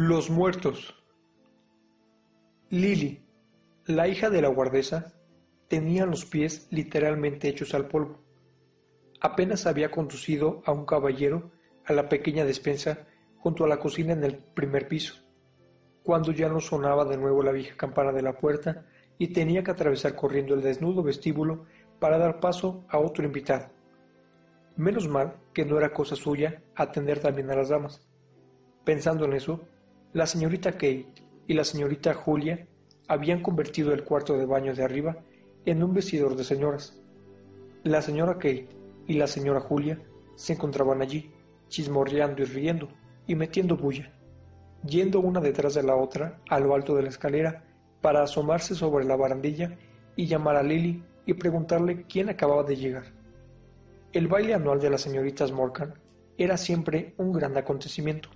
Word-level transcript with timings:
Los 0.00 0.30
muertos. 0.30 0.94
Lily, 2.70 3.26
la 3.84 4.06
hija 4.06 4.30
de 4.30 4.40
la 4.40 4.46
guardesa, 4.46 5.12
tenía 5.66 6.06
los 6.06 6.24
pies 6.24 6.68
literalmente 6.70 7.48
hechos 7.48 7.74
al 7.74 7.88
polvo. 7.88 8.20
Apenas 9.20 9.66
había 9.66 9.90
conducido 9.90 10.62
a 10.66 10.70
un 10.70 10.86
caballero 10.86 11.50
a 11.84 11.94
la 11.94 12.08
pequeña 12.08 12.44
despensa 12.44 13.08
junto 13.38 13.64
a 13.64 13.68
la 13.68 13.80
cocina 13.80 14.12
en 14.12 14.22
el 14.22 14.36
primer 14.36 14.86
piso, 14.86 15.16
cuando 16.04 16.30
ya 16.30 16.48
no 16.48 16.60
sonaba 16.60 17.04
de 17.04 17.16
nuevo 17.16 17.42
la 17.42 17.50
vieja 17.50 17.76
campana 17.76 18.12
de 18.12 18.22
la 18.22 18.38
puerta 18.38 18.86
y 19.18 19.32
tenía 19.32 19.64
que 19.64 19.72
atravesar 19.72 20.14
corriendo 20.14 20.54
el 20.54 20.62
desnudo 20.62 21.02
vestíbulo 21.02 21.64
para 21.98 22.18
dar 22.18 22.38
paso 22.38 22.84
a 22.88 22.98
otro 22.98 23.24
invitado. 23.24 23.66
Menos 24.76 25.08
mal 25.08 25.40
que 25.52 25.64
no 25.64 25.76
era 25.76 25.92
cosa 25.92 26.14
suya 26.14 26.62
atender 26.76 27.18
también 27.18 27.50
a 27.50 27.56
las 27.56 27.70
damas. 27.70 28.00
Pensando 28.84 29.24
en 29.24 29.32
eso, 29.32 29.60
la 30.14 30.26
señorita 30.26 30.72
Kate 30.72 31.12
y 31.46 31.54
la 31.54 31.64
señorita 31.64 32.14
Julia 32.14 32.66
habían 33.08 33.42
convertido 33.42 33.92
el 33.92 34.04
cuarto 34.04 34.38
de 34.38 34.46
baño 34.46 34.74
de 34.74 34.82
arriba 34.82 35.18
en 35.66 35.82
un 35.82 35.92
vestidor 35.92 36.34
de 36.34 36.44
señoras. 36.44 36.98
La 37.84 38.00
señora 38.00 38.34
Kate 38.34 38.68
y 39.06 39.14
la 39.14 39.26
señora 39.26 39.60
Julia 39.60 40.00
se 40.34 40.54
encontraban 40.54 41.02
allí, 41.02 41.30
chismorreando 41.68 42.42
y 42.42 42.46
riendo 42.46 42.88
y 43.26 43.34
metiendo 43.34 43.76
bulla, 43.76 44.10
yendo 44.86 45.20
una 45.20 45.40
detrás 45.40 45.74
de 45.74 45.82
la 45.82 45.94
otra 45.94 46.40
a 46.48 46.58
lo 46.58 46.74
alto 46.74 46.94
de 46.94 47.02
la 47.02 47.10
escalera 47.10 47.64
para 48.00 48.22
asomarse 48.22 48.74
sobre 48.74 49.04
la 49.04 49.16
barandilla 49.16 49.76
y 50.16 50.26
llamar 50.26 50.56
a 50.56 50.62
Lily 50.62 51.02
y 51.26 51.34
preguntarle 51.34 52.04
quién 52.08 52.30
acababa 52.30 52.62
de 52.62 52.76
llegar. 52.76 53.04
El 54.12 54.26
baile 54.26 54.54
anual 54.54 54.80
de 54.80 54.88
las 54.88 55.02
señoritas 55.02 55.52
Morgan 55.52 55.94
era 56.38 56.56
siempre 56.56 57.12
un 57.18 57.32
gran 57.32 57.56
acontecimiento. 57.58 58.30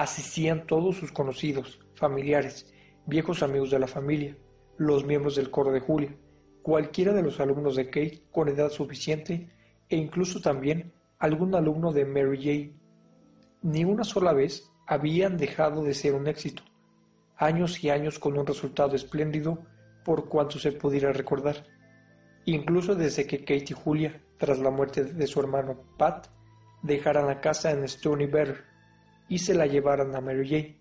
Asistían 0.00 0.66
todos 0.66 0.96
sus 0.96 1.12
conocidos, 1.12 1.78
familiares, 1.92 2.72
viejos 3.04 3.42
amigos 3.42 3.70
de 3.70 3.78
la 3.78 3.86
familia, 3.86 4.34
los 4.78 5.04
miembros 5.04 5.36
del 5.36 5.50
coro 5.50 5.72
de 5.72 5.80
Julia, 5.80 6.16
cualquiera 6.62 7.12
de 7.12 7.22
los 7.22 7.38
alumnos 7.38 7.76
de 7.76 7.90
Kate 7.90 8.22
con 8.32 8.48
edad 8.48 8.70
suficiente 8.70 9.50
e 9.90 9.96
incluso 9.98 10.40
también 10.40 10.94
algún 11.18 11.54
alumno 11.54 11.92
de 11.92 12.06
Mary 12.06 12.38
Jane. 12.38 12.80
Ni 13.60 13.84
una 13.84 14.02
sola 14.02 14.32
vez 14.32 14.72
habían 14.86 15.36
dejado 15.36 15.84
de 15.84 15.92
ser 15.92 16.14
un 16.14 16.28
éxito, 16.28 16.62
años 17.36 17.84
y 17.84 17.90
años 17.90 18.18
con 18.18 18.38
un 18.38 18.46
resultado 18.46 18.96
espléndido 18.96 19.66
por 20.02 20.30
cuanto 20.30 20.58
se 20.58 20.72
pudiera 20.72 21.12
recordar. 21.12 21.66
Incluso 22.46 22.94
desde 22.94 23.26
que 23.26 23.40
Kate 23.40 23.66
y 23.68 23.74
Julia, 23.74 24.22
tras 24.38 24.60
la 24.60 24.70
muerte 24.70 25.04
de 25.04 25.26
su 25.26 25.40
hermano 25.40 25.78
Pat, 25.98 26.28
dejaran 26.82 27.26
la 27.26 27.42
casa 27.42 27.70
en 27.70 27.84
Stony 27.84 28.24
Better 28.24 28.69
y 29.30 29.38
se 29.38 29.54
la 29.54 29.66
llevaran 29.66 30.14
a 30.16 30.20
Mary 30.20 30.46
Jane, 30.46 30.80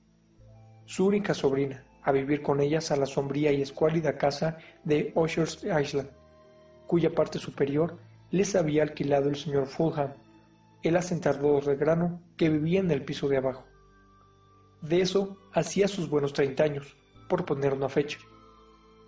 su 0.86 1.06
única 1.06 1.36
sobrina, 1.36 1.86
a 2.02 2.12
vivir 2.12 2.42
con 2.42 2.60
ellas 2.60 2.90
a 2.90 2.98
la 2.98 3.06
sombría 3.06 3.52
y 3.52 3.62
escuálida 3.62 4.18
casa 4.18 4.58
de 4.84 5.12
Usher's 5.14 5.64
Island, 5.64 6.10
cuya 6.88 7.14
parte 7.14 7.38
superior 7.38 8.00
les 8.32 8.56
había 8.56 8.82
alquilado 8.82 9.30
el 9.30 9.36
señor 9.36 9.68
Fulham, 9.68 10.16
el 10.82 10.98
asentador 10.98 11.64
de 11.64 11.76
grano 11.76 12.24
que 12.38 12.50
vivía 12.50 12.80
en 12.80 12.90
el 12.90 13.06
piso 13.06 13.28
de 13.28 13.38
abajo. 13.38 13.66
De 14.82 15.02
eso 15.02 15.38
hacía 15.54 15.88
sus 15.88 16.10
buenos 16.10 16.34
treinta 16.34 16.64
años, 16.64 16.98
por 17.28 17.46
poner 17.46 17.74
una 17.74 17.88
fecha. 17.88 18.18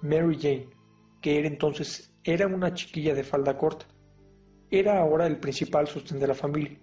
Mary 0.04 0.38
Jane, 0.40 0.70
que 1.20 1.40
entonces 1.48 2.14
era 2.24 2.46
una 2.46 2.76
chiquilla 2.76 3.16
de 3.16 3.24
falda 3.24 3.58
corta, 3.58 3.88
era 4.70 5.00
ahora 5.00 5.26
el 5.26 5.40
principal 5.40 5.88
sostén 5.88 6.20
de 6.20 6.28
la 6.28 6.36
familia, 6.36 6.78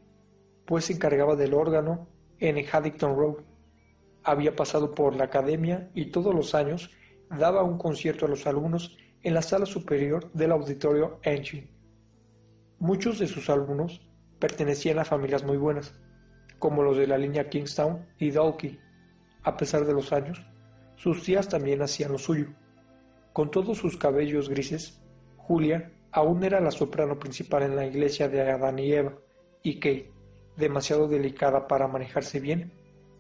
pues 0.67 0.87
se 0.87 0.95
encargaba 0.95 1.37
del 1.37 1.55
órgano 1.55 2.18
en 2.41 2.65
Haddington 2.65 3.17
Road. 3.17 3.37
Había 4.25 4.55
pasado 4.55 4.95
por 4.95 5.17
la 5.17 5.25
academia 5.25 5.91
y 5.95 6.07
todos 6.07 6.35
los 6.35 6.55
años 6.55 6.91
daba 7.31 7.63
un 7.63 7.79
concierto 7.79 8.27
a 8.27 8.29
los 8.29 8.47
alumnos 8.47 8.97
en 9.23 9.35
la 9.35 9.43
sala 9.43 9.67
superior 9.67 10.31
del 10.33 10.53
auditorio 10.53 11.19
Engine. 11.23 11.71
Muchos 12.79 13.19
de 13.19 13.27
sus 13.27 13.51
alumnos 13.51 14.01
pertenecían 14.39 14.99
a 14.99 15.05
familias 15.05 15.45
muy 15.45 15.57
buenas, 15.57 15.95
como 16.59 16.83
los 16.83 16.97
de 16.97 17.07
la 17.07 17.19
línea 17.19 17.49
Kingstown 17.49 18.07
y 18.19 18.31
Dalkey. 18.31 18.79
A 19.43 19.57
pesar 19.57 19.85
de 19.85 19.93
los 19.93 20.13
años, 20.13 20.45
sus 20.97 21.23
tías 21.23 21.49
también 21.49 21.83
hacían 21.83 22.13
lo 22.13 22.19
suyo. 22.19 22.49
Con 23.33 23.51
todos 23.51 23.79
sus 23.79 23.97
cabellos 23.97 24.49
grises, 24.49 25.01
Julia 25.37 25.93
aún 26.13 26.43
era 26.45 26.61
la 26.61 26.71
soprano 26.71 27.19
principal 27.19 27.63
en 27.63 27.77
la 27.77 27.87
iglesia 27.87 28.29
de 28.29 28.51
Adán 28.51 28.79
y 28.79 28.93
Eva, 28.93 29.15
y 29.63 29.79
Kate, 29.79 30.13
demasiado 30.59 31.09
delicada 31.09 31.69
para 31.69 31.89
manejarse 31.89 32.41
bien, 32.41 32.73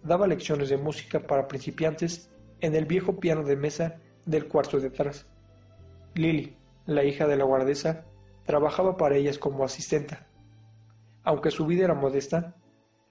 daba 0.03 0.27
lecciones 0.27 0.69
de 0.69 0.77
música 0.77 1.21
para 1.21 1.49
principiantes 1.49 2.31
en 2.61 2.75
el 2.75 2.85
viejo 2.85 3.19
piano 3.21 3.45
de 3.45 3.57
mesa 3.57 4.01
del 4.27 4.49
cuarto 4.49 4.81
de 4.81 4.89
atrás. 4.89 5.27
Lily, 6.15 6.57
la 6.87 7.05
hija 7.05 7.27
de 7.27 7.37
la 7.37 7.45
guardesa, 7.45 8.05
trabajaba 8.45 8.97
para 8.97 9.17
ellas 9.17 9.39
como 9.39 9.65
asistenta. 9.65 10.27
Aunque 11.23 11.51
su 11.51 11.67
vida 11.67 11.85
era 11.85 11.95
modesta, 11.95 12.57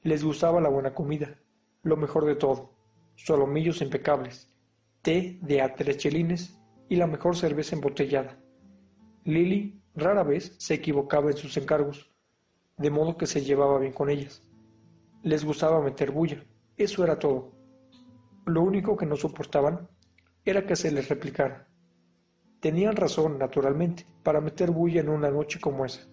les 0.03 0.23
gustaba 0.23 0.59
la 0.59 0.69
buena 0.69 0.93
comida, 0.93 1.39
lo 1.83 1.95
mejor 1.95 2.25
de 2.25 2.35
todo, 2.35 2.73
solomillos 3.15 3.81
impecables, 3.81 4.53
té 5.01 5.39
de 5.41 5.61
a 5.61 5.73
tres 5.75 5.97
chelines 5.97 6.59
y 6.89 6.97
la 6.97 7.07
mejor 7.07 7.35
cerveza 7.35 7.75
embotellada. 7.75 8.37
Lily 9.23 9.81
rara 9.95 10.23
vez 10.23 10.55
se 10.57 10.73
equivocaba 10.73 11.31
en 11.31 11.37
sus 11.37 11.55
encargos, 11.57 12.11
de 12.77 12.91
modo 12.91 13.17
que 13.17 13.25
se 13.25 13.41
llevaba 13.41 13.79
bien 13.79 13.93
con 13.93 14.09
ellas. 14.09 14.43
Les 15.23 15.43
gustaba 15.43 15.81
meter 15.81 16.11
bulla, 16.11 16.45
eso 16.77 17.03
era 17.03 17.17
todo. 17.17 17.51
Lo 18.45 18.61
único 18.61 18.95
que 18.95 19.05
no 19.05 19.15
soportaban 19.15 19.89
era 20.45 20.65
que 20.65 20.75
se 20.75 20.91
les 20.91 21.09
replicara. 21.09 21.67
Tenían 22.59 22.95
razón, 22.95 23.37
naturalmente, 23.37 24.05
para 24.23 24.41
meter 24.41 24.71
bulla 24.71 25.01
en 25.01 25.09
una 25.09 25.31
noche 25.31 25.59
como 25.59 25.85
esa. 25.85 26.07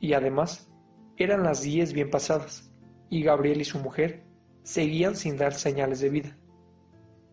Y 0.00 0.14
además, 0.14 0.70
eran 1.16 1.42
las 1.42 1.62
diez 1.62 1.92
bien 1.92 2.10
pasadas, 2.10 2.74
y 3.10 3.22
Gabriel 3.22 3.60
y 3.60 3.64
su 3.64 3.78
mujer 3.78 4.24
seguían 4.62 5.14
sin 5.14 5.36
dar 5.36 5.54
señales 5.54 6.00
de 6.00 6.10
vida. 6.10 6.38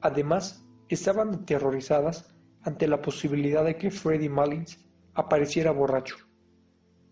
Además, 0.01 0.65
estaban 0.89 1.33
aterrorizadas 1.33 2.35
ante 2.61 2.87
la 2.87 3.01
posibilidad 3.01 3.63
de 3.63 3.77
que 3.77 3.89
Freddy 3.89 4.29
Mullins 4.29 4.85
apareciera 5.13 5.71
borracho. 5.71 6.17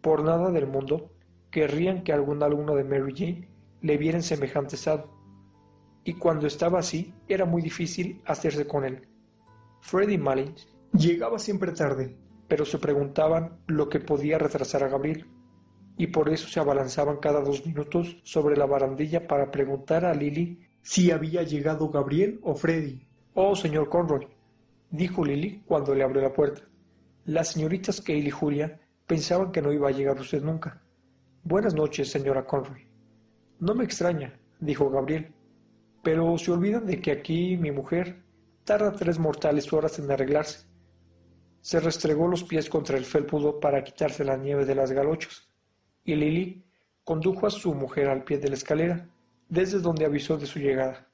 Por 0.01 0.23
nada 0.23 0.51
del 0.51 0.67
mundo 0.67 1.16
querrían 1.51 2.03
que 2.03 2.13
algún 2.13 2.43
alumno 2.43 2.75
de 2.75 2.83
Mary 2.83 3.13
Jane 3.15 3.49
le 3.81 3.97
viera 3.97 4.17
en 4.17 4.23
semejante 4.23 4.75
estado. 4.75 5.13
Y 6.03 6.13
cuando 6.13 6.47
estaba 6.47 6.79
así, 6.79 7.13
era 7.27 7.45
muy 7.45 7.61
difícil 7.61 8.21
hacerse 8.25 8.67
con 8.67 8.85
él. 8.85 9.07
Freddy 9.81 10.17
Mullins 10.17 10.67
llegaba 10.93 11.39
siempre 11.39 11.71
tarde, 11.71 12.17
pero 12.47 12.65
se 12.65 12.79
preguntaban 12.79 13.59
lo 13.67 13.89
que 13.89 13.99
podía 13.99 14.37
retrasar 14.37 14.83
a 14.83 14.87
Gabriel, 14.87 15.27
y 15.97 16.07
por 16.07 16.29
eso 16.29 16.47
se 16.47 16.59
abalanzaban 16.59 17.17
cada 17.17 17.41
dos 17.41 17.65
minutos 17.65 18.17
sobre 18.23 18.55
la 18.55 18.65
barandilla 18.65 19.27
para 19.27 19.51
preguntar 19.51 20.05
a 20.05 20.13
Lily 20.13 20.59
si 20.81 21.11
había 21.11 21.43
llegado 21.43 21.89
Gabriel 21.89 22.39
o 22.43 22.55
Freddy. 22.55 23.05
Oh, 23.33 23.55
señor 23.55 23.89
Conroy, 23.89 24.27
dijo 24.89 25.25
Lily 25.25 25.63
cuando 25.65 25.93
le 25.93 26.03
abrió 26.03 26.21
la 26.21 26.33
puerta. 26.33 26.61
Las 27.25 27.51
señoritas 27.51 27.99
Kale 28.01 28.19
y 28.19 28.31
Julia 28.31 28.79
pensaban 29.05 29.51
que 29.51 29.61
no 29.61 29.73
iba 29.73 29.89
a 29.89 29.91
llegar 29.91 30.19
usted 30.19 30.41
nunca. 30.41 30.81
Buenas 31.49 31.73
noches, 31.73 32.11
señora 32.11 32.45
Conroy. 32.45 32.85
No 33.61 33.73
me 33.73 33.85
extraña, 33.85 34.37
dijo 34.59 34.89
Gabriel, 34.89 35.33
pero 36.03 36.37
se 36.37 36.51
olvidan 36.51 36.85
de 36.85 36.99
que 36.99 37.09
aquí 37.09 37.55
mi 37.55 37.71
mujer 37.71 38.21
tarda 38.65 38.91
tres 38.91 39.17
mortales 39.17 39.71
horas 39.71 39.97
en 39.97 40.11
arreglarse. 40.11 40.67
Se 41.61 41.79
restregó 41.79 42.27
los 42.27 42.43
pies 42.43 42.69
contra 42.69 42.97
el 42.97 43.05
felpudo 43.05 43.61
para 43.61 43.81
quitarse 43.81 44.25
la 44.25 44.35
nieve 44.35 44.65
de 44.65 44.75
las 44.75 44.91
galochas, 44.91 45.47
y 46.03 46.15
Lily 46.15 46.65
condujo 47.05 47.47
a 47.47 47.49
su 47.49 47.73
mujer 47.73 48.09
al 48.09 48.25
pie 48.25 48.39
de 48.39 48.49
la 48.49 48.55
escalera, 48.55 49.09
desde 49.47 49.79
donde 49.79 50.03
avisó 50.03 50.37
de 50.37 50.47
su 50.47 50.59
llegada. 50.59 51.07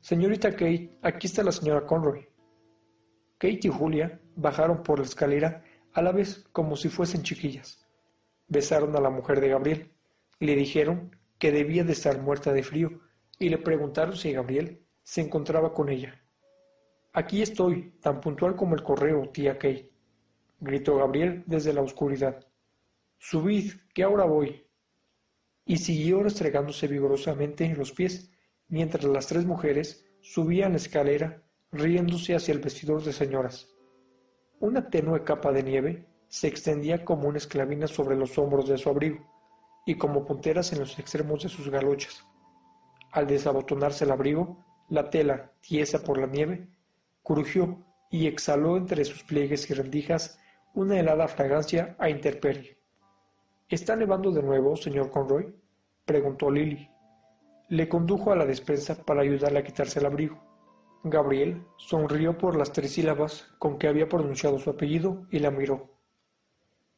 Señorita 0.00 0.52
Kate, 0.52 0.98
aquí 1.02 1.26
está 1.26 1.42
la 1.42 1.52
señora 1.52 1.84
Conroy. 1.84 2.26
Kate 3.36 3.60
y 3.64 3.68
Julia 3.68 4.18
bajaron 4.34 4.82
por 4.82 4.98
la 4.98 5.04
escalera 5.04 5.62
a 5.92 6.00
la 6.00 6.12
vez 6.12 6.42
como 6.52 6.74
si 6.74 6.88
fuesen 6.88 7.22
chiquillas 7.22 7.81
besaron 8.52 8.94
a 8.94 9.00
la 9.00 9.10
mujer 9.10 9.40
de 9.40 9.48
Gabriel, 9.48 9.90
le 10.38 10.54
dijeron 10.54 11.16
que 11.38 11.52
debía 11.52 11.84
de 11.84 11.92
estar 11.92 12.20
muerta 12.20 12.52
de 12.52 12.62
frío 12.62 13.00
y 13.38 13.48
le 13.48 13.58
preguntaron 13.58 14.14
si 14.16 14.32
Gabriel 14.32 14.86
se 15.02 15.22
encontraba 15.22 15.72
con 15.72 15.88
ella. 15.88 16.22
Aquí 17.14 17.42
estoy, 17.42 17.94
tan 18.00 18.20
puntual 18.20 18.54
como 18.54 18.74
el 18.74 18.82
correo, 18.82 19.28
tía 19.30 19.54
Kate, 19.54 19.90
gritó 20.60 20.98
Gabriel 20.98 21.42
desde 21.46 21.72
la 21.72 21.82
oscuridad. 21.82 22.46
Subid, 23.18 23.72
que 23.94 24.02
ahora 24.02 24.24
voy. 24.24 24.66
Y 25.64 25.78
siguió 25.78 26.22
restregándose 26.22 26.86
vigorosamente 26.88 27.64
en 27.64 27.78
los 27.78 27.92
pies, 27.92 28.30
mientras 28.68 29.04
las 29.04 29.26
tres 29.26 29.44
mujeres 29.44 30.04
subían 30.20 30.72
la 30.72 30.78
escalera, 30.78 31.42
riéndose 31.70 32.34
hacia 32.34 32.52
el 32.52 32.60
vestidor 32.60 33.02
de 33.02 33.12
señoras. 33.12 33.68
Una 34.60 34.90
tenue 34.90 35.24
capa 35.24 35.52
de 35.52 35.62
nieve 35.62 36.11
se 36.32 36.48
extendía 36.48 37.04
como 37.04 37.28
una 37.28 37.36
esclavina 37.36 37.86
sobre 37.86 38.16
los 38.16 38.38
hombros 38.38 38.66
de 38.66 38.78
su 38.78 38.88
abrigo 38.88 39.18
y 39.84 39.96
como 39.96 40.24
punteras 40.24 40.72
en 40.72 40.78
los 40.78 40.98
extremos 40.98 41.42
de 41.42 41.50
sus 41.50 41.68
galochas. 41.68 42.24
Al 43.10 43.26
desabotonarse 43.26 44.06
el 44.06 44.12
abrigo, 44.12 44.64
la 44.88 45.10
tela, 45.10 45.52
tiesa 45.60 46.02
por 46.02 46.16
la 46.18 46.26
nieve, 46.26 46.70
crujió 47.22 47.84
y 48.10 48.28
exhaló 48.28 48.78
entre 48.78 49.04
sus 49.04 49.22
pliegues 49.24 49.68
y 49.70 49.74
rendijas 49.74 50.40
una 50.72 50.98
helada 50.98 51.28
fragancia 51.28 51.96
a 51.98 52.08
intemperie. 52.08 52.78
¿Está 53.68 53.94
nevando 53.94 54.30
de 54.30 54.42
nuevo, 54.42 54.74
señor 54.74 55.10
Conroy? 55.10 55.54
preguntó 56.06 56.50
Lily. 56.50 56.88
Le 57.68 57.90
condujo 57.90 58.32
a 58.32 58.36
la 58.36 58.46
despensa 58.46 59.04
para 59.04 59.20
ayudarle 59.20 59.58
a 59.58 59.64
quitarse 59.64 59.98
el 59.98 60.06
abrigo. 60.06 60.42
Gabriel 61.04 61.62
sonrió 61.76 62.38
por 62.38 62.56
las 62.56 62.72
tres 62.72 62.92
sílabas 62.92 63.52
con 63.58 63.76
que 63.76 63.88
había 63.88 64.08
pronunciado 64.08 64.58
su 64.58 64.70
apellido 64.70 65.26
y 65.30 65.38
la 65.38 65.50
miró. 65.50 65.91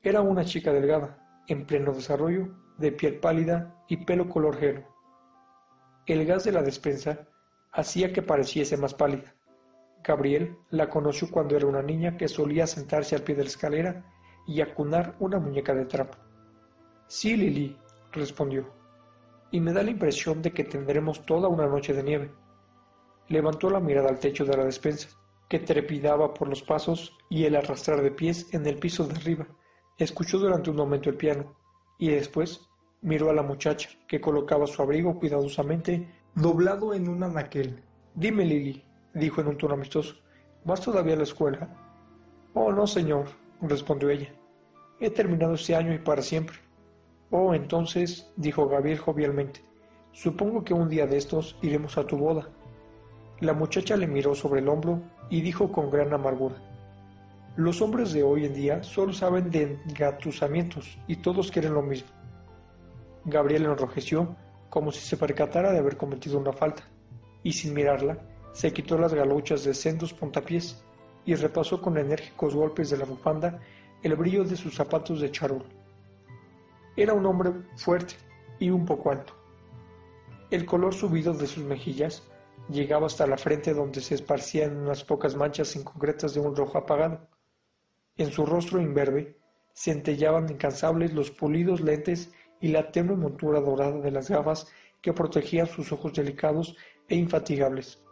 Era 0.05 0.21
una 0.21 0.45
chica 0.45 0.71
delgada, 0.71 1.43
en 1.49 1.65
pleno 1.65 1.91
desarrollo, 1.93 2.49
de 2.77 2.93
piel 2.93 3.21
pálida 3.21 3.83
y 3.89 4.05
pelo 4.05 4.29
color 4.29 4.59
gelo. 4.59 4.85
El 6.05 6.27
gas 6.27 6.45
de 6.45 6.53
la 6.53 6.63
despensa 6.63 7.27
hacía 7.73 8.13
que 8.13 8.21
pareciese 8.21 8.77
más 8.77 8.93
pálida. 8.93 9.35
Gabriel 10.05 10.59
la 10.69 10.91
conoció 10.91 11.31
cuando 11.31 11.57
era 11.57 11.67
una 11.67 11.81
niña 11.81 12.19
que 12.19 12.29
solía 12.29 12.67
sentarse 12.67 13.17
al 13.17 13.23
pie 13.23 13.35
de 13.35 13.45
la 13.45 13.49
escalera 13.49 14.05
y 14.47 14.61
acunar 14.61 15.17
una 15.21 15.39
muñeca 15.39 15.75
de 15.75 15.87
trapo. 15.87 16.19
Sí, 17.07 17.35
Lily, 17.35 17.79
respondió, 18.13 18.71
y 19.51 19.61
me 19.61 19.73
da 19.73 19.83
la 19.83 19.91
impresión 19.91 20.43
de 20.43 20.53
que 20.53 20.65
tendremos 20.65 21.25
toda 21.25 21.49
una 21.49 21.67
noche 21.67 21.95
de 21.95 22.03
nieve. 22.03 22.31
Levantó 23.29 23.71
la 23.71 23.81
mirada 23.81 24.11
al 24.11 24.19
techo 24.19 24.45
de 24.45 24.55
la 24.55 24.67
despensa, 24.67 25.09
que 25.49 25.61
trepidaba 25.61 26.35
por 26.35 26.49
los 26.49 26.63
pasos 26.63 27.17
y 27.31 27.45
el 27.45 27.57
arrastrar 27.57 28.03
de 28.03 28.11
pies 28.11 28.53
en 28.53 28.67
el 28.67 28.79
piso 28.79 29.07
de 29.07 29.15
arriba. 29.15 29.47
Escuchó 29.97 30.39
durante 30.39 30.71
un 30.71 30.77
momento 30.77 31.09
el 31.09 31.17
piano, 31.17 31.55
y 31.99 32.09
después 32.09 32.69
miró 33.01 33.31
a 33.31 33.35
la 33.35 33.43
muchacha, 33.43 33.91
que 34.09 34.21
colocaba 34.21 34.67
su 34.67 34.83
abrigo 34.83 35.19
cuidadosamente 35.19 36.09
doblado 36.35 36.95
en 36.95 37.09
un 37.09 37.23
anaquel. 37.23 37.81
Dime, 38.15 38.45
Lily, 38.45 38.85
dijo 39.15 39.41
en 39.41 39.49
un 39.49 39.57
tono 39.57 39.75
amistoso, 39.75 40.17
¿vas 40.65 40.81
todavía 40.81 41.15
a 41.15 41.19
la 41.19 41.23
escuela? 41.23 41.69
Oh, 42.55 42.73
no, 42.73 42.89
señor, 42.89 43.27
respondió 43.61 44.11
ella. 44.11 44.35
He 44.99 45.11
terminado 45.11 45.55
este 45.55 45.77
año 45.77 45.95
y 45.95 45.99
para 45.99 46.23
siempre. 46.23 46.57
Oh, 47.31 47.55
entonces, 47.55 48.33
dijo 48.37 48.69
Gabriel 48.69 48.99
jovialmente, 48.99 49.61
supongo 50.13 50.65
que 50.65 50.75
un 50.75 50.89
día 50.89 51.07
de 51.07 51.19
estos 51.19 51.57
iremos 51.63 51.99
a 51.99 52.07
tu 52.07 52.17
boda. 52.17 52.49
La 53.41 53.53
muchacha 53.53 53.97
le 53.97 54.09
miró 54.09 54.35
sobre 54.35 54.61
el 54.61 54.69
hombro 54.69 55.03
y 55.31 55.41
dijo 55.41 55.71
con 55.71 55.91
gran 55.91 56.13
amargura, 56.13 56.57
los 57.57 57.81
hombres 57.81 58.13
de 58.13 58.23
hoy 58.25 58.47
en 58.47 58.55
día 58.55 58.83
solo 58.83 59.13
saben 59.13 59.51
de 59.51 59.79
engatusamientos 59.87 60.99
y 61.07 61.17
todos 61.17 61.53
quieren 61.53 61.75
lo 61.75 61.83
mismo. 61.83 62.09
Gabriel 63.25 63.67
enrojeció 63.67 64.37
como 64.69 64.91
si 64.91 65.01
se 65.01 65.17
percatara 65.17 65.71
de 65.71 65.79
haber 65.79 65.97
cometido 65.97 66.39
una 66.39 66.53
falta, 66.53 66.83
y 67.45 67.53
sin 67.53 67.73
mirarla, 67.73 68.19
se 68.53 68.73
quitó 68.73 68.99
las 68.99 69.15
galochas 69.15 69.63
de 69.63 69.73
sendos 69.73 70.13
puntapiés 70.13 70.85
y 71.25 71.37
repasó 71.37 71.81
con 71.81 71.97
enérgicos 71.97 72.57
golpes 72.57 72.91
de 72.91 72.97
la 72.97 73.05
bufanda 73.05 73.61
el 74.03 74.17
brillo 74.17 74.43
de 74.43 74.57
sus 74.57 74.75
zapatos 74.75 75.21
de 75.21 75.31
charol. 75.31 75.65
Era 76.97 77.15
un 77.15 77.25
hombre 77.25 77.53
fuerte 77.77 78.17
y 78.59 78.71
un 78.71 78.85
poco 78.85 79.13
alto. 79.13 79.33
El 80.51 80.67
color 80.67 80.93
subido 80.93 81.33
de 81.35 81.47
sus 81.47 81.65
mejillas 81.65 82.25
llegaba 82.69 83.07
hasta 83.07 83.27
la 83.27 83.37
frente 83.37 83.75
donde 83.75 84.01
se 84.01 84.17
esparcían 84.17 84.77
unas 84.77 85.05
pocas 85.05 85.37
manchas 85.37 85.75
inconcretas 85.77 86.35
de 86.35 86.41
un 86.41 86.55
rojo 86.55 86.79
apagado. 86.79 87.29
En 88.17 88.31
su 88.31 88.47
rostro 88.47 88.81
imberbe 88.81 89.39
centellaban 89.75 90.49
incansables 90.49 91.13
los 91.13 91.31
pulidos 91.31 91.81
lentes 91.81 92.33
y 92.61 92.69
la 92.69 92.93
tenue 92.93 93.17
montura 93.17 93.61
dorada 93.61 94.01
de 94.01 94.11
las 94.11 94.31
gafas 94.31 94.69
que 95.03 95.13
protegían 95.13 95.67
sus 95.67 95.93
ojos 95.93 96.13
delicados 96.13 96.77
e 97.09 97.17
infatigables. 97.17 98.03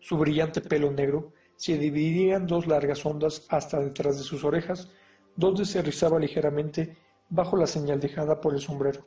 Su 0.00 0.16
brillante 0.16 0.60
pelo 0.60 0.90
negro 0.90 1.32
se 1.56 1.78
dividía 1.78 2.36
en 2.36 2.46
dos 2.46 2.66
largas 2.66 3.04
ondas 3.06 3.46
hasta 3.48 3.78
detrás 3.78 4.16
de 4.16 4.24
sus 4.24 4.44
orejas, 4.44 4.90
donde 5.36 5.64
se 5.64 5.82
rizaba 5.82 6.18
ligeramente 6.18 6.96
bajo 7.28 7.56
la 7.56 7.66
señal 7.66 8.00
dejada 8.00 8.40
por 8.40 8.54
el 8.54 8.60
sombrero. 8.60 9.06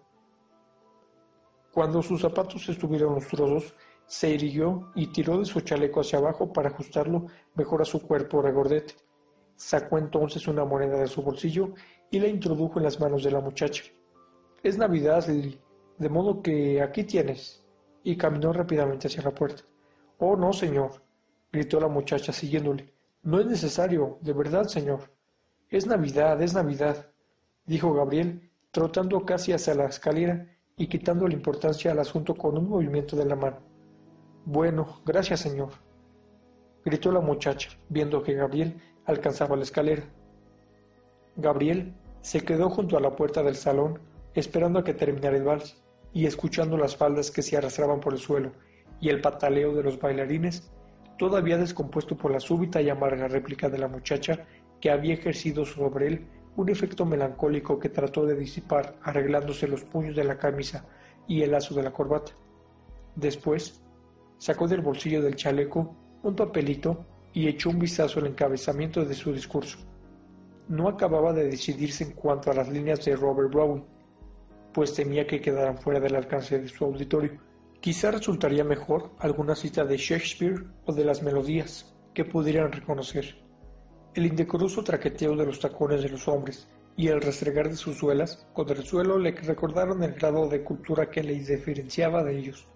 Cuando 1.71 2.01
sus 2.01 2.21
zapatos 2.21 2.67
estuvieron 2.69 3.15
lustrosos, 3.15 3.75
se 4.05 4.29
irguió 4.29 4.91
y 4.95 5.07
tiró 5.07 5.37
de 5.37 5.45
su 5.45 5.61
chaleco 5.61 5.99
hacia 5.99 6.19
abajo 6.19 6.53
para 6.53 6.69
ajustarlo 6.69 7.27
mejor 7.55 7.81
a 7.81 7.85
su 7.85 8.01
cuerpo 8.01 8.41
regordete. 8.41 8.95
Sacó 9.57 9.97
entonces 9.97 10.47
una 10.47 10.63
moneda 10.63 10.99
de 10.99 11.07
su 11.07 11.23
bolsillo 11.23 11.73
y 12.11 12.19
la 12.19 12.27
introdujo 12.27 12.77
en 12.79 12.85
las 12.85 12.99
manos 12.99 13.23
de 13.23 13.31
la 13.31 13.41
muchacha. 13.41 13.83
Es 14.63 14.77
Navidad, 14.77 15.27
Lily, 15.27 15.59
de 15.97 16.09
modo 16.09 16.41
que 16.41 16.81
aquí 16.81 17.03
tienes. 17.03 17.65
Y 18.03 18.15
caminó 18.15 18.53
rápidamente 18.53 19.07
hacia 19.07 19.23
la 19.23 19.31
puerta. 19.31 19.63
Oh, 20.19 20.35
no, 20.35 20.53
señor, 20.53 21.03
gritó 21.51 21.79
la 21.79 21.87
muchacha 21.87 22.31
siguiéndole. 22.31 22.93
No 23.23 23.39
es 23.39 23.47
necesario, 23.47 24.19
de 24.21 24.31
verdad, 24.31 24.65
señor. 24.67 25.11
Es 25.69 25.87
Navidad, 25.87 26.41
es 26.41 26.53
Navidad, 26.53 27.11
dijo 27.65 27.93
Gabriel, 27.93 28.49
trotando 28.71 29.25
casi 29.25 29.51
hacia 29.51 29.75
la 29.75 29.85
escalera 29.85 30.47
y 30.77 30.87
quitando 30.87 31.27
la 31.27 31.33
importancia 31.33 31.91
al 31.91 31.99
asunto 31.99 32.35
con 32.35 32.57
un 32.57 32.69
movimiento 32.69 33.15
de 33.15 33.25
la 33.25 33.35
mano. 33.35 33.57
Bueno, 34.45 35.01
gracias, 35.03 35.41
señor, 35.41 35.71
gritó 36.85 37.11
la 37.11 37.19
muchacha, 37.19 37.71
viendo 37.89 38.23
que 38.23 38.35
Gabriel 38.35 38.79
alcanzaba 39.07 39.55
la 39.55 39.63
escalera. 39.63 40.03
Gabriel 41.37 41.95
se 42.21 42.41
quedó 42.41 42.69
junto 42.69 42.97
a 42.97 43.01
la 43.01 43.15
puerta 43.15 43.41
del 43.41 43.55
salón, 43.55 43.99
esperando 44.35 44.79
a 44.79 44.83
que 44.83 44.93
terminara 44.93 45.37
el 45.37 45.43
vals, 45.43 45.81
y 46.13 46.25
escuchando 46.25 46.77
las 46.77 46.95
faldas 46.95 47.31
que 47.31 47.41
se 47.41 47.57
arrastraban 47.57 47.99
por 47.99 48.13
el 48.13 48.19
suelo 48.19 48.51
y 48.99 49.09
el 49.09 49.21
pataleo 49.21 49.73
de 49.73 49.83
los 49.83 49.99
bailarines, 49.99 50.71
todavía 51.17 51.57
descompuesto 51.57 52.17
por 52.17 52.31
la 52.31 52.39
súbita 52.39 52.81
y 52.81 52.89
amarga 52.89 53.27
réplica 53.27 53.69
de 53.69 53.77
la 53.77 53.87
muchacha 53.87 54.45
que 54.81 54.89
había 54.89 55.13
ejercido 55.13 55.65
sobre 55.65 56.07
él 56.07 56.27
un 56.55 56.69
efecto 56.69 57.05
melancólico 57.05 57.79
que 57.79 57.89
trató 57.89 58.25
de 58.25 58.35
disipar 58.35 58.95
arreglándose 59.03 59.67
los 59.67 59.83
puños 59.83 60.15
de 60.15 60.23
la 60.23 60.37
camisa 60.37 60.85
y 61.27 61.43
el 61.43 61.51
lazo 61.51 61.75
de 61.75 61.83
la 61.83 61.93
corbata. 61.93 62.31
Después, 63.15 63.81
sacó 64.37 64.67
del 64.67 64.81
bolsillo 64.81 65.21
del 65.21 65.35
chaleco 65.35 65.95
un 66.23 66.35
papelito 66.35 67.05
y 67.37 67.47
echó 67.47 67.69
un 67.69 67.79
vistazo 67.79 68.19
al 68.19 68.27
encabezamiento 68.27 69.05
de 69.05 69.13
su 69.13 69.31
discurso. 69.31 69.77
No 70.67 70.89
acababa 70.89 71.33
de 71.33 71.45
decidirse 71.45 72.03
en 72.03 72.11
cuanto 72.11 72.49
a 72.49 72.53
las 72.53 72.69
líneas 72.69 73.05
de 73.05 73.15
Robert 73.15 73.51
Browning, 73.53 73.85
pues 74.73 74.93
temía 74.93 75.27
que 75.27 75.39
quedaran 75.39 75.77
fuera 75.77 75.99
del 75.99 76.15
alcance 76.15 76.59
de 76.59 76.67
su 76.67 76.85
auditorio 76.85 77.39
Quizá 77.79 78.09
resultaría 78.09 78.63
mejor 78.63 79.11
alguna 79.19 79.55
cita 79.55 79.85
de 79.85 79.97
Shakespeare 79.97 80.63
o 80.85 80.93
de 80.93 81.05
las 81.05 81.21
melodías 81.21 81.95
que 82.15 82.25
pudieran 82.25 82.71
reconocer. 82.71 83.37
El 84.15 84.25
indecoroso 84.25 84.83
traqueteo 84.83 85.35
de 85.35 85.45
los 85.45 85.59
tacones 85.59 86.01
de 86.01 86.09
los 86.09 86.27
hombres 86.27 86.67
y 86.95 87.09
el 87.09 87.21
restregar 87.21 87.69
de 87.69 87.75
sus 87.75 87.97
suelas 87.97 88.47
contra 88.53 88.75
el 88.75 88.83
suelo 88.83 89.19
le 89.19 89.31
recordaron 89.31 90.01
el 90.01 90.13
grado 90.13 90.49
de 90.49 90.63
cultura 90.63 91.11
que 91.11 91.21
les 91.21 91.47
diferenciaba 91.47 92.23
de 92.23 92.39
ellos. 92.39 92.67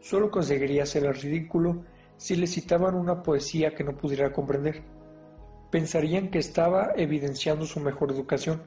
Solo 0.00 0.30
conseguiría 0.30 0.82
hacer 0.82 1.06
el 1.06 1.14
ridículo 1.14 1.82
si 2.20 2.36
le 2.36 2.46
citaban 2.46 2.94
una 2.94 3.22
poesía 3.22 3.74
que 3.74 3.82
no 3.82 3.96
pudiera 3.96 4.30
comprender. 4.30 4.82
Pensarían 5.70 6.30
que 6.30 6.38
estaba 6.38 6.92
evidenciando 6.96 7.64
su 7.64 7.80
mejor 7.80 8.12
educación. 8.12 8.62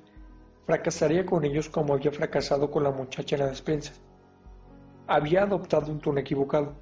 Fracasaría 0.65 1.23
con 1.23 1.45
ellos 1.45 1.69
como 1.69 1.93
había 1.93 2.11
fracasado 2.11 2.71
con 2.71 2.83
la 2.83 2.91
muchacha 2.91 3.35
en 3.35 3.41
la 3.43 3.49
despensa 3.49 3.93
había 5.07 5.43
adoptado 5.43 5.91
un 5.91 5.99
tono 5.99 6.19
equivocado. 6.19 6.75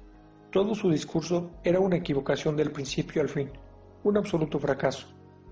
Todo 0.50 0.74
su 0.74 0.90
discurso 0.90 1.50
era 1.64 1.80
una 1.80 1.96
equivocación 1.96 2.56
del 2.56 2.70
principio 2.70 3.22
al 3.22 3.28
fin, 3.28 3.50
un 4.04 4.16
absoluto 4.16 4.58
fracaso. 4.58 5.08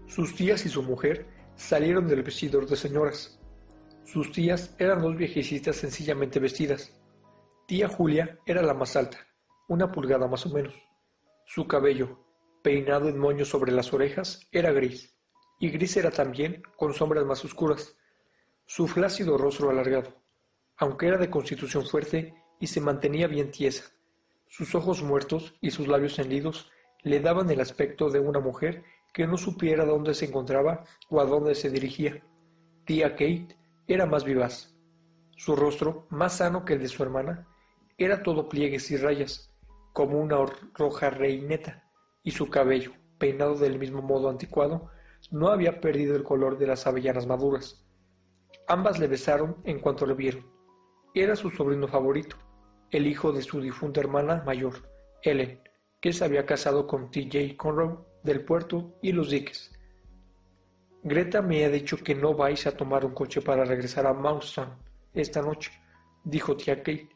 Sus 0.06 0.34
tías 0.34 0.64
y 0.66 0.68
su 0.68 0.82
mujer 0.82 1.26
salieron 1.54 2.06
del 2.06 2.22
vestidor 2.22 2.66
de 2.66 2.76
señoras. 2.76 3.40
Sus 4.04 4.32
tías 4.32 4.74
eran 4.78 5.00
dos 5.02 5.16
viejecitas 5.16 5.76
sencillamente 5.76 6.40
vestidas. 6.40 6.92
Tía 7.66 7.88
Julia 7.88 8.38
era 8.46 8.62
la 8.62 8.74
más 8.74 8.96
alta, 8.96 9.18
una 9.68 9.90
pulgada 9.90 10.26
más 10.26 10.44
o 10.46 10.50
menos. 10.50 10.74
Su 11.52 11.66
cabello, 11.66 12.16
peinado 12.62 13.08
en 13.08 13.18
moño 13.18 13.44
sobre 13.44 13.72
las 13.72 13.92
orejas, 13.92 14.46
era 14.52 14.70
gris, 14.70 15.18
y 15.58 15.70
gris 15.70 15.96
era 15.96 16.12
también 16.12 16.62
con 16.76 16.94
sombras 16.94 17.26
más 17.26 17.44
oscuras. 17.44 17.96
Su 18.66 18.86
flácido 18.86 19.36
rostro 19.36 19.68
alargado, 19.68 20.14
aunque 20.76 21.08
era 21.08 21.18
de 21.18 21.28
constitución 21.28 21.84
fuerte, 21.84 22.36
y 22.60 22.68
se 22.68 22.80
mantenía 22.80 23.26
bien 23.26 23.50
tiesa. 23.50 23.90
Sus 24.46 24.76
ojos 24.76 25.02
muertos 25.02 25.56
y 25.60 25.72
sus 25.72 25.88
labios 25.88 26.20
hendidos 26.20 26.70
le 27.02 27.18
daban 27.18 27.50
el 27.50 27.60
aspecto 27.60 28.10
de 28.10 28.20
una 28.20 28.38
mujer 28.38 28.84
que 29.12 29.26
no 29.26 29.36
supiera 29.36 29.84
dónde 29.84 30.14
se 30.14 30.26
encontraba 30.26 30.84
o 31.08 31.20
a 31.20 31.24
dónde 31.24 31.56
se 31.56 31.68
dirigía. 31.68 32.22
Tía 32.84 33.16
Kate 33.16 33.58
era 33.88 34.06
más 34.06 34.22
vivaz. 34.22 34.72
Su 35.36 35.56
rostro, 35.56 36.06
más 36.10 36.36
sano 36.36 36.64
que 36.64 36.74
el 36.74 36.78
de 36.78 36.86
su 36.86 37.02
hermana, 37.02 37.48
era 37.98 38.22
todo 38.22 38.48
pliegues 38.48 38.88
y 38.92 38.96
rayas, 38.96 39.49
como 39.92 40.18
una 40.18 40.36
roja 40.74 41.10
reineta, 41.10 41.90
y 42.22 42.30
su 42.32 42.48
cabello, 42.48 42.92
peinado 43.18 43.54
del 43.54 43.78
mismo 43.78 44.02
modo 44.02 44.28
anticuado, 44.28 44.90
no 45.30 45.48
había 45.48 45.80
perdido 45.80 46.16
el 46.16 46.22
color 46.22 46.58
de 46.58 46.66
las 46.66 46.86
avellanas 46.86 47.26
maduras. 47.26 47.84
Ambas 48.66 48.98
le 48.98 49.06
besaron 49.06 49.56
en 49.64 49.80
cuanto 49.80 50.06
le 50.06 50.14
vieron. 50.14 50.46
Era 51.14 51.36
su 51.36 51.50
sobrino 51.50 51.88
favorito, 51.88 52.36
el 52.90 53.06
hijo 53.06 53.32
de 53.32 53.42
su 53.42 53.60
difunta 53.60 54.00
hermana 54.00 54.42
mayor, 54.44 54.74
Ellen, 55.22 55.60
que 56.00 56.12
se 56.12 56.24
había 56.24 56.46
casado 56.46 56.86
con 56.86 57.10
T.J. 57.10 57.56
Conroy 57.56 57.96
del 58.22 58.44
puerto 58.44 58.96
y 59.02 59.12
los 59.12 59.30
diques. 59.30 59.72
Greta 61.02 61.40
me 61.40 61.64
ha 61.64 61.70
dicho 61.70 61.96
que 61.96 62.14
no 62.14 62.34
vais 62.34 62.66
a 62.66 62.76
tomar 62.76 63.04
un 63.04 63.14
coche 63.14 63.40
para 63.40 63.64
regresar 63.64 64.06
a 64.06 64.12
Mountain 64.12 64.68
esta 65.14 65.40
noche, 65.40 65.72
dijo 66.24 66.56
tía 66.56 66.76
Kate. 66.76 67.08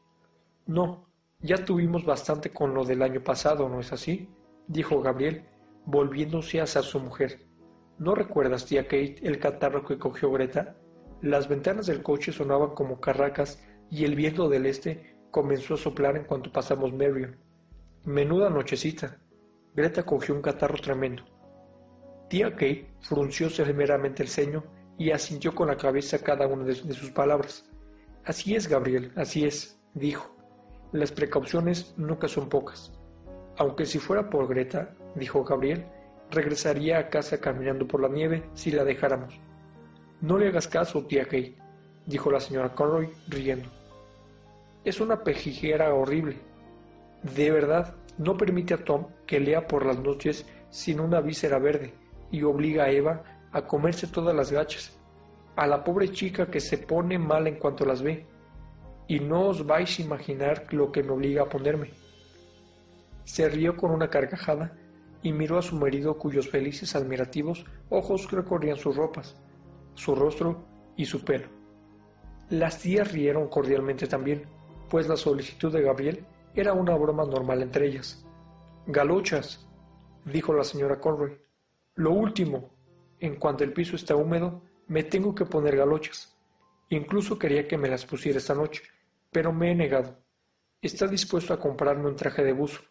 No, 0.66 1.03
ya 1.44 1.62
tuvimos 1.62 2.06
bastante 2.06 2.48
con 2.50 2.72
lo 2.72 2.84
del 2.84 3.02
año 3.02 3.22
pasado, 3.22 3.68
¿no 3.68 3.78
es 3.78 3.92
así? 3.92 4.30
dijo 4.66 5.02
Gabriel, 5.02 5.44
volviéndose 5.84 6.62
hacia 6.62 6.80
su 6.80 6.98
mujer. 6.98 7.46
¿No 7.98 8.14
recuerdas, 8.14 8.64
tía 8.64 8.84
Kate, 8.84 9.16
el 9.22 9.38
catarro 9.38 9.84
que 9.84 9.98
cogió 9.98 10.32
Greta? 10.32 10.74
Las 11.20 11.46
ventanas 11.46 11.84
del 11.84 12.02
coche 12.02 12.32
sonaban 12.32 12.70
como 12.70 12.98
carracas 12.98 13.62
y 13.90 14.04
el 14.06 14.14
viento 14.14 14.48
del 14.48 14.64
este 14.64 15.18
comenzó 15.30 15.74
a 15.74 15.76
soplar 15.76 16.16
en 16.16 16.24
cuanto 16.24 16.50
pasamos 16.50 16.94
Marion. 16.94 17.36
Menuda 18.04 18.48
nochecita. 18.48 19.18
Greta 19.74 20.02
cogió 20.02 20.34
un 20.34 20.40
catarro 20.40 20.78
tremendo. 20.78 21.24
Tía 22.30 22.52
Kate 22.52 22.90
frunció 23.00 23.50
severamente 23.50 24.22
el 24.22 24.30
ceño 24.30 24.64
y 24.96 25.10
asintió 25.10 25.54
con 25.54 25.68
la 25.68 25.76
cabeza 25.76 26.18
cada 26.20 26.46
una 26.46 26.64
de 26.64 26.74
sus 26.74 27.10
palabras. 27.10 27.70
Así 28.24 28.54
es, 28.54 28.66
Gabriel, 28.66 29.12
así 29.14 29.44
es, 29.44 29.78
dijo. 29.92 30.33
Las 30.94 31.10
precauciones 31.10 31.92
nunca 31.96 32.28
son 32.28 32.48
pocas. 32.48 32.92
Aunque 33.58 33.84
si 33.84 33.98
fuera 33.98 34.30
por 34.30 34.46
Greta, 34.46 34.94
dijo 35.16 35.42
Gabriel, 35.42 35.86
regresaría 36.30 37.00
a 37.00 37.10
casa 37.10 37.40
caminando 37.40 37.88
por 37.88 38.00
la 38.00 38.08
nieve 38.08 38.44
si 38.54 38.70
la 38.70 38.84
dejáramos. 38.84 39.34
No 40.20 40.38
le 40.38 40.46
hagas 40.46 40.68
caso, 40.68 41.04
tía 41.04 41.24
Kate, 41.24 41.58
dijo 42.06 42.30
la 42.30 42.38
señora 42.38 42.76
Conroy, 42.76 43.10
riendo. 43.26 43.68
Es 44.84 45.00
una 45.00 45.24
pejijera 45.24 45.92
horrible. 45.92 46.36
De 47.24 47.50
verdad, 47.50 47.96
no 48.16 48.36
permite 48.36 48.74
a 48.74 48.84
Tom 48.84 49.08
que 49.26 49.40
lea 49.40 49.66
por 49.66 49.84
las 49.84 49.98
noches 49.98 50.46
sin 50.70 51.00
una 51.00 51.20
víscera 51.20 51.58
verde 51.58 51.92
y 52.30 52.44
obliga 52.44 52.84
a 52.84 52.90
Eva 52.92 53.48
a 53.50 53.66
comerse 53.66 54.06
todas 54.06 54.36
las 54.36 54.52
gachas, 54.52 54.96
a 55.56 55.66
la 55.66 55.82
pobre 55.82 56.12
chica 56.12 56.46
que 56.46 56.60
se 56.60 56.78
pone 56.78 57.18
mal 57.18 57.48
en 57.48 57.56
cuanto 57.56 57.84
las 57.84 58.00
ve, 58.00 58.28
y 59.06 59.20
no 59.20 59.48
os 59.48 59.66
vais 59.66 59.98
a 59.98 60.02
imaginar 60.02 60.66
lo 60.72 60.90
que 60.92 61.02
me 61.02 61.12
obliga 61.12 61.42
a 61.42 61.48
ponerme. 61.48 61.90
Se 63.24 63.48
rió 63.48 63.76
con 63.76 63.90
una 63.90 64.10
carcajada 64.10 64.76
y 65.22 65.32
miró 65.32 65.58
a 65.58 65.62
su 65.62 65.76
marido 65.76 66.18
cuyos 66.18 66.48
felices 66.48 66.94
admirativos 66.94 67.64
ojos 67.88 68.30
recorrían 68.30 68.76
sus 68.76 68.96
ropas, 68.96 69.36
su 69.94 70.14
rostro 70.14 70.64
y 70.96 71.06
su 71.06 71.24
pelo. 71.24 71.48
Las 72.50 72.78
tías 72.78 73.10
rieron 73.12 73.48
cordialmente 73.48 74.06
también, 74.06 74.44
pues 74.90 75.08
la 75.08 75.16
solicitud 75.16 75.72
de 75.72 75.82
Gabriel 75.82 76.26
era 76.54 76.72
una 76.72 76.94
broma 76.94 77.24
normal 77.24 77.62
entre 77.62 77.86
ellas. 77.86 78.24
Galochas, 78.86 79.66
dijo 80.26 80.52
la 80.52 80.64
señora 80.64 81.00
Conroy. 81.00 81.38
Lo 81.94 82.12
último, 82.12 82.70
en 83.18 83.36
cuanto 83.36 83.64
el 83.64 83.72
piso 83.72 83.96
está 83.96 84.14
húmedo, 84.14 84.62
me 84.86 85.04
tengo 85.04 85.34
que 85.34 85.46
poner 85.46 85.76
galochas. 85.76 86.36
Incluso 86.90 87.38
quería 87.38 87.66
que 87.66 87.78
me 87.78 87.88
las 87.88 88.04
pusiera 88.04 88.38
esta 88.38 88.54
noche, 88.54 88.82
pero 89.34 89.52
me 89.52 89.72
he 89.72 89.74
negado. 89.74 90.24
Está 90.80 91.08
dispuesto 91.08 91.52
a 91.52 91.58
comprarme 91.58 92.08
un 92.08 92.14
traje 92.14 92.44
de 92.44 92.52
buzo. 92.52 92.82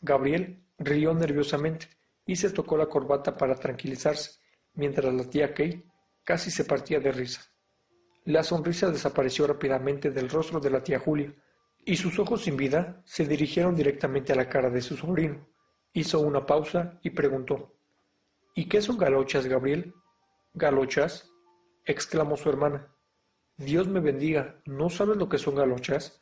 Gabriel 0.00 0.66
rió 0.78 1.14
nerviosamente 1.14 1.86
y 2.26 2.34
se 2.34 2.50
tocó 2.50 2.76
la 2.76 2.86
corbata 2.86 3.36
para 3.36 3.54
tranquilizarse, 3.54 4.40
mientras 4.74 5.14
la 5.14 5.22
tía 5.30 5.54
Kate 5.54 5.86
casi 6.24 6.50
se 6.50 6.64
partía 6.64 6.98
de 6.98 7.12
risa. 7.12 7.42
La 8.24 8.42
sonrisa 8.42 8.90
desapareció 8.90 9.46
rápidamente 9.46 10.10
del 10.10 10.28
rostro 10.28 10.58
de 10.58 10.70
la 10.70 10.82
tía 10.82 10.98
Julia, 10.98 11.32
y 11.84 11.96
sus 11.96 12.18
ojos 12.18 12.42
sin 12.42 12.56
vida 12.56 13.00
se 13.04 13.24
dirigieron 13.24 13.76
directamente 13.76 14.32
a 14.32 14.36
la 14.36 14.48
cara 14.48 14.70
de 14.70 14.82
su 14.82 14.96
sobrino. 14.96 15.48
Hizo 15.92 16.18
una 16.18 16.44
pausa 16.44 16.98
y 17.04 17.10
preguntó 17.10 17.76
¿Y 18.56 18.68
qué 18.68 18.82
son 18.82 18.98
galochas, 18.98 19.46
Gabriel? 19.46 19.94
¿Galochas? 20.52 21.30
exclamó 21.84 22.36
su 22.36 22.48
hermana. 22.48 22.92
Dios 23.60 23.86
me 23.88 24.00
bendiga, 24.00 24.58
¿no 24.64 24.88
sabes 24.88 25.18
lo 25.18 25.28
que 25.28 25.36
son 25.36 25.54
galochas? 25.54 26.18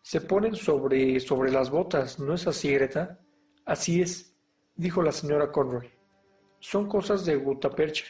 Se 0.00 0.22
ponen 0.22 0.54
sobre, 0.54 1.20
sobre 1.20 1.52
las 1.52 1.68
botas, 1.68 2.18
¿no 2.18 2.32
es 2.32 2.46
así, 2.46 2.72
Greta? 2.72 3.20
Así 3.66 4.00
es, 4.00 4.34
dijo 4.74 5.02
la 5.02 5.12
señora 5.12 5.52
Conroy. 5.52 5.90
Son 6.60 6.88
cosas 6.88 7.26
de 7.26 7.36
gutapercha. 7.36 8.06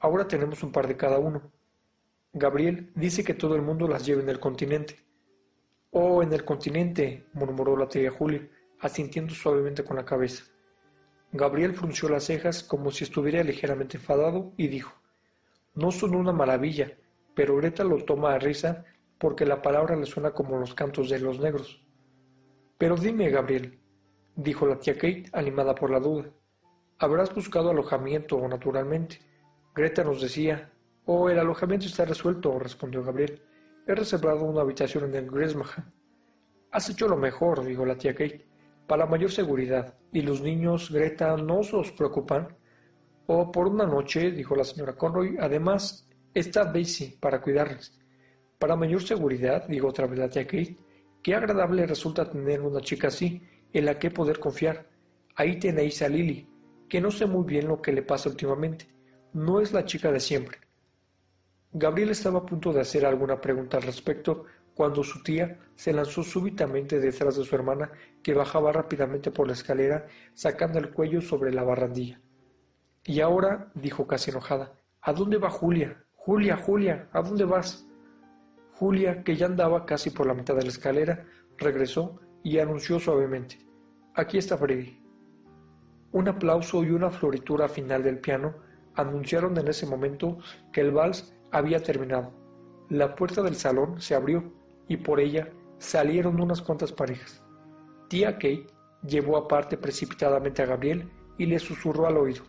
Ahora 0.00 0.28
tenemos 0.28 0.62
un 0.62 0.70
par 0.70 0.86
de 0.86 0.98
cada 0.98 1.18
uno. 1.18 1.50
Gabriel 2.34 2.92
dice 2.94 3.24
que 3.24 3.32
todo 3.32 3.56
el 3.56 3.62
mundo 3.62 3.88
las 3.88 4.04
lleva 4.04 4.20
en 4.20 4.28
el 4.28 4.38
continente. 4.38 4.96
Oh, 5.90 6.22
en 6.22 6.30
el 6.34 6.44
continente, 6.44 7.24
murmuró 7.32 7.74
la 7.74 7.88
tía 7.88 8.10
Julia, 8.10 8.46
asintiendo 8.80 9.32
suavemente 9.32 9.82
con 9.82 9.96
la 9.96 10.04
cabeza. 10.04 10.44
Gabriel 11.32 11.72
frunció 11.72 12.10
las 12.10 12.24
cejas 12.24 12.62
como 12.62 12.90
si 12.90 13.04
estuviera 13.04 13.42
ligeramente 13.42 13.96
enfadado 13.96 14.52
y 14.58 14.68
dijo, 14.68 14.92
No 15.74 15.90
son 15.90 16.14
una 16.14 16.32
maravilla, 16.32 16.98
pero 17.34 17.56
Greta 17.56 17.84
lo 17.84 18.04
toma 18.04 18.34
a 18.34 18.38
risa 18.38 18.84
porque 19.18 19.46
la 19.46 19.62
palabra 19.62 19.96
le 19.96 20.06
suena 20.06 20.32
como 20.32 20.58
los 20.58 20.74
cantos 20.74 21.08
de 21.08 21.18
los 21.18 21.38
negros. 21.40 21.84
Pero 22.78 22.96
dime, 22.96 23.30
Gabriel, 23.30 23.78
dijo 24.36 24.66
la 24.66 24.78
tía 24.78 24.94
Kate, 24.94 25.24
animada 25.32 25.74
por 25.74 25.90
la 25.90 26.00
duda. 26.00 26.30
Habrás 26.98 27.34
buscado 27.34 27.70
alojamiento, 27.70 28.46
naturalmente. 28.48 29.20
Greta 29.74 30.04
nos 30.04 30.20
decía, 30.20 30.70
Oh, 31.06 31.28
el 31.28 31.38
alojamiento 31.38 31.86
está 31.86 32.04
resuelto, 32.04 32.58
respondió 32.58 33.02
Gabriel. 33.02 33.42
He 33.86 33.94
reservado 33.94 34.44
una 34.44 34.62
habitación 34.62 35.04
en 35.04 35.14
el 35.16 35.30
Gresmaja. 35.30 35.92
Has 36.70 36.88
hecho 36.88 37.06
lo 37.08 37.16
mejor, 37.16 37.64
dijo 37.64 37.84
la 37.84 37.96
tía 37.96 38.14
Kate 38.14 38.46
para 38.86 39.06
mayor 39.06 39.30
seguridad. 39.30 39.94
¿Y 40.12 40.22
los 40.22 40.40
niños, 40.40 40.90
Greta, 40.90 41.36
no 41.36 41.58
os 41.58 41.92
preocupan? 41.92 42.56
Oh, 43.26 43.50
por 43.50 43.68
una 43.68 43.86
noche, 43.86 44.30
dijo 44.30 44.54
la 44.54 44.64
señora 44.64 44.96
Conroy, 44.96 45.36
además 45.40 46.08
está 46.34 46.64
Daisy 46.64 47.16
para 47.20 47.40
cuidarles. 47.40 47.98
Para 48.58 48.76
mayor 48.76 49.02
seguridad, 49.02 49.66
dijo 49.68 49.88
otra 49.88 50.06
vez 50.06 50.18
la 50.18 50.28
tía 50.28 50.46
Kate, 50.46 50.76
qué 51.22 51.34
agradable 51.34 51.86
resulta 51.86 52.28
tener 52.28 52.60
una 52.60 52.80
chica 52.80 53.08
así, 53.08 53.42
en 53.72 53.84
la 53.86 53.98
que 53.98 54.10
poder 54.10 54.38
confiar. 54.38 54.86
Ahí 55.36 55.58
tenéis 55.58 56.02
a 56.02 56.08
Lily, 56.08 56.48
que 56.88 57.00
no 57.00 57.10
sé 57.10 57.26
muy 57.26 57.44
bien 57.44 57.68
lo 57.68 57.80
que 57.82 57.92
le 57.92 58.02
pasa 58.02 58.28
últimamente. 58.28 58.88
No 59.32 59.60
es 59.60 59.72
la 59.72 59.84
chica 59.84 60.12
de 60.12 60.20
siempre. 60.20 60.58
Gabriel 61.72 62.10
estaba 62.10 62.38
a 62.38 62.46
punto 62.46 62.72
de 62.72 62.80
hacer 62.80 63.04
alguna 63.04 63.40
pregunta 63.40 63.76
al 63.76 63.82
respecto 63.82 64.44
cuando 64.74 65.02
su 65.02 65.22
tía 65.22 65.58
se 65.74 65.92
lanzó 65.92 66.22
súbitamente 66.22 67.00
detrás 67.00 67.36
de 67.36 67.44
su 67.44 67.54
hermana, 67.54 67.90
que 68.22 68.34
bajaba 68.34 68.72
rápidamente 68.72 69.30
por 69.30 69.46
la 69.46 69.54
escalera, 69.54 70.06
sacando 70.34 70.78
el 70.78 70.92
cuello 70.92 71.20
sobre 71.20 71.52
la 71.52 71.64
barrandilla. 71.64 72.20
Y 73.04 73.20
ahora, 73.20 73.70
dijo 73.74 74.06
casi 74.06 74.30
enojada, 74.30 74.72
¿a 75.00 75.12
dónde 75.12 75.38
va 75.38 75.50
Julia? 75.50 76.03
Julia, 76.26 76.56
Julia, 76.56 77.06
¿a 77.12 77.20
dónde 77.20 77.44
vas? 77.44 77.86
Julia, 78.72 79.22
que 79.22 79.36
ya 79.36 79.44
andaba 79.44 79.84
casi 79.84 80.08
por 80.08 80.26
la 80.26 80.32
mitad 80.32 80.56
de 80.56 80.62
la 80.62 80.70
escalera, 80.70 81.26
regresó 81.58 82.18
y 82.42 82.58
anunció 82.60 82.98
suavemente, 82.98 83.58
Aquí 84.14 84.38
está 84.38 84.56
Freddy. 84.56 84.98
Un 86.12 86.28
aplauso 86.28 86.82
y 86.82 86.92
una 86.92 87.10
floritura 87.10 87.68
final 87.68 88.02
del 88.02 88.20
piano 88.20 88.54
anunciaron 88.94 89.58
en 89.58 89.68
ese 89.68 89.84
momento 89.84 90.38
que 90.72 90.80
el 90.80 90.92
vals 90.92 91.36
había 91.52 91.82
terminado. 91.82 92.32
La 92.88 93.16
puerta 93.16 93.42
del 93.42 93.56
salón 93.56 94.00
se 94.00 94.14
abrió 94.14 94.50
y 94.88 94.96
por 94.96 95.20
ella 95.20 95.50
salieron 95.76 96.40
unas 96.40 96.62
cuantas 96.62 96.90
parejas. 96.90 97.44
Tía 98.08 98.32
Kate 98.36 98.68
llevó 99.06 99.36
aparte 99.36 99.76
precipitadamente 99.76 100.62
a 100.62 100.66
Gabriel 100.66 101.10
y 101.36 101.44
le 101.44 101.58
susurró 101.58 102.06
al 102.06 102.16
oído. 102.16 102.44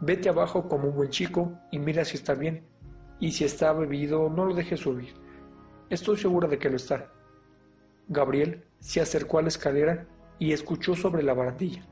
Vete 0.00 0.28
abajo 0.28 0.68
como 0.68 0.90
un 0.90 0.94
buen 0.94 1.10
chico 1.10 1.58
y 1.72 1.80
mira 1.80 2.04
si 2.04 2.16
está 2.16 2.34
bien, 2.34 2.75
y 3.20 3.32
si 3.32 3.44
está 3.44 3.72
bebido 3.72 4.28
no 4.28 4.44
lo 4.44 4.54
dejes 4.54 4.80
subir. 4.80 5.14
Estoy 5.90 6.16
segura 6.16 6.48
de 6.48 6.58
que 6.58 6.70
lo 6.70 6.76
está. 6.76 7.12
Gabriel 8.08 8.64
se 8.80 9.00
acercó 9.00 9.38
a 9.38 9.42
la 9.42 9.48
escalera 9.48 10.06
y 10.38 10.52
escuchó 10.52 10.94
sobre 10.94 11.22
la 11.22 11.34
barandilla. 11.34 11.86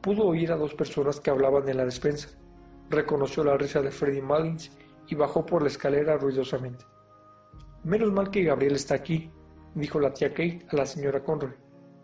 Pudo 0.00 0.26
oír 0.26 0.52
a 0.52 0.56
dos 0.56 0.74
personas 0.74 1.20
que 1.20 1.30
hablaban 1.30 1.68
en 1.68 1.76
la 1.76 1.84
despensa. 1.84 2.30
Reconoció 2.90 3.44
la 3.44 3.56
risa 3.56 3.82
de 3.82 3.90
Freddy 3.90 4.22
Mullins 4.22 4.70
y 5.08 5.14
bajó 5.14 5.44
por 5.44 5.62
la 5.62 5.68
escalera 5.68 6.16
ruidosamente. 6.16 6.84
Menos 7.84 8.12
mal 8.12 8.30
que 8.30 8.44
Gabriel 8.44 8.76
está 8.76 8.94
aquí, 8.94 9.30
dijo 9.74 10.00
la 10.00 10.12
tía 10.12 10.30
Kate 10.30 10.66
a 10.70 10.76
la 10.76 10.86
señora 10.86 11.22
Conroy. 11.22 11.54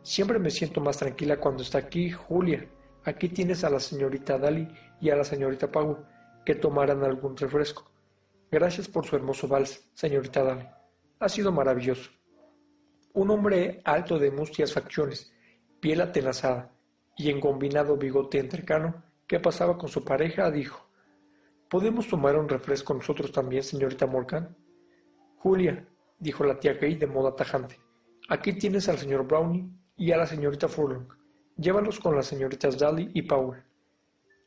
Siempre 0.03 0.39
me 0.39 0.51
siento 0.51 0.81
más 0.81 0.99
tranquila 0.99 1.39
cuando 1.39 1.63
está 1.63 1.79
aquí 1.79 2.11
Julia. 2.11 2.69
Aquí 3.05 3.29
tienes 3.29 3.65
a 3.65 3.71
la 3.71 3.81
señorita 3.81 4.39
Daly 4.39 4.69
y 5.01 5.11
a 5.11 5.17
la 5.17 5.25
señorita 5.25 5.71
Powell, 5.71 6.05
que 6.45 6.55
tomarán 6.55 7.03
algún 7.05 7.37
refresco. 7.37 7.94
Gracias 8.55 8.87
por 8.87 9.05
su 9.05 9.17
hermoso 9.17 9.49
vals, 9.49 9.85
señorita 9.95 10.45
Daly. 10.45 10.65
Ha 11.19 11.29
sido 11.29 11.51
maravilloso. 11.51 12.09
Un 13.13 13.31
hombre 13.31 13.81
alto 13.85 14.17
de 14.17 14.31
mustias 14.31 14.73
facciones, 14.73 15.33
piel 15.81 16.01
atenazada 16.01 16.71
y 17.17 17.31
engombinado 17.31 17.97
bigote 17.97 18.39
entrecano, 18.39 19.03
que 19.27 19.41
pasaba 19.41 19.77
con 19.77 19.89
su 19.89 20.05
pareja, 20.05 20.53
dijo, 20.53 20.89
¿Podemos 21.69 22.07
tomar 22.07 22.37
un 22.37 22.49
refresco 22.49 22.95
nosotros 22.95 23.33
también, 23.33 23.65
señorita 23.65 24.07
Morgan? 24.07 24.57
Julia, 25.39 25.89
dijo 26.21 26.45
la 26.45 26.61
tía 26.61 26.75
Kate 26.75 26.95
de 26.95 27.07
modo 27.09 27.35
tajante, 27.35 27.81
Aquí 28.29 28.53
tienes 28.53 28.89
al 28.89 28.99
señor 28.99 29.27
Brownie 29.27 29.69
y 29.97 30.13
a 30.13 30.17
la 30.17 30.27
señorita 30.27 30.69
Furlong. 30.69 31.09
Llévalos 31.57 31.99
con 31.99 32.15
las 32.15 32.27
señoritas 32.27 32.79
Daly 32.79 33.11
y 33.15 33.23
Power. 33.23 33.65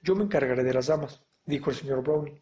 Yo 0.01 0.15
me 0.15 0.23
encargaré 0.23 0.63
de 0.63 0.73
las 0.73 0.87
damas, 0.87 1.21
dijo 1.45 1.71
el 1.71 1.75
señor 1.75 2.03
Brownie, 2.03 2.41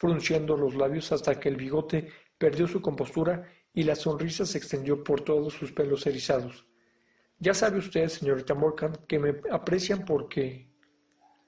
frunciendo 0.00 0.56
los 0.56 0.76
labios 0.76 1.12
hasta 1.12 1.38
que 1.38 1.50
el 1.50 1.56
bigote 1.56 2.08
perdió 2.38 2.66
su 2.66 2.80
compostura 2.80 3.46
y 3.74 3.82
la 3.82 3.94
sonrisa 3.94 4.46
se 4.46 4.56
extendió 4.56 5.04
por 5.04 5.20
todos 5.20 5.52
sus 5.52 5.72
pelos 5.72 6.06
erizados. 6.06 6.66
Ya 7.38 7.52
sabe 7.52 7.80
usted, 7.80 8.08
señorita 8.08 8.54
Morgan, 8.54 8.96
que 9.06 9.18
me 9.18 9.42
aprecian 9.50 10.06
porque... 10.06 10.70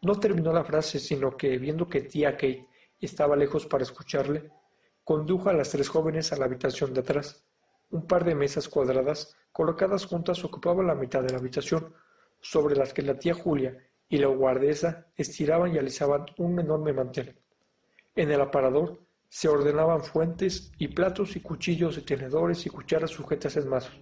No 0.03 0.21
terminó 0.21 0.53
la 0.53 0.65
frase, 0.65 0.99
sino 0.99 1.35
que, 1.35 1.57
viendo 1.57 1.89
que 1.89 2.03
tía 2.03 2.33
Kate 2.33 2.69
estaba 3.01 3.37
lejos 3.37 3.67
para 3.67 3.85
escucharle, 3.85 4.51
condujo 5.03 5.49
a 5.49 5.55
las 5.55 5.71
tres 5.71 5.89
jóvenes 5.89 6.31
a 6.33 6.37
la 6.37 6.45
habitación 6.45 6.93
de 6.93 7.01
atrás. 7.01 7.47
Un 7.89 8.07
par 8.07 8.25
de 8.25 8.35
mesas 8.35 8.69
cuadradas, 8.69 9.35
colocadas 9.51 10.05
juntas, 10.05 10.45
ocupaban 10.45 10.89
la 10.89 10.95
mitad 10.95 11.23
de 11.23 11.31
la 11.31 11.39
habitación, 11.39 11.95
sobre 12.41 12.77
las 12.77 12.93
que 12.93 13.01
la 13.01 13.19
tía 13.19 13.33
Julia 13.33 13.79
y 14.11 14.19
la 14.19 14.27
guardesa 14.27 15.07
estiraban 15.17 15.75
y 15.75 15.79
alisaban 15.79 16.27
un 16.37 16.59
enorme 16.61 16.93
mantel. 16.93 17.42
En 18.15 18.31
el 18.31 18.43
aparador 18.43 19.01
se 19.29 19.49
ordenaban 19.49 20.03
fuentes 20.03 20.71
y 20.77 20.89
platos 20.89 21.35
y 21.37 21.41
cuchillos 21.41 21.97
y 21.97 22.03
tenedores 22.03 22.67
y 22.67 22.71
cucharas 22.71 23.11
sujetas 23.11 23.57
en 23.57 23.69
mazos. 23.69 23.99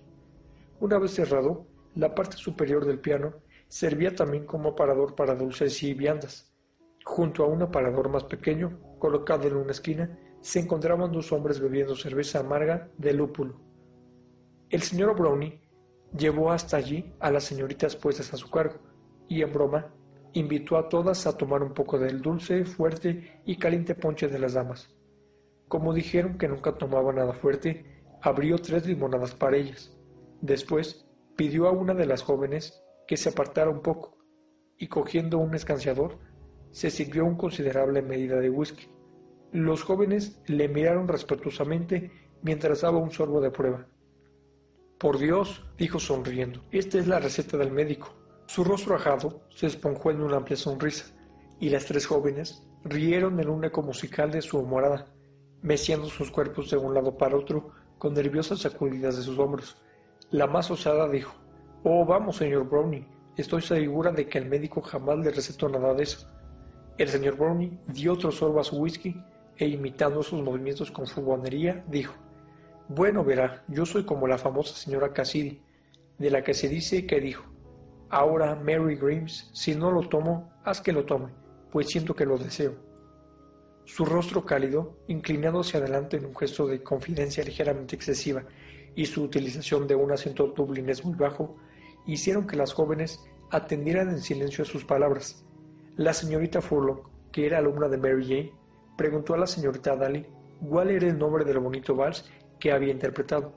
Una 0.80 0.98
vez 0.98 1.12
cerrado, 1.12 1.68
la 1.94 2.12
parte 2.12 2.36
superior 2.36 2.84
del 2.84 2.98
piano 2.98 3.34
servía 3.68 4.12
también 4.14 4.46
como 4.46 4.70
aparador 4.70 5.14
para 5.14 5.36
dulces 5.36 5.80
y 5.84 5.94
viandas. 5.94 6.52
Junto 7.04 7.44
a 7.44 7.46
un 7.46 7.62
aparador 7.62 8.08
más 8.08 8.24
pequeño, 8.24 8.80
colocado 8.98 9.46
en 9.46 9.54
una 9.54 9.70
esquina, 9.70 10.18
se 10.40 10.58
encontraban 10.58 11.12
dos 11.12 11.30
hombres 11.30 11.60
bebiendo 11.60 11.94
cerveza 11.94 12.40
amarga 12.40 12.90
de 12.98 13.12
lúpulo. 13.12 13.60
El 14.70 14.82
señor 14.82 15.14
Brownie 15.16 15.60
llevó 16.16 16.50
hasta 16.50 16.76
allí 16.76 17.12
a 17.20 17.30
las 17.30 17.44
señoritas 17.44 17.94
puestas 17.94 18.34
a 18.34 18.36
su 18.36 18.50
cargo, 18.50 18.80
y 19.28 19.42
en 19.42 19.52
broma 19.52 19.94
invitó 20.32 20.76
a 20.76 20.88
todas 20.88 21.26
a 21.26 21.36
tomar 21.36 21.62
un 21.62 21.74
poco 21.74 21.98
del 21.98 22.20
dulce, 22.20 22.64
fuerte 22.64 23.40
y 23.44 23.56
caliente 23.56 23.94
ponche 23.94 24.28
de 24.28 24.38
las 24.38 24.54
damas. 24.54 24.88
Como 25.68 25.92
dijeron 25.92 26.38
que 26.38 26.48
nunca 26.48 26.76
tomaba 26.76 27.12
nada 27.12 27.32
fuerte, 27.32 28.02
abrió 28.22 28.58
tres 28.58 28.86
limonadas 28.86 29.34
para 29.34 29.56
ellas. 29.56 29.96
Después 30.40 31.06
pidió 31.36 31.68
a 31.68 31.72
una 31.72 31.94
de 31.94 32.06
las 32.06 32.22
jóvenes 32.22 32.82
que 33.06 33.16
se 33.16 33.30
apartara 33.30 33.70
un 33.70 33.80
poco, 33.80 34.18
y 34.78 34.88
cogiendo 34.88 35.38
un 35.38 35.54
escanciador, 35.54 36.18
se 36.70 36.90
sirvió 36.90 37.24
una 37.24 37.36
considerable 37.36 38.02
medida 38.02 38.40
de 38.40 38.50
whisky. 38.50 38.88
Los 39.52 39.82
jóvenes 39.82 40.40
le 40.46 40.68
miraron 40.68 41.08
respetuosamente 41.08 42.12
mientras 42.42 42.82
daba 42.82 42.98
un 42.98 43.10
sorbo 43.10 43.40
de 43.40 43.50
prueba. 43.50 43.86
Por 44.98 45.18
Dios, 45.18 45.64
dijo 45.76 45.98
sonriendo, 45.98 46.62
esta 46.70 46.98
es 46.98 47.08
la 47.08 47.18
receta 47.18 47.56
del 47.56 47.72
médico. 47.72 48.14
Su 48.52 48.64
rostro 48.64 48.96
ajado 48.96 49.42
se 49.50 49.68
esponjó 49.68 50.10
en 50.10 50.22
una 50.22 50.38
amplia 50.38 50.56
sonrisa, 50.56 51.14
y 51.60 51.68
las 51.68 51.86
tres 51.86 52.04
jóvenes 52.04 52.66
rieron 52.82 53.38
en 53.38 53.48
un 53.48 53.64
eco 53.64 53.80
musical 53.80 54.32
de 54.32 54.42
su 54.42 54.58
humorada, 54.58 55.06
meciendo 55.62 56.08
sus 56.08 56.32
cuerpos 56.32 56.68
de 56.68 56.76
un 56.76 56.92
lado 56.92 57.16
para 57.16 57.36
otro 57.36 57.70
con 57.96 58.12
nerviosas 58.12 58.58
sacudidas 58.58 59.16
de 59.16 59.22
sus 59.22 59.38
hombros. 59.38 59.80
La 60.32 60.48
más 60.48 60.68
osada 60.68 61.08
dijo, 61.08 61.32
Oh, 61.84 62.04
vamos, 62.04 62.38
señor 62.38 62.68
Brownie, 62.68 63.06
estoy 63.36 63.62
segura 63.62 64.10
de 64.10 64.26
que 64.26 64.38
el 64.38 64.46
médico 64.46 64.80
jamás 64.80 65.18
le 65.18 65.30
recetó 65.30 65.68
nada 65.68 65.94
de 65.94 66.02
eso. 66.02 66.26
El 66.98 67.08
señor 67.08 67.36
Brownie 67.36 67.78
dio 67.86 68.14
otro 68.14 68.32
sorbo 68.32 68.58
a 68.58 68.64
su 68.64 68.78
whisky 68.78 69.14
e 69.58 69.68
imitando 69.68 70.24
sus 70.24 70.42
movimientos 70.42 70.90
con 70.90 71.06
fugonería, 71.06 71.84
dijo, 71.86 72.14
Bueno, 72.88 73.22
verá, 73.22 73.62
yo 73.68 73.86
soy 73.86 74.04
como 74.04 74.26
la 74.26 74.38
famosa 74.38 74.74
señora 74.74 75.12
Cassidy, 75.12 75.62
de 76.18 76.30
la 76.32 76.42
que 76.42 76.52
se 76.52 76.68
dice 76.68 77.06
que 77.06 77.20
dijo, 77.20 77.49
Ahora, 78.10 78.56
Mary 78.56 78.96
Grimes, 78.96 79.48
si 79.52 79.76
no 79.76 79.92
lo 79.92 80.08
tomo, 80.08 80.52
haz 80.64 80.80
que 80.80 80.92
lo 80.92 81.04
tome, 81.04 81.30
pues 81.70 81.86
siento 81.86 82.12
que 82.12 82.26
lo 82.26 82.36
deseo. 82.38 82.74
Su 83.84 84.04
rostro 84.04 84.44
cálido, 84.44 84.98
inclinado 85.06 85.60
hacia 85.60 85.78
adelante 85.78 86.16
en 86.16 86.26
un 86.26 86.34
gesto 86.34 86.66
de 86.66 86.82
confidencia 86.82 87.44
ligeramente 87.44 87.94
excesiva, 87.94 88.42
y 88.96 89.06
su 89.06 89.22
utilización 89.22 89.86
de 89.86 89.94
un 89.94 90.10
acento 90.10 90.48
dublinés 90.48 91.04
muy 91.04 91.14
bajo, 91.14 91.56
hicieron 92.04 92.48
que 92.48 92.56
las 92.56 92.72
jóvenes 92.72 93.20
atendieran 93.52 94.08
en 94.08 94.20
silencio 94.20 94.64
a 94.64 94.66
sus 94.66 94.84
palabras. 94.84 95.44
La 95.96 96.12
señorita 96.12 96.60
Furlong, 96.60 97.02
que 97.30 97.46
era 97.46 97.58
alumna 97.58 97.88
de 97.88 97.98
Mary 97.98 98.24
Jane, 98.24 98.52
preguntó 98.96 99.34
a 99.34 99.38
la 99.38 99.46
señorita 99.46 99.94
Daly 99.94 100.26
cuál 100.68 100.90
era 100.90 101.06
el 101.06 101.16
nombre 101.16 101.44
del 101.44 101.60
bonito 101.60 101.94
vals 101.94 102.28
que 102.58 102.72
había 102.72 102.92
interpretado, 102.92 103.52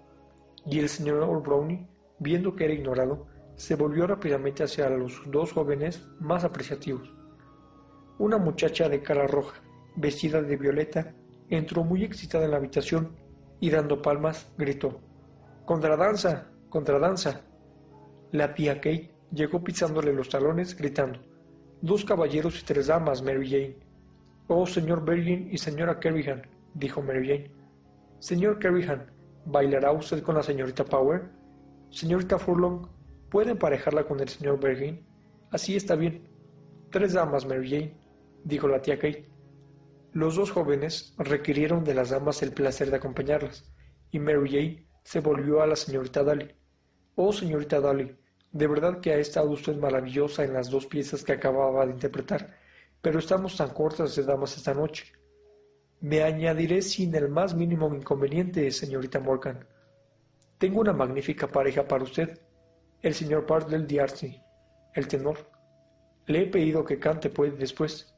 y 0.66 0.78
el 0.80 0.90
señor 0.90 1.42
Brownie, 1.42 1.88
viendo 2.20 2.56
que 2.56 2.66
era 2.66 2.74
ignorado, 2.74 3.33
se 3.56 3.76
volvió 3.76 4.08
rápidamente 4.08 4.64
hacia 4.64 4.90
los 4.90 5.22
dos 5.28 5.52
jóvenes 5.52 6.08
más 6.20 6.44
apreciativos. 6.44 7.14
Una 8.18 8.38
muchacha 8.38 8.90
de 8.90 9.02
cara 9.02 9.28
roja, 9.28 9.62
vestida 9.96 10.42
de 10.42 10.58
violeta, 10.58 11.14
entró 11.50 11.84
muy 11.84 12.04
excitada 12.04 12.46
en 12.46 12.52
la 12.52 12.58
habitación 12.58 13.16
y 13.60 13.70
dando 13.70 14.02
palmas 14.02 14.52
gritó 14.58 15.02
Contradanza, 15.66 16.50
contradanza. 16.70 17.42
La 18.32 18.54
tía 18.54 18.76
Kate 18.76 19.14
llegó 19.32 19.64
pisándole 19.64 20.12
los 20.14 20.30
talones, 20.30 20.76
gritando 20.76 21.20
Dos 21.82 22.06
caballeros 22.06 22.60
y 22.62 22.66
tres 22.66 22.88
damas, 22.88 23.22
Mary 23.22 23.50
Jane. 23.50 23.78
Oh, 24.48 24.66
señor 24.66 25.04
Bergen 25.06 25.50
y 25.52 25.58
señora 25.58 26.00
Kerrigan, 26.00 26.42
dijo 26.74 27.02
Mary 27.02 27.28
Jane. 27.28 27.52
Señor 28.20 28.60
Kerrigan, 28.60 29.12
¿bailará 29.46 29.92
usted 29.92 30.24
con 30.24 30.36
la 30.36 30.44
señorita 30.44 30.86
Power? 30.86 31.30
Señorita 31.90 32.40
Furlong, 32.40 32.88
¿puede 33.34 33.52
emparejarla 33.52 34.06
con 34.06 34.22
el 34.22 34.30
señor 34.30 34.62
Bergen? 34.62 35.06
Así 35.52 35.76
está 35.76 35.96
bien. 35.96 36.30
Tres 36.90 37.12
damas, 37.12 37.46
Mary 37.46 37.70
Jane, 37.70 37.98
dijo 38.46 38.70
la 38.70 38.82
tía 38.82 38.98
Kate. 38.98 39.28
Los 40.14 40.38
dos 40.38 40.52
jóvenes 40.52 41.14
requirieron 41.18 41.84
de 41.84 41.96
las 41.96 42.12
damas 42.12 42.42
el 42.44 42.54
placer 42.54 42.90
de 42.90 42.96
acompañarlas, 42.96 43.70
y 44.12 44.20
Mary 44.20 44.50
Jane 44.50 44.88
se 45.04 45.20
volvió 45.20 45.62
a 45.62 45.68
la 45.68 45.76
señorita 45.76 46.24
Daly. 46.24 46.56
Oh, 47.16 47.34
señorita 47.34 47.82
Daly, 47.82 48.16
de 48.54 48.68
verdad 48.68 49.02
que 49.02 49.12
ha 49.12 49.18
estado 49.18 49.50
usted 49.50 49.76
maravillosa 49.76 50.46
en 50.46 50.54
las 50.54 50.70
dos 50.70 50.86
piezas 50.86 51.24
que 51.24 51.34
acababa 51.34 51.86
de 51.86 51.92
interpretar 51.92 52.64
pero 53.04 53.20
estamos 53.20 53.58
tan 53.58 53.72
cortas 53.72 54.16
de 54.16 54.24
damas 54.24 54.56
esta 54.56 54.74
noche. 54.74 55.12
Me 56.00 56.24
añadiré 56.24 56.82
sin 56.82 57.14
el 57.14 57.28
más 57.28 57.54
mínimo 57.54 57.94
inconveniente, 57.94 58.72
señorita 58.72 59.20
Morgan. 59.20 59.68
Tengo 60.58 60.80
una 60.80 60.94
magnífica 60.94 61.46
pareja 61.46 61.86
para 61.86 62.06
usted, 62.06 62.40
el 63.04 63.14
señor 63.14 63.46
Bartlett 63.46 63.92
D'Arcy, 63.92 64.42
el 64.94 65.08
tenor. 65.08 65.38
Le 66.26 66.44
he 66.44 66.48
pedido 66.48 66.86
que 66.86 67.00
cante 67.00 67.30
pues 67.30 67.58
después. 67.60 68.16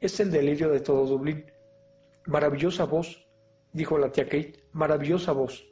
Es 0.00 0.18
el 0.18 0.32
delirio 0.32 0.68
de 0.68 0.80
todo 0.80 1.06
Dublín. 1.06 1.46
Maravillosa 2.26 2.84
voz, 2.84 3.24
dijo 3.72 3.96
la 3.98 4.10
tía 4.10 4.24
Kate, 4.24 4.68
maravillosa 4.72 5.30
voz. 5.30 5.64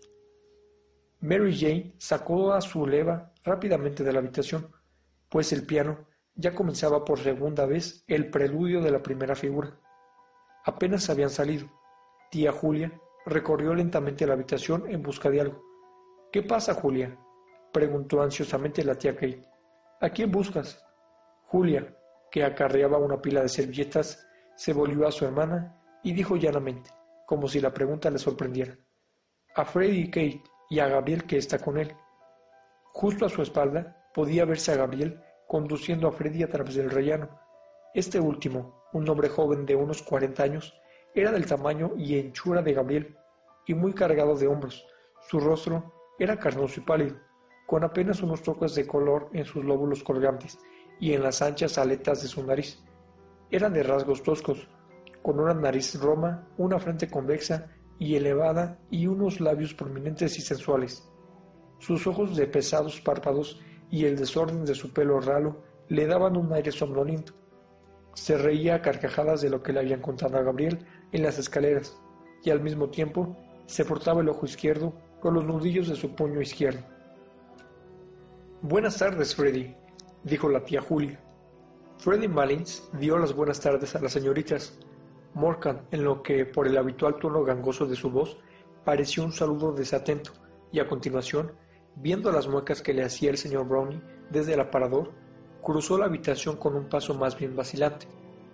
Mary 1.20 1.58
Jane 1.58 1.94
sacó 1.98 2.52
a 2.52 2.60
su 2.60 2.86
leva 2.86 3.32
rápidamente 3.42 4.04
de 4.04 4.12
la 4.12 4.20
habitación, 4.20 4.70
pues 5.28 5.52
el 5.52 5.66
piano 5.66 6.06
ya 6.36 6.54
comenzaba 6.54 7.04
por 7.04 7.18
segunda 7.18 7.66
vez 7.66 8.04
el 8.06 8.30
preludio 8.30 8.80
de 8.80 8.92
la 8.92 9.02
primera 9.02 9.34
figura. 9.34 9.76
Apenas 10.64 11.10
habían 11.10 11.30
salido. 11.30 11.68
Tía 12.30 12.52
Julia 12.52 13.00
recorrió 13.26 13.74
lentamente 13.74 14.26
la 14.28 14.34
habitación 14.34 14.84
en 14.88 15.02
busca 15.02 15.28
de 15.28 15.40
algo. 15.40 15.64
¿Qué 16.30 16.42
pasa, 16.42 16.74
Julia? 16.74 17.18
Preguntó 17.72 18.22
ansiosamente 18.22 18.84
la 18.84 18.94
tía 18.94 19.14
Kate. 19.14 19.42
¿A 20.00 20.10
quién 20.10 20.30
buscas? 20.30 20.84
Julia, 21.46 21.96
que 22.30 22.44
acarreaba 22.44 22.98
una 22.98 23.20
pila 23.20 23.42
de 23.42 23.48
servilletas, 23.48 24.26
se 24.54 24.72
volvió 24.72 25.06
a 25.06 25.12
su 25.12 25.24
hermana 25.24 25.80
y 26.02 26.12
dijo 26.12 26.36
llanamente, 26.36 26.90
como 27.26 27.48
si 27.48 27.60
la 27.60 27.72
pregunta 27.72 28.10
le 28.10 28.18
sorprendiera. 28.18 28.76
A 29.54 29.64
Freddy 29.64 30.00
y 30.00 30.10
Kate 30.10 30.42
y 30.70 30.78
a 30.80 30.88
Gabriel 30.88 31.24
que 31.24 31.38
está 31.38 31.58
con 31.58 31.78
él. 31.78 31.94
Justo 32.92 33.26
a 33.26 33.28
su 33.28 33.42
espalda 33.42 34.10
podía 34.12 34.44
verse 34.44 34.72
a 34.72 34.76
Gabriel 34.76 35.22
conduciendo 35.46 36.06
a 36.06 36.12
Freddy 36.12 36.42
a 36.42 36.50
través 36.50 36.74
del 36.74 36.90
rellano. 36.90 37.28
Este 37.94 38.20
último, 38.20 38.84
un 38.92 39.08
hombre 39.08 39.28
joven 39.28 39.64
de 39.64 39.74
unos 39.74 40.02
cuarenta 40.02 40.42
años, 40.42 40.78
era 41.14 41.32
del 41.32 41.46
tamaño 41.46 41.92
y 41.96 42.16
hechura 42.16 42.60
de 42.60 42.74
Gabriel, 42.74 43.16
y 43.66 43.74
muy 43.74 43.94
cargado 43.94 44.36
de 44.36 44.46
hombros. 44.46 44.86
Su 45.28 45.40
rostro 45.40 45.94
era 46.18 46.38
carnoso 46.38 46.80
y 46.80 46.84
pálido, 46.84 47.16
con 47.68 47.84
apenas 47.84 48.22
unos 48.22 48.42
toques 48.42 48.74
de 48.74 48.86
color 48.86 49.28
en 49.34 49.44
sus 49.44 49.62
lóbulos 49.62 50.02
colgantes 50.02 50.58
y 50.98 51.12
en 51.12 51.22
las 51.22 51.42
anchas 51.42 51.76
aletas 51.76 52.22
de 52.22 52.28
su 52.28 52.42
nariz. 52.42 52.82
Era 53.50 53.68
de 53.68 53.82
rasgos 53.82 54.22
toscos, 54.22 54.66
con 55.20 55.38
una 55.38 55.52
nariz 55.52 56.00
roma, 56.00 56.48
una 56.56 56.78
frente 56.78 57.10
convexa 57.10 57.66
y 57.98 58.14
elevada 58.14 58.78
y 58.90 59.06
unos 59.06 59.38
labios 59.38 59.74
prominentes 59.74 60.38
y 60.38 60.40
sensuales. 60.40 61.06
Sus 61.78 62.06
ojos 62.06 62.36
de 62.36 62.46
pesados 62.46 63.02
párpados 63.02 63.60
y 63.90 64.06
el 64.06 64.16
desorden 64.16 64.64
de 64.64 64.74
su 64.74 64.94
pelo 64.94 65.20
ralo 65.20 65.62
le 65.88 66.06
daban 66.06 66.38
un 66.38 66.50
aire 66.54 66.72
somnoliento. 66.72 67.34
Se 68.14 68.38
reía 68.38 68.76
a 68.76 68.82
carcajadas 68.82 69.42
de 69.42 69.50
lo 69.50 69.62
que 69.62 69.74
le 69.74 69.80
habían 69.80 70.00
contado 70.00 70.38
a 70.38 70.42
Gabriel 70.42 70.86
en 71.12 71.22
las 71.22 71.38
escaleras, 71.38 72.00
y 72.42 72.48
al 72.48 72.62
mismo 72.62 72.88
tiempo 72.88 73.36
se 73.66 73.84
portaba 73.84 74.22
el 74.22 74.30
ojo 74.30 74.46
izquierdo 74.46 74.94
con 75.20 75.34
los 75.34 75.44
nudillos 75.44 75.88
de 75.88 75.96
su 75.96 76.14
puño 76.14 76.40
izquierdo. 76.40 76.96
Buenas 78.62 78.98
tardes, 78.98 79.36
Freddy, 79.36 79.72
dijo 80.24 80.48
la 80.48 80.64
tía 80.64 80.80
Julia. 80.80 81.20
Freddy 81.98 82.26
Malins 82.26 82.90
dio 82.94 83.16
las 83.16 83.32
buenas 83.32 83.60
tardes 83.60 83.94
a 83.94 84.00
las 84.00 84.10
señoritas. 84.10 84.76
Morgan, 85.32 85.86
en 85.92 86.02
lo 86.02 86.24
que, 86.24 86.44
por 86.44 86.66
el 86.66 86.76
habitual 86.76 87.20
tono 87.20 87.44
gangoso 87.44 87.86
de 87.86 87.94
su 87.94 88.10
voz, 88.10 88.36
pareció 88.84 89.22
un 89.22 89.30
saludo 89.30 89.70
desatento, 89.70 90.32
y 90.72 90.80
a 90.80 90.88
continuación, 90.88 91.52
viendo 91.94 92.32
las 92.32 92.48
muecas 92.48 92.82
que 92.82 92.92
le 92.92 93.04
hacía 93.04 93.30
el 93.30 93.38
señor 93.38 93.68
Brownie 93.68 94.02
desde 94.28 94.54
el 94.54 94.60
aparador, 94.60 95.12
cruzó 95.62 95.96
la 95.96 96.06
habitación 96.06 96.56
con 96.56 96.74
un 96.74 96.88
paso 96.88 97.14
más 97.14 97.38
bien 97.38 97.54
vacilante, 97.54 98.08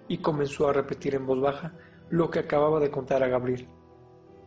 y 0.07 0.19
comenzó 0.19 0.69
a 0.69 0.75
repetir 0.75 1.15
en 1.15 1.25
voz 1.25 1.41
baja 1.41 1.73
lo 2.11 2.31
que 2.31 2.41
acababa 2.41 2.79
de 2.79 2.91
contar 2.91 3.23
a 3.23 3.29
Gabriel. 3.29 3.69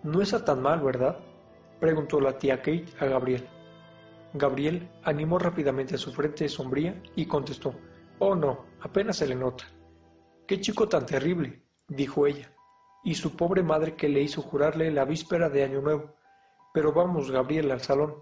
No 0.03 0.21
está 0.21 0.45
tan 0.45 0.61
mal, 0.61 0.81
¿verdad? 0.81 1.17
preguntó 1.79 2.21
la 2.21 2.37
tía 2.37 2.57
Kate 2.57 2.85
a 2.99 3.05
Gabriel. 3.05 3.56
Gabriel 4.33 4.89
animó 5.03 5.39
rápidamente 5.39 5.97
su 5.97 6.11
frente 6.11 6.49
sombría 6.49 7.01
y 7.15 7.25
contestó, 7.25 7.73
Oh 8.19 8.35
no, 8.35 8.65
apenas 8.81 9.17
se 9.17 9.27
le 9.27 9.35
nota. 9.35 9.65
¡Qué 10.45 10.59
chico 10.59 10.87
tan 10.87 11.05
terrible! 11.05 11.61
dijo 11.87 12.27
ella, 12.27 12.51
y 13.03 13.15
su 13.15 13.35
pobre 13.35 13.63
madre 13.63 13.95
que 13.95 14.09
le 14.09 14.21
hizo 14.21 14.41
jurarle 14.41 14.91
la 14.91 15.05
víspera 15.05 15.49
de 15.49 15.63
Año 15.63 15.81
Nuevo. 15.81 16.15
Pero 16.73 16.91
vamos, 16.91 17.31
Gabriel, 17.31 17.71
al 17.71 17.81
salón. 17.81 18.15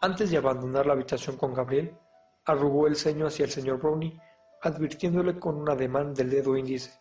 Antes 0.00 0.30
de 0.30 0.36
abandonar 0.36 0.86
la 0.86 0.92
habitación 0.92 1.36
con 1.36 1.54
Gabriel, 1.54 1.96
arrugó 2.44 2.86
el 2.86 2.96
ceño 2.96 3.26
hacia 3.26 3.44
el 3.44 3.50
señor 3.50 3.78
Brownie, 3.78 4.20
advirtiéndole 4.62 5.38
con 5.38 5.56
un 5.56 5.68
ademán 5.68 6.14
del 6.14 6.30
dedo 6.30 6.56
índice. 6.56 6.98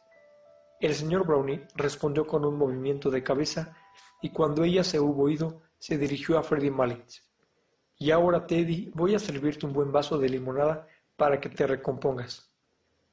El 0.80 0.93
señor 0.93 1.26
Brownie 1.26 1.65
respondió 1.76 2.26
con 2.26 2.45
un 2.45 2.58
movimiento 2.58 3.10
de 3.10 3.24
cabeza 3.24 3.76
y 4.21 4.32
cuando 4.32 4.63
ella 4.63 4.84
se 4.84 5.00
hubo 5.00 5.30
ido, 5.30 5.62
se 5.78 5.98
dirigió 5.98 6.38
a 6.38 6.43
Freddy 6.43 6.71
Malins. 6.71 7.24
Y 7.98 8.12
ahora, 8.12 8.46
Teddy, 8.46 8.92
voy 8.94 9.16
a 9.16 9.20
servirte 9.20 9.66
un 9.66 9.74
buen 9.74 9.92
vaso 9.92 10.18
de 10.18 10.30
limonada 10.30 10.88
para 11.16 11.40
que 11.40 11.50
te 11.50 11.66
recompongas. 11.66 12.52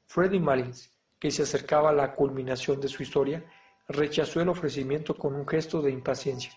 Freddy 0.07 0.39
Malins, 0.39 0.93
que 1.19 1.31
se 1.31 1.43
acercaba 1.43 1.89
a 1.89 1.93
la 1.93 2.13
culminación 2.13 2.81
de 2.81 2.89
su 2.89 3.01
historia, 3.01 3.45
rechazó 3.87 4.41
el 4.41 4.49
ofrecimiento 4.49 5.15
con 5.15 5.35
un 5.35 5.47
gesto 5.47 5.81
de 5.81 5.91
impaciencia. 5.91 6.51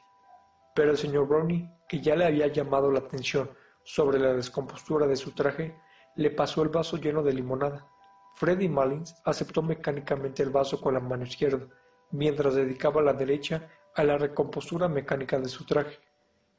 Pero 0.75 0.91
el 0.91 0.97
señor 0.97 1.29
Brownie, 1.29 1.71
que 1.89 2.01
ya 2.01 2.17
le 2.17 2.25
había 2.25 2.49
llamado 2.49 2.91
la 2.91 2.99
atención 2.99 3.51
sobre 3.85 4.19
la 4.19 4.35
descompostura 4.35 5.07
de 5.07 5.17
su 5.17 5.31
traje, 5.31 5.77
le 6.17 6.31
pasó 6.31 6.63
el 6.63 6.69
vaso 6.69 6.97
lleno 6.97 7.23
de 7.23 7.33
limonada. 7.33 7.87
Freddy 8.35 8.69
Malins 8.69 9.15
aceptó 9.25 9.63
mecánicamente 9.63 10.43
el 10.43 10.51
vaso 10.51 10.81
con 10.81 10.95
la 10.95 11.01
mano 11.01 11.25
izquierda, 11.25 11.67
mientras 12.11 12.55
dedicaba 12.55 13.01
la 13.03 13.13
derecha 13.13 13.69
a 13.95 14.05
la 14.05 14.19
recompostura 14.19 14.89
mecánica 14.89 15.39
de 15.39 15.49
su 15.49 15.65
traje. 15.65 15.99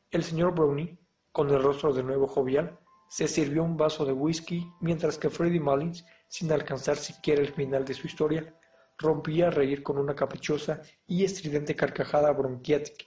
El 0.10 0.24
señor 0.24 0.56
Brownie, 0.56 0.98
con 1.32 1.50
el 1.50 1.62
rostro 1.62 1.94
de 1.94 2.04
nuevo 2.04 2.28
jovial, 2.28 2.80
se 3.10 3.28
sirvió 3.28 3.64
un 3.64 3.78
vaso 3.78 4.06
de 4.06 4.14
whisky 4.14 4.70
mientras 4.82 5.18
que 5.18 5.30
Freddy 5.30 5.60
Mullins, 5.60 6.06
sin 6.28 6.52
alcanzar 6.52 6.98
siquiera 6.98 7.42
el 7.42 7.54
final 7.54 7.86
de 7.86 7.94
su 7.94 8.08
historia, 8.08 8.54
rompía 8.98 9.48
a 9.48 9.52
reír 9.52 9.84
con 9.84 9.98
una 9.98 10.16
caprichosa 10.16 10.82
y 11.06 11.24
estridente 11.24 11.76
carcajada 11.76 12.32
bronquiática, 12.32 13.06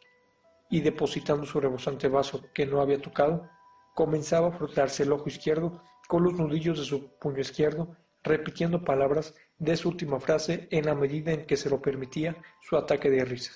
y 0.71 0.81
depositando 0.81 1.45
su 1.45 1.61
rebosante 1.61 2.09
vaso 2.09 2.45
que 2.55 2.65
no 2.65 2.81
había 2.81 3.03
tocado, 3.03 3.49
comenzaba 3.95 4.49
a 4.49 4.53
frotarse 4.53 5.03
el 5.03 5.13
ojo 5.13 5.29
izquierdo 5.29 5.83
con 6.09 6.23
los 6.23 6.35
nudillos 6.35 6.79
de 6.79 6.85
su 6.85 7.11
puño 7.19 7.41
izquierdo, 7.41 7.97
repitiendo 8.23 8.85
palabras 8.85 9.35
de 9.59 9.77
su 9.77 9.89
última 9.89 10.21
frase 10.21 10.69
en 10.71 10.87
la 10.87 10.95
medida 10.95 11.33
en 11.33 11.47
que 11.47 11.57
se 11.57 11.71
lo 11.71 11.83
permitía 11.83 12.37
su 12.61 12.77
ataque 12.77 13.11
de 13.11 13.25
risa. 13.25 13.53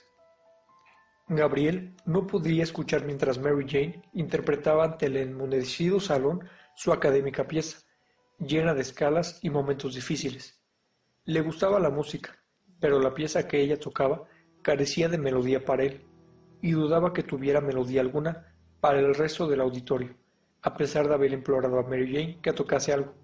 Gabriel 1.29 1.97
no 2.05 2.27
podría 2.27 2.63
escuchar 2.63 3.07
mientras 3.07 3.39
Mary 3.39 3.65
Jane 3.67 4.03
interpretaba 4.13 4.85
ante 4.85 5.07
el 5.07 5.17
enmudecido 5.17 5.99
salón 5.99 6.47
su 6.77 6.93
académica 6.93 7.47
pieza, 7.47 7.79
llena 8.39 8.75
de 8.75 8.83
escalas 8.83 9.39
y 9.43 9.49
momentos 9.49 9.95
difíciles. 9.95 10.61
Le 11.25 11.41
gustaba 11.41 11.81
la 11.81 11.89
música, 11.89 12.39
pero 12.79 13.01
la 13.01 13.15
pieza 13.15 13.49
que 13.49 13.61
ella 13.61 13.81
tocaba 13.81 14.25
carecía 14.61 15.09
de 15.09 15.17
melodía 15.17 15.65
para 15.65 15.85
él, 15.85 16.05
y 16.61 16.73
dudaba 16.73 17.15
que 17.15 17.23
tuviera 17.23 17.63
melodía 17.63 18.03
alguna 18.03 18.55
para 18.81 18.99
el 18.99 19.15
resto 19.15 19.49
del 19.49 19.63
auditorio, 19.63 20.15
a 20.61 20.75
pesar 20.75 21.09
de 21.09 21.15
haber 21.15 21.33
implorado 21.33 21.79
a 21.79 21.85
Mary 21.85 22.13
Jane 22.13 22.41
que 22.43 22.53
tocase 22.53 22.93
algo. 22.93 23.15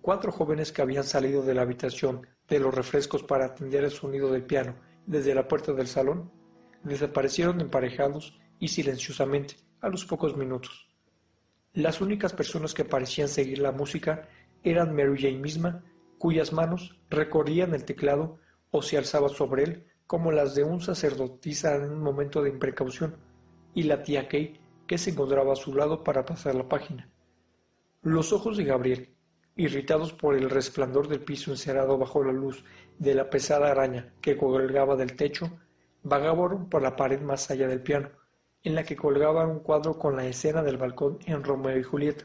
Cuatro 0.00 0.30
jóvenes 0.30 0.70
que 0.70 0.82
habían 0.82 1.04
salido 1.04 1.42
de 1.42 1.54
la 1.54 1.62
habitación 1.62 2.24
de 2.46 2.60
los 2.60 2.72
refrescos 2.72 3.24
para 3.24 3.46
atender 3.46 3.82
el 3.82 3.90
sonido 3.90 4.30
del 4.30 4.44
piano 4.44 4.76
desde 5.06 5.34
la 5.34 5.48
puerta 5.48 5.72
del 5.72 5.88
salón 5.88 6.30
desaparecieron 6.82 7.60
emparejados 7.60 8.38
y 8.58 8.68
silenciosamente 8.68 9.56
a 9.80 9.88
los 9.88 10.04
pocos 10.04 10.36
minutos. 10.36 10.88
Las 11.72 12.00
únicas 12.00 12.32
personas 12.32 12.74
que 12.74 12.84
parecían 12.84 13.28
seguir 13.28 13.58
la 13.60 13.72
música 13.72 14.28
eran 14.62 14.94
Mary 14.94 15.20
Jane 15.20 15.38
misma, 15.38 15.84
cuyas 16.18 16.52
manos 16.52 16.98
recorrían 17.08 17.74
el 17.74 17.84
teclado 17.84 18.38
o 18.70 18.82
se 18.82 18.98
alzaban 18.98 19.30
sobre 19.30 19.64
él 19.64 19.86
como 20.06 20.32
las 20.32 20.56
de 20.56 20.64
un 20.64 20.80
sacerdotisa 20.80 21.76
en 21.76 21.92
un 21.92 22.02
momento 22.02 22.42
de 22.42 22.50
imprecaución, 22.50 23.16
y 23.74 23.84
la 23.84 24.02
tía 24.02 24.24
Kate, 24.24 24.60
que 24.88 24.98
se 24.98 25.10
encontraba 25.10 25.52
a 25.52 25.56
su 25.56 25.72
lado 25.72 26.02
para 26.02 26.24
pasar 26.24 26.56
la 26.56 26.68
página. 26.68 27.08
Los 28.02 28.32
ojos 28.32 28.56
de 28.56 28.64
Gabriel, 28.64 29.14
irritados 29.54 30.12
por 30.12 30.34
el 30.34 30.50
resplandor 30.50 31.06
del 31.06 31.20
piso 31.20 31.52
encerado 31.52 31.96
bajo 31.96 32.24
la 32.24 32.32
luz 32.32 32.64
de 32.98 33.14
la 33.14 33.30
pesada 33.30 33.70
araña 33.70 34.12
que 34.20 34.36
colgaba 34.36 34.96
del 34.96 35.14
techo, 35.14 35.60
por 36.02 36.82
la 36.82 36.96
pared 36.96 37.20
más 37.20 37.50
allá 37.50 37.68
del 37.68 37.82
piano, 37.82 38.08
en 38.62 38.74
la 38.74 38.84
que 38.84 38.96
colgaba 38.96 39.46
un 39.46 39.60
cuadro 39.60 39.98
con 39.98 40.16
la 40.16 40.26
escena 40.26 40.62
del 40.62 40.76
balcón 40.76 41.18
en 41.26 41.44
Romeo 41.44 41.78
y 41.78 41.82
Julieta, 41.82 42.24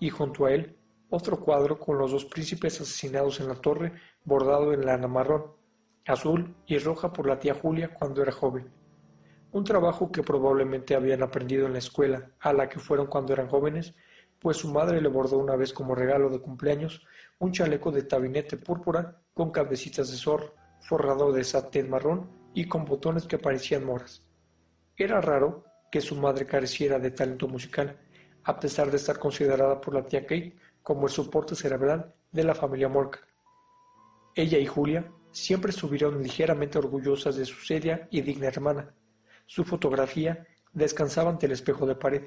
y 0.00 0.10
junto 0.10 0.46
a 0.46 0.52
él 0.52 0.76
otro 1.10 1.38
cuadro 1.40 1.78
con 1.78 1.98
los 1.98 2.10
dos 2.10 2.24
príncipes 2.24 2.80
asesinados 2.80 3.38
en 3.40 3.48
la 3.48 3.54
torre, 3.54 3.92
bordado 4.24 4.72
en 4.72 4.86
lana 4.86 5.08
marrón, 5.08 5.52
azul 6.06 6.54
y 6.66 6.78
roja 6.78 7.12
por 7.12 7.26
la 7.26 7.38
tía 7.38 7.54
Julia 7.54 7.92
cuando 7.92 8.22
era 8.22 8.32
joven. 8.32 8.70
Un 9.52 9.64
trabajo 9.64 10.10
que 10.10 10.22
probablemente 10.22 10.94
habían 10.94 11.22
aprendido 11.22 11.66
en 11.66 11.74
la 11.74 11.78
escuela 11.80 12.30
a 12.40 12.54
la 12.54 12.68
que 12.68 12.80
fueron 12.80 13.06
cuando 13.08 13.34
eran 13.34 13.48
jóvenes, 13.48 13.94
pues 14.40 14.56
su 14.56 14.72
madre 14.72 15.02
le 15.02 15.08
bordó 15.08 15.36
una 15.38 15.54
vez 15.54 15.72
como 15.72 15.94
regalo 15.94 16.30
de 16.30 16.40
cumpleaños 16.40 17.06
un 17.38 17.52
chaleco 17.52 17.92
de 17.92 18.02
tabinete 18.02 18.56
púrpura 18.56 19.20
con 19.34 19.50
cabecitas 19.50 20.10
de 20.10 20.16
zorro, 20.16 20.54
forrado 20.80 21.30
de 21.32 21.44
satén 21.44 21.90
marrón 21.90 22.41
y 22.54 22.66
con 22.66 22.84
botones 22.84 23.26
que 23.26 23.38
parecían 23.38 23.84
moras. 23.84 24.26
Era 24.96 25.20
raro 25.20 25.64
que 25.90 26.00
su 26.00 26.16
madre 26.16 26.46
careciera 26.46 26.98
de 26.98 27.10
talento 27.10 27.48
musical, 27.48 27.98
a 28.44 28.58
pesar 28.58 28.90
de 28.90 28.96
estar 28.96 29.18
considerada 29.18 29.80
por 29.80 29.94
la 29.94 30.06
tía 30.06 30.22
Kate 30.22 30.56
como 30.82 31.06
el 31.06 31.12
soporte 31.12 31.54
cerebral 31.54 32.14
de 32.30 32.44
la 32.44 32.54
familia 32.54 32.88
Morgan. 32.88 33.20
Ella 34.34 34.58
y 34.58 34.66
Julia 34.66 35.10
siempre 35.30 35.70
estuvieron 35.70 36.22
ligeramente 36.22 36.78
orgullosas 36.78 37.36
de 37.36 37.44
su 37.44 37.60
seria 37.64 38.08
y 38.10 38.20
digna 38.20 38.48
hermana. 38.48 38.94
Su 39.46 39.64
fotografía 39.64 40.46
descansaba 40.72 41.30
ante 41.30 41.46
el 41.46 41.52
espejo 41.52 41.86
de 41.86 41.94
pared. 41.94 42.24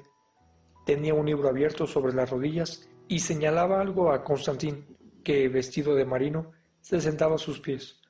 Tenía 0.84 1.14
un 1.14 1.26
libro 1.26 1.48
abierto 1.48 1.86
sobre 1.86 2.14
las 2.14 2.30
rodillas 2.30 2.88
y 3.08 3.20
señalaba 3.20 3.80
algo 3.80 4.12
a 4.12 4.22
Constantín, 4.22 4.96
que, 5.24 5.48
vestido 5.48 5.94
de 5.94 6.04
marino, 6.04 6.52
se 6.80 7.00
sentaba 7.00 7.34
a 7.34 7.38
sus 7.38 7.58
pies. 7.58 8.00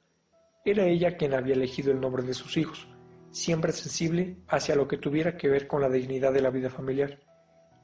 Era 0.66 0.84
ella 0.84 1.16
quien 1.16 1.32
había 1.32 1.54
elegido 1.54 1.92
el 1.92 2.00
nombre 2.00 2.24
de 2.24 2.34
sus 2.34 2.56
hijos, 2.56 2.88
siempre 3.30 3.70
sensible 3.70 4.38
hacia 4.48 4.74
lo 4.74 4.88
que 4.88 4.98
tuviera 4.98 5.36
que 5.36 5.48
ver 5.48 5.68
con 5.68 5.80
la 5.80 5.88
dignidad 5.88 6.32
de 6.32 6.40
la 6.40 6.50
vida 6.50 6.70
familiar. 6.70 7.20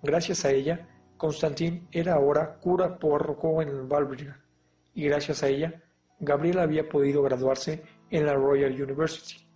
Gracias 0.03 0.45
a 0.45 0.51
ella, 0.51 0.89
Constantín 1.17 1.87
era 1.93 2.15
ahora 2.15 2.59
cura 2.59 2.99
párroco 2.99 3.63
en 3.63 3.89
Balbriga, 3.89 4.41
y 4.95 5.05
gracias 5.05 5.45
a 5.45 5.49
ella, 5.49 5.81
Gabriel 6.19 6.59
había 6.59 6.89
podido 6.89 7.23
graduarse 7.23 7.85
en 8.11 8.27
la 8.27 8.35
Royal 8.35 8.73
University. 8.73 9.47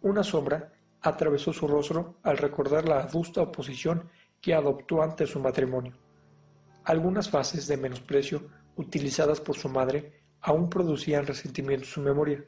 Una 0.00 0.22
sombra 0.22 0.72
atravesó 1.02 1.52
su 1.52 1.68
rostro 1.68 2.16
al 2.22 2.38
recordar 2.38 2.88
la 2.88 3.00
adusta 3.00 3.42
oposición 3.42 4.08
que 4.40 4.54
adoptó 4.54 5.02
ante 5.02 5.26
su 5.26 5.38
matrimonio. 5.38 5.92
Algunas 6.84 7.28
fases 7.28 7.66
de 7.66 7.76
menosprecio 7.76 8.48
utilizadas 8.76 9.38
por 9.42 9.58
su 9.58 9.68
madre 9.68 10.22
aún 10.40 10.70
producían 10.70 11.26
resentimiento 11.26 11.84
en 11.84 11.90
su 11.90 12.00
memoria. 12.00 12.42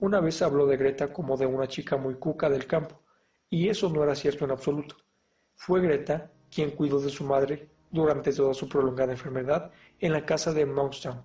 Una 0.00 0.20
vez 0.20 0.40
habló 0.40 0.66
de 0.66 0.78
Greta 0.78 1.12
como 1.12 1.36
de 1.36 1.44
una 1.44 1.68
chica 1.68 1.98
muy 1.98 2.14
cuca 2.14 2.48
del 2.48 2.66
campo, 2.66 3.02
y 3.50 3.68
eso 3.68 3.90
no 3.90 4.02
era 4.02 4.14
cierto 4.14 4.46
en 4.46 4.50
absoluto. 4.50 4.96
Fue 5.54 5.82
Greta 5.82 6.32
quien 6.50 6.70
cuidó 6.70 7.00
de 7.00 7.10
su 7.10 7.22
madre 7.22 7.68
durante 7.90 8.32
toda 8.32 8.54
su 8.54 8.66
prolongada 8.66 9.12
enfermedad 9.12 9.70
en 9.98 10.14
la 10.14 10.24
casa 10.24 10.54
de 10.54 10.64
Monkstown. 10.64 11.22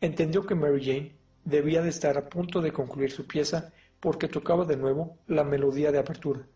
Entendió 0.00 0.46
que 0.46 0.54
Mary 0.54 0.82
Jane 0.82 1.16
debía 1.44 1.82
de 1.82 1.90
estar 1.90 2.16
a 2.16 2.30
punto 2.30 2.62
de 2.62 2.72
concluir 2.72 3.10
su 3.10 3.26
pieza 3.26 3.70
porque 4.00 4.28
tocaba 4.28 4.64
de 4.64 4.78
nuevo 4.78 5.18
la 5.26 5.44
melodía 5.44 5.92
de 5.92 5.98
apertura. 5.98 6.46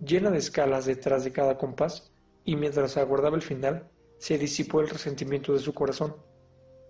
Llena 0.00 0.30
de 0.30 0.38
escalas 0.38 0.84
detrás 0.84 1.24
de 1.24 1.32
cada 1.32 1.56
compás, 1.56 2.12
y 2.44 2.56
mientras 2.56 2.98
aguardaba 2.98 3.36
el 3.36 3.42
final, 3.42 3.88
se 4.18 4.36
disipó 4.36 4.82
el 4.82 4.90
resentimiento 4.90 5.54
de 5.54 5.60
su 5.60 5.72
corazón. 5.72 6.14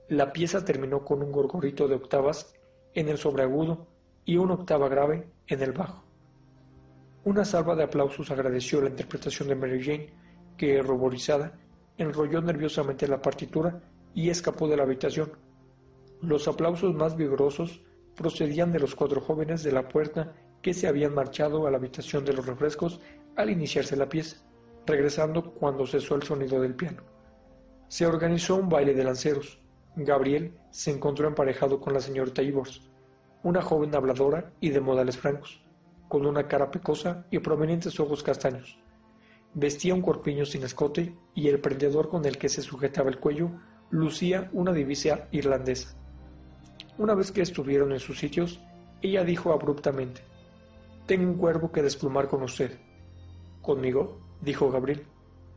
La 0.08 0.32
pieza 0.32 0.64
terminó 0.64 1.04
con 1.04 1.22
un 1.22 1.30
gorgorito 1.30 1.86
de 1.86 1.94
octavas 1.94 2.54
en 2.94 3.08
el 3.08 3.18
sobreagudo 3.18 3.86
y 4.24 4.36
una 4.36 4.54
octava 4.54 4.88
grave 4.88 5.26
en 5.46 5.62
el 5.62 5.72
bajo. 5.72 6.04
Una 7.24 7.44
salva 7.44 7.74
de 7.74 7.84
aplausos 7.84 8.30
agradeció 8.30 8.80
la 8.80 8.90
interpretación 8.90 9.48
de 9.48 9.54
Mary 9.54 9.82
Jane, 9.82 10.12
que, 10.56 10.82
ruborizada, 10.82 11.58
enrolló 11.96 12.40
nerviosamente 12.40 13.08
la 13.08 13.22
partitura 13.22 13.80
y 14.14 14.30
escapó 14.30 14.68
de 14.68 14.76
la 14.76 14.82
habitación. 14.82 15.32
Los 16.20 16.46
aplausos 16.48 16.94
más 16.94 17.16
vigorosos 17.16 17.82
procedían 18.14 18.72
de 18.72 18.78
los 18.78 18.94
cuatro 18.94 19.20
jóvenes 19.20 19.62
de 19.62 19.72
la 19.72 19.88
puerta 19.88 20.34
que 20.62 20.74
se 20.74 20.86
habían 20.86 21.14
marchado 21.14 21.66
a 21.66 21.70
la 21.70 21.76
habitación 21.76 22.24
de 22.24 22.32
los 22.32 22.46
refrescos 22.46 23.00
al 23.36 23.50
iniciarse 23.50 23.96
la 23.96 24.08
pieza, 24.08 24.36
regresando 24.86 25.52
cuando 25.52 25.86
cesó 25.86 26.14
el 26.14 26.22
sonido 26.22 26.60
del 26.60 26.74
piano. 26.74 27.02
Se 27.88 28.06
organizó 28.06 28.56
un 28.56 28.68
baile 28.68 28.94
de 28.94 29.04
lanceros. 29.04 29.60
Gabriel 29.96 30.58
se 30.70 30.90
encontró 30.90 31.28
emparejado 31.28 31.80
con 31.80 31.94
la 31.94 32.00
señorita 32.00 32.42
Ivors, 32.42 32.90
una 33.44 33.62
joven 33.62 33.94
habladora 33.94 34.52
y 34.60 34.70
de 34.70 34.80
modales 34.80 35.16
francos, 35.16 35.62
con 36.08 36.26
una 36.26 36.48
cara 36.48 36.70
pecosa 36.70 37.26
y 37.30 37.38
prominentes 37.38 38.00
ojos 38.00 38.22
castaños. 38.22 38.78
Vestía 39.54 39.94
un 39.94 40.02
corpiño 40.02 40.44
sin 40.46 40.64
escote 40.64 41.14
y 41.34 41.48
el 41.48 41.60
prendedor 41.60 42.08
con 42.08 42.24
el 42.24 42.38
que 42.38 42.48
se 42.48 42.62
sujetaba 42.62 43.08
el 43.08 43.20
cuello 43.20 43.52
lucía 43.90 44.50
una 44.52 44.72
divisa 44.72 45.28
irlandesa. 45.30 45.94
Una 46.98 47.14
vez 47.14 47.30
que 47.30 47.42
estuvieron 47.42 47.92
en 47.92 48.00
sus 48.00 48.18
sitios, 48.18 48.60
ella 49.00 49.22
dijo 49.22 49.52
abruptamente, 49.52 50.22
Tengo 51.06 51.30
un 51.30 51.38
cuervo 51.38 51.70
que 51.70 51.82
desplumar 51.82 52.28
con 52.28 52.42
usted. 52.42 52.78
¿Conmigo? 53.62 54.20
dijo 54.40 54.70
Gabriel. 54.70 55.06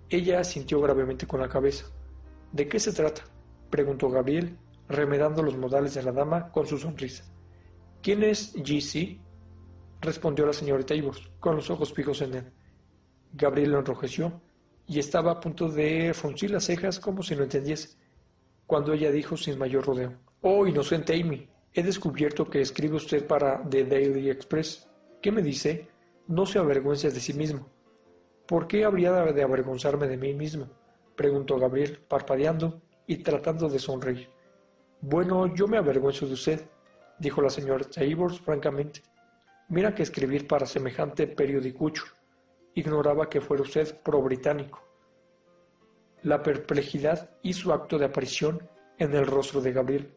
Ella 0.10 0.42
asintió 0.42 0.80
gravemente 0.80 1.26
con 1.26 1.42
la 1.42 1.50
cabeza. 1.50 1.88
¿De 2.52 2.68
qué 2.68 2.80
se 2.80 2.94
trata? 2.94 3.24
Preguntó 3.70 4.10
Gabriel, 4.10 4.58
remedando 4.88 5.44
los 5.44 5.58
modales 5.58 5.94
de 5.94 6.04
la 6.04 6.12
dama 6.12 6.52
con 6.52 6.66
su 6.66 6.78
sonrisa. 6.78 7.24
¿Quién 8.02 8.24
es 8.24 8.56
G.C.? 8.56 9.20
respondió 10.02 10.46
la 10.46 10.54
señorita 10.54 10.94
Ivors, 10.96 11.30
con 11.40 11.56
los 11.56 11.70
ojos 11.70 11.94
fijos 11.94 12.22
en 12.22 12.36
él. 12.36 12.54
Gabriel 13.34 13.72
lo 13.72 13.80
enrojeció 13.80 14.42
y 14.86 15.00
estaba 15.00 15.32
a 15.32 15.40
punto 15.40 15.68
de 15.70 16.14
fruncir 16.14 16.52
las 16.52 16.66
cejas 16.66 17.00
como 17.00 17.24
si 17.24 17.36
no 17.36 17.44
entendiese, 17.44 17.98
cuando 18.66 18.94
ella 18.94 19.12
dijo 19.12 19.36
sin 19.36 19.58
mayor 19.58 19.86
rodeo, 19.86 20.14
Oh, 20.42 20.68
inocente 20.68 21.20
Amy, 21.20 21.48
he 21.74 21.84
descubierto 21.84 22.50
que 22.50 22.62
escribe 22.62 22.96
usted 22.96 23.26
para 23.26 23.68
The 23.70 23.86
Daily 23.86 24.30
Express. 24.30 24.88
¿Qué 25.22 25.32
me 25.32 25.42
dice? 25.42 25.88
No 26.28 26.46
se 26.46 26.60
avergüence 26.60 27.12
de 27.12 27.20
sí 27.20 27.34
mismo. 27.34 27.68
¿Por 28.46 28.68
qué 28.68 28.86
habría 28.86 29.12
de 29.12 29.44
avergonzarme 29.44 30.08
de 30.08 30.18
mí 30.18 30.34
mismo? 30.34 30.68
preguntó 31.16 31.58
Gabriel, 31.58 32.00
parpadeando 32.08 32.82
y 33.08 33.18
tratando 33.18 33.70
de 33.70 33.80
sonreír. 33.80 34.30
Bueno, 35.02 35.54
yo 35.56 35.68
me 35.68 35.78
avergüenzo 35.78 36.28
de 36.28 36.34
usted, 36.34 36.70
dijo 37.18 37.42
la 37.42 37.50
señora 37.50 37.86
Ivors 38.04 38.40
francamente. 38.42 39.02
Mira 39.70 39.96
que 39.96 40.04
escribir 40.04 40.48
para 40.48 40.66
semejante 40.66 41.28
periodicucho. 41.28 42.04
Ignoraba 42.76 43.30
que 43.30 43.42
fuera 43.42 43.64
usted 43.64 44.00
pro-británico. 44.02 44.84
La 46.24 46.44
perplejidad 46.44 47.32
hizo 47.42 47.74
acto 47.74 47.98
de 47.98 48.06
aparición 48.06 48.70
en 48.98 49.14
el 49.14 49.26
rostro 49.26 49.62
de 49.62 49.72
Gabriel. 49.72 50.14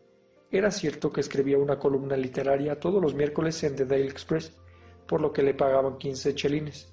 Era 0.51 0.71
cierto 0.71 1.13
que 1.13 1.21
escribía 1.21 1.59
una 1.59 1.79
columna 1.79 2.17
literaria 2.17 2.81
todos 2.81 3.01
los 3.01 3.15
miércoles 3.15 3.63
en 3.63 3.77
The 3.77 3.87
Daily 3.87 4.09
Express, 4.09 4.59
por 5.07 5.21
lo 5.21 5.33
que 5.33 5.43
le 5.43 5.55
pagaban 5.55 5.99
quince 5.99 6.35
chelines. 6.35 6.93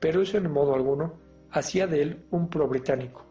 Pero 0.00 0.22
eso 0.22 0.38
en 0.38 0.50
modo 0.50 0.74
alguno 0.74 1.20
hacía 1.50 1.86
de 1.86 2.02
él 2.02 2.26
un 2.30 2.48
pro-británico. 2.48 3.29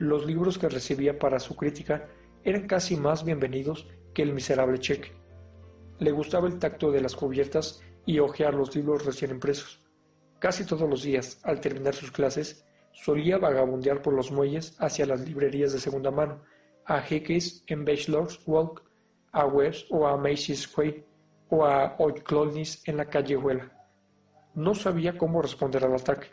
Los 0.00 0.24
libros 0.24 0.56
que 0.56 0.70
recibía 0.70 1.18
para 1.18 1.38
su 1.38 1.54
crítica 1.56 2.08
eran 2.42 2.66
casi 2.66 2.96
más 2.96 3.22
bienvenidos 3.22 3.86
que 4.14 4.22
el 4.22 4.32
miserable 4.32 4.78
cheque. 4.78 5.12
Le 5.98 6.10
gustaba 6.10 6.48
el 6.48 6.58
tacto 6.58 6.90
de 6.90 7.02
las 7.02 7.14
cubiertas 7.14 7.82
y 8.06 8.18
hojear 8.18 8.54
los 8.54 8.74
libros 8.74 9.04
recién 9.04 9.30
impresos. 9.30 9.84
Casi 10.38 10.64
todos 10.64 10.88
los 10.88 11.02
días, 11.02 11.38
al 11.42 11.60
terminar 11.60 11.94
sus 11.94 12.10
clases, 12.10 12.64
solía 12.92 13.36
vagabundear 13.36 14.00
por 14.00 14.14
los 14.14 14.32
muelles 14.32 14.74
hacia 14.78 15.04
las 15.04 15.20
librerías 15.20 15.74
de 15.74 15.80
segunda 15.80 16.10
mano, 16.10 16.44
a 16.86 17.04
Hickey's 17.06 17.62
en 17.66 17.84
Bachelor's 17.84 18.40
Walk, 18.46 18.82
a 19.32 19.44
Webb's 19.44 19.84
o 19.90 20.06
a 20.06 20.16
Macy's 20.16 20.62
Square 20.62 21.04
o 21.50 21.66
a 21.66 21.96
O'Clonis 21.98 22.82
en 22.88 22.96
la 22.96 23.04
callejuela. 23.04 23.70
No 24.54 24.74
sabía 24.74 25.18
cómo 25.18 25.42
responder 25.42 25.84
al 25.84 25.94
ataque. 25.94 26.28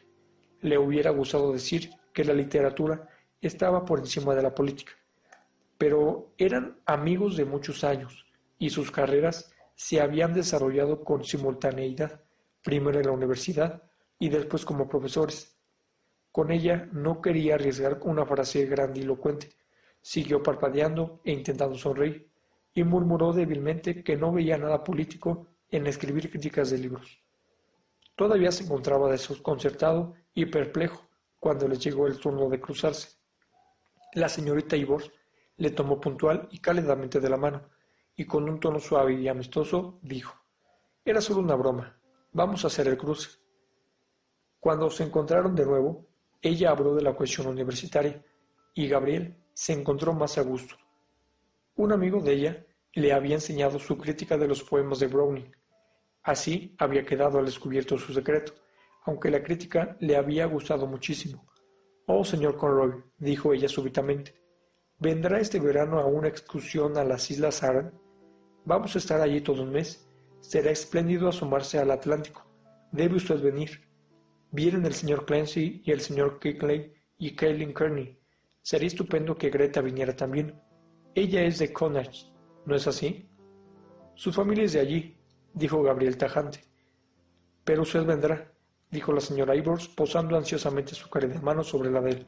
Le 0.62 0.78
hubiera 0.78 1.12
gustado 1.12 1.52
decir 1.52 1.90
que 2.14 2.24
la 2.24 2.34
literatura 2.34 3.10
estaba 3.42 3.86
por 3.86 4.00
encima 4.00 4.34
de 4.36 4.44
la 4.44 4.54
política, 4.54 4.94
pero 5.78 6.34
eran 6.38 6.80
amigos 6.86 7.38
de 7.38 7.46
muchos 7.46 7.84
años 7.84 8.26
y 8.58 8.70
sus 8.70 8.92
carreras 8.92 9.52
se 9.76 10.02
habían 10.02 10.34
desarrollado 10.34 11.04
con 11.04 11.24
simultaneidad, 11.24 12.22
primero 12.64 13.00
en 13.00 13.06
la 13.06 13.12
universidad 13.12 13.84
y 14.18 14.30
después 14.30 14.66
como 14.66 14.90
profesores. 14.90 15.56
Con 16.32 16.52
ella 16.52 16.88
no 16.92 17.22
quería 17.22 17.56
arriesgar 17.56 18.00
una 18.04 18.26
frase 18.26 18.66
grandilocuente. 18.66 19.52
Siguió 20.02 20.42
parpadeando 20.42 21.20
e 21.24 21.32
intentando 21.32 21.78
sonreír, 21.78 22.30
y 22.74 22.84
murmuró 22.84 23.34
débilmente 23.34 24.04
que 24.04 24.16
no 24.16 24.32
veía 24.32 24.58
nada 24.58 24.84
político 24.84 25.48
en 25.72 25.88
escribir 25.88 26.30
críticas 26.30 26.70
de 26.70 26.78
libros. 26.78 27.20
Todavía 28.16 28.52
se 28.52 28.64
encontraba 28.64 29.12
desconcertado 29.12 30.14
y 30.34 30.46
perplejo 30.46 31.08
cuando 31.40 31.68
le 31.68 31.78
llegó 31.78 32.08
el 32.08 32.20
turno 32.20 32.48
de 32.50 32.60
cruzarse. 32.60 33.17
La 34.18 34.30
señorita 34.30 34.76
Ivors 34.76 35.12
le 35.58 35.70
tomó 35.70 36.02
puntual 36.02 36.48
y 36.50 36.58
cálidamente 36.58 37.20
de 37.20 37.30
la 37.30 37.38
mano, 37.38 37.70
y 38.16 38.26
con 38.26 38.50
un 38.50 38.60
tono 38.60 38.80
suave 38.80 39.14
y 39.14 39.28
amistoso 39.28 40.00
dijo, 40.02 40.34
Era 41.06 41.22
solo 41.22 41.42
una 41.42 41.54
broma, 41.54 42.02
vamos 42.32 42.64
a 42.64 42.68
hacer 42.68 42.88
el 42.88 42.98
cruce. 42.98 43.38
Cuando 44.60 44.90
se 44.90 45.04
encontraron 45.04 45.54
de 45.54 45.68
nuevo, 45.68 46.08
ella 46.42 46.72
habló 46.72 46.96
de 46.96 47.04
la 47.04 47.14
cuestión 47.14 47.46
universitaria, 47.46 48.26
y 48.74 48.88
Gabriel 48.88 49.38
se 49.54 49.74
encontró 49.74 50.14
más 50.14 50.40
a 50.40 50.42
gusto. 50.42 50.76
Un 51.76 51.92
amigo 51.92 52.20
de 52.20 52.34
ella 52.34 52.66
le 52.94 53.14
había 53.14 53.36
enseñado 53.36 53.78
su 53.78 54.00
crítica 54.00 54.36
de 54.36 54.48
los 54.48 54.64
poemas 54.64 54.98
de 54.98 55.10
Browning. 55.10 55.56
Así 56.24 56.76
había 56.80 57.06
quedado 57.06 57.38
al 57.38 57.46
descubierto 57.46 58.00
su 58.00 58.12
secreto, 58.14 58.54
aunque 59.06 59.30
la 59.30 59.44
crítica 59.44 59.96
le 60.00 60.18
había 60.18 60.48
gustado 60.48 60.88
muchísimo. 60.88 61.47
Oh, 62.10 62.24
señor 62.24 62.56
Conroy, 62.56 63.04
dijo 63.18 63.54
ella 63.54 63.68
súbitamente, 63.68 64.34
¿vendrá 64.98 65.42
este 65.42 65.60
verano 65.60 66.00
a 66.00 66.06
una 66.06 66.30
excursión 66.30 66.98
a 66.98 67.04
las 67.04 67.30
Islas 67.30 67.64
Aran? 67.64 67.94
Vamos 68.64 68.96
a 68.96 69.00
estar 69.00 69.20
allí 69.20 69.42
todo 69.42 69.62
un 69.64 69.72
mes. 69.72 70.10
Será 70.40 70.72
espléndido 70.72 71.28
asomarse 71.28 71.80
al 71.80 71.92
Atlántico. 71.92 72.46
Debe 72.94 73.18
usted 73.18 73.42
venir. 73.42 73.82
Vienen 74.52 74.86
el 74.86 74.94
señor 74.94 75.26
Clancy 75.26 75.82
y 75.84 75.92
el 75.92 76.00
señor 76.00 76.40
Kickley 76.40 76.94
y 77.18 77.36
Kaylin 77.36 77.74
Kearney. 77.74 78.18
Sería 78.62 78.88
estupendo 78.88 79.38
que 79.38 79.50
Greta 79.50 79.82
viniera 79.82 80.16
también. 80.16 80.58
Ella 81.14 81.44
es 81.44 81.60
de 81.60 81.74
Connacht, 81.74 82.30
¿no 82.66 82.74
es 82.74 82.88
así? 82.88 83.30
Su 84.16 84.32
familia 84.32 84.64
es 84.64 84.72
de 84.72 84.80
allí, 84.80 85.18
dijo 85.54 85.84
Gabriel 85.84 86.18
tajante. 86.18 86.62
Pero 87.66 87.82
usted 87.82 88.06
vendrá, 88.06 88.50
dijo 88.92 89.12
la 89.12 89.22
señora 89.22 89.56
Ivors, 89.56 89.88
posando 89.88 90.38
ansiosamente 90.38 90.96
su 90.96 91.10
de 91.10 91.40
mano 91.40 91.64
sobre 91.64 91.92
la 91.92 92.02
de 92.02 92.12
él. 92.12 92.26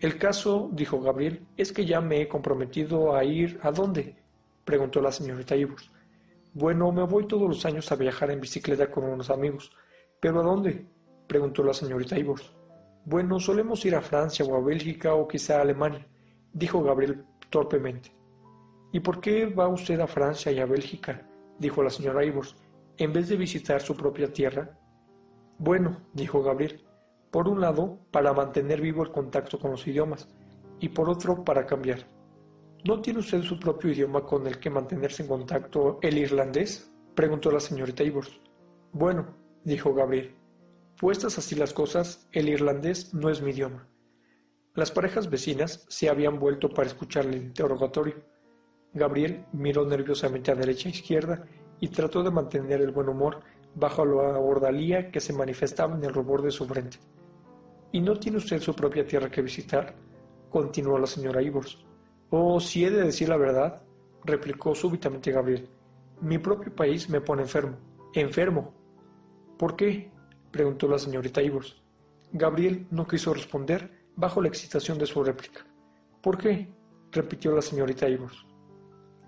El 0.00 0.18
caso, 0.18 0.70
dijo 0.72 1.00
Gabriel, 1.00 1.46
es 1.56 1.72
que 1.72 1.84
ya 1.84 2.00
me 2.00 2.22
he 2.22 2.28
comprometido 2.28 3.14
a 3.14 3.24
ir 3.24 3.58
a 3.62 3.70
dónde 3.70 4.16
preguntó 4.64 5.00
la 5.00 5.10
señorita 5.10 5.56
Ivors. 5.56 5.90
Bueno, 6.54 6.92
me 6.92 7.02
voy 7.02 7.26
todos 7.26 7.48
los 7.48 7.64
años 7.66 7.90
a 7.90 7.96
viajar 7.96 8.30
en 8.30 8.40
bicicleta 8.40 8.90
con 8.90 9.04
unos 9.04 9.28
amigos. 9.30 9.72
¿Pero 10.20 10.40
a 10.40 10.42
dónde? 10.44 10.86
preguntó 11.26 11.64
la 11.64 11.74
señorita 11.74 12.18
Ivors. 12.18 12.54
Bueno, 13.04 13.40
solemos 13.40 13.84
ir 13.84 13.94
a 13.94 14.00
Francia 14.00 14.44
o 14.44 14.54
a 14.54 14.60
Bélgica 14.60 15.14
o 15.14 15.26
quizá 15.26 15.58
a 15.58 15.62
Alemania, 15.62 16.06
dijo 16.52 16.82
Gabriel 16.82 17.24
torpemente. 17.50 18.12
¿Y 18.92 19.00
por 19.00 19.20
qué 19.20 19.46
va 19.46 19.68
usted 19.68 19.98
a 20.00 20.06
Francia 20.06 20.52
y 20.52 20.60
a 20.60 20.66
Bélgica? 20.66 21.26
dijo 21.58 21.82
la 21.82 21.90
señora 21.90 22.24
Ivors, 22.24 22.56
en 22.96 23.12
vez 23.12 23.28
de 23.28 23.36
visitar 23.36 23.80
su 23.80 23.96
propia 23.96 24.32
tierra. 24.32 24.78
Bueno, 25.60 25.98
dijo 26.14 26.42
Gabriel, 26.42 26.82
por 27.30 27.46
un 27.46 27.60
lado, 27.60 27.98
para 28.10 28.32
mantener 28.32 28.80
vivo 28.80 29.02
el 29.02 29.10
contacto 29.10 29.58
con 29.58 29.72
los 29.72 29.86
idiomas, 29.86 30.26
y 30.78 30.88
por 30.88 31.10
otro, 31.10 31.44
para 31.44 31.66
cambiar. 31.66 32.06
¿No 32.86 33.02
tiene 33.02 33.18
usted 33.18 33.42
su 33.42 33.60
propio 33.60 33.92
idioma 33.92 34.24
con 34.24 34.46
el 34.46 34.58
que 34.58 34.70
mantenerse 34.70 35.22
en 35.22 35.28
contacto, 35.28 35.98
el 36.00 36.16
irlandés? 36.16 36.90
preguntó 37.14 37.50
la 37.50 37.60
señorita 37.60 38.02
Ivors. 38.02 38.40
Bueno, 38.92 39.36
dijo 39.62 39.92
Gabriel, 39.92 40.34
puestas 40.98 41.36
así 41.36 41.54
las 41.54 41.74
cosas, 41.74 42.26
el 42.32 42.48
irlandés 42.48 43.12
no 43.12 43.28
es 43.28 43.42
mi 43.42 43.50
idioma. 43.50 43.86
Las 44.74 44.90
parejas 44.90 45.28
vecinas 45.28 45.84
se 45.90 46.08
habían 46.08 46.38
vuelto 46.38 46.70
para 46.70 46.88
escuchar 46.88 47.26
el 47.26 47.36
interrogatorio. 47.36 48.14
Gabriel 48.94 49.44
miró 49.52 49.84
nerviosamente 49.84 50.50
a 50.50 50.54
derecha 50.54 50.88
e 50.88 50.92
izquierda 50.92 51.44
y 51.80 51.88
trató 51.88 52.22
de 52.22 52.30
mantener 52.30 52.80
el 52.80 52.92
buen 52.92 53.10
humor 53.10 53.42
bajo 53.74 54.04
la 54.04 54.38
ordalía 54.38 55.10
que 55.10 55.20
se 55.20 55.32
manifestaba 55.32 55.96
en 55.96 56.04
el 56.04 56.12
rubor 56.12 56.42
de 56.42 56.50
su 56.50 56.66
frente. 56.66 56.98
¿Y 57.92 58.00
no 58.00 58.16
tiene 58.16 58.38
usted 58.38 58.60
su 58.60 58.74
propia 58.74 59.06
tierra 59.06 59.30
que 59.30 59.42
visitar? 59.42 59.94
continuó 60.48 60.98
la 60.98 61.06
señora 61.06 61.42
Ivors. 61.42 61.78
Oh, 62.30 62.60
si 62.60 62.84
he 62.84 62.90
de 62.90 63.04
decir 63.04 63.28
la 63.28 63.36
verdad, 63.36 63.82
replicó 64.24 64.74
súbitamente 64.74 65.32
Gabriel, 65.32 65.68
mi 66.20 66.38
propio 66.38 66.74
país 66.74 67.08
me 67.08 67.20
pone 67.20 67.42
enfermo. 67.42 67.76
Enfermo. 68.14 68.74
¿Por 69.58 69.76
qué? 69.76 70.10
preguntó 70.50 70.88
la 70.88 70.98
señorita 70.98 71.42
Ivors. 71.42 71.80
Gabriel 72.32 72.86
no 72.90 73.06
quiso 73.06 73.32
responder 73.32 73.90
bajo 74.16 74.40
la 74.40 74.48
excitación 74.48 74.98
de 74.98 75.06
su 75.06 75.22
réplica. 75.24 75.64
¿Por 76.20 76.36
qué? 76.36 76.68
repitió 77.10 77.54
la 77.54 77.62
señorita 77.62 78.08
Ivors. 78.08 78.44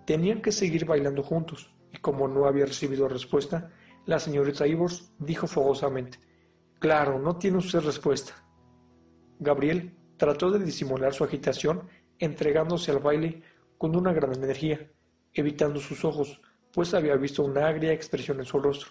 Tenían 0.06 0.42
que 0.42 0.52
seguir 0.52 0.84
bailando 0.84 1.22
juntos, 1.22 1.72
y 1.92 1.98
como 1.98 2.28
no 2.28 2.46
había 2.46 2.66
recibido 2.66 3.08
respuesta, 3.08 3.70
la 4.06 4.18
señorita 4.18 4.66
Ivors 4.66 5.12
dijo 5.18 5.46
fogosamente, 5.46 6.18
Claro, 6.78 7.18
no 7.18 7.36
tiene 7.36 7.58
usted 7.58 7.80
respuesta. 7.80 8.32
Gabriel 9.38 9.96
trató 10.16 10.50
de 10.50 10.64
disimular 10.64 11.14
su 11.14 11.22
agitación 11.24 11.88
entregándose 12.18 12.90
al 12.90 12.98
baile 12.98 13.42
con 13.78 13.96
una 13.96 14.12
gran 14.12 14.32
energía, 14.34 14.90
evitando 15.32 15.80
sus 15.80 16.04
ojos, 16.04 16.40
pues 16.72 16.94
había 16.94 17.16
visto 17.16 17.44
una 17.44 17.66
agria 17.66 17.92
expresión 17.92 18.38
en 18.40 18.44
su 18.44 18.58
rostro. 18.58 18.90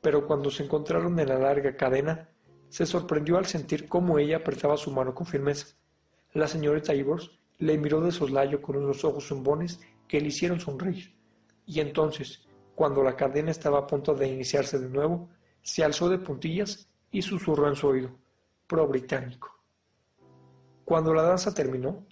Pero 0.00 0.26
cuando 0.26 0.50
se 0.50 0.64
encontraron 0.64 1.18
en 1.18 1.28
la 1.28 1.38
larga 1.38 1.76
cadena, 1.76 2.28
se 2.68 2.86
sorprendió 2.86 3.38
al 3.38 3.46
sentir 3.46 3.88
cómo 3.88 4.18
ella 4.18 4.38
apretaba 4.38 4.76
su 4.76 4.90
mano 4.90 5.14
con 5.14 5.26
firmeza. 5.26 5.76
La 6.32 6.46
señorita 6.46 6.94
Ivors 6.94 7.30
le 7.58 7.78
miró 7.78 8.00
de 8.00 8.12
soslayo 8.12 8.60
con 8.60 8.76
unos 8.76 9.04
ojos 9.04 9.28
zumbones 9.28 9.80
que 10.08 10.20
le 10.20 10.28
hicieron 10.28 10.60
sonreír, 10.60 11.14
y 11.64 11.80
entonces, 11.80 12.45
cuando 12.76 13.02
la 13.02 13.16
cadena 13.16 13.50
estaba 13.50 13.78
a 13.78 13.86
punto 13.86 14.14
de 14.14 14.28
iniciarse 14.28 14.78
de 14.78 14.90
nuevo, 14.90 15.30
se 15.62 15.82
alzó 15.82 16.10
de 16.10 16.18
puntillas 16.18 16.86
y 17.10 17.22
susurró 17.22 17.68
en 17.68 17.74
su 17.74 17.88
oído, 17.88 18.10
pro 18.66 18.86
británico. 18.86 19.58
Cuando 20.84 21.14
la 21.14 21.22
danza 21.22 21.54
terminó, 21.54 22.06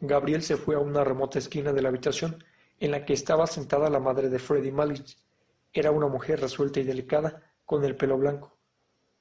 Gabriel 0.00 0.42
se 0.42 0.56
fue 0.56 0.74
a 0.74 0.78
una 0.78 1.04
remota 1.04 1.38
esquina 1.38 1.70
de 1.74 1.82
la 1.82 1.90
habitación 1.90 2.42
en 2.80 2.92
la 2.92 3.04
que 3.04 3.12
estaba 3.12 3.46
sentada 3.46 3.90
la 3.90 4.00
madre 4.00 4.30
de 4.30 4.38
Freddy 4.38 4.72
Malins. 4.72 5.18
Era 5.70 5.90
una 5.90 6.08
mujer 6.08 6.40
resuelta 6.40 6.80
y 6.80 6.84
delicada, 6.84 7.52
con 7.66 7.84
el 7.84 7.94
pelo 7.94 8.16
blanco. 8.16 8.56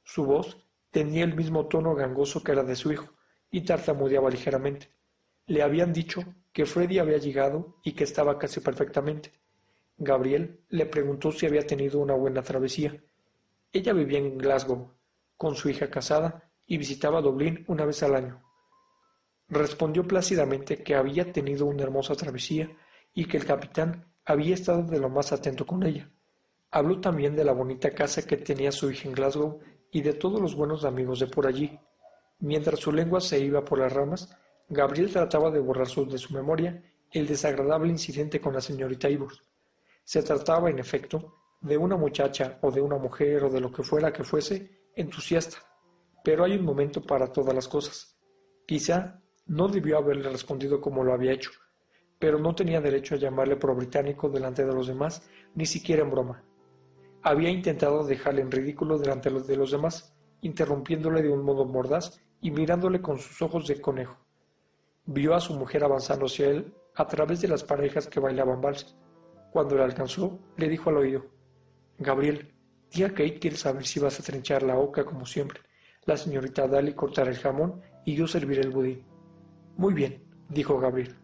Su 0.02 0.24
voz 0.24 0.66
tenía 0.92 1.26
el 1.26 1.36
mismo 1.36 1.68
tono 1.68 1.94
gangoso 1.94 2.42
que 2.42 2.56
la 2.56 2.64
de 2.64 2.78
su 2.78 2.94
hijo, 2.94 3.10
y 3.52 3.62
tartamudeaba 3.62 4.30
ligeramente. 4.30 4.90
Le 5.48 5.62
habían 5.62 5.92
dicho 5.92 6.22
que 6.54 6.66
Freddy 6.66 7.00
había 7.00 7.18
llegado 7.18 7.76
y 7.84 7.92
que 7.92 8.06
estaba 8.06 8.40
casi 8.40 8.62
perfectamente. 8.62 9.34
Gabriel 9.98 10.60
le 10.70 10.86
preguntó 10.86 11.32
si 11.32 11.46
había 11.46 11.66
tenido 11.66 12.00
una 12.00 12.16
buena 12.16 12.42
travesía. 12.42 13.02
Ella 13.72 13.94
vivía 13.94 14.20
en 14.20 14.38
Glasgow, 14.38 14.92
con 15.38 15.56
su 15.56 15.70
hija 15.70 15.90
casada, 15.90 16.50
y 16.68 16.78
visitaba 16.78 17.22
Dublín 17.22 17.64
una 17.68 17.86
vez 17.86 18.04
al 18.04 18.16
año. 18.16 18.42
Respondió 19.48 20.04
plácidamente 20.04 20.84
que 20.84 20.96
había 20.96 21.32
tenido 21.32 21.66
una 21.66 21.84
hermosa 21.84 22.16
travesía 22.16 22.76
y 23.14 23.26
que 23.26 23.38
el 23.38 23.46
capitán 23.46 24.12
había 24.26 24.56
estado 24.56 24.84
de 24.84 25.00
lo 25.00 25.10
más 25.10 25.32
atento 25.32 25.66
con 25.66 25.84
ella. 25.84 26.10
Habló 26.72 27.00
también 27.00 27.36
de 27.36 27.46
la 27.46 27.54
bonita 27.54 27.92
casa 27.92 28.26
que 28.26 28.38
tenía 28.38 28.72
su 28.72 28.90
hija 28.92 29.08
en 29.08 29.14
Glasgow 29.14 29.60
y 29.92 30.02
de 30.02 30.14
todos 30.14 30.42
los 30.42 30.56
buenos 30.56 30.84
amigos 30.84 31.20
de 31.20 31.28
por 31.28 31.48
allí. 31.48 31.80
Mientras 32.40 32.80
su 32.80 32.92
lengua 32.92 33.22
se 33.22 33.40
iba 33.40 33.64
por 33.64 33.80
las 33.80 33.94
ramas, 33.94 34.36
Gabriel 34.68 35.12
trataba 35.12 35.52
de 35.52 35.60
borrar 35.60 35.88
de 35.88 36.18
su 36.18 36.34
memoria 36.34 36.84
el 37.12 37.28
desagradable 37.28 37.90
incidente 37.90 38.42
con 38.42 38.54
la 38.54 38.62
señorita 38.62 39.10
Ivors. 39.10 39.42
Se 40.06 40.24
trataba, 40.24 40.70
en 40.70 40.80
efecto, 40.80 41.36
de 41.62 41.78
una 41.78 41.98
muchacha 41.98 42.60
o 42.62 42.72
de 42.72 42.80
una 42.80 42.98
mujer 42.98 43.44
o 43.44 43.50
de 43.50 43.60
lo 43.60 43.72
que 43.72 43.84
fuera 43.84 44.14
que 44.14 44.24
fuese, 44.24 44.90
entusiasta. 44.96 45.58
Pero 46.24 46.46
hay 46.46 46.56
un 46.56 46.64
momento 46.64 47.02
para 47.02 47.32
todas 47.32 47.54
las 47.54 47.68
cosas. 47.68 48.16
Quizá 48.68 49.20
no 49.48 49.68
debió 49.68 49.98
haberle 49.98 50.30
respondido 50.30 50.80
como 50.80 51.04
lo 51.04 51.12
había 51.12 51.34
hecho, 51.34 51.50
pero 52.20 52.38
no 52.38 52.54
tenía 52.54 52.82
derecho 52.82 53.16
a 53.16 53.18
llamarle 53.18 53.56
pro-británico 53.56 54.30
delante 54.30 54.64
de 54.64 54.74
los 54.74 54.88
demás, 54.88 55.28
ni 55.56 55.66
siquiera 55.66 56.04
en 56.04 56.12
broma. 56.12 56.44
Había 57.24 57.50
intentado 57.50 58.04
dejarle 58.04 58.42
en 58.42 58.52
ridículo 58.52 59.00
delante 59.00 59.32
de 59.32 59.58
los 59.58 59.72
demás, 59.72 60.16
interrumpiéndole 60.42 61.24
de 61.24 61.30
un 61.30 61.44
modo 61.44 61.66
mordaz 61.66 62.22
y 62.42 62.52
mirándole 62.52 63.02
con 63.02 63.18
sus 63.18 63.42
ojos 63.42 63.68
de 63.68 63.82
conejo. 63.82 64.18
Vio 65.06 65.34
a 65.34 65.40
su 65.40 65.56
mujer 65.56 65.84
avanzando 65.84 66.28
hacia 66.28 66.48
él 66.48 66.76
a 66.94 67.08
través 67.08 67.42
de 67.42 67.48
las 67.48 67.64
parejas 67.64 68.08
que 68.08 68.20
bailaban 68.20 68.62
vals. 68.62 68.96
Cuando 69.56 69.78
la 69.78 69.86
alcanzó, 69.86 70.38
le 70.58 70.68
dijo 70.68 70.90
al 70.90 70.98
oído, 70.98 71.28
Gabriel, 71.98 72.54
tía 72.90 73.08
Kate 73.08 73.40
quiere 73.40 73.56
saber 73.56 73.86
si 73.86 74.02
vas 74.02 74.20
a 74.20 74.24
trinchar 74.24 74.64
la 74.64 74.78
oca 74.78 75.06
como 75.06 75.26
siempre. 75.26 75.62
La 76.04 76.18
señorita 76.18 76.68
Daly 76.68 76.92
cortará 76.94 77.32
el 77.32 77.38
jamón 77.38 77.80
y 78.04 78.16
yo 78.16 78.28
serviré 78.28 78.64
el 78.64 78.72
budín. 78.72 79.06
Muy 79.78 79.94
bien, 79.94 80.22
dijo 80.50 80.78
Gabriel. 80.78 81.16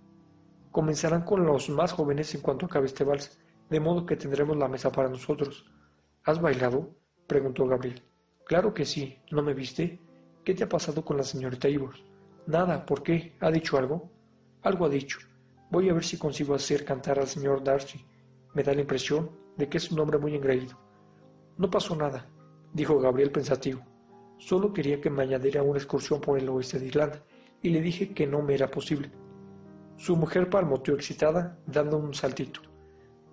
Comenzarán 0.72 1.26
con 1.26 1.46
los 1.46 1.70
más 1.72 1.92
jóvenes 1.92 2.34
en 2.34 2.40
cuanto 2.40 2.68
acabe 2.68 2.86
este 2.86 3.04
vals, 3.04 3.38
de 3.70 3.82
modo 3.82 4.06
que 4.06 4.16
tendremos 4.16 4.56
la 4.56 4.70
mesa 4.70 4.94
para 4.94 5.10
nosotros. 5.10 5.70
¿Has 6.24 6.40
bailado? 6.40 6.90
preguntó 7.28 7.68
Gabriel. 7.68 8.02
Claro 8.46 8.74
que 8.74 8.86
sí, 8.86 9.18
¿no 9.32 9.42
me 9.42 9.54
viste? 9.54 10.00
¿Qué 10.46 10.54
te 10.54 10.64
ha 10.64 10.70
pasado 10.70 11.04
con 11.04 11.18
la 11.18 11.24
señorita 11.24 11.68
Ivors? 11.68 12.02
Nada, 12.48 12.86
¿por 12.86 13.04
qué? 13.04 13.36
¿Ha 13.42 13.52
dicho 13.52 13.78
algo? 13.78 14.10
Algo 14.62 14.86
ha 14.86 14.90
dicho. 14.90 15.20
Voy 15.70 15.90
a 15.90 15.94
ver 15.94 16.06
si 16.06 16.18
consigo 16.18 16.56
hacer 16.56 16.86
cantar 16.86 17.20
al 17.20 17.28
señor 17.28 17.62
Darcy. 17.62 18.06
Me 18.54 18.64
da 18.64 18.74
la 18.74 18.82
impresión 18.82 19.32
de 19.58 19.70
que 19.70 19.78
es 19.78 19.92
un 19.92 20.00
hombre 20.00 20.18
muy 20.18 20.36
engreído. 20.36 20.78
No 21.58 21.70
pasó 21.70 21.96
nada, 21.96 22.28
dijo 22.74 23.00
Gabriel 23.00 23.32
pensativo. 23.32 23.82
Solo 24.38 24.74
quería 24.74 25.00
que 25.00 25.10
me 25.10 25.24
añadiera 25.24 25.64
una 25.64 25.78
excursión 25.78 26.20
por 26.20 26.38
el 26.40 26.50
oeste 26.50 26.80
de 26.80 26.88
Irlanda 26.88 27.24
y 27.62 27.70
le 27.70 27.82
dije 27.82 28.14
que 28.14 28.26
no 28.26 28.42
me 28.42 28.56
era 28.56 28.70
posible. 28.70 29.12
Su 29.98 30.16
mujer 30.16 30.50
palmoteó 30.50 30.96
excitada, 30.96 31.60
dando 31.68 31.98
un 31.98 32.14
saltito. 32.14 32.62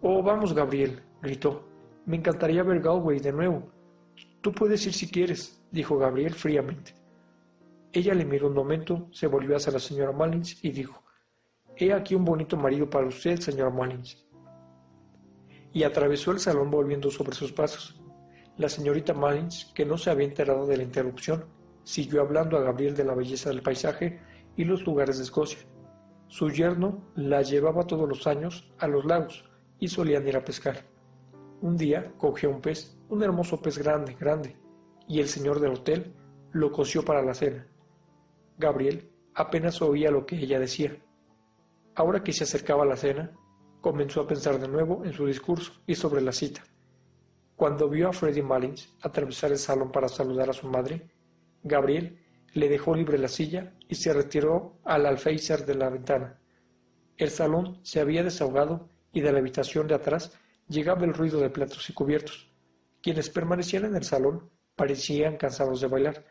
Oh, 0.02 0.22
vamos, 0.22 0.52
Gabriel, 0.52 1.02
gritó. 1.22 1.66
Me 2.04 2.16
encantaría 2.16 2.62
ver 2.62 2.80
Galway 2.80 3.20
de 3.20 3.32
nuevo. 3.32 3.72
Tú 4.40 4.52
puedes 4.52 4.86
ir 4.86 4.92
si 4.92 5.10
quieres, 5.10 5.62
dijo 5.70 5.96
Gabriel 5.96 6.34
fríamente. 6.34 6.94
Ella 7.92 8.14
le 8.14 8.24
miró 8.24 8.48
un 8.48 8.54
momento, 8.54 9.08
se 9.12 9.26
volvió 9.26 9.56
hacia 9.56 9.72
la 9.72 9.78
señora 9.78 10.12
Mullins 10.12 10.62
y 10.62 10.70
dijo, 10.70 11.02
He 11.76 11.92
aquí 11.92 12.14
un 12.14 12.24
bonito 12.24 12.56
marido 12.56 12.88
para 12.90 13.06
usted, 13.06 13.38
señora 13.40 13.70
Mullins. 13.70 14.27
Y 15.78 15.84
atravesó 15.84 16.32
el 16.32 16.40
salón 16.40 16.72
volviendo 16.72 17.08
sobre 17.08 17.36
sus 17.36 17.52
pasos. 17.52 18.00
La 18.56 18.68
señorita 18.68 19.14
Mullins, 19.14 19.70
que 19.76 19.86
no 19.86 19.96
se 19.96 20.10
había 20.10 20.26
enterado 20.26 20.66
de 20.66 20.76
la 20.76 20.82
interrupción, 20.82 21.44
siguió 21.84 22.20
hablando 22.20 22.56
a 22.56 22.62
Gabriel 22.62 22.96
de 22.96 23.04
la 23.04 23.14
belleza 23.14 23.50
del 23.50 23.62
paisaje 23.62 24.20
y 24.56 24.64
los 24.64 24.84
lugares 24.84 25.18
de 25.18 25.22
Escocia. 25.22 25.60
Su 26.26 26.50
yerno 26.50 27.12
la 27.14 27.42
llevaba 27.42 27.86
todos 27.86 28.08
los 28.08 28.26
años 28.26 28.72
a 28.78 28.88
los 28.88 29.04
lagos 29.04 29.48
y 29.78 29.86
solían 29.86 30.26
ir 30.26 30.36
a 30.36 30.44
pescar. 30.44 30.84
Un 31.60 31.76
día 31.76 32.12
cogió 32.18 32.50
un 32.50 32.60
pez, 32.60 32.98
un 33.08 33.22
hermoso 33.22 33.62
pez 33.62 33.78
grande, 33.78 34.16
grande, 34.18 34.56
y 35.06 35.20
el 35.20 35.28
señor 35.28 35.60
del 35.60 35.74
hotel 35.74 36.12
lo 36.50 36.72
coció 36.72 37.04
para 37.04 37.22
la 37.22 37.34
cena. 37.34 37.68
Gabriel 38.58 39.12
apenas 39.32 39.80
oía 39.80 40.10
lo 40.10 40.26
que 40.26 40.40
ella 40.40 40.58
decía. 40.58 41.00
Ahora 41.94 42.24
que 42.24 42.32
se 42.32 42.42
acercaba 42.42 42.84
la 42.84 42.96
cena, 42.96 43.30
comenzó 43.80 44.22
a 44.22 44.26
pensar 44.26 44.58
de 44.58 44.68
nuevo 44.68 45.04
en 45.04 45.12
su 45.12 45.26
discurso 45.26 45.72
y 45.86 45.94
sobre 45.94 46.20
la 46.20 46.32
cita. 46.32 46.62
Cuando 47.56 47.88
vio 47.88 48.08
a 48.08 48.12
Freddy 48.12 48.42
Mullins 48.42 48.94
atravesar 49.02 49.50
el 49.50 49.58
salón 49.58 49.90
para 49.90 50.08
saludar 50.08 50.50
a 50.50 50.52
su 50.52 50.68
madre, 50.68 51.10
Gabriel 51.62 52.18
le 52.54 52.68
dejó 52.68 52.94
libre 52.94 53.18
la 53.18 53.28
silla 53.28 53.74
y 53.88 53.94
se 53.94 54.12
retiró 54.12 54.78
al 54.84 55.06
alféizar 55.06 55.66
de 55.66 55.74
la 55.74 55.90
ventana. 55.90 56.38
El 57.16 57.30
salón 57.30 57.80
se 57.82 58.00
había 58.00 58.22
desahogado 58.22 58.88
y 59.12 59.20
de 59.20 59.32
la 59.32 59.38
habitación 59.38 59.86
de 59.86 59.94
atrás 59.94 60.38
llegaba 60.68 61.04
el 61.04 61.14
ruido 61.14 61.40
de 61.40 61.50
platos 61.50 61.88
y 61.90 61.92
cubiertos. 61.92 62.48
Quienes 63.02 63.30
permanecían 63.30 63.86
en 63.86 63.96
el 63.96 64.04
salón 64.04 64.50
parecían 64.76 65.36
cansados 65.36 65.80
de 65.80 65.88
bailar 65.88 66.24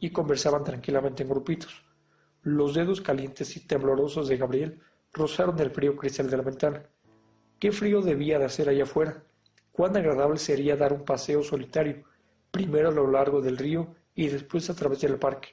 y 0.00 0.10
conversaban 0.10 0.64
tranquilamente 0.64 1.22
en 1.22 1.30
grupitos. 1.30 1.82
Los 2.42 2.74
dedos 2.74 3.00
calientes 3.00 3.56
y 3.56 3.66
temblorosos 3.66 4.28
de 4.28 4.36
Gabriel 4.36 4.80
rozaron 5.12 5.58
el 5.60 5.70
frío 5.70 5.96
cristal 5.96 6.28
de 6.28 6.36
la 6.36 6.42
ventana. 6.42 6.90
¿Qué 7.58 7.72
frío 7.72 8.02
debía 8.02 8.38
de 8.38 8.44
hacer 8.44 8.68
allá 8.68 8.84
afuera? 8.84 9.24
Cuán 9.72 9.96
agradable 9.96 10.38
sería 10.38 10.76
dar 10.76 10.92
un 10.92 11.04
paseo 11.04 11.42
solitario, 11.42 12.04
primero 12.50 12.88
a 12.88 12.92
lo 12.92 13.10
largo 13.10 13.40
del 13.40 13.56
río 13.56 13.94
y 14.14 14.28
después 14.28 14.70
a 14.70 14.74
través 14.74 15.00
del 15.00 15.18
parque. 15.18 15.50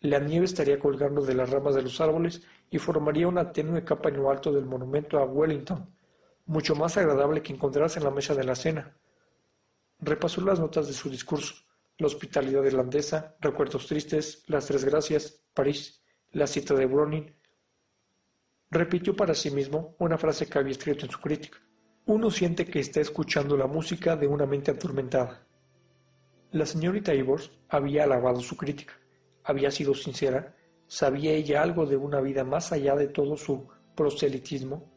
La 0.00 0.18
nieve 0.18 0.46
estaría 0.46 0.78
colgando 0.78 1.22
de 1.22 1.34
las 1.34 1.50
ramas 1.50 1.74
de 1.74 1.82
los 1.82 2.00
árboles 2.00 2.42
y 2.70 2.78
formaría 2.78 3.28
una 3.28 3.52
tenue 3.52 3.84
capa 3.84 4.08
en 4.08 4.16
lo 4.16 4.30
alto 4.30 4.52
del 4.52 4.64
monumento 4.64 5.18
a 5.18 5.24
Wellington, 5.24 5.94
mucho 6.46 6.74
más 6.74 6.96
agradable 6.96 7.42
que 7.42 7.52
encontrarse 7.52 7.98
en 7.98 8.04
la 8.04 8.10
mesa 8.10 8.34
de 8.34 8.44
la 8.44 8.54
cena. 8.54 8.96
Repasó 9.98 10.40
las 10.40 10.58
notas 10.58 10.86
de 10.86 10.94
su 10.94 11.10
discurso, 11.10 11.54
la 11.98 12.06
hospitalidad 12.06 12.64
irlandesa, 12.64 13.36
recuerdos 13.40 13.86
tristes, 13.86 14.42
las 14.46 14.66
tres 14.66 14.84
gracias, 14.84 15.42
París, 15.52 16.02
la 16.32 16.46
cita 16.46 16.74
de 16.74 16.86
Browning. 16.86 17.34
Repitió 18.72 19.16
para 19.16 19.34
sí 19.34 19.50
mismo 19.50 19.96
una 19.98 20.16
frase 20.16 20.46
que 20.46 20.56
había 20.56 20.70
escrito 20.70 21.04
en 21.04 21.10
su 21.10 21.18
crítica. 21.18 21.58
Uno 22.06 22.30
siente 22.30 22.64
que 22.64 22.78
está 22.78 23.00
escuchando 23.00 23.56
la 23.56 23.66
música 23.66 24.14
de 24.14 24.28
una 24.28 24.46
mente 24.46 24.70
atormentada. 24.70 25.44
La 26.52 26.64
señorita 26.64 27.12
Ivors 27.12 27.50
había 27.68 28.04
alabado 28.04 28.40
su 28.40 28.56
crítica, 28.56 28.94
había 29.42 29.72
sido 29.72 29.92
sincera, 29.92 30.54
sabía 30.86 31.32
ella 31.32 31.62
algo 31.62 31.84
de 31.84 31.96
una 31.96 32.20
vida 32.20 32.44
más 32.44 32.70
allá 32.70 32.94
de 32.94 33.08
todo 33.08 33.36
su 33.36 33.66
proselitismo. 33.96 34.88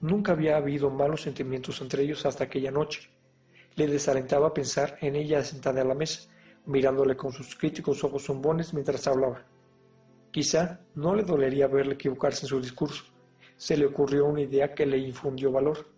Nunca 0.00 0.32
había 0.32 0.56
habido 0.56 0.90
malos 0.90 1.22
sentimientos 1.22 1.80
entre 1.80 2.02
ellos 2.02 2.26
hasta 2.26 2.44
aquella 2.44 2.72
noche. 2.72 3.08
Le 3.76 3.86
desalentaba 3.86 4.52
pensar 4.52 4.98
en 5.00 5.14
ella 5.14 5.44
sentada 5.44 5.82
a 5.82 5.84
la 5.84 5.94
mesa, 5.94 6.28
mirándole 6.64 7.16
con 7.16 7.32
sus 7.32 7.54
críticos 7.54 8.02
ojos 8.02 8.24
zumbones 8.24 8.74
mientras 8.74 9.06
hablaba. 9.06 9.46
Quizá 10.36 10.80
no 10.94 11.14
le 11.14 11.22
dolería 11.22 11.66
verle 11.66 11.94
equivocarse 11.94 12.44
en 12.44 12.48
su 12.48 12.60
discurso. 12.60 13.04
Se 13.56 13.74
le 13.74 13.86
ocurrió 13.86 14.26
una 14.26 14.42
idea 14.42 14.74
que 14.74 14.84
le 14.84 14.98
infundió 14.98 15.50
valor. 15.50 15.88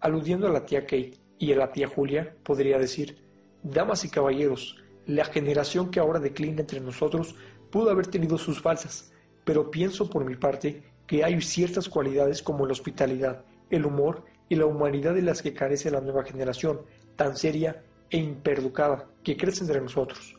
Aludiendo 0.00 0.48
a 0.48 0.50
la 0.50 0.66
tía 0.66 0.80
Kate 0.80 1.12
y 1.38 1.52
a 1.52 1.56
la 1.56 1.70
tía 1.70 1.86
Julia, 1.86 2.34
podría 2.42 2.80
decir, 2.80 3.22
Damas 3.62 4.04
y 4.04 4.10
caballeros, 4.10 4.76
la 5.06 5.24
generación 5.26 5.92
que 5.92 6.00
ahora 6.00 6.18
declina 6.18 6.62
entre 6.62 6.80
nosotros 6.80 7.36
pudo 7.70 7.90
haber 7.90 8.08
tenido 8.08 8.38
sus 8.38 8.60
falsas, 8.60 9.12
pero 9.44 9.70
pienso 9.70 10.10
por 10.10 10.24
mi 10.24 10.34
parte 10.34 10.82
que 11.06 11.22
hay 11.22 11.40
ciertas 11.40 11.88
cualidades 11.88 12.42
como 12.42 12.66
la 12.66 12.72
hospitalidad, 12.72 13.44
el 13.70 13.86
humor 13.86 14.24
y 14.48 14.56
la 14.56 14.66
humanidad 14.66 15.14
de 15.14 15.22
las 15.22 15.42
que 15.42 15.54
carece 15.54 15.92
la 15.92 16.00
nueva 16.00 16.24
generación, 16.24 16.80
tan 17.14 17.36
seria 17.36 17.84
e 18.10 18.16
imperducada, 18.16 19.06
que 19.22 19.36
crece 19.36 19.60
entre 19.60 19.80
nosotros. 19.80 20.34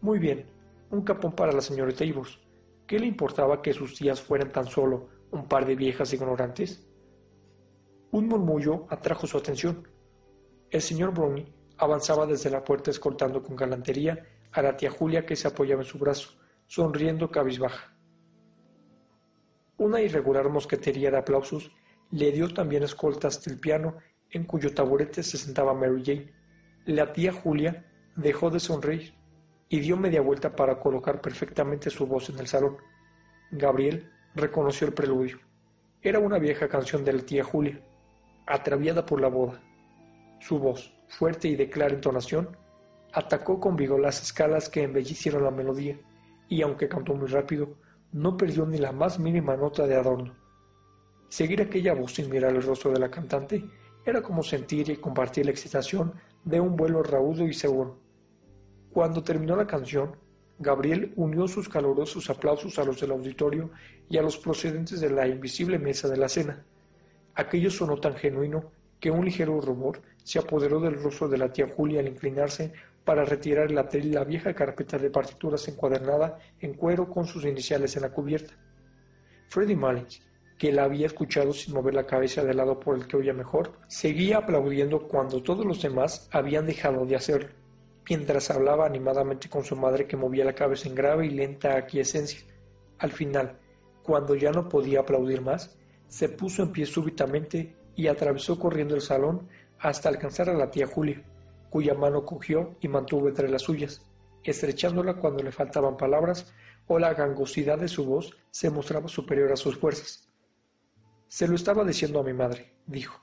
Muy 0.00 0.18
bien, 0.18 0.46
un 0.90 1.02
capón 1.02 1.36
para 1.36 1.52
la 1.52 1.60
señorita 1.60 2.04
Ivors. 2.04 2.47
¿Qué 2.88 2.98
le 2.98 3.06
importaba 3.06 3.60
que 3.60 3.74
sus 3.74 3.94
tías 3.94 4.18
fueran 4.18 4.50
tan 4.50 4.66
solo 4.66 5.10
un 5.30 5.46
par 5.46 5.66
de 5.66 5.76
viejas 5.76 6.10
ignorantes? 6.14 6.88
Un 8.12 8.26
murmullo 8.28 8.86
atrajo 8.88 9.26
su 9.26 9.36
atención. 9.36 9.86
El 10.70 10.80
señor 10.80 11.12
Brownie 11.12 11.52
avanzaba 11.76 12.24
desde 12.24 12.48
la 12.48 12.64
puerta 12.64 12.90
escoltando 12.90 13.42
con 13.42 13.56
galantería 13.56 14.26
a 14.52 14.62
la 14.62 14.74
tía 14.74 14.90
Julia 14.90 15.26
que 15.26 15.36
se 15.36 15.48
apoyaba 15.48 15.82
en 15.82 15.86
su 15.86 15.98
brazo, 15.98 16.30
sonriendo 16.66 17.30
cabizbaja. 17.30 17.94
Una 19.76 20.00
irregular 20.00 20.48
mosquetería 20.48 21.10
de 21.10 21.18
aplausos 21.18 21.70
le 22.10 22.32
dio 22.32 22.54
también 22.54 22.84
escolta 22.84 23.28
hasta 23.28 23.50
el 23.50 23.60
piano 23.60 23.98
en 24.30 24.44
cuyo 24.44 24.72
taburete 24.72 25.22
se 25.22 25.36
sentaba 25.36 25.74
Mary 25.74 26.02
Jane. 26.02 26.32
La 26.86 27.12
tía 27.12 27.32
Julia 27.34 27.86
dejó 28.16 28.48
de 28.48 28.60
sonreír 28.60 29.17
y 29.68 29.80
dio 29.80 29.96
media 29.96 30.20
vuelta 30.20 30.54
para 30.54 30.78
colocar 30.80 31.20
perfectamente 31.20 31.90
su 31.90 32.06
voz 32.06 32.30
en 32.30 32.38
el 32.38 32.46
salón. 32.46 32.76
Gabriel 33.50 34.10
reconoció 34.34 34.86
el 34.86 34.94
preludio. 34.94 35.38
Era 36.00 36.18
una 36.18 36.38
vieja 36.38 36.68
canción 36.68 37.04
de 37.04 37.12
la 37.12 37.22
tía 37.22 37.44
Julia, 37.44 37.80
atraviada 38.46 39.04
por 39.04 39.20
la 39.20 39.28
boda. 39.28 39.60
Su 40.40 40.58
voz, 40.58 40.94
fuerte 41.08 41.48
y 41.48 41.56
de 41.56 41.68
clara 41.68 41.94
entonación, 41.94 42.56
atacó 43.12 43.60
con 43.60 43.76
vigor 43.76 44.00
las 44.00 44.22
escalas 44.22 44.68
que 44.68 44.82
embellecieron 44.82 45.44
la 45.44 45.50
melodía, 45.50 45.98
y 46.48 46.62
aunque 46.62 46.88
cantó 46.88 47.14
muy 47.14 47.28
rápido, 47.28 47.76
no 48.12 48.36
perdió 48.36 48.64
ni 48.64 48.78
la 48.78 48.92
más 48.92 49.18
mínima 49.18 49.56
nota 49.56 49.86
de 49.86 49.96
adorno. 49.96 50.34
Seguir 51.28 51.60
aquella 51.60 51.94
voz 51.94 52.14
sin 52.14 52.30
mirar 52.30 52.54
el 52.54 52.62
rostro 52.62 52.90
de 52.90 53.00
la 53.00 53.10
cantante 53.10 53.62
era 54.04 54.22
como 54.22 54.42
sentir 54.42 54.88
y 54.88 54.96
compartir 54.96 55.44
la 55.44 55.50
excitación 55.50 56.14
de 56.44 56.58
un 56.60 56.74
vuelo 56.76 57.02
raudo 57.02 57.44
y 57.46 57.52
seguro. 57.52 57.98
Cuando 58.92 59.22
terminó 59.22 59.54
la 59.54 59.66
canción, 59.66 60.16
Gabriel 60.58 61.12
unió 61.16 61.46
sus 61.46 61.68
calurosos 61.68 62.30
aplausos 62.30 62.78
a 62.78 62.84
los 62.84 63.00
del 63.00 63.12
auditorio 63.12 63.70
y 64.08 64.16
a 64.16 64.22
los 64.22 64.38
procedentes 64.38 65.00
de 65.00 65.10
la 65.10 65.26
invisible 65.28 65.78
mesa 65.78 66.08
de 66.08 66.16
la 66.16 66.28
cena. 66.28 66.64
Aquello 67.34 67.70
sonó 67.70 67.98
tan 67.98 68.14
genuino 68.14 68.72
que 68.98 69.10
un 69.10 69.24
ligero 69.24 69.60
rumor 69.60 70.00
se 70.24 70.40
apoderó 70.40 70.80
del 70.80 71.00
rostro 71.00 71.28
de 71.28 71.38
la 71.38 71.52
tía 71.52 71.68
Julia 71.76 72.00
al 72.00 72.08
inclinarse 72.08 72.72
para 73.04 73.24
retirar 73.24 73.70
la, 73.70 73.88
la 73.92 74.24
vieja 74.24 74.54
carpeta 74.54 74.98
de 74.98 75.10
partituras 75.10 75.68
encuadernada 75.68 76.38
en 76.60 76.74
cuero 76.74 77.08
con 77.08 77.26
sus 77.26 77.44
iniciales 77.44 77.94
en 77.96 78.02
la 78.02 78.10
cubierta. 78.10 78.54
Freddy 79.48 79.76
Mullins, 79.76 80.20
que 80.58 80.72
la 80.72 80.84
había 80.84 81.06
escuchado 81.06 81.52
sin 81.52 81.72
mover 81.72 81.94
la 81.94 82.06
cabeza 82.06 82.42
del 82.42 82.56
lado 82.56 82.80
por 82.80 82.96
el 82.96 83.06
que 83.06 83.16
oía 83.16 83.32
mejor, 83.32 83.78
seguía 83.86 84.38
aplaudiendo 84.38 85.06
cuando 85.06 85.42
todos 85.42 85.64
los 85.64 85.80
demás 85.80 86.28
habían 86.32 86.66
dejado 86.66 87.06
de 87.06 87.14
hacerlo 87.14 87.57
mientras 88.08 88.50
hablaba 88.50 88.86
animadamente 88.86 89.48
con 89.48 89.64
su 89.64 89.76
madre 89.76 90.06
que 90.06 90.16
movía 90.16 90.44
la 90.44 90.54
cabeza 90.54 90.88
en 90.88 90.94
grave 90.94 91.26
y 91.26 91.30
lenta 91.30 91.76
aquiescencia. 91.76 92.40
Al 92.98 93.12
final, 93.12 93.58
cuando 94.02 94.34
ya 94.34 94.50
no 94.50 94.68
podía 94.68 95.00
aplaudir 95.00 95.42
más, 95.42 95.76
se 96.08 96.28
puso 96.28 96.62
en 96.62 96.72
pie 96.72 96.86
súbitamente 96.86 97.76
y 97.94 98.06
atravesó 98.06 98.58
corriendo 98.58 98.94
el 98.94 99.02
salón 99.02 99.48
hasta 99.78 100.08
alcanzar 100.08 100.48
a 100.48 100.54
la 100.54 100.70
tía 100.70 100.86
Julia, 100.86 101.22
cuya 101.70 101.94
mano 101.94 102.24
cogió 102.24 102.76
y 102.80 102.88
mantuvo 102.88 103.28
entre 103.28 103.48
las 103.48 103.62
suyas, 103.62 104.02
estrechándola 104.42 105.14
cuando 105.14 105.42
le 105.42 105.52
faltaban 105.52 105.96
palabras 105.96 106.52
o 106.86 106.98
la 106.98 107.12
gangosidad 107.12 107.78
de 107.78 107.88
su 107.88 108.06
voz 108.06 108.34
se 108.50 108.70
mostraba 108.70 109.08
superior 109.08 109.52
a 109.52 109.56
sus 109.56 109.76
fuerzas. 109.76 110.28
Se 111.28 111.46
lo 111.46 111.54
estaba 111.54 111.84
diciendo 111.84 112.20
a 112.20 112.24
mi 112.24 112.32
madre, 112.32 112.74
dijo. 112.86 113.20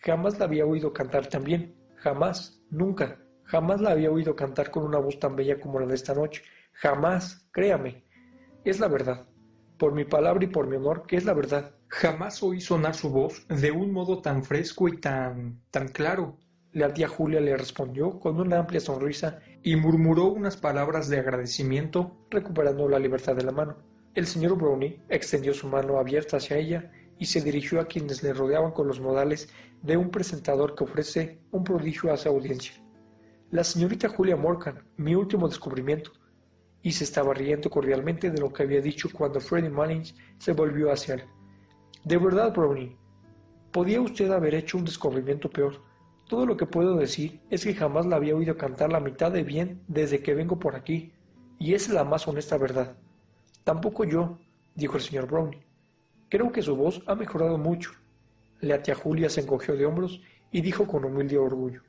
Jamás 0.00 0.38
la 0.38 0.44
había 0.44 0.66
oído 0.66 0.92
cantar 0.92 1.26
tan 1.26 1.42
bien, 1.42 1.74
jamás, 1.96 2.60
nunca. 2.70 3.18
Jamás 3.46 3.80
la 3.80 3.92
había 3.92 4.10
oído 4.10 4.34
cantar 4.34 4.72
con 4.72 4.82
una 4.82 4.98
voz 4.98 5.20
tan 5.20 5.36
bella 5.36 5.60
como 5.60 5.78
la 5.78 5.86
de 5.86 5.94
esta 5.94 6.14
noche. 6.14 6.42
Jamás, 6.72 7.48
créame. 7.52 8.04
Es 8.64 8.80
la 8.80 8.88
verdad. 8.88 9.28
Por 9.78 9.92
mi 9.92 10.04
palabra 10.04 10.44
y 10.44 10.48
por 10.48 10.66
mi 10.66 10.76
honor, 10.76 11.06
que 11.06 11.16
es 11.16 11.24
la 11.24 11.32
verdad. 11.32 11.76
Jamás 11.86 12.42
oí 12.42 12.60
sonar 12.60 12.96
su 12.96 13.08
voz 13.08 13.46
de 13.46 13.70
un 13.70 13.92
modo 13.92 14.20
tan 14.20 14.42
fresco 14.42 14.88
y 14.88 14.98
tan... 14.98 15.60
tan 15.70 15.88
claro. 15.88 16.38
La 16.72 16.92
tía 16.92 17.06
Julia 17.06 17.40
le 17.40 17.56
respondió 17.56 18.18
con 18.18 18.40
una 18.40 18.58
amplia 18.58 18.80
sonrisa 18.80 19.38
y 19.62 19.76
murmuró 19.76 20.24
unas 20.26 20.56
palabras 20.56 21.08
de 21.08 21.20
agradecimiento, 21.20 22.26
recuperando 22.30 22.88
la 22.88 22.98
libertad 22.98 23.36
de 23.36 23.44
la 23.44 23.52
mano. 23.52 23.76
El 24.14 24.26
señor 24.26 24.58
Brownie 24.58 25.00
extendió 25.08 25.54
su 25.54 25.68
mano 25.68 25.98
abierta 25.98 26.38
hacia 26.38 26.58
ella 26.58 26.90
y 27.16 27.26
se 27.26 27.40
dirigió 27.40 27.80
a 27.80 27.86
quienes 27.86 28.24
le 28.24 28.34
rodeaban 28.34 28.72
con 28.72 28.88
los 28.88 28.98
modales 28.98 29.48
de 29.82 29.96
un 29.96 30.10
presentador 30.10 30.74
que 30.74 30.84
ofrece 30.84 31.38
un 31.52 31.62
prodigio 31.62 32.12
a 32.12 32.16
su 32.16 32.28
audiencia 32.28 32.85
la 33.50 33.62
señorita 33.62 34.08
Julia 34.08 34.36
Morgan, 34.36 34.82
mi 34.96 35.14
último 35.14 35.46
descubrimiento, 35.46 36.10
y 36.82 36.90
se 36.90 37.04
estaba 37.04 37.32
riendo 37.32 37.70
cordialmente 37.70 38.30
de 38.30 38.40
lo 38.40 38.52
que 38.52 38.64
había 38.64 38.80
dicho 38.80 39.08
cuando 39.12 39.40
Freddie 39.40 39.70
Mullins 39.70 40.16
se 40.38 40.52
volvió 40.52 40.90
hacia 40.90 41.14
él. 41.14 41.24
De 42.04 42.16
verdad, 42.16 42.52
Brownie, 42.52 42.96
podía 43.70 44.00
usted 44.00 44.32
haber 44.32 44.56
hecho 44.56 44.78
un 44.78 44.84
descubrimiento 44.84 45.48
peor. 45.48 45.80
Todo 46.28 46.44
lo 46.44 46.56
que 46.56 46.66
puedo 46.66 46.96
decir 46.96 47.40
es 47.48 47.64
que 47.64 47.74
jamás 47.74 48.04
la 48.04 48.16
había 48.16 48.34
oído 48.34 48.56
cantar 48.56 48.90
la 48.90 48.98
mitad 48.98 49.30
de 49.30 49.44
bien 49.44 49.80
desde 49.86 50.22
que 50.22 50.34
vengo 50.34 50.58
por 50.58 50.74
aquí, 50.74 51.12
y 51.58 51.74
es 51.74 51.88
la 51.88 52.02
más 52.02 52.26
honesta 52.26 52.58
verdad. 52.58 52.96
Tampoco 53.62 54.04
yo, 54.04 54.38
dijo 54.74 54.96
el 54.96 55.02
señor 55.02 55.28
Brownie. 55.28 55.64
Creo 56.28 56.50
que 56.50 56.62
su 56.62 56.74
voz 56.74 57.00
ha 57.06 57.14
mejorado 57.14 57.58
mucho. 57.58 57.92
La 58.60 58.82
tía 58.82 58.96
Julia 58.96 59.30
se 59.30 59.42
encogió 59.42 59.76
de 59.76 59.86
hombros 59.86 60.20
y 60.50 60.60
dijo 60.62 60.86
con 60.86 61.04
humilde 61.04 61.38
orgullo. 61.38 61.85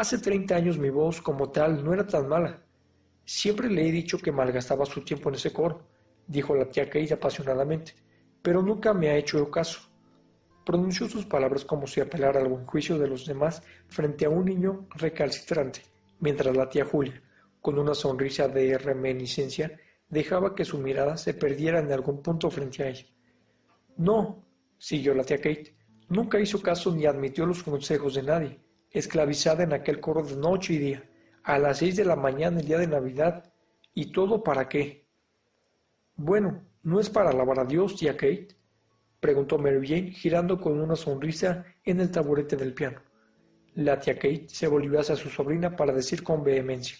Hace 0.00 0.16
treinta 0.16 0.56
años 0.56 0.78
mi 0.78 0.88
voz 0.88 1.20
como 1.20 1.50
tal 1.50 1.84
no 1.84 1.92
era 1.92 2.06
tan 2.06 2.26
mala. 2.26 2.64
Siempre 3.22 3.68
le 3.68 3.86
he 3.86 3.92
dicho 3.92 4.16
que 4.16 4.32
malgastaba 4.32 4.86
su 4.86 5.04
tiempo 5.04 5.28
en 5.28 5.34
ese 5.34 5.52
coro, 5.52 5.82
dijo 6.26 6.54
la 6.54 6.70
tía 6.70 6.86
Kate 6.86 7.12
apasionadamente, 7.12 7.92
pero 8.40 8.62
nunca 8.62 8.94
me 8.94 9.10
ha 9.10 9.16
hecho 9.18 9.50
caso. 9.50 9.90
Pronunció 10.64 11.06
sus 11.06 11.26
palabras 11.26 11.66
como 11.66 11.86
si 11.86 12.00
apelara 12.00 12.40
al 12.40 12.48
buen 12.48 12.64
juicio 12.64 12.98
de 12.98 13.08
los 13.08 13.26
demás 13.26 13.62
frente 13.88 14.24
a 14.24 14.30
un 14.30 14.46
niño 14.46 14.86
recalcitrante, 14.94 15.82
mientras 16.18 16.56
la 16.56 16.70
tía 16.70 16.86
Julia, 16.86 17.22
con 17.60 17.78
una 17.78 17.92
sonrisa 17.92 18.48
de 18.48 18.78
reminiscencia, 18.78 19.78
dejaba 20.08 20.54
que 20.54 20.64
su 20.64 20.78
mirada 20.78 21.18
se 21.18 21.34
perdiera 21.34 21.78
en 21.78 21.92
algún 21.92 22.22
punto 22.22 22.50
frente 22.50 22.84
a 22.84 22.88
ella. 22.88 23.04
No, 23.98 24.46
siguió 24.78 25.12
la 25.12 25.24
tía 25.24 25.36
Kate, 25.36 25.76
nunca 26.08 26.40
hizo 26.40 26.62
caso 26.62 26.90
ni 26.90 27.04
admitió 27.04 27.44
los 27.44 27.62
consejos 27.62 28.14
de 28.14 28.22
nadie 28.22 28.69
esclavizada 28.90 29.62
en 29.62 29.72
aquel 29.72 30.00
coro 30.00 30.22
de 30.22 30.36
noche 30.36 30.74
y 30.74 30.78
día, 30.78 31.08
a 31.42 31.58
las 31.58 31.78
seis 31.78 31.96
de 31.96 32.04
la 32.04 32.16
mañana 32.16 32.60
el 32.60 32.66
día 32.66 32.78
de 32.78 32.86
Navidad. 32.86 33.52
¿Y 33.94 34.12
todo 34.12 34.42
para 34.42 34.68
qué? 34.68 35.06
Bueno, 36.16 36.62
¿no 36.82 37.00
es 37.00 37.10
para 37.10 37.30
alabar 37.30 37.60
a 37.60 37.64
Dios, 37.64 37.96
tía 37.96 38.16
Kate? 38.16 38.56
preguntó 39.20 39.58
Mary 39.58 39.86
Jane, 39.86 40.12
girando 40.12 40.60
con 40.60 40.80
una 40.80 40.96
sonrisa 40.96 41.64
en 41.84 42.00
el 42.00 42.10
taburete 42.10 42.56
del 42.56 42.74
piano. 42.74 43.00
La 43.74 43.98
tía 43.98 44.14
Kate 44.14 44.46
se 44.48 44.66
volvió 44.66 45.00
hacia 45.00 45.16
su 45.16 45.28
sobrina 45.28 45.76
para 45.76 45.92
decir 45.92 46.22
con 46.22 46.42
vehemencia 46.42 46.96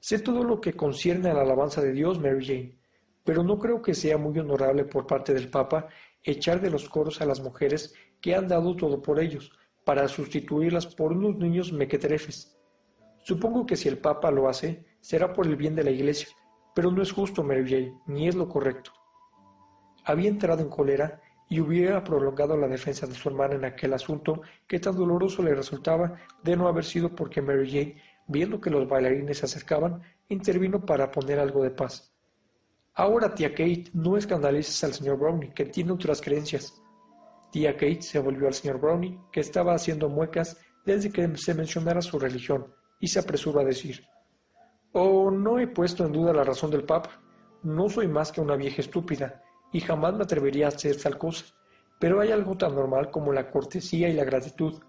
Sé 0.00 0.20
todo 0.20 0.44
lo 0.44 0.60
que 0.60 0.74
concierne 0.74 1.30
a 1.30 1.34
la 1.34 1.42
alabanza 1.42 1.82
de 1.82 1.92
Dios, 1.92 2.20
Mary 2.20 2.46
Jane, 2.46 2.78
pero 3.24 3.42
no 3.42 3.58
creo 3.58 3.82
que 3.82 3.94
sea 3.94 4.16
muy 4.16 4.38
honorable 4.38 4.84
por 4.84 5.06
parte 5.06 5.34
del 5.34 5.50
Papa 5.50 5.88
echar 6.22 6.60
de 6.60 6.70
los 6.70 6.88
coros 6.88 7.20
a 7.20 7.26
las 7.26 7.40
mujeres 7.40 7.94
que 8.20 8.34
han 8.34 8.48
dado 8.48 8.76
todo 8.76 9.02
por 9.02 9.20
ellos, 9.20 9.52
para 9.88 10.06
sustituirlas 10.06 10.84
por 10.84 11.14
unos 11.14 11.38
niños 11.38 11.72
mequetrefes. 11.72 12.54
Supongo 13.24 13.64
que 13.64 13.74
si 13.74 13.88
el 13.88 13.96
Papa 13.96 14.30
lo 14.30 14.46
hace, 14.46 14.84
será 15.00 15.32
por 15.32 15.46
el 15.46 15.56
bien 15.56 15.74
de 15.74 15.82
la 15.82 15.90
Iglesia, 15.90 16.28
pero 16.74 16.90
no 16.90 17.00
es 17.00 17.10
justo, 17.10 17.42
Mary 17.42 17.64
Jane, 17.66 17.98
ni 18.06 18.28
es 18.28 18.34
lo 18.34 18.50
correcto. 18.50 18.92
Había 20.04 20.28
entrado 20.28 20.60
en 20.60 20.68
cólera 20.68 21.22
y 21.48 21.60
hubiera 21.60 22.04
prolongado 22.04 22.54
la 22.54 22.68
defensa 22.68 23.06
de 23.06 23.14
su 23.14 23.30
hermana 23.30 23.54
en 23.54 23.64
aquel 23.64 23.94
asunto 23.94 24.42
que 24.66 24.78
tan 24.78 24.94
doloroso 24.94 25.42
le 25.42 25.54
resultaba 25.54 26.16
de 26.44 26.54
no 26.54 26.68
haber 26.68 26.84
sido 26.84 27.14
porque 27.14 27.40
Mary 27.40 27.70
Jane, 27.70 28.02
viendo 28.26 28.60
que 28.60 28.68
los 28.68 28.86
bailarines 28.86 29.38
se 29.38 29.46
acercaban, 29.46 30.02
intervino 30.28 30.84
para 30.84 31.10
poner 31.10 31.38
algo 31.38 31.62
de 31.62 31.70
paz. 31.70 32.12
Ahora, 32.92 33.34
tía 33.34 33.52
Kate, 33.52 33.84
no 33.94 34.18
escandalices 34.18 34.84
al 34.84 34.92
señor 34.92 35.16
Brownie, 35.16 35.54
que 35.54 35.64
tiene 35.64 35.92
otras 35.92 36.20
creencias. 36.20 36.78
Tía 37.50 37.72
Kate 37.74 38.02
se 38.02 38.18
volvió 38.18 38.46
al 38.46 38.54
señor 38.54 38.80
Brownie, 38.80 39.18
que 39.32 39.40
estaba 39.40 39.74
haciendo 39.74 40.08
muecas 40.08 40.58
desde 40.84 41.10
que 41.10 41.36
se 41.36 41.54
mencionara 41.54 42.02
su 42.02 42.18
religión, 42.18 42.66
y 43.00 43.08
se 43.08 43.18
apresuró 43.18 43.60
a 43.60 43.64
decir, 43.64 44.04
Oh, 44.92 45.30
no 45.30 45.58
he 45.58 45.66
puesto 45.66 46.06
en 46.06 46.12
duda 46.12 46.32
la 46.32 46.44
razón 46.44 46.70
del 46.70 46.84
Papa. 46.84 47.20
No 47.62 47.88
soy 47.88 48.08
más 48.08 48.32
que 48.32 48.40
una 48.40 48.56
vieja 48.56 48.80
estúpida, 48.80 49.42
y 49.72 49.80
jamás 49.80 50.14
me 50.14 50.24
atrevería 50.24 50.66
a 50.66 50.68
hacer 50.70 51.00
tal 51.00 51.18
cosa. 51.18 51.44
Pero 52.00 52.20
hay 52.20 52.32
algo 52.32 52.56
tan 52.56 52.74
normal 52.74 53.10
como 53.10 53.32
la 53.32 53.50
cortesía 53.50 54.08
y 54.08 54.14
la 54.14 54.24
gratitud, 54.24 54.80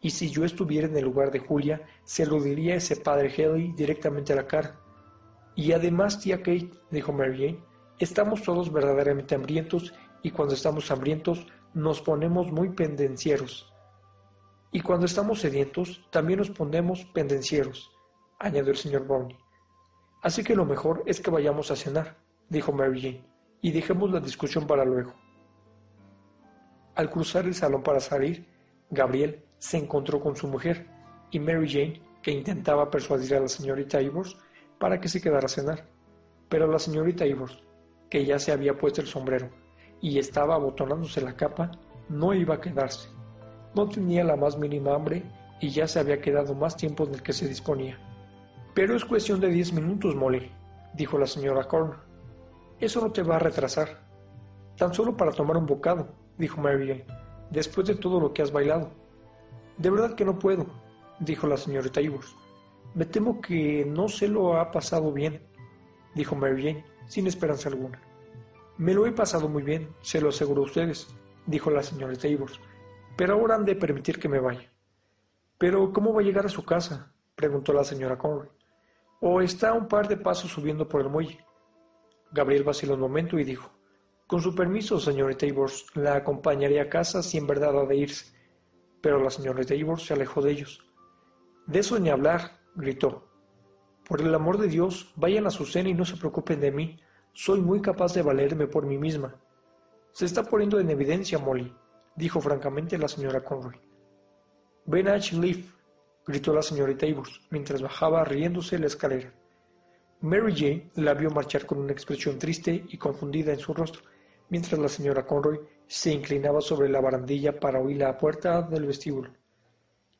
y 0.00 0.10
si 0.10 0.30
yo 0.30 0.44
estuviera 0.44 0.86
en 0.86 0.96
el 0.96 1.04
lugar 1.04 1.32
de 1.32 1.40
Julia, 1.40 1.82
se 2.04 2.24
lo 2.24 2.40
diría 2.40 2.74
a 2.74 2.76
ese 2.76 2.96
padre 2.96 3.32
Haley 3.36 3.72
directamente 3.72 4.32
a 4.32 4.36
la 4.36 4.46
cara. 4.46 4.78
Y 5.56 5.72
además, 5.72 6.20
tía 6.20 6.38
Kate, 6.38 6.70
dijo 6.90 7.12
Mary 7.12 7.36
Jane, 7.36 7.64
estamos 7.98 8.42
todos 8.42 8.72
verdaderamente 8.72 9.34
hambrientos, 9.34 9.92
y 10.22 10.30
cuando 10.30 10.54
estamos 10.54 10.90
hambrientos 10.90 11.46
nos 11.78 12.02
ponemos 12.02 12.50
muy 12.50 12.70
pendencieros. 12.70 13.72
Y 14.72 14.80
cuando 14.80 15.06
estamos 15.06 15.40
sedientos, 15.40 16.04
también 16.10 16.40
nos 16.40 16.50
ponemos 16.50 17.04
pendencieros, 17.14 17.92
añadió 18.40 18.72
el 18.72 18.76
señor 18.76 19.06
Brownie. 19.06 19.38
Así 20.20 20.42
que 20.42 20.56
lo 20.56 20.64
mejor 20.64 21.04
es 21.06 21.20
que 21.20 21.30
vayamos 21.30 21.70
a 21.70 21.76
cenar, 21.76 22.16
dijo 22.48 22.72
Mary 22.72 23.00
Jane, 23.00 23.24
y 23.62 23.70
dejemos 23.70 24.10
la 24.10 24.18
discusión 24.18 24.66
para 24.66 24.84
luego. 24.84 25.14
Al 26.96 27.08
cruzar 27.10 27.44
el 27.44 27.54
salón 27.54 27.84
para 27.84 28.00
salir, 28.00 28.44
Gabriel 28.90 29.44
se 29.58 29.78
encontró 29.78 30.20
con 30.20 30.34
su 30.34 30.48
mujer 30.48 30.84
y 31.30 31.38
Mary 31.38 31.70
Jane, 31.70 32.02
que 32.22 32.32
intentaba 32.32 32.90
persuadir 32.90 33.36
a 33.36 33.40
la 33.40 33.48
señorita 33.48 34.02
Ivors 34.02 34.36
para 34.80 35.00
que 35.00 35.08
se 35.08 35.20
quedara 35.20 35.46
a 35.46 35.48
cenar. 35.48 35.86
Pero 36.48 36.66
la 36.66 36.80
señorita 36.80 37.24
Ivors, 37.24 37.62
que 38.10 38.24
ya 38.24 38.40
se 38.40 38.50
había 38.50 38.76
puesto 38.76 39.00
el 39.00 39.06
sombrero 39.06 39.67
y 40.00 40.18
estaba 40.18 40.54
abotonándose 40.54 41.20
la 41.20 41.36
capa, 41.36 41.70
no 42.08 42.34
iba 42.34 42.54
a 42.54 42.60
quedarse. 42.60 43.08
No 43.74 43.88
tenía 43.88 44.24
la 44.24 44.36
más 44.36 44.58
mínima 44.58 44.94
hambre 44.94 45.22
y 45.60 45.70
ya 45.70 45.86
se 45.86 45.98
había 45.98 46.20
quedado 46.20 46.54
más 46.54 46.76
tiempo 46.76 47.06
del 47.06 47.22
que 47.22 47.32
se 47.32 47.48
disponía. 47.48 47.98
Pero 48.74 48.94
es 48.94 49.04
cuestión 49.04 49.40
de 49.40 49.48
diez 49.48 49.72
minutos, 49.72 50.14
Molly, 50.14 50.50
dijo 50.94 51.18
la 51.18 51.26
señora 51.26 51.64
Corn. 51.64 51.94
Eso 52.80 53.00
no 53.00 53.10
te 53.10 53.22
va 53.22 53.36
a 53.36 53.40
retrasar. 53.40 54.00
Tan 54.76 54.94
solo 54.94 55.16
para 55.16 55.32
tomar 55.32 55.56
un 55.56 55.66
bocado, 55.66 56.08
dijo 56.36 56.60
Mary 56.60 57.04
después 57.50 57.86
de 57.86 57.96
todo 57.96 58.20
lo 58.20 58.32
que 58.32 58.42
has 58.42 58.52
bailado. 58.52 58.90
De 59.78 59.90
verdad 59.90 60.14
que 60.14 60.24
no 60.24 60.38
puedo, 60.38 60.66
dijo 61.18 61.46
la 61.46 61.56
señorita 61.56 62.00
Ivors. 62.00 62.34
Me 62.94 63.04
temo 63.04 63.40
que 63.40 63.84
no 63.84 64.08
se 64.08 64.28
lo 64.28 64.58
ha 64.58 64.70
pasado 64.70 65.12
bien, 65.12 65.42
dijo 66.14 66.36
Mary 66.36 66.62
Jane, 66.62 66.84
sin 67.06 67.26
esperanza 67.26 67.68
alguna. 67.68 68.00
Me 68.78 68.94
lo 68.94 69.06
he 69.06 69.12
pasado 69.12 69.48
muy 69.48 69.62
bien, 69.62 69.94
se 70.00 70.20
lo 70.20 70.30
aseguro 70.30 70.62
a 70.62 70.66
ustedes, 70.66 71.14
dijo 71.46 71.70
la 71.70 71.82
señorita 71.82 72.28
Ivors, 72.28 72.60
pero 73.16 73.34
ahora 73.34 73.56
han 73.56 73.64
de 73.64 73.76
permitir 73.76 74.18
que 74.18 74.28
me 74.28 74.40
vaya. 74.40 74.72
Pero, 75.58 75.92
¿cómo 75.92 76.14
va 76.14 76.20
a 76.20 76.24
llegar 76.24 76.46
a 76.46 76.50
su 76.50 76.64
casa? 76.64 77.12
preguntó 77.34 77.72
la 77.72 77.84
señora 77.84 78.16
Conroy 78.16 78.48
o 79.20 79.40
está 79.40 79.72
un 79.72 79.88
par 79.88 80.08
de 80.08 80.16
pasos 80.16 80.50
subiendo 80.50 80.88
por 80.88 81.00
el 81.00 81.08
muelle. 81.08 81.44
Gabriel 82.30 82.64
vaciló 82.64 82.94
un 82.94 83.00
momento 83.00 83.38
y 83.38 83.44
dijo, 83.44 83.70
Con 84.26 84.40
su 84.40 84.54
permiso, 84.54 85.00
señorita 85.00 85.46
Ivors, 85.46 85.86
la 85.94 86.16
acompañaré 86.16 86.80
a 86.80 86.88
casa 86.88 87.22
si 87.22 87.38
en 87.38 87.46
verdad 87.46 87.78
ha 87.78 87.86
de 87.86 87.96
irse. 87.96 88.32
Pero 89.00 89.22
la 89.22 89.30
señorita 89.30 89.74
Ivors 89.74 90.04
se 90.04 90.14
alejó 90.14 90.42
de 90.42 90.52
ellos. 90.52 90.84
De 91.66 91.80
eso 91.80 91.98
ni 91.98 92.10
hablar, 92.10 92.60
gritó. 92.74 93.28
Por 94.06 94.20
el 94.20 94.34
amor 94.34 94.58
de 94.58 94.68
Dios, 94.68 95.12
vayan 95.16 95.46
a 95.46 95.50
su 95.50 95.66
cena 95.66 95.88
y 95.88 95.94
no 95.94 96.04
se 96.04 96.16
preocupen 96.16 96.60
de 96.60 96.72
mí. 96.72 97.00
Soy 97.40 97.60
muy 97.60 97.80
capaz 97.80 98.14
de 98.14 98.22
valerme 98.22 98.66
por 98.66 98.84
mí 98.84 98.98
misma. 98.98 99.32
Se 100.10 100.24
está 100.24 100.42
poniendo 100.42 100.80
en 100.80 100.90
evidencia, 100.90 101.38
Molly, 101.38 101.72
dijo 102.16 102.40
francamente 102.40 102.98
la 102.98 103.06
señora 103.06 103.44
Conroy. 103.44 103.80
Ven 104.86 105.06
a 105.06 105.18
Leaf, 105.18 105.72
gritó 106.26 106.52
la 106.52 106.62
señorita 106.62 107.06
Ivors 107.06 107.46
mientras 107.50 107.80
bajaba 107.80 108.24
riéndose 108.24 108.76
la 108.76 108.88
escalera. 108.88 109.32
Mary 110.20 110.52
Jane 110.52 110.90
la 110.96 111.14
vio 111.14 111.30
marchar 111.30 111.64
con 111.64 111.78
una 111.78 111.92
expresión 111.92 112.40
triste 112.40 112.84
y 112.88 112.98
confundida 112.98 113.52
en 113.52 113.60
su 113.60 113.72
rostro, 113.72 114.02
mientras 114.48 114.80
la 114.80 114.88
señora 114.88 115.24
Conroy 115.24 115.60
se 115.86 116.10
inclinaba 116.10 116.60
sobre 116.60 116.88
la 116.88 117.00
barandilla 117.00 117.60
para 117.60 117.78
oír 117.78 117.98
la 117.98 118.18
puerta 118.18 118.62
del 118.62 118.84
vestíbulo. 118.84 119.30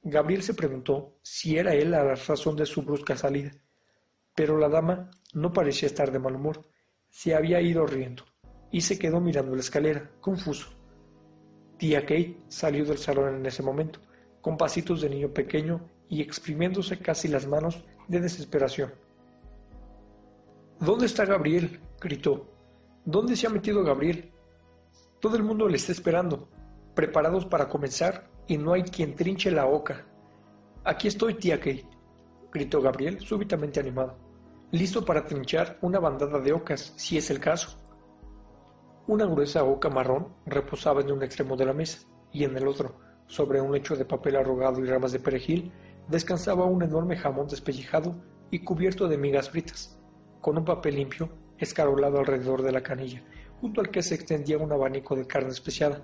Gabriel 0.05 0.45
se 0.45 0.55
preguntó 0.55 1.17
si 1.23 1.59
era 1.59 1.75
él 1.75 1.91
la 1.91 2.15
razón 2.15 2.55
de 2.55 2.65
su 2.65 2.83
brusca 2.83 3.17
salida, 3.17 3.51
pero 4.37 4.57
la 4.57 4.69
dama 4.69 5.11
no 5.35 5.53
parecía 5.53 5.89
estar 5.89 6.13
de 6.13 6.21
mal 6.21 6.37
humor, 6.37 6.63
se 7.09 7.35
había 7.35 7.61
ido 7.61 7.87
riendo, 7.87 8.25
y 8.71 8.81
se 8.81 8.99
quedó 8.99 9.21
mirando 9.21 9.55
la 9.55 9.61
escalera, 9.61 10.11
confuso. 10.21 10.69
Tía 11.79 12.03
Kate 12.03 12.41
salió 12.49 12.85
del 12.85 12.99
salón 12.99 13.37
en 13.37 13.47
ese 13.47 13.63
momento, 13.63 14.01
con 14.41 14.57
pasitos 14.57 15.01
de 15.01 15.11
niño 15.11 15.33
pequeño 15.33 15.89
y 16.09 16.23
exprimiéndose 16.23 16.99
casi 16.99 17.29
las 17.29 17.47
manos 17.47 17.85
de 18.09 18.21
desesperación. 18.21 18.93
¿Dónde 20.81 21.07
está 21.07 21.25
Gabriel? 21.25 21.81
gritó. 22.01 22.47
¿Dónde 23.05 23.37
se 23.37 23.47
ha 23.47 23.51
metido 23.51 23.83
Gabriel? 23.83 24.33
Todo 25.21 25.37
el 25.37 25.43
mundo 25.43 25.69
le 25.69 25.77
está 25.77 25.93
esperando, 25.93 26.49
preparados 26.95 27.47
para 27.47 27.69
comenzar, 27.69 28.31
y 28.47 28.57
no 28.57 28.73
hay 28.73 28.83
quien 28.83 29.15
trinche 29.15 29.51
la 29.51 29.67
oca. 29.67 30.07
Aquí 30.85 31.09
estoy, 31.09 31.35
tía 31.35 31.59
Kate, 31.59 31.87
gritó 32.53 32.81
Gabriel, 32.81 33.21
súbitamente 33.21 33.81
animado, 33.81 34.17
listo 34.71 35.05
para 35.05 35.25
trinchar 35.25 35.79
una 35.81 35.99
bandada 35.99 36.41
de 36.41 36.53
ocas, 36.53 36.93
si 36.97 37.17
es 37.17 37.31
el 37.31 37.41
caso. 37.41 37.79
Una 39.07 39.25
gruesa 39.25 39.65
oca 39.65 39.89
marrón 39.89 40.29
reposaba 40.45 41.01
en 41.01 41.11
un 41.11 41.23
extremo 41.23 41.57
de 41.57 41.65
la 41.65 41.73
mesa, 41.73 42.07
y 42.31 42.45
en 42.45 42.55
el 42.57 42.69
otro, 42.69 42.97
sobre 43.27 43.61
un 43.61 43.73
lecho 43.73 43.97
de 43.97 44.05
papel 44.05 44.37
arrugado 44.37 44.81
y 44.81 44.87
ramas 44.87 45.13
de 45.13 45.21
perejil, 45.21 45.73
descansaba 46.09 46.67
un 46.67 46.83
enorme 46.83 47.17
jamón 47.17 47.47
despellejado 47.47 48.15
y 48.51 48.61
cubierto 48.61 49.09
de 49.09 49.17
migas 49.17 49.49
fritas, 49.49 49.99
con 50.41 50.59
un 50.59 50.65
papel 50.65 50.97
limpio 50.97 51.31
escarolado 51.57 52.19
alrededor 52.19 52.63
de 52.63 52.73
la 52.73 52.83
canilla, 52.83 53.25
junto 53.61 53.81
al 53.81 53.91
que 53.91 54.03
se 54.03 54.15
extendía 54.15 54.59
un 54.59 54.73
abanico 54.73 55.17
de 55.17 55.27
carne 55.27 55.51
especiada. 55.51 56.03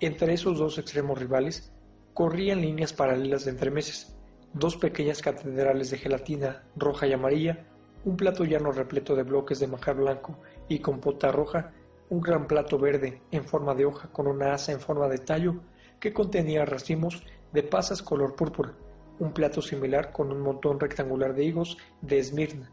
Entre 0.00 0.32
esos 0.32 0.58
dos 0.58 0.78
extremos 0.78 1.18
rivales 1.18 1.72
corrían 2.14 2.62
líneas 2.62 2.94
paralelas 2.94 3.44
de 3.44 3.50
entremeses, 3.50 4.16
dos 4.54 4.76
pequeñas 4.76 5.20
catedrales 5.20 5.90
de 5.90 5.98
gelatina 5.98 6.64
roja 6.74 7.06
y 7.06 7.12
amarilla, 7.12 7.66
un 8.04 8.16
plato 8.16 8.44
llano 8.44 8.72
repleto 8.72 9.14
de 9.14 9.22
bloques 9.22 9.60
de 9.60 9.66
manjar 9.66 9.96
blanco 9.96 10.36
y 10.68 10.78
compota 10.78 11.30
roja, 11.30 11.72
un 12.08 12.20
gran 12.20 12.46
plato 12.46 12.78
verde 12.78 13.20
en 13.30 13.44
forma 13.44 13.74
de 13.74 13.84
hoja 13.84 14.08
con 14.08 14.26
una 14.26 14.54
asa 14.54 14.72
en 14.72 14.80
forma 14.80 15.08
de 15.08 15.18
tallo 15.18 15.60
que 16.00 16.12
contenía 16.12 16.64
racimos 16.64 17.22
de 17.52 17.62
pasas 17.62 18.02
color 18.02 18.34
púrpura, 18.34 18.72
un 19.18 19.32
plato 19.32 19.60
similar 19.60 20.12
con 20.12 20.32
un 20.32 20.40
montón 20.40 20.80
rectangular 20.80 21.34
de 21.34 21.44
higos 21.44 21.76
de 22.00 22.18
Esmirna, 22.18 22.70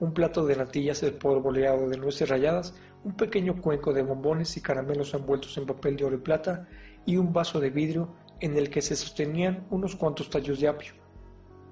un 0.00 0.14
plato 0.14 0.46
de 0.46 0.56
natillas 0.56 1.02
de 1.02 1.12
polvoreado 1.12 1.88
de 1.88 1.98
nueces 1.98 2.28
ralladas, 2.28 2.74
un 3.04 3.16
pequeño 3.16 3.60
cuenco 3.60 3.92
de 3.92 4.02
bombones 4.02 4.56
y 4.56 4.62
caramelos 4.62 5.12
envueltos 5.12 5.56
en 5.58 5.66
papel 5.66 5.96
de 5.96 6.04
oro 6.04 6.16
y 6.16 6.20
plata, 6.20 6.66
y 7.04 7.16
un 7.16 7.32
vaso 7.32 7.60
de 7.60 7.70
vidrio 7.70 8.08
en 8.40 8.56
el 8.56 8.70
que 8.70 8.80
se 8.80 8.96
sostenían 8.96 9.66
unos 9.70 9.96
cuantos 9.96 10.30
tallos 10.30 10.60
de 10.60 10.68
apio. 10.68 10.94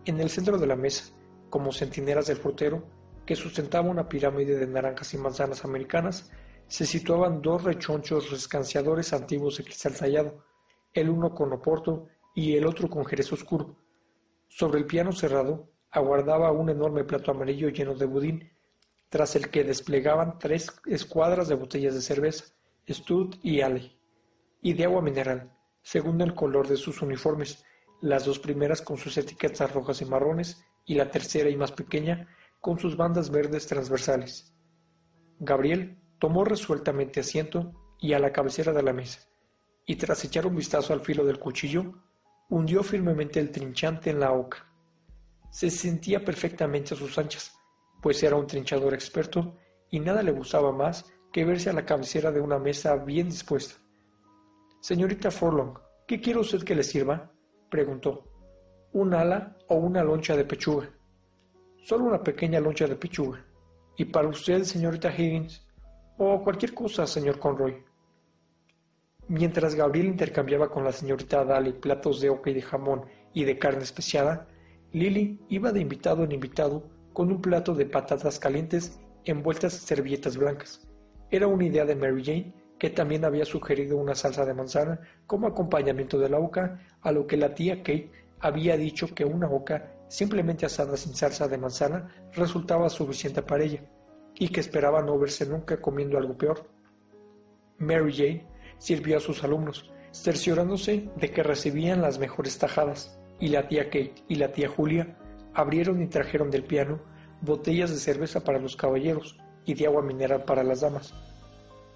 En 0.05 0.21
el 0.21 0.29
centro 0.29 0.59
de 0.59 0.67
la 0.67 0.77
mesa, 0.77 1.05
como 1.49 1.73
centinelas 1.73 2.27
del 2.27 2.37
frutero, 2.37 2.83
que 3.29 3.37
sustentaba 3.37 3.91
una 3.91 4.09
pirámide 4.09 4.57
de 4.57 4.67
naranjas 4.67 5.13
y 5.13 5.19
manzanas 5.19 5.63
americanas, 5.63 6.33
se 6.67 6.87
situaban 6.87 7.43
dos 7.43 7.63
rechonchos 7.63 8.31
rescanciadores 8.31 9.13
antiguos 9.13 9.59
de 9.59 9.65
cristal 9.65 9.95
tallado, 9.95 10.47
el 10.95 11.11
uno 11.11 11.35
con 11.35 11.53
oporto 11.53 12.07
y 12.35 12.57
el 12.57 12.65
otro 12.67 12.89
con 12.89 13.05
jerez 13.05 13.31
oscuro, 13.31 13.77
sobre 14.49 14.79
el 14.79 14.87
piano 14.87 15.13
cerrado 15.13 15.69
aguardaba 15.91 16.51
un 16.53 16.71
enorme 16.71 17.05
plato 17.05 17.31
amarillo 17.31 17.69
lleno 17.69 17.95
de 17.95 18.07
budín, 18.07 18.51
tras 19.11 19.37
el 19.37 19.51
que 19.51 19.63
desplegaban 19.63 20.39
tres 20.39 20.73
escuadras 20.87 21.49
de 21.49 21.57
botellas 21.57 21.93
de 21.93 22.01
cerveza, 22.01 22.47
Stud 22.89 23.35
y 23.43 23.61
Ale, 23.61 23.93
y 24.63 24.73
de 24.73 24.85
agua 24.85 25.03
mineral, 25.03 25.53
según 25.83 26.23
el 26.23 26.35
color 26.35 26.67
de 26.67 26.79
sus 26.79 27.03
uniformes, 27.03 27.63
las 28.01 28.25
dos 28.25 28.39
primeras 28.39 28.81
con 28.81 28.97
sus 28.97 29.19
etiquetas 29.19 29.71
rojas 29.71 30.01
y 30.01 30.07
marrones, 30.07 30.65
y 30.87 30.95
la 30.95 31.11
tercera 31.11 31.51
y 31.51 31.57
más 31.57 31.73
pequeña 31.73 32.27
con 32.61 32.79
sus 32.79 32.97
bandas 32.97 33.31
verdes 33.31 33.67
transversales. 33.67 34.55
Gabriel 35.39 35.99
tomó 36.19 36.45
resueltamente 36.45 37.21
asiento 37.21 37.73
y 38.01 38.13
a 38.13 38.19
la 38.19 38.33
cabecera 38.33 38.73
de 38.73 38.83
la 38.83 38.93
mesa, 38.93 39.21
y 39.87 39.97
tras 39.97 40.25
echar 40.25 40.47
un 40.47 40.57
vistazo 40.57 40.93
al 40.93 41.01
filo 41.01 41.25
del 41.25 41.39
cuchillo, 41.39 41.95
hundió 42.49 42.83
firmemente 42.83 43.41
el 43.41 43.51
trinchante 43.51 44.11
en 44.11 44.21
la 44.21 44.33
oca. 44.33 44.67
Se 45.51 45.71
sentía 45.71 46.25
perfectamente 46.25 46.95
a 46.95 46.97
sus 46.97 47.17
anchas, 47.19 47.53
pues 48.03 48.23
era 48.23 48.37
un 48.37 48.47
trinchador 48.47 48.95
experto 48.95 49.57
y 49.91 50.01
nada 50.01 50.23
le 50.23 50.33
gustaba 50.33 50.73
más 50.73 51.07
que 51.33 51.45
verse 51.45 51.71
a 51.71 51.73
la 51.73 51.85
cabecera 51.85 52.33
de 52.33 52.41
una 52.41 52.59
mesa 52.59 52.97
bien 52.97 53.29
dispuesta. 53.29 53.77
Señorita 54.81 55.31
Forlong, 55.31 55.79
¿qué 56.07 56.21
quiere 56.21 56.41
usted 56.41 56.63
que 56.63 56.75
le 56.75 56.83
sirva? 56.83 57.33
preguntó. 57.71 58.25
¿Un 58.93 59.15
ala 59.15 59.57
o 59.69 59.77
una 59.77 60.03
loncha 60.03 60.37
de 60.37 60.45
pechuga? 60.45 60.91
Solo 61.83 62.05
una 62.05 62.23
pequeña 62.23 62.61
loncha 62.61 62.87
de 62.87 62.97
pechuga. 62.97 63.45
¿Y 63.97 64.05
para 64.05 64.29
usted, 64.29 64.63
señorita 64.65 65.13
Higgins? 65.13 65.67
O 66.19 66.43
cualquier 66.43 66.75
cosa, 66.75 67.07
señor 67.07 67.39
Conroy. 67.39 67.83
Mientras 69.29 69.75
Gabriel 69.75 70.07
intercambiaba 70.07 70.71
con 70.71 70.85
la 70.85 70.93
señorita 70.93 71.45
Daly 71.45 71.73
platos 71.75 72.21
de 72.21 72.31
oca 72.31 72.51
y 72.51 72.55
de 72.55 72.63
jamón 72.63 73.05
y 73.35 73.45
de 73.45 73.59
carne 73.59 73.83
especiada, 73.83 74.47
Lily 74.93 75.41
iba 75.49 75.71
de 75.71 75.81
invitado 75.81 76.25
en 76.25 76.33
invitado 76.33 76.89
con 77.13 77.31
un 77.31 77.43
plato 77.43 77.75
de 77.75 77.87
patatas 77.87 78.39
calientes 78.39 78.99
envueltas 79.25 79.75
en 79.75 79.81
servilletas 79.81 80.37
blancas. 80.37 80.89
Era 81.31 81.47
una 81.47 81.67
idea 81.67 81.85
de 81.85 81.95
Mary 81.95 82.25
Jane, 82.25 82.55
que 82.79 82.91
también 82.91 83.25
había 83.25 83.45
sugerido 83.45 83.99
una 83.99 84.15
salsa 84.15 84.47
de 84.47 84.55
manzana 84.55 85.01
como 85.27 85.47
acompañamiento 85.47 86.19
de 86.19 86.31
la 86.31 86.39
oca, 86.39 86.81
a 87.03 87.13
lo 87.13 87.27
que 87.27 87.37
la 87.37 87.55
tía 87.55 87.79
Kate 87.79 88.11
había 88.41 88.77
dicho 88.77 89.15
que 89.15 89.25
una 89.25 89.51
oca 89.51 89.93
simplemente 90.09 90.67
asada 90.67 90.97
sin 90.97 91.15
salsa 91.15 91.49
de 91.49 91.59
manzana 91.59 92.09
resultaba 92.33 92.89
suficiente 92.89 93.43
para 93.43 93.65
ella, 93.65 93.83
y 94.35 94.49
que 94.49 94.61
esperaba 94.61 95.03
no 95.03 95.19
verse 95.19 95.47
nunca 95.47 95.81
comiendo 95.81 96.19
algo 96.19 96.37
peor. 96.37 96.69
Mary 97.79 98.13
Jane 98.13 98.47
sirvió 98.79 99.19
a 99.19 99.21
sus 99.21 99.45
alumnos, 99.45 99.91
cerciorándose 100.11 101.11
de 101.17 101.31
que 101.31 101.43
recibían 101.43 102.03
las 102.03 102.19
mejores 102.19 102.59
tajadas, 102.59 103.19
y 103.41 103.49
la 103.49 103.69
tía 103.69 103.85
Kate 103.85 104.25
y 104.27 104.35
la 104.35 104.53
tía 104.53 104.69
Julia 104.69 105.17
abrieron 105.55 106.03
y 106.03 106.09
trajeron 106.09 106.51
del 106.51 106.65
piano 106.65 107.01
botellas 107.41 107.91
de 107.91 107.97
cerveza 107.97 108.43
para 108.43 108.59
los 108.59 108.77
caballeros 108.77 109.39
y 109.65 109.75
de 109.75 109.87
agua 109.87 110.03
mineral 110.03 110.45
para 110.45 110.65
las 110.65 110.81
damas. 110.81 111.15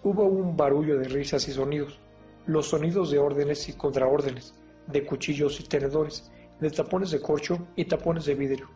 Hubo 0.03 0.25
un 0.25 0.57
barullo 0.57 0.99
de 0.99 1.09
risas 1.09 1.49
y 1.49 1.53
sonidos, 1.53 1.99
los 2.47 2.69
sonidos 2.69 3.11
de 3.11 3.19
órdenes 3.19 3.69
y 3.69 3.73
contraórdenes, 3.73 4.55
de 4.87 5.05
cuchillos 5.05 5.61
y 5.61 5.65
tenedores, 5.65 6.31
de 6.61 6.70
tapones 6.70 7.11
de 7.11 7.20
corcho 7.20 7.66
y 7.76 7.84
tapones 7.84 8.24
de 8.24 8.34
vidrio. 8.34 8.68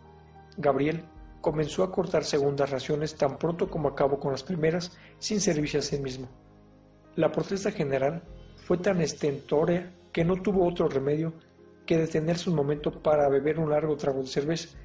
Gabriel 0.56 1.04
comenzó 1.40 1.84
a 1.84 1.92
cortar 1.92 2.24
segundas 2.24 2.70
raciones 2.70 3.14
tan 3.14 3.38
pronto 3.38 3.68
como 3.68 3.88
acabó 3.88 4.18
con 4.18 4.32
las 4.32 4.42
primeras, 4.42 4.96
sin 5.18 5.40
servirse 5.40 5.78
a 5.78 5.82
sí 5.82 5.98
mismo. 5.98 6.28
La 7.14 7.30
protesta 7.30 7.70
general 7.70 8.22
fue 8.56 8.78
tan 8.78 9.00
estentórea 9.00 9.92
que 10.12 10.24
no 10.24 10.42
tuvo 10.42 10.66
otro 10.66 10.88
remedio 10.88 11.32
que 11.86 11.98
detenerse 11.98 12.50
un 12.50 12.56
momento 12.56 12.90
para 13.02 13.28
beber 13.28 13.58
un 13.60 13.70
largo 13.70 13.96
trago 13.96 14.22
de 14.22 14.26
cerveza, 14.26 14.76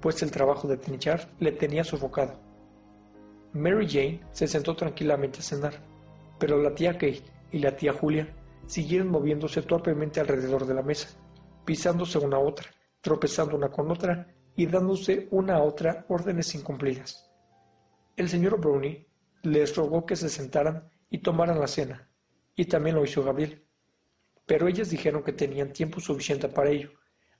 pues 0.00 0.22
el 0.22 0.30
trabajo 0.30 0.68
de 0.68 0.76
trinchar 0.76 1.30
le 1.40 1.52
tenía 1.52 1.82
sofocado. 1.82 2.34
Mary 3.54 3.86
Jane 3.88 4.20
se 4.32 4.46
sentó 4.46 4.76
tranquilamente 4.76 5.38
a 5.38 5.42
cenar, 5.42 5.74
pero 6.38 6.60
la 6.60 6.74
tía 6.74 6.92
Kate 6.92 7.22
y 7.52 7.58
la 7.58 7.76
tía 7.76 7.92
Julia 7.92 8.34
siguieron 8.66 9.08
moviéndose 9.08 9.62
torpemente 9.62 10.20
alrededor 10.20 10.66
de 10.66 10.74
la 10.74 10.82
mesa, 10.82 11.08
pisándose 11.64 12.18
una 12.18 12.36
a 12.36 12.40
otra, 12.40 12.70
tropezando 13.00 13.56
una 13.56 13.70
con 13.70 13.90
otra 13.90 14.34
y 14.56 14.66
dándose 14.66 15.28
una 15.30 15.56
a 15.56 15.62
otra 15.62 16.04
órdenes 16.08 16.54
incumplidas. 16.54 17.30
El 18.16 18.28
señor 18.28 18.60
Brownie 18.60 19.06
les 19.42 19.74
rogó 19.74 20.04
que 20.06 20.16
se 20.16 20.28
sentaran 20.28 20.90
y 21.10 21.18
tomaran 21.18 21.60
la 21.60 21.66
cena, 21.66 22.08
y 22.54 22.66
también 22.66 22.96
lo 22.96 23.04
hizo 23.04 23.24
Gabriel. 23.24 23.64
Pero 24.46 24.68
ellas 24.68 24.90
dijeron 24.90 25.22
que 25.22 25.32
tenían 25.32 25.72
tiempo 25.72 26.00
suficiente 26.00 26.48
para 26.48 26.70
ello, 26.70 26.90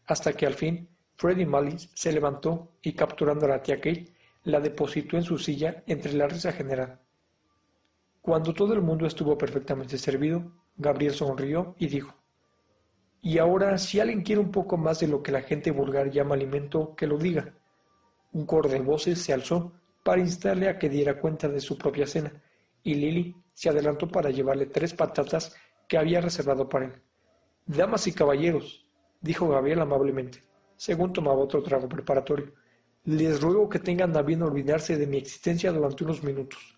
hasta 0.07 0.33
que 0.33 0.47
al 0.47 0.55
fin 0.55 0.89
Freddy 1.17 1.47
Mullins 1.47 1.91
se 1.95 2.13
levantó 2.13 2.73
y 2.83 2.95
capturando 2.95 3.47
a 3.47 3.51
la 3.51 3.63
tía 3.63 3.77
Kate, 3.77 4.15
la 4.45 4.61
depositó 4.61 5.17
en 5.17 5.23
su 5.23 5.39
silla 5.39 5.85
entre 5.87 6.13
la 6.15 6.27
risa 6.27 6.53
general. 6.53 7.01
Cuando 8.21 8.55
todo 8.55 8.75
el 8.75 8.83
mundo 8.83 9.07
estuvo 9.07 9.37
perfectamente 9.37 9.99
servido, 9.99 10.53
Gabriel 10.77 11.15
sonrió 11.15 11.75
y 11.79 11.89
dijo, 11.89 12.15
Y 13.25 13.39
ahora, 13.39 13.79
si 13.79 14.01
alguien 14.01 14.23
quiere 14.23 14.41
un 14.41 14.51
poco 14.51 14.77
más 14.77 14.99
de 14.99 15.07
lo 15.07 15.23
que 15.23 15.31
la 15.31 15.43
gente 15.43 15.71
vulgar 15.71 16.11
llama 16.11 16.35
alimento, 16.35 16.97
que 16.97 17.07
lo 17.07 17.17
diga. 17.17 17.55
Un 18.33 18.47
coro 18.47 18.69
de 18.69 18.81
voces 18.81 19.23
se 19.23 19.33
alzó 19.33 19.73
para 20.03 20.21
instarle 20.21 20.69
a 20.69 20.77
que 20.77 20.89
diera 20.89 21.21
cuenta 21.21 21.49
de 21.49 21.61
su 21.61 21.79
propia 21.79 22.05
cena, 22.05 22.33
y 22.83 22.95
Lily 22.95 23.37
se 23.55 23.69
adelantó 23.69 24.09
para 24.09 24.31
llevarle 24.31 24.67
tres 24.67 24.93
patatas 24.95 25.55
que 25.87 25.97
había 25.97 26.21
reservado 26.21 26.69
para 26.69 26.87
él. 26.87 26.93
Damas 27.65 28.09
y 28.09 28.13
caballeros, 28.13 28.85
dijo 29.21 29.49
Gabriel 29.49 29.83
amablemente, 29.83 30.43
según 30.77 31.13
tomaba 31.13 31.43
otro 31.43 31.63
trago 31.63 31.89
preparatorio, 31.89 32.53
les 33.05 33.41
ruego 33.41 33.69
que 33.69 33.79
tengan 33.79 34.17
a 34.17 34.23
bien 34.23 34.43
olvidarse 34.43 34.97
de 34.97 35.07
mi 35.07 35.19
existencia 35.19 35.71
durante 35.71 36.03
unos 36.03 36.25
minutos. 36.25 36.77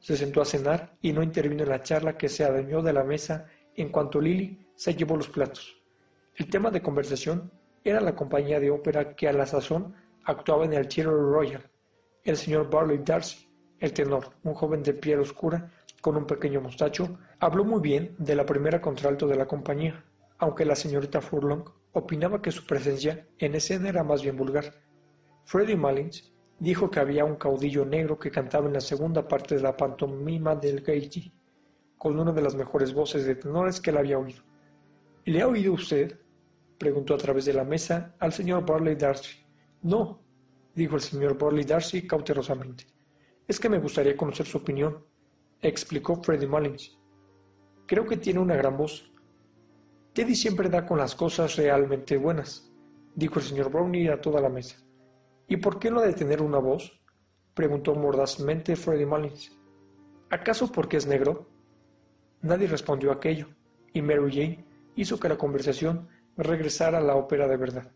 Se 0.00 0.18
sentó 0.18 0.42
a 0.42 0.44
cenar 0.44 0.98
y 1.00 1.14
no 1.14 1.22
intervino 1.22 1.62
en 1.62 1.70
la 1.70 1.82
charla 1.82 2.18
que 2.18 2.28
se 2.28 2.44
adueñó 2.44 2.82
de 2.82 2.92
la 2.92 3.04
mesa 3.04 3.46
en 3.74 3.88
cuanto 3.88 4.20
Lily 4.20 4.65
se 4.76 4.94
llevó 4.94 5.16
los 5.16 5.28
platos. 5.28 5.76
El 6.34 6.48
tema 6.48 6.70
de 6.70 6.82
conversación 6.82 7.50
era 7.82 8.00
la 8.00 8.14
compañía 8.14 8.60
de 8.60 8.70
ópera 8.70 9.16
que 9.16 9.26
a 9.26 9.32
la 9.32 9.46
sazón 9.46 9.94
actuaba 10.24 10.66
en 10.66 10.74
el 10.74 10.86
Theatre 10.86 11.12
Royal. 11.12 11.70
El 12.22 12.36
señor 12.36 12.68
Barley 12.68 13.00
Darcy, 13.04 13.48
el 13.78 13.92
tenor, 13.92 14.30
un 14.42 14.54
joven 14.54 14.82
de 14.82 14.92
piel 14.92 15.20
oscura 15.20 15.72
con 16.02 16.16
un 16.16 16.26
pequeño 16.26 16.60
mostacho, 16.60 17.18
habló 17.40 17.64
muy 17.64 17.80
bien 17.80 18.14
de 18.18 18.36
la 18.36 18.44
primera 18.44 18.80
contralto 18.80 19.26
de 19.26 19.36
la 19.36 19.46
compañía, 19.46 20.04
aunque 20.38 20.64
la 20.64 20.76
señorita 20.76 21.20
Furlong 21.20 21.64
opinaba 21.92 22.42
que 22.42 22.52
su 22.52 22.66
presencia 22.66 23.26
en 23.38 23.54
escena 23.54 23.88
era 23.88 24.04
más 24.04 24.22
bien 24.22 24.36
vulgar. 24.36 24.74
Freddie 25.44 25.76
Mullins 25.76 26.32
dijo 26.58 26.90
que 26.90 27.00
había 27.00 27.24
un 27.24 27.36
caudillo 27.36 27.84
negro 27.84 28.18
que 28.18 28.30
cantaba 28.30 28.66
en 28.66 28.74
la 28.74 28.80
segunda 28.80 29.26
parte 29.26 29.54
de 29.54 29.62
la 29.62 29.76
pantomima 29.76 30.54
del 30.54 30.82
Gaiety, 30.82 31.32
con 31.96 32.18
una 32.18 32.32
de 32.32 32.42
las 32.42 32.54
mejores 32.54 32.92
voces 32.92 33.24
de 33.24 33.36
tenores 33.36 33.80
que 33.80 33.90
él 33.90 33.96
había 33.96 34.18
oído. 34.18 34.42
¿Le 35.26 35.42
ha 35.42 35.48
oído 35.48 35.72
usted? 35.72 36.20
preguntó 36.78 37.12
a 37.14 37.18
través 37.18 37.46
de 37.46 37.52
la 37.52 37.64
mesa 37.64 38.14
al 38.20 38.32
señor 38.32 38.64
Barley 38.64 38.94
Darcy. 38.94 39.36
No, 39.82 40.22
dijo 40.72 40.94
el 40.94 41.00
señor 41.00 41.36
Barley 41.36 41.64
Darcy 41.64 42.06
cautelosamente. 42.06 42.86
Es 43.48 43.58
que 43.58 43.68
me 43.68 43.80
gustaría 43.80 44.16
conocer 44.16 44.46
su 44.46 44.58
opinión, 44.58 45.04
explicó 45.60 46.22
Freddie 46.22 46.46
Mullins. 46.46 46.96
Creo 47.86 48.06
que 48.06 48.18
tiene 48.18 48.38
una 48.38 48.54
gran 48.54 48.76
voz, 48.76 49.10
Teddy 50.12 50.36
siempre 50.36 50.68
da 50.68 50.86
con 50.86 50.98
las 50.98 51.16
cosas 51.16 51.56
realmente 51.56 52.16
buenas, 52.16 52.72
dijo 53.16 53.40
el 53.40 53.46
señor 53.46 53.72
Brownie 53.72 54.08
a 54.10 54.20
toda 54.20 54.40
la 54.40 54.48
mesa. 54.48 54.76
¿Y 55.48 55.56
por 55.56 55.80
qué 55.80 55.90
no 55.90 55.98
ha 55.98 56.06
de 56.06 56.14
tener 56.14 56.40
una 56.40 56.58
voz? 56.58 57.00
preguntó 57.52 57.96
mordazmente 57.96 58.76
Freddy 58.76 59.06
Mullins. 59.06 59.50
¿Acaso 60.30 60.70
porque 60.70 60.98
es 60.98 61.06
negro? 61.08 61.50
Nadie 62.42 62.68
respondió 62.68 63.10
aquello, 63.10 63.48
y 63.92 64.02
Mary 64.02 64.30
Jane 64.30 64.65
hizo 64.96 65.20
que 65.20 65.28
la 65.28 65.38
conversación 65.38 66.08
regresara 66.36 66.98
a 66.98 67.02
la 67.02 67.14
ópera 67.14 67.46
de 67.46 67.56
verdad. 67.56 67.92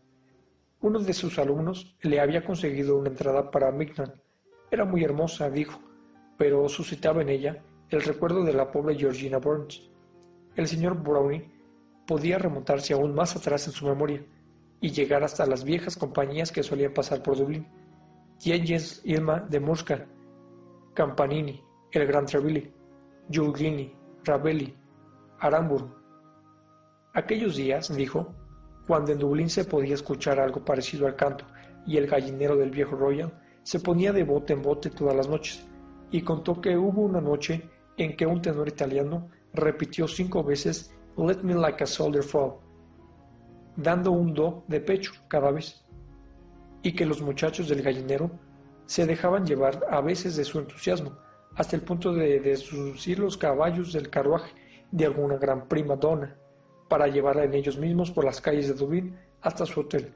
Uno 0.79 0.99
de 0.99 1.13
sus 1.13 1.37
alumnos 1.37 1.95
le 2.01 2.19
había 2.19 2.43
conseguido 2.45 2.97
una 2.97 3.09
entrada 3.09 3.51
para 3.51 3.71
Mignon. 3.71 4.13
Era 4.71 4.85
muy 4.85 5.03
hermosa, 5.03 5.49
dijo, 5.49 5.79
pero 6.37 6.67
suscitaba 6.69 7.21
en 7.21 7.29
ella 7.29 7.63
el 7.89 8.01
recuerdo 8.01 8.43
de 8.43 8.53
la 8.53 8.71
pobre 8.71 8.95
Georgina 8.95 9.37
Burns. 9.37 9.89
El 10.55 10.67
señor 10.67 11.01
Brownie 11.03 11.51
podía 12.07 12.37
remontarse 12.37 12.93
aún 12.93 13.13
más 13.13 13.35
atrás 13.35 13.67
en 13.67 13.73
su 13.73 13.85
memoria 13.85 14.25
y 14.79 14.89
llegar 14.91 15.23
hasta 15.23 15.45
las 15.45 15.63
viejas 15.63 15.95
compañías 15.95 16.51
que 16.51 16.63
solían 16.63 16.93
pasar 16.93 17.21
por 17.21 17.37
Dublín. 17.37 17.67
James 18.43 19.01
Ilma 19.03 19.39
de 19.39 19.59
Mosca, 19.59 20.07
Campanini, 20.95 21.63
el 21.91 22.07
Gran 22.07 22.25
Trevilli, 22.25 22.73
Giulini, 23.29 23.95
Ravelli, 24.23 24.75
Aramburu. 25.39 26.00
Aquellos 27.13 27.57
días, 27.57 27.93
dijo, 27.93 28.33
cuando 28.87 29.11
en 29.11 29.19
Dublín 29.19 29.49
se 29.49 29.65
podía 29.65 29.95
escuchar 29.95 30.39
algo 30.39 30.63
parecido 30.63 31.07
al 31.07 31.17
canto 31.17 31.43
y 31.85 31.97
el 31.97 32.07
gallinero 32.07 32.55
del 32.55 32.71
viejo 32.71 32.95
Royal 32.95 33.33
se 33.63 33.81
ponía 33.81 34.13
de 34.13 34.23
bote 34.23 34.53
en 34.53 34.61
bote 34.61 34.89
todas 34.89 35.15
las 35.15 35.27
noches, 35.27 35.67
y 36.09 36.21
contó 36.21 36.61
que 36.61 36.77
hubo 36.77 37.01
una 37.01 37.19
noche 37.19 37.69
en 37.97 38.15
que 38.15 38.25
un 38.25 38.41
tenor 38.41 38.69
italiano 38.69 39.29
repitió 39.53 40.07
cinco 40.07 40.41
veces 40.43 40.95
Let 41.17 41.43
me 41.43 41.53
like 41.53 41.83
a 41.83 41.87
soldier 41.87 42.23
fall, 42.23 42.53
dando 43.75 44.11
un 44.11 44.33
do 44.33 44.63
de 44.69 44.79
pecho 44.79 45.11
cada 45.27 45.51
vez, 45.51 45.85
y 46.81 46.93
que 46.93 47.05
los 47.05 47.21
muchachos 47.21 47.67
del 47.67 47.81
gallinero 47.81 48.31
se 48.85 49.05
dejaban 49.05 49.45
llevar 49.45 49.85
a 49.89 49.99
veces 49.99 50.37
de 50.37 50.45
su 50.45 50.59
entusiasmo, 50.59 51.17
hasta 51.55 51.75
el 51.75 51.81
punto 51.81 52.13
de 52.13 52.39
desucir 52.39 53.19
los 53.19 53.35
caballos 53.35 53.91
del 53.91 54.09
carruaje 54.09 54.53
de 54.91 55.05
alguna 55.05 55.35
gran 55.35 55.67
prima 55.67 55.97
donna, 55.97 56.37
para 56.91 57.07
llevarla 57.07 57.45
en 57.45 57.53
ellos 57.53 57.77
mismos 57.77 58.11
por 58.11 58.25
las 58.25 58.41
calles 58.41 58.67
de 58.67 58.73
Dublín 58.73 59.17
hasta 59.39 59.65
su 59.65 59.79
hotel. 59.79 60.13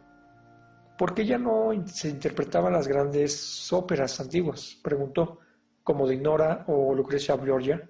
¿Por 0.98 1.14
qué 1.14 1.26
ya 1.26 1.38
no 1.38 1.72
se 1.86 2.10
interpretaban 2.10 2.74
las 2.74 2.86
grandes 2.86 3.72
óperas 3.72 4.20
antiguas? 4.20 4.78
preguntó, 4.84 5.40
como 5.84 6.06
Dinora 6.06 6.66
o 6.68 6.94
Lucrecia 6.94 7.36
Borgia, 7.36 7.90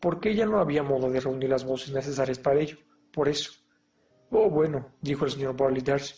porque 0.00 0.34
ya 0.34 0.46
no 0.46 0.58
había 0.58 0.82
modo 0.82 1.10
de 1.10 1.20
reunir 1.20 1.50
las 1.50 1.66
voces 1.66 1.92
necesarias 1.92 2.38
para 2.38 2.60
ello. 2.60 2.78
Por 3.12 3.28
eso. 3.28 3.52
Oh, 4.30 4.48
bueno, 4.48 4.94
dijo 5.02 5.26
el 5.26 5.32
señor 5.32 5.54
Barley 5.54 5.82
Darcy. 5.82 6.14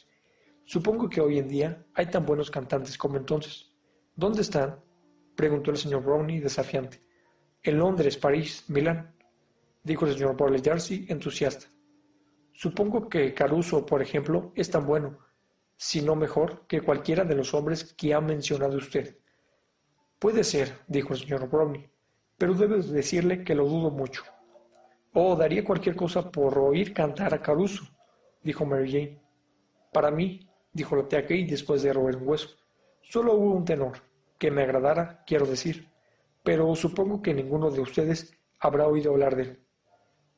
Supongo 0.65 1.09
que 1.09 1.21
hoy 1.21 1.41
en 1.41 1.49
día 1.49 1.85
hay 1.93 2.07
tan 2.07 2.25
buenos 2.25 2.53
cantantes 2.53 2.97
como 2.97 3.17
entonces. 3.17 3.75
¿Dónde 4.15 4.43
están? 4.43 4.79
preguntó 5.35 5.73
el 5.73 5.77
señor 5.77 6.05
Brownie 6.05 6.39
desafiante. 6.39 7.03
En 7.65 7.79
Londres, 7.79 8.17
París, 8.17 8.65
Milán, 8.69 9.18
dijo 9.89 10.07
el 10.07 10.13
señor 10.13 10.63
Darcy 10.63 11.07
entusiasta. 11.09 11.67
Supongo 12.53 13.09
que 13.09 13.35
Caruso, 13.35 13.85
por 13.85 14.01
ejemplo, 14.01 14.53
es 14.55 14.71
tan 14.71 14.87
bueno, 14.87 15.19
si 15.77 16.03
no 16.03 16.15
mejor, 16.15 16.67
que 16.69 16.81
cualquiera 16.81 17.25
de 17.25 17.35
los 17.35 17.55
hombres 17.55 17.95
que 17.95 18.15
ha 18.15 18.21
mencionado 18.21 18.77
usted. 18.77 19.19
Puede 20.19 20.45
ser, 20.45 20.79
dijo 20.87 21.13
el 21.15 21.21
señor 21.21 21.49
Brownie 21.49 21.91
pero 22.39 22.55
debes 22.55 22.91
decirle 22.91 23.43
que 23.43 23.55
lo 23.55 23.67
dudo 23.67 23.91
mucho. 23.91 24.23
Oh, 25.13 25.35
daría 25.35 25.65
cualquier 25.65 25.97
cosa 25.97 26.31
por 26.31 26.57
oír 26.57 26.95
cantar 26.95 27.35
a 27.35 27.43
Caruso, 27.43 27.83
dijo 28.43 28.65
Mary 28.65 28.93
Jane. 28.93 29.23
Para 29.93 30.13
mí, 30.13 30.49
dijo 30.73 30.95
la 30.95 31.09
tía 31.09 31.23
después 31.23 31.83
de 31.83 31.93
roer 31.93 32.17
un 32.17 32.29
hueso, 32.29 32.49
Solo 33.03 33.35
hubo 33.35 33.55
un 33.55 33.65
tenor, 33.65 34.03
que 34.39 34.51
me 34.51 34.63
agradara, 34.63 35.25
quiero 35.27 35.47
decir, 35.47 35.89
pero 36.45 36.75
supongo 36.77 37.23
que 37.23 37.33
ninguno 37.35 37.71
de 37.71 37.81
ustedes 37.81 38.39
habrá 38.61 38.87
oído 38.87 39.13
hablar 39.13 39.35
de 39.35 39.43
él. 39.43 39.67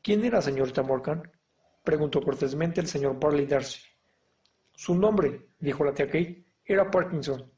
¿Quién 0.02 0.24
era, 0.24 0.40
señorita 0.40 0.82
Morgan? 0.82 1.30
preguntó 1.84 2.22
cortésmente 2.22 2.80
el 2.80 2.86
señor 2.86 3.18
Barley 3.20 3.46
Darcy. 3.46 3.80
Su 4.74 4.94
nombre, 4.94 5.50
dijo 5.58 5.84
la 5.84 5.92
tía 5.92 6.06
Kate, 6.06 6.46
era 6.64 6.90
Parkinson. 6.90 7.52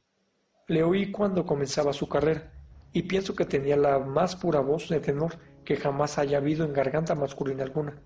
Le 0.69 0.83
oí 0.83 1.13
cuando 1.13 1.47
comenzaba 1.47 1.93
su 1.93 2.09
carrera, 2.09 2.53
y 2.93 3.03
pienso 3.03 3.35
que 3.35 3.45
tenía 3.45 3.77
la 3.77 3.99
más 3.99 4.37
pura 4.37 4.61
voz 4.61 4.89
de 4.89 5.01
tenor 5.01 5.39
que 5.65 5.77
jamás 5.77 6.19
haya 6.19 6.39
habido 6.39 6.65
en 6.65 6.73
garganta 6.73 7.15
masculina 7.15 7.63
alguna. 7.63 8.03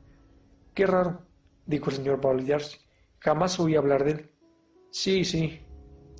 Qué 0.74 0.86
raro, 0.86 1.26
dijo 1.64 1.90
el 1.90 1.96
señor 1.96 2.20
Barley 2.20 2.46
Darcy. 2.46 2.78
Jamás 3.20 3.58
oí 3.58 3.74
hablar 3.74 4.04
de 4.04 4.10
él. 4.10 4.30
Sí, 4.90 5.24
sí, 5.24 5.60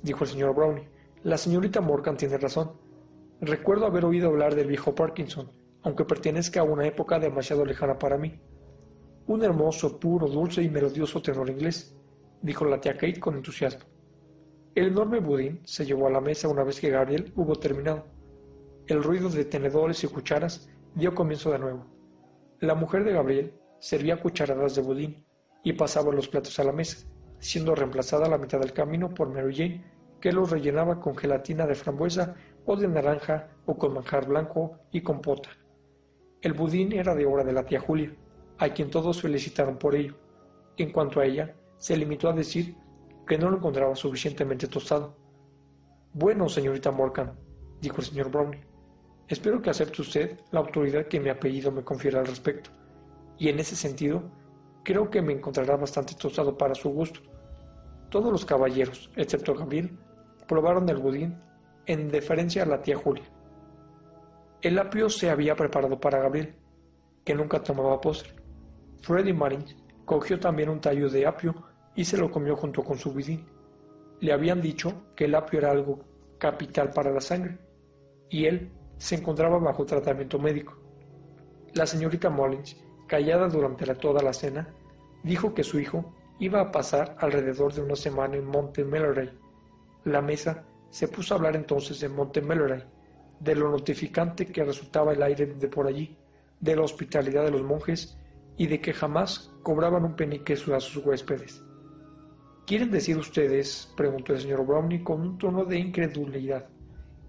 dijo 0.03 0.23
el 0.23 0.29
señor 0.29 0.55
Brownie. 0.55 0.89
La 1.23 1.37
señorita 1.37 1.81
Morgan 1.81 2.17
tiene 2.17 2.37
razón. 2.37 2.79
Recuerdo 3.41 3.85
haber 3.85 4.05
oído 4.05 4.29
hablar 4.29 4.55
del 4.55 4.67
viejo 4.67 4.95
Parkinson, 4.95 5.51
aunque 5.87 6.03
pertenezca 6.03 6.59
a 6.59 6.63
una 6.63 6.85
época 6.85 7.17
demasiado 7.17 7.63
lejana 7.63 7.97
para 7.97 8.17
mí. 8.17 8.41
Un 9.25 9.41
hermoso, 9.41 9.97
puro, 9.97 10.27
dulce 10.27 10.61
y 10.61 10.69
melodioso 10.69 11.21
tenor 11.21 11.49
inglés, 11.49 11.95
dijo 12.41 12.65
la 12.65 12.81
tía 12.81 12.97
Kate 12.97 13.21
con 13.21 13.35
entusiasmo. 13.35 13.85
El 14.75 14.87
enorme 14.87 15.21
budín 15.21 15.61
se 15.63 15.85
llevó 15.85 16.07
a 16.07 16.11
la 16.11 16.19
mesa 16.19 16.49
una 16.49 16.65
vez 16.65 16.81
que 16.81 16.89
Gabriel 16.89 17.31
hubo 17.37 17.55
terminado. 17.55 18.03
El 18.85 19.01
ruido 19.01 19.29
de 19.29 19.45
tenedores 19.45 20.03
y 20.03 20.07
cucharas 20.07 20.69
dio 20.93 21.15
comienzo 21.15 21.51
de 21.51 21.59
nuevo. 21.59 21.85
La 22.59 22.75
mujer 22.75 23.05
de 23.05 23.13
Gabriel 23.13 23.53
servía 23.79 24.19
cucharadas 24.19 24.75
de 24.75 24.81
budín 24.81 25.25
y 25.63 25.71
pasaba 25.71 26.11
los 26.11 26.27
platos 26.27 26.59
a 26.59 26.65
la 26.65 26.73
mesa, 26.73 27.07
siendo 27.39 27.75
reemplazada 27.75 28.25
a 28.25 28.29
la 28.29 28.37
mitad 28.37 28.59
del 28.59 28.73
camino 28.73 29.13
por 29.13 29.29
Mary 29.29 29.55
Jane, 29.55 29.85
que 30.19 30.33
los 30.33 30.51
rellenaba 30.51 30.99
con 30.99 31.15
gelatina 31.15 31.65
de 31.65 31.75
frambuesa 31.75 32.35
o 32.65 32.75
de 32.75 32.89
naranja 32.89 33.47
o 33.65 33.77
con 33.77 33.93
manjar 33.93 34.27
blanco 34.27 34.79
y 34.91 34.99
compota. 34.99 35.49
El 36.41 36.53
budín 36.53 36.93
era 36.93 37.15
de 37.15 37.25
obra 37.25 37.43
de 37.43 37.51
la 37.51 37.65
tía 37.65 37.79
Julia, 37.79 38.15
a 38.59 38.69
quien 38.69 38.91
todos 38.91 39.21
felicitaron 39.21 39.77
por 39.77 39.95
ello. 39.95 40.15
En 40.77 40.91
cuanto 40.91 41.19
a 41.19 41.25
ella, 41.25 41.55
se 41.77 41.97
limitó 41.97 42.29
a 42.29 42.33
decir 42.33 42.75
que 43.25 43.39
no 43.39 43.49
lo 43.49 43.57
encontraba 43.57 43.95
suficientemente 43.95 44.67
tostado. 44.67 45.15
Bueno, 46.13 46.47
señorita 46.47 46.91
Morgan, 46.91 47.33
dijo 47.81 47.97
el 47.97 48.03
señor 48.03 48.29
Brownie, 48.29 48.61
espero 49.27 49.61
que 49.61 49.71
acepte 49.71 50.01
usted 50.01 50.39
la 50.51 50.59
autoridad 50.59 51.07
que 51.07 51.19
mi 51.19 51.29
apellido 51.29 51.71
me 51.71 51.83
confiere 51.83 52.19
al 52.19 52.27
respecto, 52.27 52.69
y 53.39 53.49
en 53.49 53.59
ese 53.59 53.75
sentido, 53.75 54.23
creo 54.83 55.09
que 55.09 55.23
me 55.23 55.33
encontrará 55.33 55.75
bastante 55.75 56.13
tostado 56.13 56.55
para 56.55 56.75
su 56.75 56.89
gusto. 56.89 57.19
Todos 58.09 58.31
los 58.31 58.45
caballeros, 58.45 59.11
excepto 59.15 59.55
Gabriel, 59.55 59.97
probaron 60.47 60.87
el 60.87 60.97
budín 60.97 61.37
en 61.87 62.09
deferencia 62.09 62.61
a 62.61 62.67
la 62.67 62.81
tía 62.81 62.95
Julia. 62.95 63.25
El 64.67 64.77
apio 64.79 65.09
se 65.09 65.29
había 65.29 65.55
preparado 65.55 65.97
para 65.97 66.19
Gabriel, 66.19 66.53
que 67.23 67.33
nunca 67.33 67.63
tomaba 67.63 68.01
postre. 68.01 68.33
Freddy 69.01 69.31
Marins 69.31 69.77
cogió 70.03 70.41
también 70.41 70.67
un 70.67 70.81
tallo 70.81 71.07
de 71.09 71.25
apio 71.25 71.55
y 71.95 72.03
se 72.03 72.17
lo 72.17 72.29
comió 72.29 72.57
junto 72.57 72.83
con 72.83 72.97
su 72.97 73.13
budín. 73.13 73.47
Le 74.19 74.33
habían 74.33 74.61
dicho 74.61 75.05
que 75.15 75.23
el 75.23 75.35
apio 75.35 75.59
era 75.59 75.71
algo 75.71 76.01
capital 76.37 76.89
para 76.89 77.11
la 77.11 77.21
sangre, 77.21 77.57
y 78.29 78.43
él 78.43 78.69
se 78.97 79.15
encontraba 79.15 79.57
bajo 79.57 79.85
tratamiento 79.85 80.37
médico. 80.37 80.77
La 81.73 81.87
señorita 81.87 82.29
Mullins, 82.29 82.75
callada 83.07 83.47
durante 83.47 83.85
toda 83.95 84.21
la 84.21 84.33
cena, 84.33 84.75
dijo 85.23 85.53
que 85.53 85.63
su 85.63 85.79
hijo 85.79 86.13
iba 86.39 86.59
a 86.59 86.71
pasar 86.73 87.15
alrededor 87.19 87.71
de 87.71 87.83
una 87.83 87.95
semana 87.95 88.35
en 88.35 88.43
Monte 88.43 88.83
Melleray. 88.83 89.31
La 90.03 90.21
mesa 90.21 90.65
se 90.89 91.07
puso 91.07 91.33
a 91.33 91.37
hablar 91.37 91.55
entonces 91.55 92.01
de 92.01 92.09
Monte 92.09 92.41
Melleray, 92.41 92.83
de 93.39 93.55
lo 93.55 93.69
notificante 93.69 94.47
que 94.47 94.63
resultaba 94.63 95.13
el 95.13 95.21
aire 95.21 95.45
de 95.45 95.67
por 95.67 95.87
allí, 95.87 96.17
de 96.59 96.75
la 96.75 96.83
hospitalidad 96.83 97.43
de 97.43 97.51
los 97.51 97.63
monjes 97.63 98.17
y 98.57 98.67
de 98.67 98.81
que 98.81 98.93
jamás 98.93 99.53
cobraban 99.63 100.03
un 100.03 100.15
penique 100.15 100.53
a 100.53 100.79
sus 100.79 101.05
huéspedes. 101.05 101.63
¿Quieren 102.65 102.91
decir 102.91 103.17
ustedes, 103.17 103.93
preguntó 103.95 104.33
el 104.33 104.41
señor 104.41 104.65
Brownie 104.65 105.03
con 105.03 105.21
un 105.21 105.37
tono 105.37 105.63
de 105.63 105.79
incredulidad, 105.79 106.67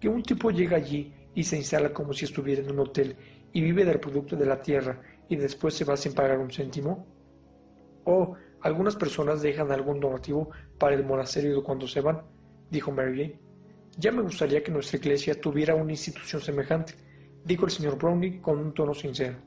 que 0.00 0.08
un 0.08 0.22
tipo 0.22 0.50
llega 0.50 0.76
allí 0.76 1.14
y 1.34 1.44
se 1.44 1.56
instala 1.56 1.92
como 1.92 2.12
si 2.12 2.24
estuviera 2.24 2.62
en 2.62 2.72
un 2.72 2.80
hotel 2.80 3.16
y 3.52 3.60
vive 3.60 3.84
del 3.84 4.00
producto 4.00 4.34
de 4.34 4.46
la 4.46 4.60
tierra 4.60 5.00
y 5.28 5.36
después 5.36 5.74
se 5.74 5.84
va 5.84 5.96
sin 5.96 6.14
pagar 6.14 6.38
un 6.38 6.50
céntimo? 6.50 7.06
Oh, 8.04 8.34
algunas 8.62 8.96
personas 8.96 9.42
dejan 9.42 9.70
algún 9.70 10.00
donativo 10.00 10.50
para 10.78 10.96
el 10.96 11.04
monasterio 11.04 11.62
cuando 11.62 11.86
se 11.86 12.00
van, 12.00 12.22
dijo 12.70 12.90
Mary 12.90 13.16
Jane. 13.16 13.47
Ya 14.00 14.12
me 14.12 14.22
gustaría 14.22 14.62
que 14.62 14.70
nuestra 14.70 14.96
iglesia 14.96 15.40
tuviera 15.40 15.74
una 15.74 15.90
institución 15.90 16.40
semejante, 16.40 16.94
dijo 17.44 17.64
el 17.64 17.72
señor 17.72 17.98
Brownie 17.98 18.40
con 18.40 18.60
un 18.60 18.72
tono 18.72 18.94
sincero. 18.94 19.38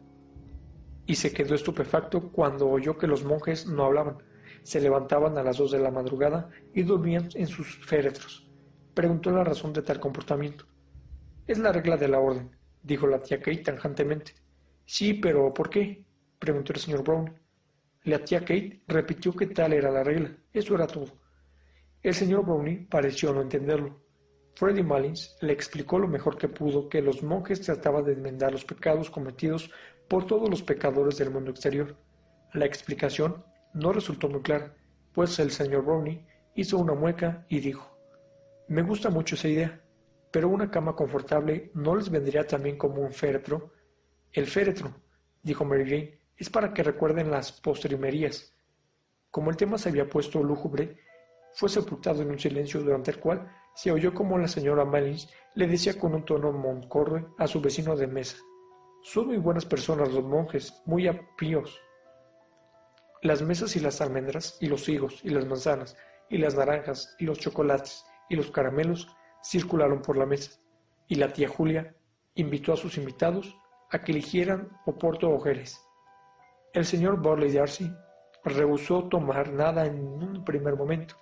Y 1.05 1.15
se 1.15 1.31
quedó 1.31 1.55
estupefacto 1.55 2.33
cuando 2.33 2.69
oyó 2.69 2.97
que 2.97 3.07
los 3.07 3.23
monjes 3.23 3.65
no 3.65 3.85
hablaban, 3.85 4.17
se 4.63 4.81
levantaban 4.81 5.37
a 5.37 5.43
las 5.43 5.57
dos 5.57 5.71
de 5.71 5.79
la 5.79 5.89
madrugada 5.89 6.49
y 6.73 6.83
dormían 6.83 7.29
en 7.35 7.47
sus 7.47 7.77
féretros. 7.85 8.45
Preguntó 8.93 9.31
la 9.31 9.45
razón 9.45 9.71
de 9.71 9.83
tal 9.83 10.01
comportamiento. 10.01 10.65
Es 11.47 11.57
la 11.57 11.71
regla 11.71 11.95
de 11.95 12.09
la 12.09 12.19
orden, 12.19 12.51
dijo 12.83 13.07
la 13.07 13.21
tía 13.21 13.39
Kate 13.39 13.63
tangentemente. 13.63 14.33
Sí, 14.83 15.13
pero 15.13 15.53
¿por 15.53 15.69
qué? 15.69 16.03
preguntó 16.39 16.73
el 16.73 16.79
señor 16.79 17.05
Brown. 17.05 17.33
La 18.03 18.19
tía 18.25 18.41
Kate 18.41 18.83
repitió 18.85 19.33
que 19.33 19.47
tal 19.47 19.71
era 19.71 19.89
la 19.89 20.03
regla. 20.03 20.35
Eso 20.51 20.75
era 20.75 20.87
todo. 20.87 21.07
El 22.03 22.13
señor 22.13 22.43
Brownie 22.43 22.85
pareció 22.89 23.31
no 23.31 23.41
entenderlo. 23.41 24.10
Freddy 24.55 24.83
Mullins 24.83 25.37
le 25.41 25.53
explicó 25.53 25.97
lo 25.97 26.07
mejor 26.07 26.37
que 26.37 26.47
pudo 26.47 26.89
que 26.89 27.01
los 27.01 27.23
monjes 27.23 27.61
trataban 27.61 28.03
de 28.03 28.13
enmendar 28.13 28.51
los 28.51 28.65
pecados 28.65 29.09
cometidos 29.09 29.71
por 30.07 30.27
todos 30.27 30.49
los 30.49 30.61
pecadores 30.61 31.17
del 31.17 31.31
mundo 31.31 31.51
exterior. 31.51 31.95
La 32.53 32.65
explicación 32.65 33.43
no 33.73 33.93
resultó 33.93 34.27
muy 34.27 34.41
clara, 34.41 34.75
pues 35.13 35.39
el 35.39 35.51
señor 35.51 35.85
Brownie 35.85 36.25
hizo 36.53 36.77
una 36.77 36.93
mueca 36.93 37.45
y 37.49 37.59
dijo, 37.59 37.97
Me 38.67 38.81
gusta 38.81 39.09
mucho 39.09 39.35
esa 39.35 39.47
idea, 39.47 39.81
pero 40.31 40.49
una 40.49 40.69
cama 40.69 40.95
confortable 40.95 41.71
no 41.73 41.95
les 41.95 42.09
vendría 42.09 42.45
también 42.45 42.77
como 42.77 43.01
un 43.01 43.13
féretro. 43.13 43.71
El 44.31 44.47
féretro, 44.47 44.93
dijo 45.41 45.65
Mary 45.65 45.85
Jane, 45.85 46.19
es 46.37 46.49
para 46.49 46.73
que 46.73 46.83
recuerden 46.83 47.31
las 47.31 47.51
postrimerías. 47.51 48.53
Como 49.29 49.49
el 49.49 49.57
tema 49.57 49.77
se 49.77 49.89
había 49.89 50.09
puesto 50.09 50.43
lúgubre, 50.43 50.97
fue 51.53 51.69
sepultado 51.69 52.21
en 52.21 52.31
un 52.31 52.39
silencio 52.39 52.81
durante 52.81 53.11
el 53.11 53.19
cual 53.19 53.49
se 53.73 53.91
oyó 53.91 54.13
como 54.13 54.37
la 54.37 54.47
señora 54.47 54.85
Malins 54.85 55.29
le 55.55 55.67
decía 55.67 55.97
con 55.97 56.13
un 56.13 56.25
tono 56.25 56.51
moncorre 56.51 57.25
a 57.37 57.47
su 57.47 57.61
vecino 57.61 57.95
de 57.95 58.07
mesa. 58.07 58.37
Son 59.01 59.27
muy 59.27 59.37
buenas 59.37 59.65
personas 59.65 60.11
los 60.11 60.23
monjes, 60.23 60.81
muy 60.85 61.07
apíos. 61.07 61.79
Las 63.21 63.41
mesas 63.41 63.75
y 63.75 63.79
las 63.79 64.01
almendras, 64.01 64.57
y 64.59 64.67
los 64.67 64.87
higos, 64.89 65.21
y 65.23 65.29
las 65.29 65.45
manzanas, 65.45 65.95
y 66.29 66.37
las 66.37 66.55
naranjas, 66.55 67.15
y 67.19 67.25
los 67.25 67.39
chocolates, 67.39 68.05
y 68.29 68.35
los 68.35 68.51
caramelos 68.51 69.07
circularon 69.43 70.01
por 70.01 70.17
la 70.17 70.25
mesa, 70.25 70.59
y 71.07 71.15
la 71.15 71.33
tía 71.33 71.49
Julia 71.49 71.95
invitó 72.35 72.73
a 72.73 72.77
sus 72.77 72.97
invitados 72.97 73.57
a 73.89 74.01
que 74.03 74.11
eligieran 74.11 74.69
Oporto 74.85 75.29
o 75.29 75.39
Jerez. 75.39 75.79
El 76.73 76.85
señor 76.85 77.21
Burley 77.21 77.51
Darcy 77.51 77.91
rehusó 78.43 79.09
tomar 79.09 79.51
nada 79.51 79.85
en 79.85 79.99
un 79.99 80.45
primer 80.45 80.75
momento, 80.75 81.15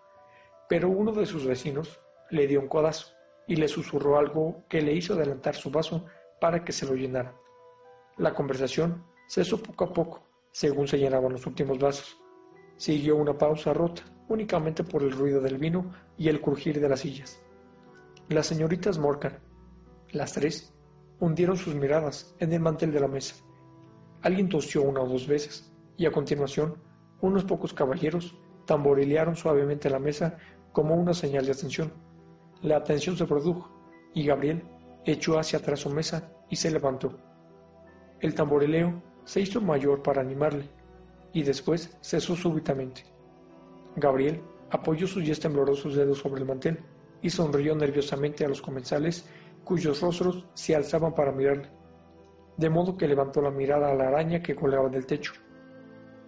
pero 0.68 0.89
uno 0.89 1.12
de 1.12 1.26
sus 1.26 1.45
vecinos 1.45 2.00
le 2.32 2.47
dio 2.47 2.59
un 2.59 2.67
codazo 2.67 3.13
y 3.47 3.55
le 3.55 3.67
susurró 3.67 4.17
algo 4.17 4.63
que 4.69 4.82
le 4.82 4.93
hizo 4.93 5.13
adelantar 5.13 5.55
su 5.55 5.71
vaso 5.71 6.05
para 6.39 6.63
que 6.63 6.71
se 6.71 6.86
lo 6.86 6.95
llenara. 6.95 7.36
La 8.17 8.34
conversación 8.34 9.03
cesó 9.27 9.61
poco 9.61 9.86
a 9.86 9.93
poco 9.93 10.30
según 10.51 10.88
se 10.88 10.97
llenaban 10.97 11.34
los 11.34 11.45
últimos 11.45 11.80
vasos. 11.80 12.17
Siguió 12.77 13.15
una 13.15 13.38
pausa 13.38 13.73
rota, 13.73 14.03
únicamente 14.27 14.84
por 14.84 15.03
el 15.03 15.11
ruido 15.11 15.41
del 15.41 15.57
vino 15.57 15.91
y 16.17 16.30
el 16.30 16.41
crujir 16.41 16.80
de 16.80 16.89
las 16.89 17.01
sillas. 17.01 17.41
Las 18.30 18.47
señoritas 18.47 18.97
Morgan, 18.97 19.39
las 20.11 20.34
tres, 20.34 20.73
hundieron 21.19 21.57
sus 21.57 21.75
miradas 21.75 22.36
en 22.39 22.53
el 22.53 22.61
mantel 22.61 22.91
de 22.91 22.99
la 22.99 23.07
mesa. 23.07 23.36
Alguien 24.21 24.49
tosió 24.49 24.82
una 24.82 25.01
o 25.01 25.07
dos 25.07 25.27
veces, 25.27 25.71
y 25.97 26.05
a 26.05 26.11
continuación, 26.11 26.82
unos 27.21 27.43
pocos 27.43 27.73
caballeros 27.73 28.38
tamborilearon 28.65 29.36
suavemente 29.36 29.89
la 29.89 29.99
mesa 29.99 30.38
como 30.71 30.95
una 30.95 31.13
señal 31.13 31.45
de 31.45 31.51
atención. 31.51 31.91
La 32.62 32.78
atención 32.78 33.16
se 33.16 33.26
produjo, 33.26 33.70
y 34.14 34.26
Gabriel 34.26 34.64
echó 35.05 35.39
hacia 35.39 35.60
atrás 35.60 35.80
su 35.80 35.89
mesa 35.89 36.32
y 36.49 36.55
se 36.55 36.72
levantó. 36.72 37.18
El 38.20 38.36
tamborileo 38.36 39.01
se 39.24 39.41
hizo 39.41 39.62
mayor 39.62 40.01
para 40.01 40.22
animarle, 40.22 40.70
y 41.32 41.43
después 41.43 41.97
cesó 42.01 42.36
súbitamente. 42.36 43.03
Gabriel 43.95 44.41
apoyó 44.72 45.07
sus 45.07 45.24
diez 45.24 45.39
temblorosos 45.39 45.95
dedos 45.95 46.20
sobre 46.20 46.41
el 46.41 46.47
mantel 46.47 46.80
y 47.22 47.30
sonrió 47.30 47.76
nerviosamente 47.76 48.45
a 48.45 48.49
los 48.49 48.62
comensales 48.62 49.28
cuyos 49.64 50.01
rostros 50.01 50.45
se 50.53 50.76
alzaban 50.76 51.14
para 51.14 51.32
mirarle, 51.32 51.70
de 52.57 52.70
modo 52.70 52.97
que 52.97 53.07
levantó 53.07 53.41
la 53.41 53.51
mirada 53.51 53.91
a 53.91 53.95
la 53.95 54.07
araña 54.07 54.41
que 54.41 54.55
colgaba 54.55 54.89
del 54.89 55.05
techo. 55.05 55.34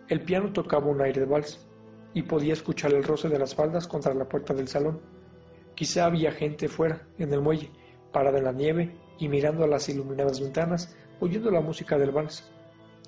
El 0.08 0.22
piano 0.22 0.52
tocaba 0.54 0.88
un 0.88 1.02
aire 1.02 1.22
de 1.22 1.26
vals, 1.26 1.68
y 2.14 2.24
podía 2.24 2.54
escuchar 2.54 2.94
el 2.94 3.04
roce 3.04 3.30
de 3.30 3.40
las 3.40 3.56
faldas 3.56 3.88
contra 3.88 4.14
la 4.14 4.28
puerta 4.28 4.54
del 4.54 4.68
salón. 4.68 5.00
Quizá 5.76 6.06
había 6.06 6.32
gente 6.32 6.68
fuera, 6.68 7.08
en 7.18 7.34
el 7.34 7.42
muelle, 7.42 7.72
parada 8.12 8.38
en 8.38 8.46
la 8.46 8.52
nieve 8.52 8.96
y 9.20 9.30
mirando 9.30 9.64
a 9.64 9.68
las 9.68 9.88
iluminadas 9.90 10.40
ventanas, 10.40 10.96
oyendo 11.20 11.52
la 11.52 11.62
música 11.62 11.98
del 11.98 12.12
vals. 12.12 12.52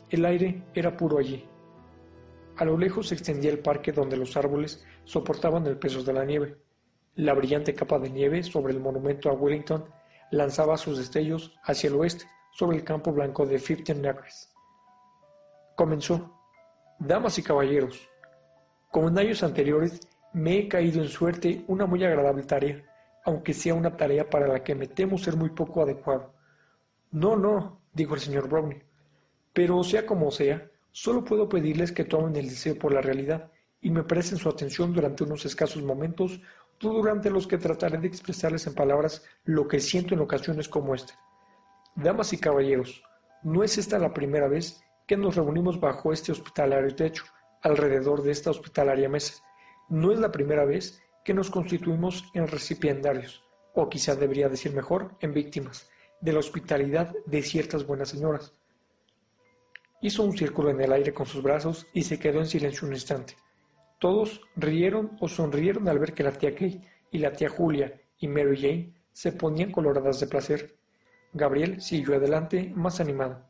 El 0.10 0.26
aire 0.26 0.64
era 0.74 0.96
puro 0.96 1.18
allí. 1.18 1.48
A 2.58 2.66
lo 2.66 2.78
lejos 2.78 3.08
se 3.08 3.16
extendía 3.16 3.52
el 3.52 3.60
parque 3.60 3.92
donde 3.92 4.18
los 4.18 4.38
árboles 4.38 4.86
soportaban 5.06 5.66
el 5.66 5.78
peso 5.78 6.04
de 6.04 6.14
la 6.14 6.24
nieve. 6.24 6.58
La 7.16 7.34
brillante 7.34 7.74
capa 7.74 8.00
de 8.00 8.10
nieve 8.10 8.44
sobre 8.44 8.74
el 8.74 8.80
monumento 8.80 9.30
a 9.30 9.34
Wellington 9.34 9.86
lanzaba 10.32 10.78
sus 10.78 10.98
destellos 10.98 11.56
hacia 11.64 11.90
el 11.90 11.96
oeste 11.96 12.26
sobre 12.52 12.78
el 12.78 12.84
campo 12.84 13.12
blanco 13.12 13.46
de 13.46 13.60
Fifteen 13.60 14.06
Acres. 14.06 14.52
Comenzó. 15.76 16.40
Damas 17.00 17.38
y 17.40 17.44
caballeros, 17.44 18.08
como 18.92 19.08
en 19.08 19.18
años 19.18 19.42
anteriores, 19.42 20.00
me 20.34 20.58
he 20.58 20.68
caído 20.68 21.02
en 21.02 21.10
suerte 21.10 21.64
una 21.68 21.86
muy 21.86 22.04
agradable 22.04 22.44
tarea, 22.44 22.84
aunque 23.26 23.54
sea 23.54 23.76
una 23.76 23.96
tarea 23.96 24.30
para 24.30 24.48
la 24.48 24.64
que 24.64 24.76
me 24.76 24.88
temo 24.88 25.18
ser 25.18 25.36
muy 25.36 25.52
poco 25.52 25.82
adecuado. 25.82 26.34
No, 27.12 27.36
no, 27.36 27.82
dijo 27.94 28.16
el 28.16 28.22
señor 28.22 28.50
Brownie, 28.50 28.84
pero 29.54 29.84
sea 29.84 30.06
como 30.06 30.32
sea, 30.32 30.70
solo 30.92 31.24
puedo 31.24 31.48
pedirles 31.48 31.92
que 31.92 32.06
tomen 32.06 32.36
el 32.36 32.50
deseo 32.50 32.78
por 32.78 32.94
la 32.94 33.02
realidad 33.02 33.52
y 33.82 33.92
me 33.92 34.04
presten 34.04 34.38
su 34.38 34.50
atención 34.50 34.94
durante 34.94 35.24
unos 35.24 35.46
escasos 35.46 35.84
momentos 35.84 36.42
durante 36.80 37.30
los 37.30 37.48
que 37.48 37.58
trataré 37.58 37.98
de 37.98 38.08
expresarles 38.08 38.68
en 38.68 38.74
palabras 38.74 39.24
lo 39.46 39.68
que 39.68 39.80
siento 39.80 40.16
en 40.16 40.22
ocasiones 40.22 40.68
como 40.68 40.96
esta. 40.96 41.14
Damas 41.96 42.34
y 42.34 42.38
caballeros, 42.38 43.04
no 43.44 43.64
es 43.64 43.78
esta 43.78 44.00
la 44.00 44.14
primera 44.14 44.48
vez 44.48 44.82
que 45.06 45.18
nos 45.18 45.36
reunimos 45.36 45.80
bajo 45.80 46.12
este 46.12 46.32
hospitalario 46.32 46.96
techo, 46.96 47.24
alrededor 47.62 48.24
de 48.24 48.32
esta 48.32 48.50
hospitalaria 48.50 49.10
mesa. 49.10 49.44
No 49.90 50.12
es 50.12 50.20
la 50.20 50.32
primera 50.32 50.66
vez 50.66 51.02
que 51.24 51.34
nos 51.34 51.50
constituimos 51.50 52.26
en 52.34 52.48
recipiendarios, 52.48 53.44
o 53.74 53.90
quizá 53.90 54.16
debería 54.16 54.50
decir 54.50 54.74
mejor, 54.74 55.16
en 55.20 55.34
víctimas, 55.34 55.90
de 56.22 56.34
la 56.34 56.40
hospitalidad 56.40 57.14
de 57.26 57.42
ciertas 57.42 57.86
buenas 57.86 58.10
señoras. 58.10 58.54
Hizo 60.02 60.24
un 60.24 60.38
círculo 60.38 60.70
en 60.70 60.82
el 60.82 60.92
aire 60.92 61.14
con 61.14 61.26
sus 61.26 61.42
brazos 61.42 61.88
y 61.94 62.04
se 62.04 62.20
quedó 62.20 62.40
en 62.40 62.46
silencio 62.46 62.88
un 62.88 62.94
instante. 62.94 63.36
Todos 64.00 64.42
rieron 64.56 65.18
o 65.22 65.30
sonrieron 65.30 65.88
al 65.88 66.00
ver 66.00 66.14
que 66.14 66.24
la 66.24 66.34
tía 66.34 66.54
Kay 66.54 66.82
y 67.12 67.20
la 67.20 67.32
tía 67.32 67.50
Julia 67.50 68.02
y 68.20 68.28
Mary 68.28 68.58
Jane 68.58 68.94
se 69.14 69.32
ponían 69.32 69.72
coloradas 69.72 70.20
de 70.20 70.28
placer. 70.28 70.76
Gabriel 71.32 71.82
siguió 71.82 72.16
adelante 72.16 72.72
más 72.76 73.00
animado. 73.00 73.46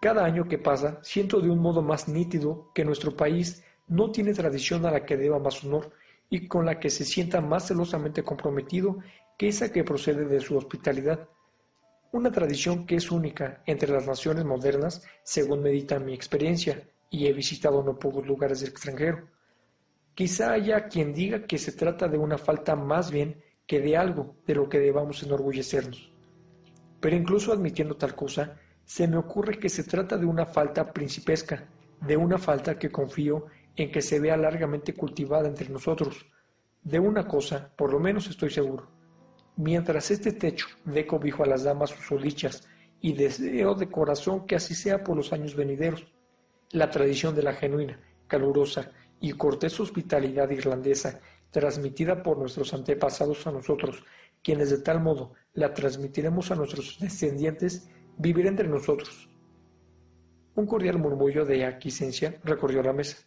Cada 0.00 0.24
año 0.24 0.46
que 0.46 0.58
pasa 0.58 0.98
siento 1.02 1.40
de 1.40 1.48
un 1.48 1.58
modo 1.58 1.80
más 1.80 2.06
nítido 2.08 2.70
que 2.74 2.84
nuestro 2.84 3.16
país 3.16 3.64
no 3.88 4.10
tiene 4.10 4.34
tradición 4.34 4.86
a 4.86 4.90
la 4.90 5.04
que 5.04 5.16
deba 5.16 5.38
más 5.38 5.64
honor 5.64 5.92
y 6.30 6.48
con 6.48 6.66
la 6.66 6.80
que 6.80 6.90
se 6.90 7.04
sienta 7.04 7.40
más 7.40 7.68
celosamente 7.68 8.22
comprometido 8.22 8.98
que 9.38 9.48
esa 9.48 9.72
que 9.72 9.84
procede 9.84 10.24
de 10.26 10.40
su 10.40 10.56
hospitalidad. 10.56 11.28
Una 12.12 12.30
tradición 12.30 12.86
que 12.86 12.96
es 12.96 13.10
única 13.10 13.62
entre 13.66 13.92
las 13.92 14.06
naciones 14.06 14.44
modernas, 14.44 15.02
según 15.22 15.62
medita 15.62 15.98
mi 15.98 16.14
experiencia, 16.14 16.88
y 17.10 17.26
he 17.26 17.32
visitado 17.32 17.82
no 17.82 17.98
pocos 17.98 18.26
lugares 18.26 18.60
del 18.60 18.70
extranjero. 18.70 19.28
Quizá 20.14 20.52
haya 20.52 20.86
quien 20.88 21.12
diga 21.12 21.46
que 21.46 21.58
se 21.58 21.72
trata 21.72 22.08
de 22.08 22.18
una 22.18 22.38
falta 22.38 22.76
más 22.76 23.10
bien 23.10 23.42
que 23.66 23.80
de 23.80 23.96
algo 23.96 24.36
de 24.46 24.54
lo 24.54 24.68
que 24.68 24.78
debamos 24.78 25.22
enorgullecernos. 25.22 26.12
Pero 27.00 27.16
incluso 27.16 27.52
admitiendo 27.52 27.96
tal 27.96 28.14
cosa, 28.14 28.58
se 28.84 29.08
me 29.08 29.16
ocurre 29.16 29.58
que 29.58 29.68
se 29.68 29.84
trata 29.84 30.16
de 30.16 30.26
una 30.26 30.46
falta 30.46 30.92
principesca, 30.92 31.68
de 32.00 32.16
una 32.16 32.38
falta 32.38 32.78
que 32.78 32.90
confío 32.90 33.46
en 33.76 33.90
que 33.90 34.02
se 34.02 34.20
vea 34.20 34.36
largamente 34.36 34.94
cultivada 34.94 35.48
entre 35.48 35.68
nosotros. 35.68 36.26
De 36.82 36.98
una 36.98 37.26
cosa, 37.26 37.72
por 37.76 37.92
lo 37.92 37.98
menos 37.98 38.28
estoy 38.28 38.50
seguro. 38.50 38.88
Mientras 39.56 40.10
este 40.10 40.32
techo 40.32 40.66
dé 40.84 41.06
cobijo 41.06 41.44
a 41.44 41.46
las 41.46 41.64
damas 41.64 41.90
susodichas 41.90 42.68
y 43.00 43.12
deseo 43.12 43.74
de 43.74 43.90
corazón 43.90 44.46
que 44.46 44.56
así 44.56 44.74
sea 44.74 45.04
por 45.04 45.16
los 45.16 45.32
años 45.32 45.54
venideros, 45.54 46.06
la 46.70 46.90
tradición 46.90 47.34
de 47.34 47.42
la 47.42 47.54
genuina, 47.54 48.00
calurosa 48.26 48.90
y 49.20 49.32
cortés 49.32 49.78
hospitalidad 49.78 50.50
irlandesa, 50.50 51.20
transmitida 51.50 52.22
por 52.22 52.36
nuestros 52.36 52.74
antepasados 52.74 53.46
a 53.46 53.52
nosotros, 53.52 54.02
quienes 54.42 54.70
de 54.70 54.78
tal 54.78 55.00
modo 55.00 55.32
la 55.52 55.72
transmitiremos 55.72 56.50
a 56.50 56.56
nuestros 56.56 56.98
descendientes, 56.98 57.88
vivirá 58.18 58.48
entre 58.48 58.68
nosotros. 58.68 59.28
Un 60.56 60.66
cordial 60.66 60.98
murmullo 60.98 61.44
de 61.44 61.64
aquiescencia 61.64 62.40
recorrió 62.44 62.82
la 62.82 62.92
mesa. 62.92 63.18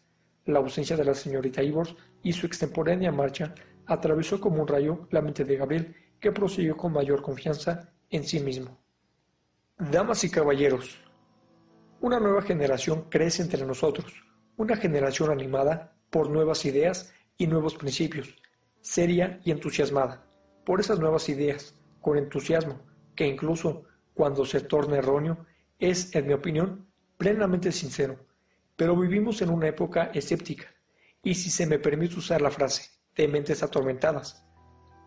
La 0.47 0.59
ausencia 0.59 0.97
de 0.97 1.05
la 1.05 1.13
señorita 1.13 1.61
Ivors 1.61 1.95
y 2.23 2.33
su 2.33 2.45
extemporánea 2.45 3.11
marcha 3.11 3.53
atravesó 3.85 4.39
como 4.39 4.61
un 4.61 4.67
rayo 4.67 5.07
la 5.11 5.21
mente 5.21 5.43
de 5.43 5.57
Gabriel, 5.57 5.95
que 6.19 6.31
prosiguió 6.31 6.75
con 6.75 6.93
mayor 6.93 7.21
confianza 7.21 7.93
en 8.09 8.23
sí 8.23 8.39
mismo. 8.39 8.79
Damas 9.77 10.23
y 10.23 10.31
caballeros, 10.31 10.99
una 12.01 12.19
nueva 12.19 12.41
generación 12.41 13.09
crece 13.09 13.43
entre 13.43 13.65
nosotros, 13.65 14.11
una 14.55 14.75
generación 14.77 15.29
animada 15.31 15.95
por 16.09 16.29
nuevas 16.29 16.65
ideas 16.65 17.13
y 17.37 17.45
nuevos 17.45 17.75
principios, 17.75 18.33
seria 18.81 19.39
y 19.43 19.51
entusiasmada 19.51 20.25
por 20.65 20.79
esas 20.79 20.99
nuevas 20.99 21.29
ideas, 21.29 21.75
con 22.01 22.17
entusiasmo, 22.17 22.81
que 23.15 23.27
incluso 23.27 23.83
cuando 24.13 24.45
se 24.45 24.61
torna 24.61 24.97
erróneo, 24.97 25.45
es, 25.79 26.13
en 26.15 26.27
mi 26.27 26.33
opinión, 26.33 26.87
plenamente 27.17 27.71
sincero. 27.71 28.26
Pero 28.77 28.95
vivimos 28.95 29.41
en 29.41 29.49
una 29.49 29.67
época 29.67 30.11
escéptica, 30.13 30.67
y 31.23 31.33
si 31.33 31.49
se 31.49 31.65
me 31.65 31.79
permite 31.79 32.15
usar 32.15 32.41
la 32.41 32.51
frase, 32.51 32.91
de 33.15 33.27
mentes 33.27 33.63
atormentadas. 33.63 34.45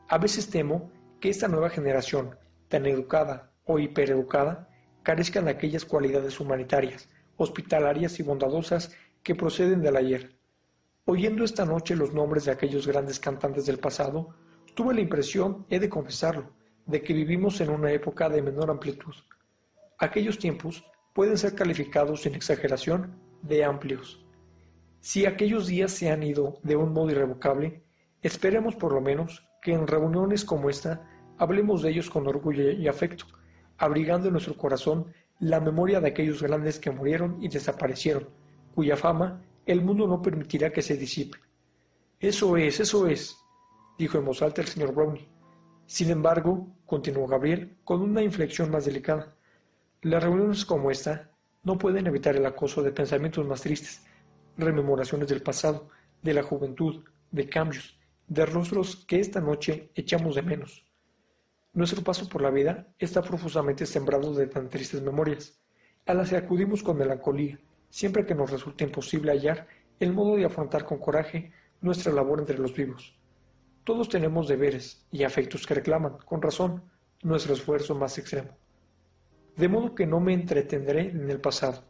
A 0.09 0.19
veces 0.19 0.51
temo 0.51 0.91
que 1.21 1.31
esta 1.31 1.47
nueva 1.47 1.71
generación, 1.71 2.37
tan 2.69 2.85
educada 2.85 3.53
o 3.65 3.79
hipereducada, 3.79 4.69
carezcan 5.05 5.45
de 5.45 5.53
aquellas 5.53 5.85
cualidades 5.85 6.41
humanitarias, 6.41 7.09
hospitalarias 7.37 8.19
y 8.19 8.25
bondadosas 8.25 8.93
que 9.23 9.37
proceden 9.37 9.81
del 9.83 9.97
ayer. 9.97 10.37
Oyendo 11.05 11.45
esta 11.45 11.65
noche 11.65 11.95
los 11.95 12.13
nombres 12.13 12.45
de 12.45 12.53
aquellos 12.53 12.89
grandes 12.89 13.21
cantantes 13.21 13.67
del 13.67 13.79
pasado, 13.79 14.35
tuve 14.75 14.95
la 14.95 15.01
impresión, 15.01 15.65
he 15.71 15.79
de 15.79 15.89
confesarlo, 15.89 16.51
de 16.87 17.03
que 17.03 17.15
vivimos 17.15 17.61
en 17.61 17.71
una 17.71 17.93
época 17.93 18.29
de 18.29 18.43
menor 18.43 18.69
amplitud. 18.69 19.15
Aquellos 19.99 20.39
tiempos 20.39 20.85
pueden 21.15 21.39
ser 21.39 21.55
calificados 21.55 22.23
sin 22.23 22.35
exageración 22.35 23.30
de 23.43 23.65
amplios. 23.65 24.25
Si 25.01 25.27
aquellos 25.27 25.67
días 25.67 25.93
se 25.93 26.11
han 26.11 26.23
ido 26.23 26.59
de 26.63 26.77
un 26.77 26.93
modo 26.93 27.11
irrevocable, 27.11 27.83
esperemos 28.23 28.77
por 28.77 28.93
lo 28.93 29.01
menos 29.01 29.47
que 29.63 29.73
en 29.73 29.87
reuniones 29.87 30.45
como 30.45 30.69
esta 30.69 31.09
hablemos 31.39 31.83
de 31.83 31.91
ellos 31.91 32.11
con 32.11 32.27
orgullo 32.27 32.71
y 32.71 32.87
afecto, 32.87 33.25
abrigando 33.79 34.27
en 34.27 34.33
nuestro 34.33 34.57
corazón 34.57 35.07
la 35.39 35.59
memoria 35.59 36.01
de 36.01 36.09
aquellos 36.09 36.43
grandes 36.43 36.79
que 36.79 36.91
murieron 36.91 37.43
y 37.43 37.49
desaparecieron, 37.49 38.29
cuya 38.75 38.97
fama 38.97 39.43
el 39.65 39.83
mundo 39.83 40.07
no 40.07 40.21
permitirá 40.21 40.71
que 40.71 40.83
se 40.83 40.97
disipe. 40.97 41.39
Eso 42.19 42.59
es, 42.59 42.81
eso 42.81 43.07
es, 43.07 43.39
dijo 43.99 44.19
en 44.19 44.27
voz 44.27 44.43
alta 44.43 44.61
el 44.61 44.69
señor 44.69 44.95
Brownie. 44.95 45.29
Sin 45.87 46.11
embargo, 46.11 46.69
continuó 46.85 47.27
Gabriel 47.27 47.79
con 47.85 48.03
una 48.03 48.23
inflexión 48.23 48.71
más 48.71 48.85
delicada, 48.85 49.35
las 50.03 50.23
reuniones 50.23 50.65
como 50.67 50.91
esta 50.91 51.30
no 51.63 51.79
pueden 51.79 52.07
evitar 52.07 52.37
el 52.37 52.47
acoso 52.47 52.83
de 52.83 52.93
pensamientos 52.93 53.47
más 53.47 53.61
tristes, 53.61 54.03
rememoraciones 54.57 55.29
del 55.29 55.43
pasado, 55.43 55.89
de 56.23 56.35
la 56.35 56.43
juventud, 56.43 57.05
de 57.31 57.49
cambios, 57.49 57.99
de 58.27 58.47
rostros 58.47 59.05
que 59.07 59.21
esta 59.21 59.41
noche 59.41 59.91
echamos 59.95 60.35
de 60.35 60.43
menos. 60.43 60.87
Nuestro 61.73 62.03
paso 62.03 62.29
por 62.29 62.43
la 62.43 62.51
vida 62.51 62.89
está 62.99 63.23
profusamente 63.23 63.87
sembrado 63.87 64.35
de 64.35 64.47
tan 64.47 64.69
tristes 64.69 65.03
memorias, 65.03 65.61
a 66.07 66.15
las 66.15 66.31
que 66.31 66.37
acudimos 66.37 66.83
con 66.83 66.99
melancolía, 66.99 67.61
siempre 67.91 68.27
que 68.27 68.35
nos 68.35 68.51
resulta 68.51 68.85
imposible 68.85 69.33
hallar 69.33 69.67
el 70.01 70.13
modo 70.13 70.37
de 70.37 70.47
afrontar 70.47 70.85
con 70.85 70.99
coraje 70.99 71.53
nuestra 71.81 72.13
labor 72.13 72.41
entre 72.41 72.59
los 72.59 72.75
vivos. 72.75 73.17
Todos 73.85 74.09
tenemos 74.09 74.49
deberes 74.49 75.07
y 75.11 75.25
afectos 75.25 75.67
que 75.67 75.75
reclaman, 75.75 76.19
con 76.25 76.43
razón, 76.43 76.83
nuestro 77.23 77.55
esfuerzo 77.55 77.95
más 77.95 78.17
extremo. 78.19 78.57
De 79.61 79.69
modo 79.69 79.95
que 79.95 80.07
no 80.07 80.21
me 80.21 80.33
entretendré 80.33 81.11
en 81.11 81.29
el 81.29 81.39
pasado. 81.39 81.83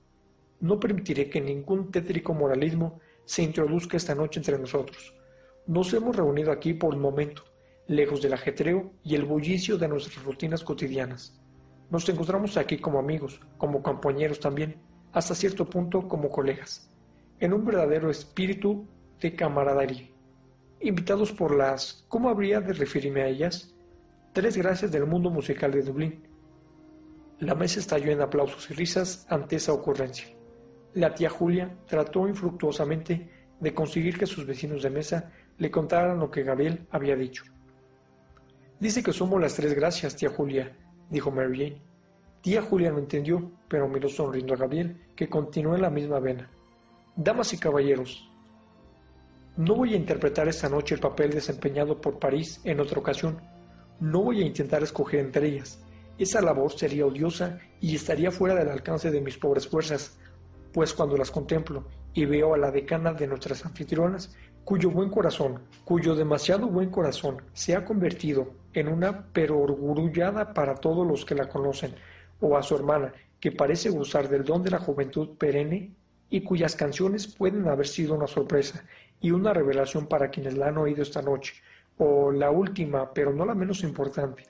No 0.59 0.81
permitiré 0.81 1.31
que 1.31 1.41
ningún 1.41 1.93
tétrico 1.93 2.35
moralismo 2.35 2.99
se 3.25 3.45
introduzca 3.45 3.97
esta 3.97 4.13
noche 4.13 4.41
entre 4.41 4.59
nosotros. 4.59 5.15
Nos 5.69 5.95
hemos 5.95 6.17
reunido 6.17 6.51
aquí 6.51 6.75
por 6.75 6.97
un 6.97 7.01
momento, 7.01 7.45
lejos 7.87 8.23
del 8.23 8.33
ajetreo 8.33 8.91
y 9.05 9.15
el 9.15 9.25
bullicio 9.25 9.79
de 9.79 9.87
nuestras 9.87 10.25
rutinas 10.25 10.65
cotidianas. 10.65 11.41
Nos 11.91 12.09
encontramos 12.09 12.57
aquí 12.57 12.77
como 12.79 12.99
amigos, 12.99 13.41
como 13.57 13.85
compañeros 13.85 14.41
también, 14.41 14.75
hasta 15.13 15.37
cierto 15.37 15.71
punto 15.71 16.09
como 16.09 16.29
colegas, 16.29 16.91
en 17.39 17.53
un 17.53 17.65
verdadero 17.65 18.11
espíritu 18.11 18.85
de 19.21 19.37
camaradería. 19.37 20.11
Invitados 20.81 21.31
por 21.31 21.55
las, 21.55 22.05
¿cómo 22.09 22.31
habría 22.31 22.61
de 22.61 22.73
referirme 22.73 23.23
a 23.23 23.29
ellas? 23.29 23.73
Tres 24.33 24.57
gracias 24.57 24.91
del 24.91 25.07
mundo 25.07 25.31
musical 25.31 25.71
de 25.71 25.83
Dublín. 25.83 26.31
La 27.41 27.55
mesa 27.55 27.81
estalló 27.81 28.13
en 28.13 28.21
aplausos 28.21 28.71
y 28.71 28.75
risas 28.75 29.27
ante 29.29 29.57
esa 29.57 29.73
ocurrencia. 29.73 30.27
La 30.95 31.15
tía 31.15 31.31
Julia 31.31 31.75
trató 31.87 32.29
infructuosamente 32.29 33.31
de 33.59 33.75
conseguir 33.75 34.19
que 34.19 34.27
sus 34.27 34.47
vecinos 34.47 34.83
de 34.83 34.91
mesa 34.91 35.33
le 35.59 35.71
contaran 35.71 36.19
lo 36.19 36.31
que 36.31 36.43
Gabriel 36.43 36.87
había 36.91 37.17
dicho. 37.17 37.45
Dice 38.79 39.03
que 39.03 39.13
somos 39.13 39.41
las 39.41 39.55
tres 39.55 39.75
gracias, 39.75 40.17
tía 40.17 40.31
Julia, 40.31 40.77
dijo 41.09 41.31
Mary 41.31 41.59
Jane. 41.59 41.83
Tía 42.43 42.63
Julia 42.63 42.91
no 42.91 42.99
entendió, 42.99 43.51
pero 43.69 43.89
miró 43.89 44.09
sonriendo 44.09 44.55
a 44.55 44.59
Gabriel, 44.59 44.97
que 45.17 45.29
continuó 45.29 45.75
en 45.75 45.83
la 45.83 45.91
misma 45.91 46.21
vena. 46.21 46.51
Damas 47.17 47.53
y 47.53 47.59
caballeros, 47.59 48.31
no 49.57 49.75
voy 49.75 49.95
a 49.95 49.97
interpretar 49.97 50.49
esta 50.49 50.69
noche 50.69 50.95
el 50.95 51.01
papel 51.01 51.31
desempeñado 51.31 52.01
por 52.01 52.19
París 52.19 52.61
en 52.65 52.81
otra 52.81 53.01
ocasión. 53.01 53.41
No 53.99 54.23
voy 54.23 54.43
a 54.43 54.47
intentar 54.47 54.83
escoger 54.83 55.21
entre 55.21 55.49
ellas. 55.49 55.83
Esa 56.21 56.43
labor 56.43 56.71
sería 56.71 57.07
odiosa 57.07 57.61
y 57.81 57.97
estaría 57.97 58.31
fuera 58.31 58.55
del 58.55 58.69
alcance 58.69 59.11
de 59.11 59.23
mis 59.23 59.39
pobres 59.39 59.67
fuerzas, 59.67 60.19
pues 60.71 60.93
cuando 60.93 61.17
las 61.17 61.31
contemplo 61.31 61.87
y 62.13 62.27
veo 62.27 62.53
a 62.53 62.59
la 62.59 62.71
decana 62.71 63.15
de 63.15 63.27
nuestras 63.27 63.65
anfitrionas, 63.65 64.37
cuyo 64.63 64.91
buen 64.91 65.09
corazón, 65.09 65.63
cuyo 65.83 66.15
demasiado 66.15 66.67
buen 66.67 66.91
corazón 66.91 67.41
se 67.55 67.75
ha 67.75 67.87
convertido 67.87 68.51
en 68.75 68.89
una 68.89 69.29
perorgullada 69.33 70.53
para 70.53 70.75
todos 70.75 71.07
los 71.07 71.25
que 71.25 71.35
la 71.35 71.49
conocen, 71.49 71.95
o 72.39 72.55
a 72.55 72.63
su 72.63 72.75
hermana, 72.77 73.15
que 73.41 73.53
parece 73.53 73.89
gozar 73.89 74.29
del 74.29 74.45
don 74.45 74.63
de 74.63 74.73
la 74.73 74.79
juventud 74.79 75.39
perenne 75.39 75.95
y 76.29 76.43
cuyas 76.43 76.77
canciones 76.77 77.29
pueden 77.29 77.67
haber 77.67 77.87
sido 77.87 78.15
una 78.15 78.27
sorpresa 78.27 78.85
y 79.23 79.31
una 79.31 79.55
revelación 79.55 80.07
para 80.07 80.29
quienes 80.29 80.59
la 80.59 80.69
han 80.69 80.77
oído 80.77 81.03
esta 81.03 81.23
noche, 81.23 81.55
o 81.97 82.31
la 82.31 82.51
última, 82.51 83.11
pero 83.15 83.33
no 83.33 83.47
la 83.47 83.55
menos 83.55 83.83
importante, 83.85 84.50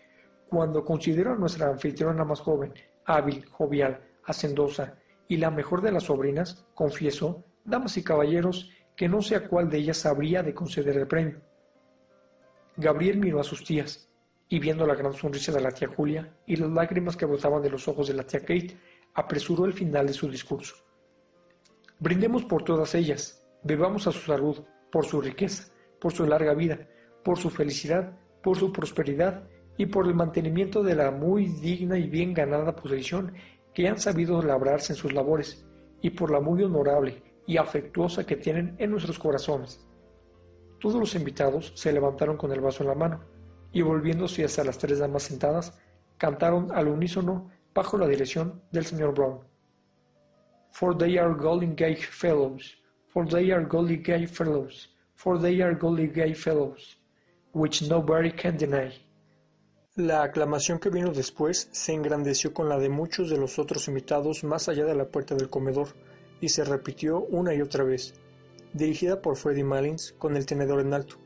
cuando 0.50 0.84
considero 0.84 1.32
a 1.32 1.36
nuestra 1.36 1.68
anfitriona 1.68 2.24
más 2.24 2.40
joven, 2.40 2.74
hábil, 3.06 3.46
jovial, 3.46 4.00
hacendosa 4.24 4.98
y 5.28 5.36
la 5.36 5.50
mejor 5.50 5.80
de 5.80 5.92
las 5.92 6.04
sobrinas, 6.04 6.66
confieso, 6.74 7.44
damas 7.64 7.96
y 7.96 8.02
caballeros, 8.02 8.70
que 8.96 9.08
no 9.08 9.22
sé 9.22 9.36
a 9.36 9.48
cuál 9.48 9.70
de 9.70 9.78
ellas 9.78 10.04
habría 10.04 10.42
de 10.42 10.52
conceder 10.52 10.96
el 10.96 11.06
premio. 11.06 11.40
Gabriel 12.76 13.18
miró 13.18 13.38
a 13.38 13.44
sus 13.44 13.62
tías, 13.62 14.10
y 14.48 14.58
viendo 14.58 14.84
la 14.84 14.96
gran 14.96 15.12
sonrisa 15.12 15.52
de 15.52 15.60
la 15.60 15.70
tía 15.70 15.86
Julia 15.86 16.36
y 16.44 16.56
las 16.56 16.70
lágrimas 16.70 17.16
que 17.16 17.26
brotaban 17.26 17.62
de 17.62 17.70
los 17.70 17.86
ojos 17.86 18.08
de 18.08 18.14
la 18.14 18.24
tía 18.24 18.40
Kate, 18.40 18.76
apresuró 19.14 19.66
el 19.66 19.72
final 19.72 20.08
de 20.08 20.12
su 20.12 20.28
discurso. 20.28 20.74
Brindemos 22.00 22.44
por 22.44 22.64
todas 22.64 22.96
ellas, 22.96 23.46
bebamos 23.62 24.08
a 24.08 24.12
su 24.12 24.20
salud, 24.20 24.64
por 24.90 25.06
su 25.06 25.20
riqueza, 25.20 25.72
por 26.00 26.12
su 26.12 26.26
larga 26.26 26.54
vida, 26.54 26.88
por 27.22 27.38
su 27.38 27.50
felicidad, 27.50 28.18
por 28.42 28.56
su 28.56 28.72
prosperidad 28.72 29.44
y 29.80 29.86
por 29.86 30.06
el 30.06 30.14
mantenimiento 30.14 30.82
de 30.82 30.94
la 30.94 31.10
muy 31.10 31.46
digna 31.46 31.96
y 31.96 32.06
bien 32.06 32.34
ganada 32.34 32.76
posición 32.76 33.32
que 33.72 33.88
han 33.88 33.98
sabido 33.98 34.42
labrarse 34.42 34.92
en 34.92 34.98
sus 34.98 35.14
labores, 35.14 35.64
y 36.02 36.10
por 36.10 36.30
la 36.30 36.38
muy 36.38 36.62
honorable 36.62 37.22
y 37.46 37.56
afectuosa 37.56 38.26
que 38.26 38.36
tienen 38.36 38.76
en 38.76 38.90
nuestros 38.90 39.18
corazones. 39.18 39.80
Todos 40.80 41.00
los 41.00 41.14
invitados 41.14 41.72
se 41.76 41.94
levantaron 41.94 42.36
con 42.36 42.52
el 42.52 42.60
vaso 42.60 42.82
en 42.82 42.90
la 42.90 42.94
mano, 42.94 43.24
y 43.72 43.80
volviéndose 43.80 44.44
hasta 44.44 44.64
las 44.64 44.76
tres 44.76 44.98
damas 44.98 45.22
sentadas, 45.22 45.80
cantaron 46.18 46.70
al 46.72 46.88
unísono 46.88 47.50
bajo 47.74 47.96
la 47.96 48.06
dirección 48.06 48.60
del 48.70 48.84
señor 48.84 49.14
Brown. 49.14 49.38
For 50.72 50.94
they 50.94 51.16
are 51.16 51.32
golden 51.32 51.74
gay 51.74 51.96
fellows, 51.96 52.76
for 53.06 53.26
they 53.26 53.50
are 53.50 53.64
golden 53.64 54.02
gay 54.02 54.26
fellows, 54.26 54.94
for 55.14 55.40
they 55.40 55.62
are 55.62 55.74
golden 55.74 56.12
gay 56.12 56.34
fellows, 56.34 56.98
which 57.54 57.88
nobody 57.88 58.30
can 58.30 58.58
deny. 58.58 58.92
La 59.96 60.22
aclamación 60.22 60.78
que 60.78 60.88
vino 60.88 61.10
después 61.10 61.68
se 61.72 61.92
engrandeció 61.92 62.54
con 62.54 62.68
la 62.68 62.78
de 62.78 62.88
muchos 62.88 63.28
de 63.28 63.36
los 63.36 63.58
otros 63.58 63.88
invitados 63.88 64.44
más 64.44 64.68
allá 64.68 64.84
de 64.84 64.94
la 64.94 65.08
puerta 65.08 65.34
del 65.34 65.50
comedor 65.50 65.88
y 66.40 66.50
se 66.50 66.64
repitió 66.64 67.22
una 67.22 67.54
y 67.54 67.60
otra 67.60 67.82
vez, 67.82 68.14
dirigida 68.72 69.20
por 69.20 69.36
Freddie 69.36 69.64
Malins 69.64 70.14
con 70.16 70.36
el 70.36 70.46
tenedor 70.46 70.80
en 70.80 70.94
alto. 70.94 71.16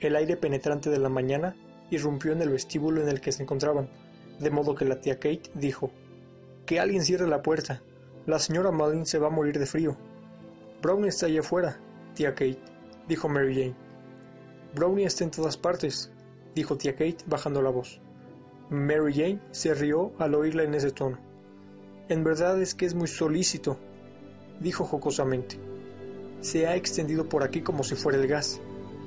El 0.00 0.16
aire 0.16 0.36
penetrante 0.36 0.90
de 0.90 0.98
la 0.98 1.08
mañana 1.08 1.54
irrumpió 1.88 2.32
en 2.32 2.42
el 2.42 2.50
vestíbulo 2.50 3.00
en 3.00 3.08
el 3.08 3.20
que 3.20 3.30
se 3.30 3.44
encontraban, 3.44 3.88
de 4.40 4.50
modo 4.50 4.74
que 4.74 4.84
la 4.84 5.00
tía 5.00 5.20
Kate 5.20 5.52
dijo, 5.54 5.92
Que 6.66 6.80
alguien 6.80 7.04
cierre 7.04 7.28
la 7.28 7.42
puerta. 7.42 7.84
La 8.26 8.40
señora 8.40 8.72
Malin 8.72 9.06
se 9.06 9.20
va 9.20 9.28
a 9.28 9.30
morir 9.30 9.60
de 9.60 9.66
frío. 9.66 9.96
Brownie 10.82 11.10
está 11.10 11.26
allá 11.26 11.38
afuera, 11.38 11.78
tía 12.16 12.34
Kate, 12.34 12.58
dijo 13.06 13.28
Mary 13.28 13.54
Jane. 13.54 13.76
Brownie 14.74 15.06
está 15.06 15.22
en 15.22 15.30
todas 15.30 15.56
partes, 15.56 16.10
dijo 16.56 16.76
tía 16.76 16.94
Kate 16.94 17.18
bajando 17.26 17.62
la 17.62 17.70
voz. 17.70 18.00
Mary 18.68 19.14
Jane 19.14 19.40
se 19.52 19.72
rió 19.74 20.10
al 20.18 20.34
oírla 20.34 20.64
en 20.64 20.74
ese 20.74 20.90
tono. 20.90 21.18
En 22.08 22.24
verdad 22.24 22.60
es 22.60 22.74
que 22.74 22.86
es 22.86 22.94
muy 22.94 23.06
solícito, 23.06 23.78
dijo 24.58 24.84
jocosamente. 24.84 25.60
Se 26.40 26.66
ha 26.66 26.74
extendido 26.74 27.28
por 27.28 27.44
aquí 27.44 27.60
como 27.60 27.84
si 27.84 27.94
fuera 27.94 28.18
el 28.18 28.26
gas 28.26 28.60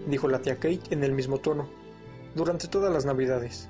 dijo 0.08 0.28
la 0.28 0.42
tía 0.42 0.56
Kate 0.56 0.82
en 0.92 1.04
el 1.04 1.14
mismo 1.14 1.40
tono, 1.40 1.70
durante 2.36 2.68
todas 2.68 2.92
las 2.92 3.06
navidades. 3.06 3.70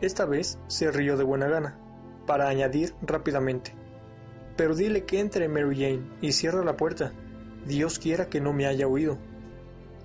Esta 0.00 0.24
vez 0.24 0.58
se 0.66 0.90
rió 0.90 1.16
de 1.16 1.24
buena 1.24 1.48
gana, 1.48 1.78
para 2.26 2.48
añadir 2.48 2.94
rápidamente, 3.02 3.72
pero 4.56 4.74
dile 4.74 5.04
que 5.04 5.20
entre 5.20 5.48
Mary 5.48 5.76
Jane 5.76 6.02
y 6.20 6.32
cierra 6.32 6.64
la 6.64 6.76
puerta. 6.76 7.12
Dios 7.66 7.98
quiera 7.98 8.28
que 8.28 8.40
no 8.40 8.52
me 8.52 8.66
haya 8.66 8.86
oído. 8.86 9.18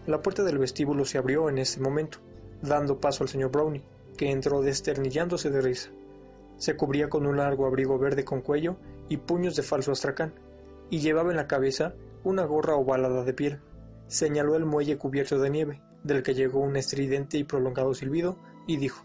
La 0.06 0.22
puerta 0.22 0.44
del 0.44 0.58
vestíbulo 0.58 1.06
se 1.06 1.18
abrió 1.18 1.50
en 1.50 1.58
ese 1.58 1.80
momento, 1.80 2.20
dando 2.62 3.00
paso 3.00 3.24
al 3.24 3.30
señor 3.30 3.52
Brownie, 3.52 3.84
que 4.18 4.32
entró 4.32 4.62
desternillándose 4.62 5.50
de 5.50 5.62
risa. 5.62 5.90
Se 6.58 6.76
cubría 6.76 7.10
con 7.10 7.26
un 7.26 7.38
largo 7.38 7.66
abrigo 7.66 7.98
verde 8.00 8.24
con 8.24 8.42
cuello 8.42 8.78
y 9.10 9.18
puños 9.18 9.56
de 9.56 9.64
falso 9.64 9.92
astracán, 9.92 10.34
y 10.90 11.00
llevaba 11.00 11.32
en 11.32 11.38
la 11.38 11.48
cabeza 11.48 11.96
una 12.24 12.46
gorra 12.46 12.76
ovalada 12.76 13.24
de 13.24 13.34
piel. 13.34 13.60
Señaló 14.08 14.56
el 14.56 14.66
muelle 14.66 14.98
cubierto 14.98 15.40
de 15.40 15.50
nieve, 15.50 15.82
del 16.04 16.24
que 16.24 16.34
llegó 16.34 16.60
un 16.60 16.76
estridente 16.76 17.38
y 17.38 17.44
prolongado 17.44 17.94
silbido, 17.94 18.38
y 18.68 18.78
dijo 18.78 19.04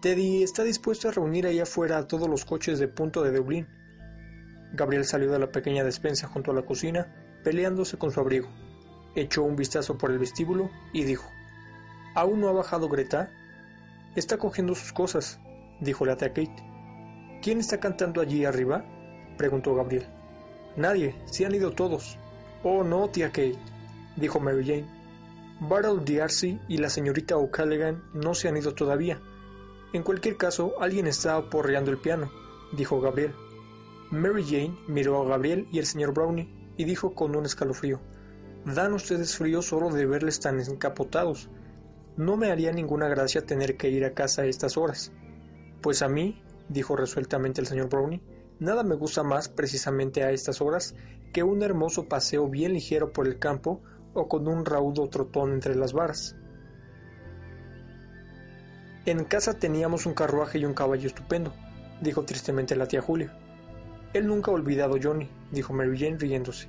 Teddy 0.00 0.42
está 0.42 0.62
dispuesto 0.62 1.08
a 1.08 1.12
reunir 1.12 1.46
ahí 1.46 1.60
afuera 1.60 1.98
a 1.98 2.06
todos 2.06 2.28
los 2.28 2.46
coches 2.46 2.78
de 2.78 2.88
punto 2.88 3.22
de 3.22 3.32
Dublín. 3.32 3.68
Gabriel 4.72 5.04
salió 5.04 5.30
de 5.30 5.38
la 5.38 5.50
pequeña 5.50 5.84
despensa 5.84 6.26
junto 6.26 6.52
a 6.52 6.54
la 6.54 6.62
cocina, 6.62 7.14
peleándose 7.44 7.98
con 7.98 8.10
su 8.10 8.20
abrigo. 8.20 8.48
Echó 9.14 9.42
un 9.42 9.56
vistazo 9.56 9.98
por 9.98 10.10
el 10.10 10.18
vestíbulo 10.18 10.70
y 10.94 11.04
dijo 11.04 11.28
¿Aún 12.14 12.40
no 12.40 12.48
ha 12.48 12.52
bajado 12.52 12.88
Greta? 12.88 13.30
Está 14.16 14.36
cogiendo 14.36 14.74
sus 14.74 14.92
cosas, 14.92 15.38
dijo 15.80 16.04
la 16.04 16.16
tía 16.16 16.28
Kate. 16.28 16.64
¿Quién 17.42 17.60
está 17.60 17.78
cantando 17.78 18.20
allí 18.20 18.44
arriba? 18.44 18.84
preguntó 19.38 19.74
Gabriel. 19.74 20.06
Nadie, 20.76 21.14
se 21.26 21.46
han 21.46 21.54
ido 21.54 21.72
todos. 21.72 22.18
Oh, 22.62 22.84
no, 22.84 23.08
tía 23.08 23.28
Kate, 23.28 23.58
dijo 24.16 24.40
Mary 24.40 24.66
Jane. 24.66 25.00
Barrel 25.60 26.04
D'Arcy 26.04 26.58
y 26.68 26.78
la 26.78 26.88
señorita 26.88 27.36
O'Callaghan 27.36 28.02
no 28.12 28.34
se 28.34 28.48
han 28.48 28.56
ido 28.56 28.74
todavía. 28.74 29.20
En 29.92 30.02
cualquier 30.02 30.36
caso, 30.36 30.74
alguien 30.80 31.06
está 31.06 31.36
aporreando 31.36 31.90
el 31.90 31.98
piano, 31.98 32.30
dijo 32.72 33.00
Gabriel. 33.00 33.34
Mary 34.10 34.44
Jane 34.44 34.76
miró 34.88 35.22
a 35.22 35.28
Gabriel 35.28 35.68
y 35.70 35.78
el 35.78 35.86
señor 35.86 36.12
Brownie 36.12 36.52
y 36.76 36.84
dijo 36.84 37.14
con 37.14 37.36
un 37.36 37.44
escalofrío: 37.44 38.00
Dan 38.64 38.92
ustedes 38.92 39.36
frío 39.36 39.62
solo 39.62 39.90
de 39.90 40.06
verles 40.06 40.40
tan 40.40 40.60
encapotados. 40.60 41.48
No 42.16 42.36
me 42.36 42.50
haría 42.50 42.72
ninguna 42.72 43.08
gracia 43.08 43.46
tener 43.46 43.76
que 43.76 43.90
ir 43.90 44.04
a 44.04 44.14
casa 44.14 44.42
a 44.42 44.46
estas 44.46 44.76
horas. 44.76 45.12
Pues 45.80 46.02
a 46.02 46.08
mí, 46.08 46.42
dijo 46.68 46.96
resueltamente 46.96 47.60
el 47.60 47.66
señor 47.66 47.88
Brownie, 47.88 48.20
nada 48.58 48.82
me 48.82 48.94
gusta 48.94 49.22
más 49.22 49.48
precisamente 49.48 50.22
a 50.22 50.30
estas 50.30 50.60
horas 50.60 50.94
que 51.32 51.42
un 51.42 51.62
hermoso 51.62 52.06
paseo 52.08 52.48
bien 52.48 52.72
ligero 52.72 53.12
por 53.12 53.26
el 53.26 53.38
campo 53.38 53.80
o 54.14 54.28
con 54.28 54.48
un 54.48 54.64
raudo 54.64 55.08
trotón 55.08 55.52
entre 55.52 55.74
las 55.74 55.92
varas. 55.92 56.36
En 59.06 59.24
casa 59.24 59.54
teníamos 59.54 60.04
un 60.06 60.14
carruaje 60.14 60.58
y 60.58 60.64
un 60.64 60.74
caballo 60.74 61.06
estupendo, 61.06 61.54
dijo 62.00 62.24
tristemente 62.24 62.76
la 62.76 62.86
tía 62.86 63.00
Julia. 63.00 63.34
Él 64.12 64.26
nunca 64.26 64.50
ha 64.50 64.54
olvidado 64.54 64.98
Johnny, 65.02 65.28
dijo 65.50 65.72
Mary 65.72 65.98
Jane 65.98 66.18
riéndose. 66.18 66.68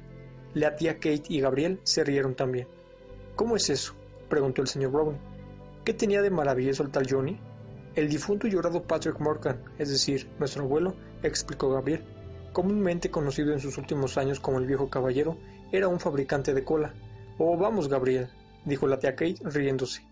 La 0.53 0.75
tía 0.75 0.95
Kate 0.95 1.23
y 1.27 1.41
Gabriel 1.41 1.79
se 1.83 2.03
rieron 2.03 2.35
también. 2.35 2.67
¿Cómo 3.35 3.55
es 3.55 3.69
eso? 3.69 3.95
preguntó 4.29 4.61
el 4.61 4.67
señor 4.67 4.91
Brown. 4.91 5.30
¿Qué 5.83 5.93
tenía 5.93 6.21
de 6.21 6.29
maravilloso 6.29 6.83
el 6.83 6.91
tal 6.91 7.07
Johnny? 7.09 7.39
El 7.95 8.09
difunto 8.09 8.47
y 8.47 8.51
llorado 8.51 8.83
Patrick 8.83 9.19
Morgan, 9.19 9.61
es 9.77 9.89
decir, 9.89 10.29
nuestro 10.39 10.63
abuelo, 10.63 10.95
explicó 11.23 11.69
Gabriel 11.69 12.03
comúnmente 12.51 13.11
conocido 13.11 13.53
en 13.53 13.59
sus 13.59 13.77
últimos 13.77 14.17
años 14.17 14.39
como 14.39 14.59
el 14.59 14.65
viejo 14.65 14.89
caballero, 14.89 15.37
era 15.71 15.87
un 15.87 15.99
fabricante 15.99 16.53
de 16.53 16.63
cola. 16.63 16.93
Oh, 17.37 17.57
vamos, 17.57 17.87
Gabriel, 17.87 18.29
dijo 18.65 18.87
la 18.87 18.99
tía 18.99 19.15
Kate 19.15 19.37
riéndose. 19.41 20.05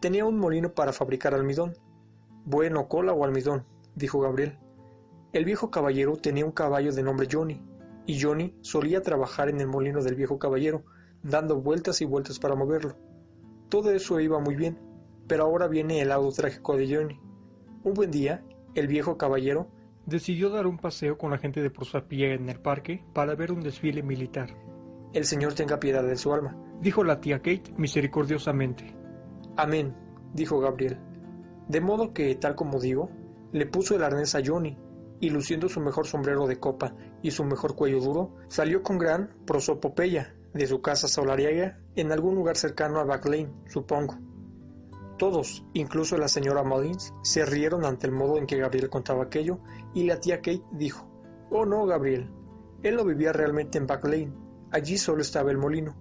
Tenía 0.00 0.24
un 0.24 0.38
molino 0.38 0.72
para 0.72 0.92
fabricar 0.92 1.34
almidón. 1.34 1.76
Bueno, 2.44 2.88
cola 2.88 3.12
o 3.12 3.24
almidón, 3.24 3.64
dijo 3.94 4.20
Gabriel. 4.20 4.58
El 5.32 5.44
viejo 5.44 5.70
caballero 5.70 6.16
tenía 6.16 6.44
un 6.44 6.52
caballo 6.52 6.92
de 6.92 7.02
nombre 7.02 7.28
Johnny, 7.30 7.62
y 8.06 8.20
Johnny 8.20 8.56
solía 8.62 9.02
trabajar 9.02 9.48
en 9.48 9.60
el 9.60 9.66
molino 9.66 10.02
del 10.02 10.14
viejo 10.14 10.38
caballero, 10.38 10.84
dando 11.22 11.60
vueltas 11.60 12.00
y 12.00 12.04
vueltas 12.04 12.38
para 12.38 12.54
moverlo. 12.54 12.96
Todo 13.68 13.90
eso 13.90 14.20
iba 14.20 14.38
muy 14.38 14.54
bien, 14.54 14.78
pero 15.26 15.44
ahora 15.44 15.68
viene 15.68 16.00
el 16.00 16.08
lado 16.08 16.30
trágico 16.32 16.76
de 16.76 16.94
Johnny. 16.94 17.20
Un 17.84 17.94
buen 17.94 18.10
día, 18.10 18.44
el 18.74 18.86
viejo 18.86 19.16
caballero 19.16 19.68
decidió 20.06 20.50
dar 20.50 20.66
un 20.66 20.78
paseo 20.78 21.18
con 21.18 21.30
la 21.30 21.38
gente 21.38 21.60
de 21.60 21.70
Prosapia 21.70 22.32
en 22.32 22.48
el 22.48 22.60
parque 22.60 23.04
para 23.12 23.34
ver 23.34 23.52
un 23.52 23.60
desfile 23.60 24.02
militar. 24.02 24.56
El 25.12 25.24
Señor 25.24 25.54
tenga 25.54 25.80
piedad 25.80 26.04
de 26.04 26.16
su 26.16 26.32
alma, 26.32 26.56
dijo 26.80 27.02
la 27.04 27.20
tía 27.20 27.38
Kate 27.38 27.72
misericordiosamente. 27.76 28.94
Amén, 29.56 29.94
dijo 30.32 30.60
Gabriel. 30.60 30.98
De 31.68 31.80
modo 31.80 32.12
que, 32.12 32.34
tal 32.36 32.54
como 32.54 32.78
digo, 32.78 33.10
le 33.52 33.66
puso 33.66 33.96
el 33.96 34.04
arnés 34.04 34.34
a 34.34 34.42
Johnny, 34.44 34.76
y 35.20 35.30
luciendo 35.30 35.68
su 35.68 35.80
mejor 35.80 36.06
sombrero 36.06 36.46
de 36.46 36.60
copa 36.60 36.94
y 37.22 37.30
su 37.30 37.44
mejor 37.44 37.74
cuello 37.74 38.00
duro, 38.00 38.34
salió 38.48 38.82
con 38.82 38.98
gran 38.98 39.30
prosopopeya 39.46 40.34
de 40.52 40.66
su 40.66 40.80
casa 40.80 41.08
solariega 41.08 41.78
en 41.96 42.12
algún 42.12 42.34
lugar 42.34 42.56
cercano 42.56 42.98
a 43.00 43.04
Back 43.04 43.26
Lane, 43.26 43.52
supongo. 43.66 44.18
Todos, 45.18 45.64
incluso 45.72 46.18
la 46.18 46.28
señora 46.28 46.62
Mullins, 46.62 47.14
se 47.22 47.46
rieron 47.46 47.86
ante 47.86 48.06
el 48.06 48.12
modo 48.12 48.36
en 48.36 48.46
que 48.46 48.58
Gabriel 48.58 48.90
contaba 48.90 49.24
aquello, 49.24 49.60
y 49.94 50.04
la 50.04 50.20
tía 50.20 50.42
Kate 50.42 50.62
dijo, 50.72 51.08
Oh 51.50 51.64
no, 51.64 51.86
Gabriel, 51.86 52.30
él 52.82 52.96
no 52.96 53.04
vivía 53.04 53.32
realmente 53.32 53.78
en 53.78 53.86
Back 53.86 54.04
Lane, 54.04 54.34
allí 54.72 54.98
solo 54.98 55.22
estaba 55.22 55.50
el 55.50 55.56
molino. 55.56 55.96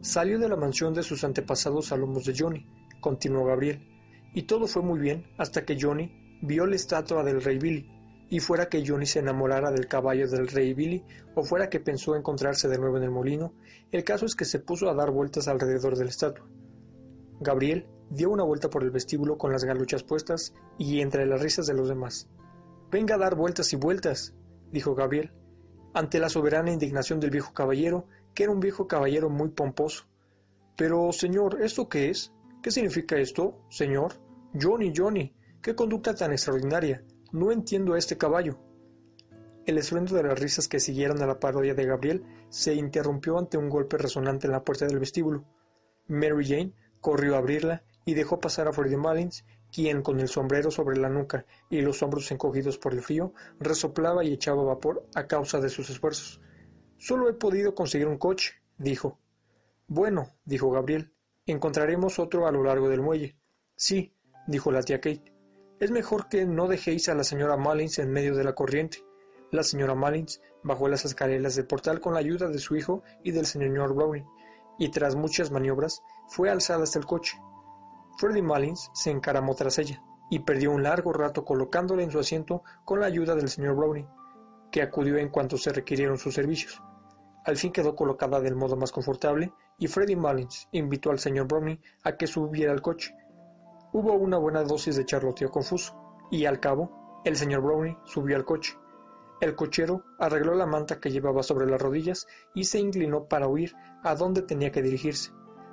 Salió 0.00 0.38
de 0.40 0.48
la 0.48 0.56
mansión 0.56 0.92
de 0.92 1.04
sus 1.04 1.22
antepasados 1.22 1.92
a 1.92 1.96
lomos 1.96 2.24
de 2.24 2.34
Johnny, 2.36 2.66
continuó 3.00 3.44
Gabriel, 3.44 3.86
y 4.34 4.42
todo 4.42 4.66
fue 4.66 4.82
muy 4.82 4.98
bien 4.98 5.26
hasta 5.38 5.64
que 5.64 5.78
Johnny 5.80 6.38
vio 6.42 6.66
la 6.66 6.76
estatua 6.76 7.22
del 7.22 7.42
rey 7.42 7.58
Billy, 7.58 7.88
y 8.28 8.40
fuera 8.40 8.68
que 8.68 8.84
Johnny 8.84 9.06
se 9.06 9.20
enamorara 9.20 9.70
del 9.70 9.86
caballo 9.86 10.28
del 10.28 10.48
rey 10.48 10.74
Billy, 10.74 11.04
o 11.36 11.44
fuera 11.44 11.70
que 11.70 11.80
pensó 11.80 12.16
encontrarse 12.16 12.68
de 12.68 12.78
nuevo 12.78 12.96
en 12.96 13.04
el 13.04 13.10
molino, 13.10 13.54
el 13.92 14.02
caso 14.02 14.26
es 14.26 14.34
que 14.34 14.44
se 14.44 14.58
puso 14.58 14.90
a 14.90 14.94
dar 14.94 15.12
vueltas 15.12 15.46
alrededor 15.46 15.96
de 15.96 16.04
la 16.04 16.10
estatua. 16.10 16.44
Gabriel 17.40 17.86
dio 18.10 18.30
una 18.30 18.42
vuelta 18.42 18.70
por 18.70 18.82
el 18.82 18.90
vestíbulo 18.90 19.38
con 19.38 19.52
las 19.52 19.64
galuchas 19.64 20.02
puestas 20.02 20.54
y 20.78 21.00
entre 21.00 21.26
las 21.26 21.40
risas 21.40 21.66
de 21.66 21.74
los 21.74 21.88
demás. 21.88 22.28
Venga 22.90 23.14
a 23.14 23.18
dar 23.18 23.34
vueltas 23.34 23.72
y 23.72 23.76
vueltas, 23.76 24.34
dijo 24.72 24.94
Gabriel, 24.94 25.32
ante 25.94 26.18
la 26.18 26.28
soberana 26.28 26.72
indignación 26.72 27.20
del 27.20 27.30
viejo 27.30 27.52
caballero, 27.52 28.06
que 28.34 28.44
era 28.44 28.52
un 28.52 28.60
viejo 28.60 28.86
caballero 28.86 29.30
muy 29.30 29.50
pomposo. 29.50 30.04
Pero, 30.76 31.12
señor, 31.12 31.60
¿esto 31.62 31.88
qué 31.88 32.10
es? 32.10 32.32
¿Qué 32.62 32.70
significa 32.70 33.16
esto, 33.16 33.60
señor? 33.68 34.14
Johnny, 34.60 34.92
Johnny, 34.96 35.34
qué 35.60 35.74
conducta 35.74 36.14
tan 36.14 36.32
extraordinaria. 36.32 37.04
No 37.32 37.52
entiendo 37.52 37.94
a 37.94 37.98
este 37.98 38.16
caballo. 38.16 38.58
El 39.66 39.76
estruendo 39.76 40.14
de 40.14 40.22
las 40.22 40.38
risas 40.38 40.66
que 40.66 40.80
siguieron 40.80 41.20
a 41.20 41.26
la 41.26 41.38
parodia 41.38 41.74
de 41.74 41.84
Gabriel 41.84 42.24
se 42.48 42.74
interrumpió 42.74 43.38
ante 43.38 43.58
un 43.58 43.68
golpe 43.68 43.98
resonante 43.98 44.46
en 44.46 44.52
la 44.52 44.64
puerta 44.64 44.86
del 44.86 44.98
vestíbulo. 44.98 45.44
Mary 46.06 46.46
Jane 46.46 46.72
corrió 47.00 47.34
a 47.34 47.38
abrirla 47.38 47.82
y 48.04 48.14
dejó 48.14 48.40
pasar 48.40 48.68
a 48.68 48.72
Freddy 48.72 48.96
Mullins, 48.96 49.44
quien, 49.72 50.02
con 50.02 50.18
el 50.20 50.28
sombrero 50.28 50.70
sobre 50.70 50.96
la 50.96 51.08
nuca 51.08 51.44
y 51.68 51.80
los 51.80 52.02
hombros 52.02 52.30
encogidos 52.30 52.78
por 52.78 52.94
el 52.94 53.02
frío, 53.02 53.34
resoplaba 53.60 54.24
y 54.24 54.32
echaba 54.32 54.62
vapor 54.62 55.06
a 55.14 55.26
causa 55.26 55.60
de 55.60 55.68
sus 55.68 55.90
esfuerzos. 55.90 56.40
Solo 56.96 57.28
he 57.28 57.34
podido 57.34 57.74
conseguir 57.74 58.08
un 58.08 58.18
coche, 58.18 58.54
dijo. 58.78 59.18
Bueno, 59.86 60.34
dijo 60.44 60.70
Gabriel, 60.70 61.12
encontraremos 61.46 62.18
otro 62.18 62.46
a 62.46 62.52
lo 62.52 62.64
largo 62.64 62.88
del 62.88 63.02
muelle. 63.02 63.36
Sí, 63.76 64.14
dijo 64.46 64.72
la 64.72 64.82
tía 64.82 65.00
Kate. 65.00 65.32
Es 65.80 65.90
mejor 65.90 66.28
que 66.28 66.44
no 66.44 66.66
dejéis 66.66 67.08
a 67.08 67.14
la 67.14 67.24
señora 67.24 67.56
Mullins 67.56 67.98
en 67.98 68.10
medio 68.10 68.34
de 68.34 68.42
la 68.42 68.54
corriente. 68.54 69.04
La 69.52 69.62
señora 69.62 69.94
Mullins 69.94 70.42
bajó 70.62 70.88
las 70.88 71.04
escaleras 71.04 71.54
del 71.54 71.66
portal 71.66 72.00
con 72.00 72.14
la 72.14 72.20
ayuda 72.20 72.48
de 72.48 72.58
su 72.58 72.74
hijo 72.76 73.02
y 73.22 73.30
del 73.30 73.46
señor 73.46 73.94
Browning, 73.94 74.26
y 74.78 74.88
tras 74.90 75.16
muchas 75.16 75.50
maniobras 75.50 76.02
fue 76.28 76.50
alzada 76.50 76.84
hasta 76.84 76.98
el 76.98 77.06
coche. 77.06 77.38
Freddy 78.18 78.42
Mullins 78.42 78.90
se 78.94 79.10
encaramó 79.10 79.54
tras 79.54 79.78
ella 79.78 80.02
y 80.30 80.40
perdió 80.40 80.70
un 80.70 80.82
largo 80.82 81.12
rato 81.12 81.44
colocándola 81.44 82.02
en 82.02 82.10
su 82.10 82.18
asiento 82.18 82.62
con 82.84 83.00
la 83.00 83.06
ayuda 83.06 83.34
del 83.34 83.48
señor 83.48 83.76
Browning, 83.76 84.08
que 84.70 84.82
acudió 84.82 85.16
en 85.18 85.28
cuanto 85.28 85.56
se 85.56 85.72
requirieron 85.72 86.18
sus 86.18 86.34
servicios. 86.34 86.82
Al 87.44 87.56
fin 87.56 87.72
quedó 87.72 87.96
colocada 87.96 88.40
del 88.40 88.56
modo 88.56 88.76
más 88.76 88.92
confortable 88.92 89.52
y 89.78 89.86
Freddy 89.86 90.16
Mullins 90.16 90.68
invitó 90.72 91.10
al 91.10 91.18
señor 91.18 91.46
Browning 91.46 91.80
a 92.04 92.16
que 92.16 92.26
subiera 92.26 92.72
al 92.72 92.82
coche. 92.82 93.14
Hubo 93.92 94.12
una 94.12 94.36
buena 94.36 94.64
dosis 94.64 94.96
de 94.96 95.06
charloteo 95.06 95.50
confuso 95.50 95.94
y 96.30 96.44
al 96.44 96.60
cabo 96.60 97.22
el 97.24 97.36
señor 97.36 97.62
Browning 97.62 97.96
subió 98.04 98.36
al 98.36 98.44
coche. 98.44 98.76
El 99.40 99.54
cochero 99.54 100.02
arregló 100.18 100.54
la 100.54 100.66
manta 100.66 100.98
que 100.98 101.10
llevaba 101.10 101.44
sobre 101.44 101.66
las 101.66 101.80
rodillas 101.80 102.26
y 102.54 102.64
se 102.64 102.80
inclinó 102.80 103.26
para 103.26 103.46
huir 103.46 103.72
a 104.02 104.16
donde 104.16 104.42
tenía 104.42 104.72
que 104.72 104.82
dirigirse. 104.82 105.30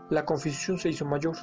La 0.09 0.23
confusión 0.23 0.77
se 0.77 0.89
hizo 0.89 1.03
mayor 1.03 1.35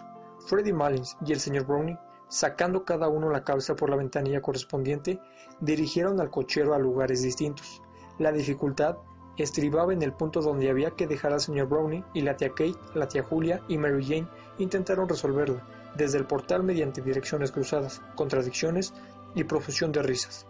Freddy 0.46 0.72
Mullins 0.72 1.16
y 1.26 1.32
el 1.32 1.40
señor 1.40 1.66
Browning, 1.66 1.98
sacando 2.28 2.84
cada 2.84 3.08
uno 3.08 3.28
la 3.28 3.42
cabeza 3.42 3.74
por 3.74 3.90
la 3.90 3.96
ventanilla 3.96 4.40
correspondiente, 4.40 5.20
dirigieron 5.60 6.20
al 6.20 6.30
cochero 6.30 6.74
a 6.74 6.78
lugares 6.78 7.22
distintos. 7.22 7.82
La 8.20 8.30
dificultad 8.30 8.98
estribaba 9.36 9.92
en 9.92 10.02
el 10.02 10.12
punto 10.12 10.40
donde 10.40 10.70
había 10.70 10.92
que 10.92 11.08
dejar 11.08 11.32
al 11.32 11.40
señor 11.40 11.68
Browning 11.68 12.04
y 12.14 12.20
la 12.20 12.36
tía 12.36 12.50
Kate, 12.50 12.78
la 12.94 13.08
tía 13.08 13.24
Julia 13.24 13.62
y 13.66 13.78
Mary 13.78 14.04
Jane 14.04 14.28
intentaron 14.58 15.08
resolverla 15.08 15.66
desde 15.96 16.18
el 16.18 16.26
portal 16.26 16.62
mediante 16.62 17.02
direcciones 17.02 17.50
cruzadas, 17.50 18.00
contradicciones 18.14 18.94
y 19.34 19.42
profusión 19.42 19.90
de 19.90 20.02
risas. 20.02 20.46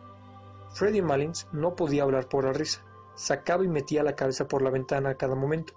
Freddy 0.75 1.03
Mullins 1.03 1.49
no 1.53 1.77
podía 1.77 2.03
hablar 2.03 2.29
por 2.29 2.45
la 2.45 2.53
risa, 2.53 2.85
sacaba 3.15 3.65
y 3.65 3.69
metía 3.69 4.03
la 4.03 4.17
cabeza 4.17 4.49
por 4.49 4.63
la 4.63 4.71
ventana 4.71 5.11
a 5.11 5.17
cada 5.17 5.35
momento. 5.35 5.75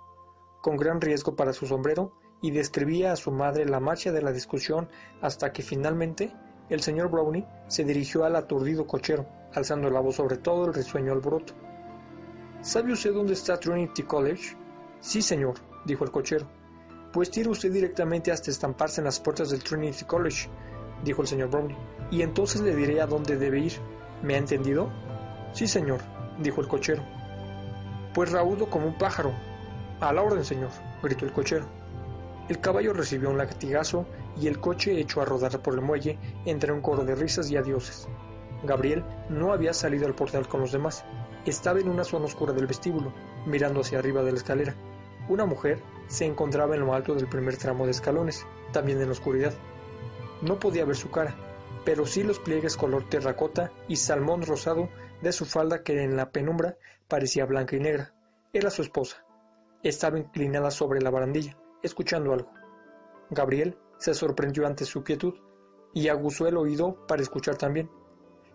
Con 0.61 0.77
gran 0.77 1.01
riesgo 1.01 1.35
para 1.35 1.53
su 1.53 1.67
sombrero, 1.67 2.13
y 2.41 2.51
describía 2.51 3.11
a 3.11 3.15
su 3.15 3.31
madre 3.31 3.65
la 3.65 3.79
marcha 3.79 4.11
de 4.11 4.21
la 4.21 4.31
discusión 4.31 4.87
hasta 5.21 5.51
que 5.51 5.63
finalmente 5.63 6.31
el 6.69 6.81
señor 6.81 7.09
Brownie 7.09 7.47
se 7.67 7.83
dirigió 7.83 8.23
al 8.23 8.35
aturdido 8.35 8.85
cochero, 8.85 9.25
alzando 9.53 9.89
la 9.89 9.99
voz 9.99 10.15
sobre 10.15 10.37
todo 10.37 10.65
el 10.65 10.73
risueño 10.73 11.11
alboroto. 11.11 11.53
¿Sabe 12.61 12.93
usted 12.93 13.13
dónde 13.13 13.33
está 13.33 13.59
Trinity 13.59 14.03
College? 14.03 14.55
Sí, 14.99 15.21
señor, 15.21 15.55
dijo 15.85 16.03
el 16.03 16.11
cochero. 16.11 16.47
Pues 17.13 17.31
tire 17.31 17.49
usted 17.49 17.71
directamente 17.71 18.31
hasta 18.31 18.51
estamparse 18.51 19.01
en 19.01 19.05
las 19.05 19.19
puertas 19.19 19.49
del 19.49 19.63
Trinity 19.63 20.05
College, 20.05 20.49
dijo 21.03 21.21
el 21.21 21.27
señor 21.27 21.49
Brownie, 21.49 21.77
y 22.11 22.21
entonces 22.21 22.61
le 22.61 22.75
diré 22.75 23.01
a 23.01 23.07
dónde 23.07 23.37
debe 23.37 23.59
ir. 23.59 23.73
¿Me 24.21 24.35
ha 24.35 24.37
entendido? 24.37 24.89
Sí, 25.53 25.67
señor, 25.67 26.01
dijo 26.39 26.61
el 26.61 26.67
cochero. 26.67 27.03
Pues 28.13 28.31
raudo 28.31 28.69
como 28.69 28.87
un 28.87 28.97
pájaro. 28.97 29.33
A 29.99 30.11
la 30.13 30.21
orden, 30.21 30.43
señor, 30.43 30.69
gritó 31.01 31.25
el 31.25 31.33
cochero. 31.33 31.65
El 32.47 32.59
caballo 32.59 32.93
recibió 32.93 33.29
un 33.29 33.37
latigazo 33.37 34.05
y 34.39 34.47
el 34.47 34.59
coche 34.59 34.99
echó 34.99 35.21
a 35.21 35.25
rodar 35.25 35.59
por 35.61 35.73
el 35.73 35.81
muelle 35.81 36.19
entre 36.45 36.71
un 36.71 36.81
coro 36.81 37.03
de 37.03 37.15
risas 37.15 37.49
y 37.49 37.57
adioses. 37.57 38.07
Gabriel 38.63 39.03
no 39.29 39.51
había 39.51 39.73
salido 39.73 40.05
al 40.05 40.15
portal 40.15 40.47
con 40.47 40.61
los 40.61 40.71
demás. 40.71 41.05
Estaba 41.45 41.79
en 41.79 41.89
una 41.89 42.03
zona 42.03 42.25
oscura 42.25 42.53
del 42.53 42.67
vestíbulo, 42.67 43.13
mirando 43.45 43.81
hacia 43.81 43.99
arriba 43.99 44.23
de 44.23 44.31
la 44.31 44.37
escalera. 44.37 44.75
Una 45.27 45.45
mujer 45.45 45.79
se 46.07 46.25
encontraba 46.25 46.75
en 46.75 46.81
lo 46.81 46.93
alto 46.93 47.15
del 47.15 47.27
primer 47.27 47.57
tramo 47.57 47.85
de 47.85 47.91
escalones, 47.91 48.45
también 48.71 48.99
en 49.01 49.07
la 49.07 49.13
oscuridad. 49.13 49.53
No 50.41 50.59
podía 50.59 50.85
ver 50.85 50.95
su 50.95 51.09
cara, 51.09 51.35
pero 51.85 52.05
sí 52.05 52.23
los 52.23 52.39
pliegues 52.39 52.75
color 52.75 53.07
terracota 53.07 53.71
y 53.87 53.95
salmón 53.95 54.41
rosado 54.41 54.89
de 55.21 55.31
su 55.31 55.45
falda 55.45 55.83
que 55.83 56.03
en 56.03 56.17
la 56.17 56.31
penumbra 56.31 56.77
parecía 57.07 57.45
blanca 57.45 57.75
y 57.75 57.79
negra. 57.79 58.13
Era 58.51 58.69
su 58.69 58.81
esposa. 58.81 59.23
Estaba 59.83 60.19
inclinada 60.19 60.71
sobre 60.71 61.01
la 61.01 61.11
barandilla 61.11 61.57
escuchando 61.85 62.33
algo. 62.33 62.51
Gabriel 63.29 63.77
se 63.97 64.13
sorprendió 64.13 64.67
ante 64.67 64.85
su 64.85 65.03
quietud 65.03 65.35
y 65.93 66.09
aguzó 66.09 66.47
el 66.47 66.57
oído 66.57 67.05
para 67.07 67.21
escuchar 67.21 67.55
también, 67.55 67.89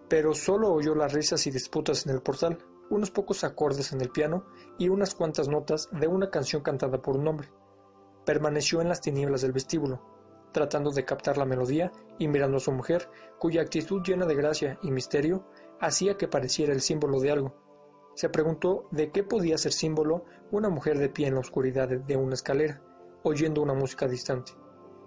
pero 0.09 0.35
solo 0.35 0.73
oyó 0.73 0.95
las 0.95 1.13
risas 1.13 1.47
y 1.47 1.51
disputas 1.51 2.07
en 2.07 2.13
el 2.13 2.23
portal, 2.23 2.59
unos 2.91 3.11
pocos 3.11 3.45
acordes 3.45 3.93
en 3.93 4.01
el 4.01 4.11
piano 4.11 4.45
y 4.79 4.89
unas 4.89 5.15
cuantas 5.15 5.49
notas 5.49 5.89
de 5.93 6.09
una 6.09 6.31
canción 6.31 6.63
cantada 6.63 7.01
por 7.01 7.17
un 7.17 7.29
hombre. 7.29 7.49
Permaneció 8.27 8.81
en 8.81 8.89
las 8.89 9.01
tinieblas 9.01 9.43
del 9.43 9.53
vestíbulo, 9.53 10.03
tratando 10.53 10.91
de 10.91 11.05
captar 11.05 11.39
la 11.39 11.45
melodía 11.45 11.93
y 12.19 12.29
mirando 12.29 12.59
a 12.59 12.61
su 12.61 12.73
mujer, 12.73 13.09
cuya 13.39 13.63
actitud 13.63 14.03
llena 14.03 14.27
de 14.27 14.35
gracia 14.35 14.79
y 14.83 14.91
misterio 14.91 15.47
hacía 15.81 16.17
que 16.17 16.29
pareciera 16.29 16.73
el 16.73 16.81
símbolo 16.81 17.21
de 17.21 17.31
algo. 17.31 17.55
Se 18.15 18.29
preguntó 18.29 18.89
de 18.91 19.11
qué 19.11 19.23
podía 19.23 19.57
ser 19.57 19.73
símbolo 19.73 20.25
una 20.51 20.69
mujer 20.69 20.99
de 20.99 21.09
pie 21.09 21.29
en 21.29 21.35
la 21.35 21.41
oscuridad 21.41 21.89
de 21.89 22.17
una 22.17 22.35
escalera, 22.35 22.83
oyendo 23.23 23.63
una 23.63 23.75
música 23.75 24.07
distante. 24.07 24.53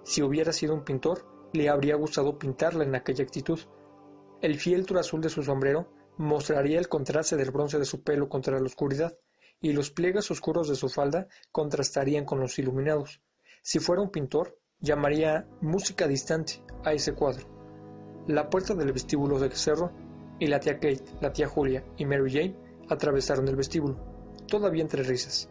Si 0.03 0.22
hubiera 0.22 0.52
sido 0.52 0.74
un 0.74 0.84
pintor, 0.84 1.26
le 1.53 1.70
habría 1.70 1.95
gustado 1.95 2.40
pintarla 2.40 2.84
en 2.84 2.95
aquella 2.95 3.24
actitud. 3.24 3.60
El 4.41 4.57
fieltro 4.57 4.99
azul 4.99 5.22
de 5.22 5.30
su 5.30 5.44
sombrero 5.44 5.91
mostraría 6.18 6.80
el 6.80 6.90
contraste 6.90 7.38
del 7.38 7.52
bronce 7.52 7.78
de 7.78 7.86
su 7.86 8.03
pelo 8.03 8.30
contra 8.30 8.60
la 8.60 8.65
oscuridad, 8.65 9.18
y 9.61 9.72
los 9.72 9.91
pliegues 9.91 10.30
oscuros 10.30 10.68
de 10.68 10.76
su 10.76 10.90
falda 10.90 11.28
contrastarían 11.52 12.26
con 12.26 12.40
los 12.40 12.57
iluminados. 12.60 13.22
Si 13.61 13.80
fuera 13.80 14.02
un 14.02 14.11
pintor, 14.11 14.60
llamaría 14.84 15.48
música 15.62 16.08
distante 16.08 16.62
a 16.84 16.92
ese 16.92 17.14
cuadro. 17.14 17.48
La 18.28 18.50
puerta 18.50 18.76
del 18.76 18.92
vestíbulo 18.92 19.40
se 19.40 19.50
cerró, 19.56 19.92
y 20.40 20.48
la 20.48 20.60
tía 20.60 20.76
Kate, 20.76 21.06
la 21.22 21.32
tía 21.32 21.48
Julia 21.48 21.86
y 21.98 22.06
Mary 22.06 22.32
Jane 22.32 22.56
atravesaron 22.90 23.48
el 23.48 23.56
vestíbulo, 23.56 23.96
todavía 24.48 24.82
entre 24.82 25.04
risas. 25.04 25.50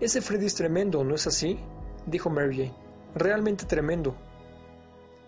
Ese 0.00 0.20
Freddy 0.20 0.46
es 0.46 0.54
tremendo, 0.54 1.02
¿no 1.02 1.16
es 1.16 1.26
así? 1.26 1.58
dijo 2.06 2.30
Mary 2.30 2.56
Jane. 2.56 2.74
Realmente 3.16 3.66
tremendo. 3.66 4.14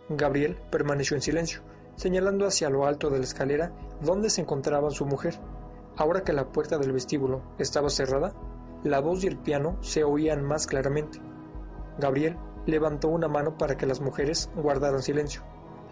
Gabriel 0.09 0.57
permaneció 0.71 1.17
en 1.17 1.23
silencio, 1.23 1.63
señalando 1.97 2.47
hacia 2.47 2.71
lo 2.71 2.87
alto 2.87 3.11
de 3.11 3.19
la 3.19 3.25
escalera 3.25 3.73
donde 4.01 4.31
se 4.31 4.41
encontraba 4.41 4.91
su 4.91 5.05
mujer. 5.05 5.35
Ahora 5.97 6.23
que 6.23 6.33
la 6.33 6.53
puerta 6.53 6.79
del 6.79 6.93
vestíbulo 6.93 7.43
estaba 7.59 7.91
cerrada, 7.91 8.35
la 8.85 9.01
voz 9.01 9.25
y 9.25 9.27
el 9.27 9.37
piano 9.37 9.79
se 9.83 10.05
oían 10.05 10.45
más 10.45 10.69
claramente. 10.69 11.21
Gabriel 11.99 12.37
levantó 12.67 13.09
una 13.09 13.29
mano 13.29 13.57
para 13.57 13.77
que 13.77 13.87
las 13.87 14.01
mujeres 14.01 14.51
guardaran 14.55 15.03
silencio. 15.03 15.43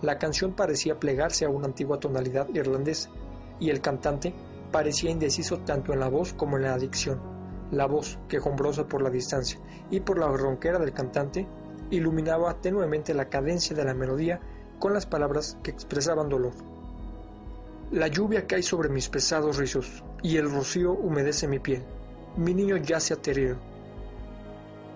La 0.02 0.18
canción 0.18 0.52
parecía 0.52 1.00
plegarse 1.00 1.44
a 1.44 1.50
una 1.50 1.66
antigua 1.66 1.98
tonalidad 1.98 2.48
irlandesa, 2.54 3.10
y 3.58 3.70
el 3.70 3.80
cantante 3.80 4.34
parecía 4.70 5.10
indeciso 5.10 5.58
tanto 5.58 5.92
en 5.92 6.00
la 6.00 6.08
voz 6.08 6.32
como 6.32 6.56
en 6.56 6.64
la 6.64 6.78
dicción. 6.78 7.20
La 7.70 7.86
voz, 7.86 8.18
quejumbrosa 8.28 8.86
por 8.86 9.02
la 9.02 9.10
distancia 9.10 9.58
y 9.90 10.00
por 10.00 10.18
la 10.18 10.28
ronquera 10.28 10.78
del 10.78 10.92
cantante, 10.92 11.46
iluminaba 11.90 12.60
tenuemente 12.60 13.14
la 13.14 13.28
cadencia 13.28 13.74
de 13.76 13.84
la 13.84 13.94
melodía 13.94 14.40
con 14.78 14.92
las 14.92 15.06
palabras 15.06 15.58
que 15.62 15.70
expresaban 15.70 16.28
dolor. 16.28 16.52
La 17.90 18.08
lluvia 18.08 18.46
cae 18.46 18.62
sobre 18.62 18.90
mis 18.90 19.08
pesados 19.08 19.56
rizos 19.56 20.04
y 20.22 20.36
el 20.36 20.50
rocío 20.50 20.92
humedece 20.92 21.48
mi 21.48 21.58
piel. 21.58 21.82
Mi 22.36 22.54
niño 22.54 22.76
yace 22.76 23.14
aterido. 23.14 23.56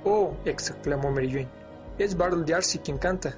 Oh, 0.04 0.34
exclamó 0.44 1.10
Mary 1.10 1.48
es 1.98 2.16
Bartle 2.16 2.44
Darcy 2.44 2.78
quien 2.78 2.98
canta, 2.98 3.34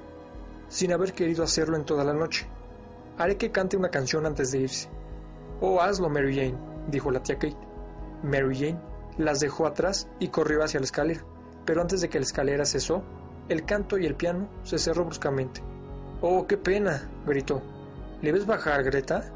sin 0.69 0.93
haber 0.93 1.13
querido 1.13 1.43
hacerlo 1.43 1.75
en 1.75 1.85
toda 1.85 2.03
la 2.03 2.13
noche. 2.13 2.47
Haré 3.17 3.37
que 3.37 3.51
cante 3.51 3.77
una 3.77 3.89
canción 3.89 4.25
antes 4.25 4.51
de 4.51 4.59
irse. 4.59 4.89
Oh, 5.61 5.79
hazlo, 5.79 6.09
Mary 6.09 6.35
Jane, 6.35 6.57
dijo 6.89 7.11
la 7.11 7.21
tía 7.21 7.37
Kate. 7.37 7.57
Mary 8.23 8.55
Jane 8.55 8.79
las 9.17 9.39
dejó 9.39 9.67
atrás 9.67 10.07
y 10.19 10.29
corrió 10.29 10.63
hacia 10.63 10.79
la 10.79 10.85
escalera, 10.85 11.23
pero 11.65 11.81
antes 11.81 12.01
de 12.01 12.09
que 12.09 12.19
la 12.19 12.25
escalera 12.25 12.65
cesó, 12.65 13.03
el 13.47 13.65
canto 13.65 13.97
y 13.97 14.05
el 14.05 14.15
piano 14.15 14.49
se 14.63 14.77
cerró 14.77 15.05
bruscamente. 15.05 15.61
Oh, 16.21 16.47
qué 16.47 16.57
pena, 16.57 17.09
gritó. 17.25 17.61
¿Le 18.21 18.31
ves 18.31 18.45
bajar, 18.45 18.83
Greta? 18.83 19.31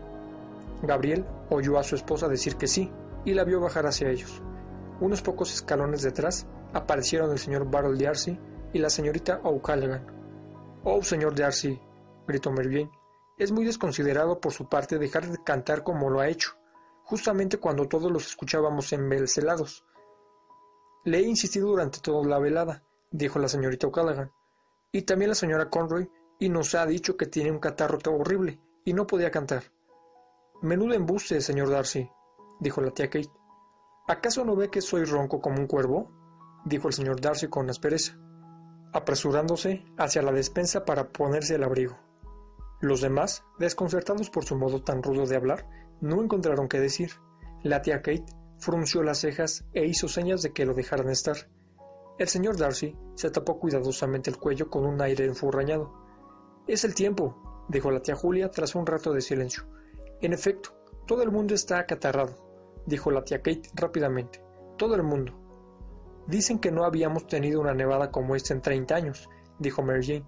Gabriel 0.81 1.25
oyó 1.49 1.77
a 1.77 1.83
su 1.83 1.95
esposa 1.95 2.27
decir 2.27 2.55
que 2.55 2.67
sí, 2.67 2.91
y 3.25 3.33
la 3.33 3.43
vio 3.43 3.59
bajar 3.59 3.85
hacia 3.85 4.09
ellos. 4.09 4.41
Unos 4.99 5.21
pocos 5.21 5.53
escalones 5.53 6.01
detrás 6.01 6.45
aparecieron 6.73 7.31
el 7.31 7.39
señor 7.39 7.69
Barrel 7.69 7.97
y 8.73 8.79
la 8.79 8.89
señorita 8.89 9.41
O'Callaghan. 9.43 10.05
Oh, 10.83 11.03
señor 11.03 11.35
Darcy, 11.35 11.79
gritó 12.27 12.51
Mervyn, 12.51 12.89
es 13.37 13.51
muy 13.51 13.65
desconsiderado 13.65 14.39
por 14.39 14.51
su 14.51 14.67
parte 14.67 14.97
dejar 14.97 15.27
de 15.27 15.43
cantar 15.43 15.83
como 15.83 16.09
lo 16.09 16.19
ha 16.19 16.27
hecho, 16.27 16.51
justamente 17.03 17.57
cuando 17.57 17.87
todos 17.87 18.11
los 18.11 18.27
escuchábamos 18.27 18.91
embelcelados. 18.93 19.85
Le 21.05 21.19
he 21.19 21.21
insistido 21.21 21.69
durante 21.69 21.99
toda 21.99 22.27
la 22.27 22.39
velada, 22.39 22.83
dijo 23.11 23.39
la 23.39 23.47
señorita 23.47 23.87
O'Callaghan, 23.87 24.31
y 24.91 25.03
también 25.03 25.29
la 25.29 25.35
señora 25.35 25.69
Conroy, 25.69 26.09
y 26.39 26.49
nos 26.49 26.75
ha 26.75 26.85
dicho 26.85 27.17
que 27.17 27.25
tiene 27.25 27.51
un 27.51 27.59
catarro 27.59 27.99
horrible 28.13 28.59
y 28.85 28.93
no 28.93 29.07
podía 29.07 29.31
cantar. 29.31 29.63
Menudo 30.61 30.93
embuste, 30.93 31.41
señor 31.41 31.69
Darcy, 31.69 32.09
dijo 32.59 32.81
la 32.81 32.91
tía 32.91 33.09
Kate. 33.09 33.31
¿Acaso 34.07 34.43
no 34.43 34.55
ve 34.55 34.69
que 34.69 34.81
soy 34.81 35.03
ronco 35.03 35.39
como 35.41 35.59
un 35.59 35.67
cuervo? 35.67 36.11
dijo 36.65 36.87
el 36.87 36.93
señor 36.93 37.21
Darcy 37.21 37.47
con 37.47 37.69
aspereza, 37.69 38.17
apresurándose 38.93 39.85
hacia 39.97 40.21
la 40.21 40.31
despensa 40.31 40.85
para 40.85 41.09
ponerse 41.09 41.55
el 41.55 41.63
abrigo. 41.63 41.97
Los 42.81 43.01
demás, 43.01 43.43
desconcertados 43.59 44.29
por 44.29 44.45
su 44.45 44.55
modo 44.55 44.81
tan 44.81 45.03
rudo 45.03 45.25
de 45.25 45.35
hablar, 45.35 45.67
no 46.01 46.21
encontraron 46.21 46.69
qué 46.69 46.79
decir. 46.79 47.11
La 47.61 47.81
tía 47.81 48.01
Kate 48.01 48.25
frunció 48.57 49.03
las 49.03 49.19
cejas 49.19 49.65
e 49.73 49.85
hizo 49.85 50.07
señas 50.07 50.41
de 50.41 50.53
que 50.53 50.65
lo 50.65 50.73
dejaran 50.73 51.09
estar. 51.09 51.35
El 52.17 52.27
señor 52.27 52.57
Darcy 52.57 52.97
se 53.15 53.31
tapó 53.31 53.59
cuidadosamente 53.59 54.29
el 54.29 54.37
cuello 54.37 54.69
con 54.69 54.85
un 54.85 55.01
aire 55.01 55.25
enfurrañado. 55.25 55.93
Es 56.67 56.83
el 56.83 56.93
tiempo, 56.93 57.65
dijo 57.69 57.91
la 57.91 58.01
tía 58.01 58.15
Julia 58.15 58.49
tras 58.51 58.75
un 58.75 58.85
rato 58.85 59.13
de 59.13 59.21
silencio. 59.21 59.63
En 60.21 60.33
efecto, 60.33 60.71
todo 61.07 61.23
el 61.23 61.31
mundo 61.31 61.55
está 61.55 61.79
acatarrado, 61.79 62.35
dijo 62.85 63.09
la 63.11 63.23
tía 63.23 63.41
Kate 63.41 63.69
rápidamente. 63.73 64.43
Todo 64.77 64.95
el 64.95 65.03
mundo. 65.03 65.38
Dicen 66.29 66.59
que 66.59 66.71
no 66.71 66.85
habíamos 66.85 67.25
tenido 67.25 67.59
una 67.59 67.73
nevada 67.73 68.11
como 68.11 68.35
esta 68.35 68.53
en 68.53 68.61
30 68.61 68.95
años, 68.95 69.29
dijo 69.57 69.81
Mary 69.81 70.05
Jane, 70.05 70.25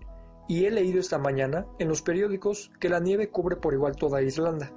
y 0.48 0.66
he 0.66 0.72
leído 0.72 1.00
esta 1.00 1.20
mañana 1.20 1.68
en 1.78 1.88
los 1.88 2.02
periódicos 2.02 2.72
que 2.80 2.90
la 2.90 3.00
nieve 3.00 3.30
cubre 3.30 3.56
por 3.56 3.74
igual 3.74 3.96
toda 3.96 4.22
Irlanda. 4.24 4.72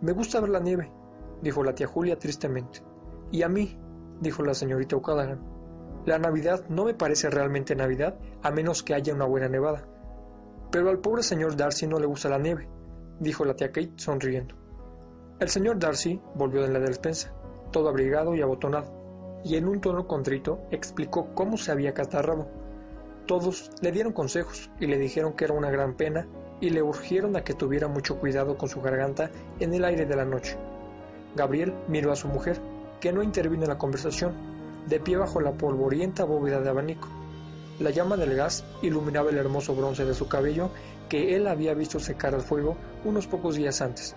Me 0.00 0.12
gusta 0.12 0.40
ver 0.40 0.50
la 0.50 0.58
nieve, 0.58 0.92
dijo 1.40 1.62
la 1.62 1.74
tía 1.74 1.86
Julia 1.86 2.18
tristemente. 2.18 2.82
Y 3.30 3.42
a 3.42 3.48
mí, 3.48 3.78
dijo 4.20 4.42
la 4.42 4.54
señorita 4.54 4.96
O'Callaghan. 4.96 5.40
La 6.04 6.18
Navidad 6.18 6.64
no 6.68 6.84
me 6.84 6.94
parece 6.94 7.30
realmente 7.30 7.76
Navidad 7.76 8.18
a 8.42 8.50
menos 8.50 8.82
que 8.82 8.94
haya 8.94 9.14
una 9.14 9.24
buena 9.24 9.48
nevada. 9.48 9.86
Pero 10.72 10.90
al 10.90 10.98
pobre 10.98 11.22
señor 11.22 11.56
Darcy 11.56 11.86
no 11.86 12.00
le 12.00 12.06
gusta 12.06 12.28
la 12.28 12.38
nieve, 12.38 12.68
dijo 13.20 13.44
la 13.44 13.54
tía 13.54 13.68
Kate 13.68 13.92
sonriendo. 13.96 14.56
El 15.38 15.48
señor 15.48 15.78
Darcy 15.78 16.20
volvió 16.34 16.62
de 16.62 16.72
la 16.72 16.80
despensa, 16.80 17.32
todo 17.70 17.88
abrigado 17.88 18.34
y 18.34 18.42
abotonado, 18.42 18.95
y 19.44 19.56
en 19.56 19.68
un 19.68 19.80
tono 19.80 20.06
contrito 20.06 20.60
explicó 20.70 21.28
cómo 21.34 21.56
se 21.56 21.72
había 21.72 21.94
catarrado. 21.94 22.46
Todos 23.26 23.70
le 23.80 23.92
dieron 23.92 24.12
consejos 24.12 24.70
y 24.80 24.86
le 24.86 24.98
dijeron 24.98 25.34
que 25.34 25.44
era 25.44 25.54
una 25.54 25.70
gran 25.70 25.94
pena 25.94 26.26
y 26.60 26.70
le 26.70 26.82
urgieron 26.82 27.36
a 27.36 27.44
que 27.44 27.54
tuviera 27.54 27.88
mucho 27.88 28.18
cuidado 28.18 28.56
con 28.56 28.68
su 28.68 28.80
garganta 28.80 29.30
en 29.60 29.74
el 29.74 29.84
aire 29.84 30.06
de 30.06 30.16
la 30.16 30.24
noche. 30.24 30.56
Gabriel 31.34 31.74
miró 31.88 32.12
a 32.12 32.16
su 32.16 32.28
mujer, 32.28 32.60
que 33.00 33.12
no 33.12 33.22
intervino 33.22 33.64
en 33.64 33.68
la 33.68 33.78
conversación, 33.78 34.32
de 34.86 35.00
pie 35.00 35.16
bajo 35.16 35.40
la 35.40 35.52
polvorienta 35.52 36.24
bóveda 36.24 36.60
de 36.60 36.70
abanico. 36.70 37.08
La 37.78 37.90
llama 37.90 38.16
del 38.16 38.34
gas 38.34 38.64
iluminaba 38.80 39.30
el 39.30 39.36
hermoso 39.36 39.74
bronce 39.74 40.04
de 40.06 40.14
su 40.14 40.28
cabello 40.28 40.70
que 41.08 41.36
él 41.36 41.46
había 41.46 41.74
visto 41.74 42.00
secar 42.00 42.34
al 42.34 42.40
fuego 42.40 42.76
unos 43.04 43.26
pocos 43.26 43.56
días 43.56 43.82
antes. 43.82 44.16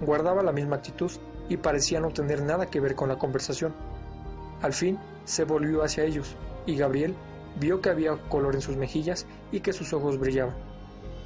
Guardaba 0.00 0.42
la 0.42 0.52
misma 0.52 0.76
actitud 0.76 1.10
y 1.48 1.56
parecía 1.56 2.00
no 2.00 2.10
tener 2.10 2.42
nada 2.42 2.66
que 2.66 2.80
ver 2.80 2.94
con 2.94 3.08
la 3.08 3.18
conversación. 3.18 3.74
Al 4.62 4.72
fin 4.72 4.98
se 5.24 5.44
volvió 5.44 5.82
hacia 5.82 6.04
ellos 6.04 6.34
y 6.66 6.76
Gabriel 6.76 7.14
vio 7.60 7.80
que 7.80 7.90
había 7.90 8.16
color 8.28 8.54
en 8.54 8.60
sus 8.60 8.76
mejillas 8.76 9.26
y 9.52 9.60
que 9.60 9.72
sus 9.72 9.92
ojos 9.92 10.18
brillaban. 10.18 10.54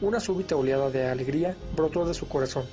Una 0.00 0.20
súbita 0.20 0.56
oleada 0.56 0.90
de 0.90 1.08
alegría 1.08 1.54
brotó 1.76 2.06
de 2.06 2.14
su 2.14 2.28
corazón. 2.28 2.64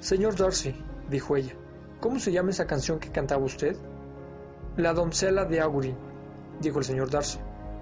Señor 0.00 0.36
Darcy, 0.36 0.74
dijo 1.10 1.36
ella, 1.36 1.54
¿cómo 2.00 2.18
se 2.18 2.32
llama 2.32 2.50
esa 2.50 2.66
canción 2.66 2.98
que 2.98 3.10
cantaba 3.10 3.44
usted? 3.44 3.76
La 4.76 4.92
doncella 4.92 5.44
de 5.44 5.60
Augurin, 5.60 5.96
dijo 6.60 6.78
el 6.78 6.84
señor 6.84 7.10
Darcy. 7.10 7.38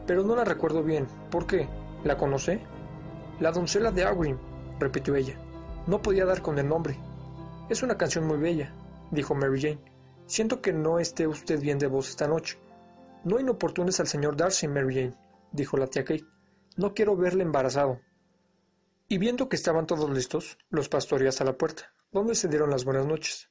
Pero 0.07 0.25
no 0.25 0.35
la 0.35 0.45
recuerdo 0.45 0.83
bien. 0.83 1.07
¿Por 1.31 1.47
qué? 1.47 1.69
¿La 2.05 2.17
conoce? 2.17 2.61
La 3.41 3.53
doncella 3.53 3.91
de 3.91 4.05
Augurin, 4.05 4.39
repitió 4.79 5.15
ella. 5.15 5.35
No 5.87 6.01
podía 6.01 6.25
dar 6.25 6.43
con 6.43 6.59
el 6.59 6.69
nombre. 6.69 6.99
Es 7.69 7.83
una 7.83 7.97
canción 7.97 8.27
muy 8.27 8.39
bella, 8.39 8.73
dijo 9.11 9.35
Mary 9.35 9.61
Jane. 9.61 9.92
Siento 10.33 10.63
que 10.63 10.73
no 10.73 10.99
esté 10.99 11.27
usted 11.27 11.61
bien 11.61 11.79
de 11.79 11.89
voz 11.89 12.09
esta 12.09 12.27
noche. 12.27 12.59
No 13.23 13.39
inoportunes 13.39 14.01
al 14.01 14.07
señor 14.07 14.35
Darcy, 14.35 14.67
Mary 14.67 14.95
Jane, 14.95 15.19
dijo 15.53 15.77
la 15.77 15.89
tía 15.89 16.07
Kate. 16.07 16.25
No 16.75 16.95
quiero 16.95 17.15
verle 17.19 17.43
embarazado. 17.43 18.01
Y 19.09 19.19
viendo 19.19 19.51
que 19.51 19.57
estaban 19.57 19.87
todos 19.87 20.09
listos, 20.09 20.57
los 20.71 20.89
pastoreó 20.89 21.29
hasta 21.29 21.45
la 21.45 21.59
puerta, 21.59 21.93
donde 22.11 22.35
se 22.35 22.49
dieron 22.49 22.71
las 22.71 22.87
buenas 22.87 23.05
noches. 23.05 23.51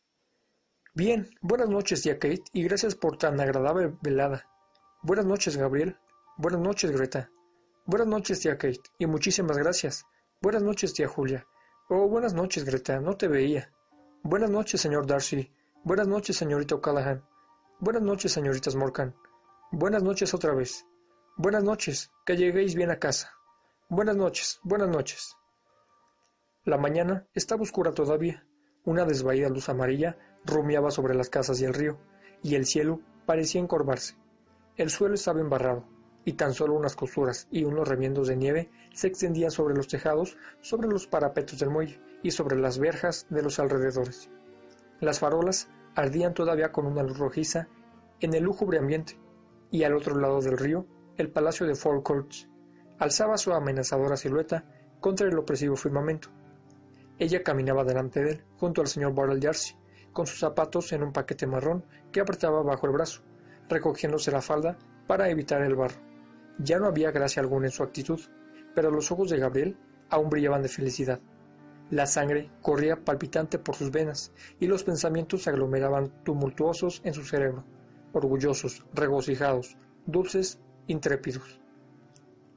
Bien, 0.96 1.30
buenas 1.40 1.70
noches, 1.70 2.02
tía 2.02 2.18
Kate, 2.18 2.46
y 2.52 2.64
gracias 2.64 2.96
por 2.96 3.16
tan 3.16 3.40
agradable 3.40 3.96
velada. 4.02 4.50
Buenas 5.04 5.28
noches, 5.28 5.58
Gabriel. 5.58 6.00
Buenas 6.36 6.62
noches, 6.62 6.90
Greta. 6.90 7.30
Buenas 7.86 8.08
noches, 8.08 8.40
tía 8.40 8.58
Kate, 8.58 8.82
y 8.98 9.06
muchísimas 9.06 9.56
gracias. 9.56 10.04
Buenas 10.42 10.64
noches, 10.64 10.96
tía 10.96 11.08
Julia. 11.08 11.46
Oh, 11.90 12.08
buenas 12.08 12.34
noches, 12.34 12.66
Greta, 12.66 13.00
no 13.00 13.16
te 13.18 13.28
veía. 13.28 13.72
Buenas 14.24 14.50
noches, 14.50 14.82
señor 14.82 15.06
Darcy. 15.06 15.48
Buenas 15.84 16.08
noches, 16.08 16.38
señorita 16.38 16.76
O'Callaghan. 16.76 17.26
Buenas 17.80 18.04
noches, 18.04 18.32
señoritas 18.32 18.76
Morgan. 18.76 19.16
Buenas 19.72 20.04
noches 20.04 20.32
otra 20.36 20.54
vez. 20.54 20.86
Buenas 21.38 21.64
noches, 21.64 22.12
que 22.24 22.38
lleguéis 22.38 22.76
bien 22.76 22.92
a 22.92 23.00
casa. 23.00 23.32
Buenas 23.90 24.16
noches, 24.16 24.60
buenas 24.62 24.90
noches. 24.90 25.36
La 26.66 26.78
mañana 26.78 27.26
estaba 27.34 27.64
oscura 27.64 27.96
todavía. 27.96 28.46
Una 28.86 29.06
desvaída 29.06 29.50
luz 29.50 29.70
amarilla 29.70 30.20
rumiaba 30.46 30.92
sobre 30.92 31.16
las 31.16 31.32
casas 31.32 31.60
y 31.60 31.66
el 31.66 31.74
río, 31.74 31.98
y 32.44 32.54
el 32.54 32.68
cielo 32.68 33.00
parecía 33.26 33.60
encorvarse. 33.60 34.16
El 34.78 34.92
suelo 34.92 35.16
estaba 35.16 35.42
embarrado, 35.42 35.88
y 36.26 36.34
tan 36.34 36.54
solo 36.54 36.76
unas 36.76 36.96
costuras 36.96 37.48
y 37.50 37.64
unos 37.64 37.88
remiendos 37.88 38.28
de 38.28 38.36
nieve 38.36 38.70
se 38.94 39.08
extendían 39.08 39.50
sobre 39.50 39.74
los 39.74 39.88
tejados, 39.88 40.38
sobre 40.62 40.90
los 40.90 41.08
parapetos 41.08 41.58
del 41.58 41.72
muelle 41.72 42.00
y 42.22 42.30
sobre 42.30 42.60
las 42.60 42.78
verjas 42.78 43.26
de 43.32 43.42
los 43.42 43.58
alrededores. 43.58 44.30
Las 45.02 45.20
farolas 45.20 45.68
ardían 45.96 46.34
todavía 46.34 46.72
con 46.72 46.86
una 46.86 47.02
luz 47.04 47.18
rojiza 47.18 47.68
en 48.20 48.36
el 48.36 48.44
lúgubre 48.44 48.78
ambiente, 48.78 49.20
y 49.72 49.84
al 49.84 49.96
otro 49.96 50.16
lado 50.16 50.42
del 50.42 50.58
río, 50.58 50.86
el 51.18 51.32
palacio 51.32 51.66
de 51.66 51.76
Four 51.76 52.04
Courts 52.04 52.48
alzaba 53.00 53.38
su 53.38 53.52
amenazadora 53.52 54.16
silueta 54.16 54.64
contra 55.00 55.28
el 55.28 55.38
opresivo 55.38 55.76
firmamento. 55.76 56.30
Ella 57.18 57.42
caminaba 57.42 57.84
delante 57.84 58.24
de 58.24 58.32
él, 58.32 58.46
junto 58.58 58.82
al 58.82 58.88
señor 58.88 59.16
Barrel 59.16 59.40
Darcy, 59.40 59.76
con 60.14 60.28
sus 60.28 60.40
zapatos 60.40 60.94
en 60.94 61.02
un 61.02 61.12
paquete 61.12 61.48
marrón 61.48 61.84
que 62.12 62.22
apretaba 62.22 62.62
bajo 62.62 62.86
el 62.86 62.94
brazo, 62.94 63.24
recogiéndose 63.70 64.32
la 64.32 64.42
falda 64.42 64.78
para 65.08 65.30
evitar 65.30 65.64
el 65.64 65.76
barro. 65.76 66.00
Ya 66.60 66.78
no 66.78 66.86
había 66.86 67.10
gracia 67.10 67.42
alguna 67.42 67.66
en 67.66 67.72
su 67.72 67.82
actitud, 67.82 68.20
pero 68.76 68.92
los 68.92 69.12
ojos 69.12 69.32
de 69.32 69.40
Gabriel 69.40 69.78
aún 70.10 70.30
brillaban 70.30 70.62
de 70.62 70.70
felicidad. 70.70 71.20
La 71.92 72.06
sangre 72.08 72.50
corría 72.62 73.04
palpitante 73.04 73.60
por 73.60 73.76
sus 73.76 73.92
venas 73.92 74.32
y 74.62 74.68
los 74.68 74.86
pensamientos 74.86 75.44
se 75.44 75.50
aglomeraban 75.50 76.24
tumultuosos 76.24 77.02
en 77.04 77.14
su 77.14 77.24
cerebro. 77.24 77.66
orgullosos, 78.14 78.86
regocijados, 78.94 79.78
dulces, 80.06 80.60
intrépidos. 80.88 81.60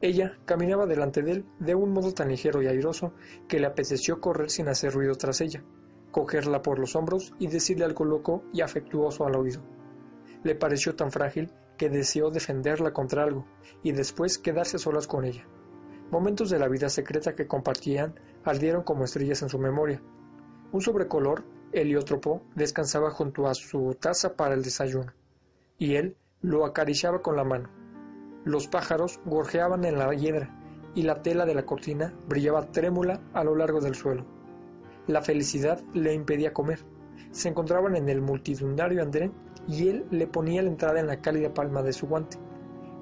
Ella 0.00 0.38
caminaba 0.44 0.86
delante 0.86 1.22
de 1.22 1.32
él 1.32 1.44
de 1.58 1.74
un 1.74 1.92
modo 1.92 2.12
tan 2.12 2.28
ligero 2.28 2.62
y 2.62 2.68
airoso 2.68 3.12
que 3.48 3.58
le 3.58 3.66
apeteció 3.66 4.20
correr 4.20 4.50
sin 4.50 4.68
hacer 4.68 4.92
ruido 4.92 5.14
tras 5.16 5.40
ella, 5.40 5.64
cogerla 6.12 6.62
por 6.62 6.78
los 6.78 6.94
hombros 6.94 7.34
y 7.40 7.48
decirle 7.48 7.84
algo 7.84 8.04
loco 8.04 8.44
y 8.52 8.60
afectuoso 8.60 9.26
al 9.26 9.36
oído. 9.36 9.62
Le 10.44 10.54
pareció 10.54 10.94
tan 10.94 11.10
frágil 11.10 11.50
que 11.76 11.88
deseó 11.88 12.30
defenderla 12.30 12.92
contra 12.92 13.24
algo 13.24 13.46
y 13.82 13.92
después 13.92 14.38
quedarse 14.38 14.78
solas 14.78 15.06
con 15.08 15.24
ella. 15.24 15.44
Momentos 16.10 16.50
de 16.50 16.58
la 16.58 16.68
vida 16.68 16.88
secreta 16.88 17.34
que 17.34 17.48
compartían 17.48 18.14
ardieron 18.44 18.82
como 18.82 19.04
estrellas 19.04 19.42
en 19.42 19.48
su 19.48 19.58
memoria. 19.58 20.02
Un 20.72 20.80
sobrecolor 20.80 21.44
heliótropo 21.72 22.42
descansaba 22.54 23.10
junto 23.10 23.46
a 23.46 23.54
su 23.54 23.94
taza 24.00 24.36
para 24.36 24.54
el 24.54 24.62
desayuno, 24.62 25.12
y 25.78 25.96
él 25.96 26.16
lo 26.40 26.64
acariciaba 26.64 27.22
con 27.22 27.36
la 27.36 27.44
mano. 27.44 27.68
Los 28.44 28.68
pájaros 28.68 29.20
gorjeaban 29.24 29.84
en 29.84 29.98
la 29.98 30.12
hiedra 30.14 30.50
y 30.94 31.02
la 31.02 31.22
tela 31.22 31.46
de 31.46 31.54
la 31.54 31.64
cortina 31.64 32.14
brillaba 32.28 32.70
trémula 32.70 33.20
a 33.32 33.42
lo 33.42 33.56
largo 33.56 33.80
del 33.80 33.94
suelo. 33.94 34.24
La 35.06 35.22
felicidad 35.22 35.82
le 35.92 36.14
impedía 36.14 36.52
comer. 36.52 36.84
Se 37.30 37.48
encontraban 37.48 37.96
en 37.96 38.08
el 38.08 38.20
multitudinario 38.20 39.02
andén 39.02 39.32
y 39.66 39.88
él 39.88 40.06
le 40.10 40.26
ponía 40.26 40.62
la 40.62 40.68
entrada 40.68 41.00
en 41.00 41.06
la 41.06 41.20
cálida 41.20 41.52
palma 41.52 41.82
de 41.82 41.92
su 41.92 42.06
guante. 42.06 42.38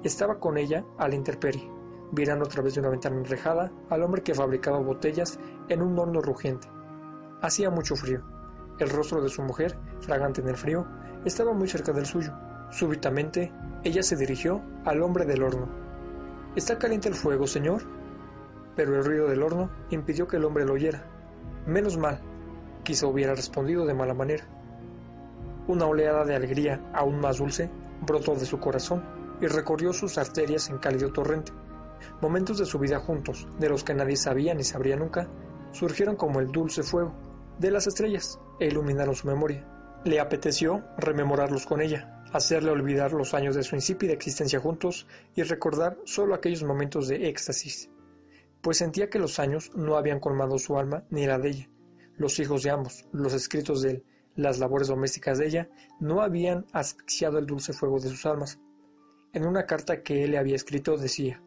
Estaba 0.03 0.39
con 0.39 0.57
ella 0.57 0.83
a 0.97 1.07
la 1.07 1.15
intemperie, 1.15 1.69
mirando 2.15 2.45
a 2.45 2.49
través 2.49 2.75
de 2.75 2.79
una 2.79 2.89
ventana 2.89 3.17
enrejada 3.17 3.71
al 3.89 4.03
hombre 4.03 4.21
que 4.21 4.35
fabricaba 4.35 4.77
botellas 4.77 5.39
en 5.67 5.81
un 5.81 5.97
horno 5.97 6.21
rugiente. 6.21 6.67
Hacía 7.41 7.69
mucho 7.69 7.95
frío. 7.95 8.21
El 8.79 8.89
rostro 8.89 9.21
de 9.21 9.29
su 9.29 9.41
mujer, 9.41 9.77
fragante 9.99 10.41
en 10.41 10.47
el 10.47 10.55
frío, 10.55 10.87
estaba 11.25 11.53
muy 11.53 11.67
cerca 11.67 11.91
del 11.91 12.05
suyo. 12.05 12.33
Súbitamente, 12.69 13.51
ella 13.83 14.03
se 14.03 14.15
dirigió 14.15 14.61
al 14.85 15.01
hombre 15.01 15.25
del 15.25 15.43
horno. 15.43 15.67
¿Está 16.55 16.77
caliente 16.77 17.09
el 17.09 17.15
fuego, 17.15 17.47
señor? 17.47 17.83
Pero 18.75 18.95
el 18.95 19.03
ruido 19.03 19.27
del 19.27 19.43
horno 19.43 19.69
impidió 19.89 20.27
que 20.27 20.37
el 20.37 20.45
hombre 20.45 20.65
lo 20.65 20.73
oyera. 20.73 21.03
Menos 21.65 21.97
mal, 21.97 22.19
quizá 22.83 23.07
hubiera 23.07 23.35
respondido 23.35 23.85
de 23.85 23.93
mala 23.93 24.13
manera. 24.13 24.45
Una 25.67 25.85
oleada 25.85 26.25
de 26.25 26.35
alegría 26.35 26.79
aún 26.93 27.19
más 27.19 27.37
dulce 27.37 27.69
brotó 28.05 28.35
de 28.35 28.45
su 28.45 28.59
corazón 28.59 29.03
y 29.41 29.47
recorrió 29.47 29.93
sus 29.93 30.17
arterias 30.17 30.69
en 30.69 30.77
cálido 30.77 31.11
torrente. 31.11 31.51
Momentos 32.21 32.57
de 32.57 32.65
su 32.65 32.79
vida 32.79 32.99
juntos, 32.99 33.47
de 33.59 33.69
los 33.69 33.83
que 33.83 33.93
nadie 33.93 34.15
sabía 34.15 34.53
ni 34.53 34.63
sabría 34.63 34.95
nunca, 34.95 35.29
surgieron 35.71 36.15
como 36.15 36.39
el 36.39 36.47
dulce 36.47 36.83
fuego 36.83 37.13
de 37.59 37.71
las 37.71 37.87
estrellas 37.87 38.39
e 38.59 38.67
iluminaron 38.67 39.15
su 39.15 39.27
memoria. 39.27 39.67
Le 40.05 40.19
apeteció 40.19 40.83
rememorarlos 40.97 41.65
con 41.65 41.81
ella, 41.81 42.23
hacerle 42.33 42.71
olvidar 42.71 43.13
los 43.13 43.33
años 43.33 43.55
de 43.55 43.63
su 43.63 43.75
insípida 43.75 44.13
existencia 44.13 44.59
juntos 44.59 45.07
y 45.35 45.43
recordar 45.43 45.97
solo 46.03 46.33
aquellos 46.33 46.63
momentos 46.63 47.07
de 47.07 47.29
éxtasis, 47.29 47.89
pues 48.61 48.77
sentía 48.77 49.09
que 49.09 49.19
los 49.19 49.39
años 49.39 49.71
no 49.75 49.97
habían 49.97 50.19
colmado 50.19 50.57
su 50.57 50.77
alma 50.77 51.03
ni 51.09 51.25
la 51.25 51.37
de 51.37 51.49
ella. 51.49 51.69
Los 52.17 52.39
hijos 52.39 52.63
de 52.63 52.71
ambos, 52.71 53.05
los 53.11 53.33
escritos 53.33 53.81
de 53.81 53.91
él, 53.91 54.03
las 54.35 54.59
labores 54.59 54.87
domésticas 54.87 55.37
de 55.37 55.47
ella, 55.47 55.69
no 55.99 56.21
habían 56.21 56.65
asfixiado 56.71 57.37
el 57.37 57.45
dulce 57.45 57.73
fuego 57.73 57.99
de 57.99 58.09
sus 58.09 58.25
almas. 58.25 58.59
En 59.33 59.45
una 59.45 59.65
carta 59.65 60.01
que 60.01 60.23
él 60.23 60.31
le 60.31 60.37
había 60.37 60.55
escrito 60.55 60.97
decía, 60.97 61.41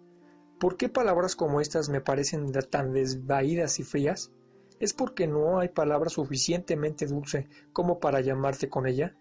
¿Por 0.59 0.79
qué 0.79 0.89
palabras 0.89 1.37
como 1.37 1.61
estas 1.61 1.91
me 1.91 2.01
parecen 2.01 2.51
tan 2.71 2.93
desvaídas 2.93 3.79
y 3.79 3.83
frías? 3.83 4.33
¿Es 4.81 4.95
porque 4.95 5.27
no 5.27 5.59
hay 5.59 5.69
palabra 5.69 6.09
suficientemente 6.09 7.07
dulce 7.07 7.49
como 7.75 8.01
para 8.01 8.21
llamarte 8.21 8.71
con 8.71 8.87
ella? 8.87 9.15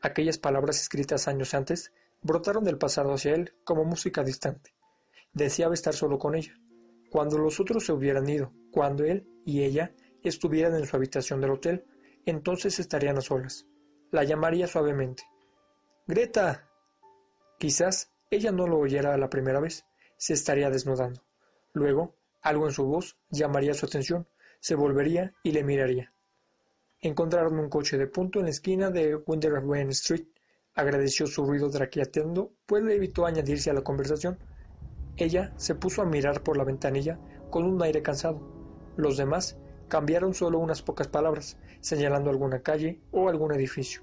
Aquellas 0.00 0.38
palabras 0.38 0.80
escritas 0.80 1.26
años 1.26 1.54
antes 1.54 1.92
brotaron 2.22 2.62
del 2.62 2.78
pasado 2.78 3.12
hacia 3.12 3.34
él 3.34 3.54
como 3.64 3.84
música 3.84 4.22
distante. 4.22 4.74
Deseaba 5.32 5.74
estar 5.74 5.94
solo 5.94 6.18
con 6.18 6.36
ella. 6.36 6.54
Cuando 7.10 7.38
los 7.38 7.58
otros 7.58 7.84
se 7.84 7.92
hubieran 7.92 8.28
ido, 8.28 8.52
cuando 8.70 9.04
él 9.04 9.26
y 9.44 9.62
ella 9.64 9.92
estuvieran 10.22 10.74
en 10.76 10.86
su 10.86 10.96
habitación 10.96 11.40
del 11.40 11.50
hotel, 11.50 11.84
entonces 12.26 12.78
estarían 12.78 13.18
a 13.18 13.22
solas. 13.22 13.66
La 14.12 14.22
llamaría 14.22 14.68
suavemente. 14.68 15.24
Greta. 16.06 16.68
Quizás 17.58 18.12
ella 18.30 18.52
no 18.52 18.66
lo 18.66 18.78
oyera 18.78 19.16
la 19.16 19.28
primera 19.30 19.60
vez, 19.60 19.84
se 20.22 20.34
estaría 20.34 20.70
desnudando. 20.70 21.20
Luego, 21.72 22.14
algo 22.42 22.66
en 22.66 22.72
su 22.72 22.84
voz 22.84 23.18
llamaría 23.30 23.74
su 23.74 23.86
atención, 23.86 24.28
se 24.60 24.76
volvería 24.76 25.34
y 25.42 25.50
le 25.50 25.64
miraría. 25.64 26.12
Encontraron 27.00 27.58
un 27.58 27.68
coche 27.68 27.98
de 27.98 28.06
punto 28.06 28.38
en 28.38 28.44
la 28.44 28.52
esquina 28.52 28.90
de 28.90 29.16
Winterwen 29.16 29.88
Street. 29.88 30.28
Agradeció 30.74 31.26
su 31.26 31.44
ruido 31.44 31.68
traqueteando, 31.70 32.52
pues 32.66 32.84
le 32.84 32.94
evitó 32.94 33.26
añadirse 33.26 33.70
a 33.70 33.72
la 33.72 33.82
conversación. 33.82 34.38
Ella 35.16 35.52
se 35.56 35.74
puso 35.74 36.02
a 36.02 36.06
mirar 36.06 36.44
por 36.44 36.56
la 36.56 36.62
ventanilla 36.62 37.18
con 37.50 37.64
un 37.64 37.82
aire 37.82 38.00
cansado. 38.00 38.48
Los 38.96 39.16
demás 39.16 39.58
cambiaron 39.88 40.34
solo 40.34 40.60
unas 40.60 40.82
pocas 40.82 41.08
palabras, 41.08 41.58
señalando 41.80 42.30
alguna 42.30 42.62
calle 42.62 43.00
o 43.10 43.28
algún 43.28 43.52
edificio. 43.54 44.02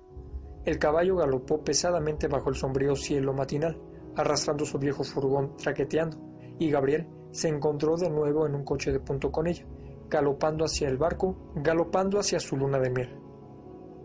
El 0.65 0.79
caballo 0.79 1.15
galopó 1.15 1.63
pesadamente 1.63 2.27
bajo 2.27 2.49
el 2.49 2.57
sombrío 2.57 2.97
cielo 2.97 3.33
matinal 3.33 3.79
arrastrando 4.19 4.65
su 4.65 4.77
viejo 4.77 5.03
furgón 5.03 5.55
traqueteando, 5.57 6.17
y 6.59 6.69
Gabriel 6.69 7.07
se 7.31 7.47
encontró 7.47 7.95
de 7.95 8.09
nuevo 8.09 8.45
en 8.45 8.55
un 8.55 8.63
coche 8.63 8.91
de 8.91 8.99
punto 8.99 9.31
con 9.31 9.47
ella, 9.47 9.65
galopando 10.09 10.65
hacia 10.65 10.87
el 10.87 10.97
barco, 10.97 11.53
galopando 11.55 12.19
hacia 12.19 12.39
su 12.39 12.57
luna 12.57 12.79
de 12.79 12.89
miel. 12.89 13.15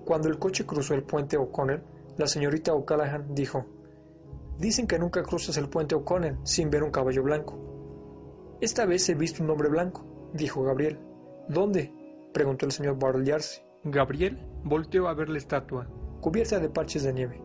Cuando 0.04 0.28
el 0.28 0.38
coche 0.38 0.66
cruzó 0.66 0.94
el 0.94 1.02
puente 1.02 1.36
O'Connell, 1.36 1.82
la 2.16 2.26
señorita 2.26 2.74
O'Callaghan 2.74 3.34
dijo, 3.34 3.64
Dicen 4.58 4.86
que 4.86 4.98
nunca 4.98 5.22
cruzas 5.22 5.56
el 5.56 5.68
puente 5.68 5.96
O'Connell 5.96 6.38
sin 6.44 6.70
ver 6.70 6.84
un 6.84 6.92
caballo 6.92 7.22
blanco. 7.24 7.58
Esta 8.60 8.86
vez 8.86 9.08
he 9.08 9.14
visto 9.14 9.42
un 9.42 9.50
hombre 9.50 9.68
blanco, 9.68 10.30
dijo 10.32 10.62
Gabriel. 10.62 11.00
¿Dónde? 11.48 11.92
preguntó 12.32 12.66
el 12.66 12.72
señor 12.72 12.98
Barrel 12.98 13.24
Gabriel 13.84 14.46
volteó 14.62 15.08
a 15.08 15.14
ver 15.14 15.28
la 15.28 15.38
estatua, 15.38 15.88
cubierta 16.20 16.58
de 16.58 16.68
parches 16.68 17.02
de 17.02 17.12
nieve. 17.12 17.42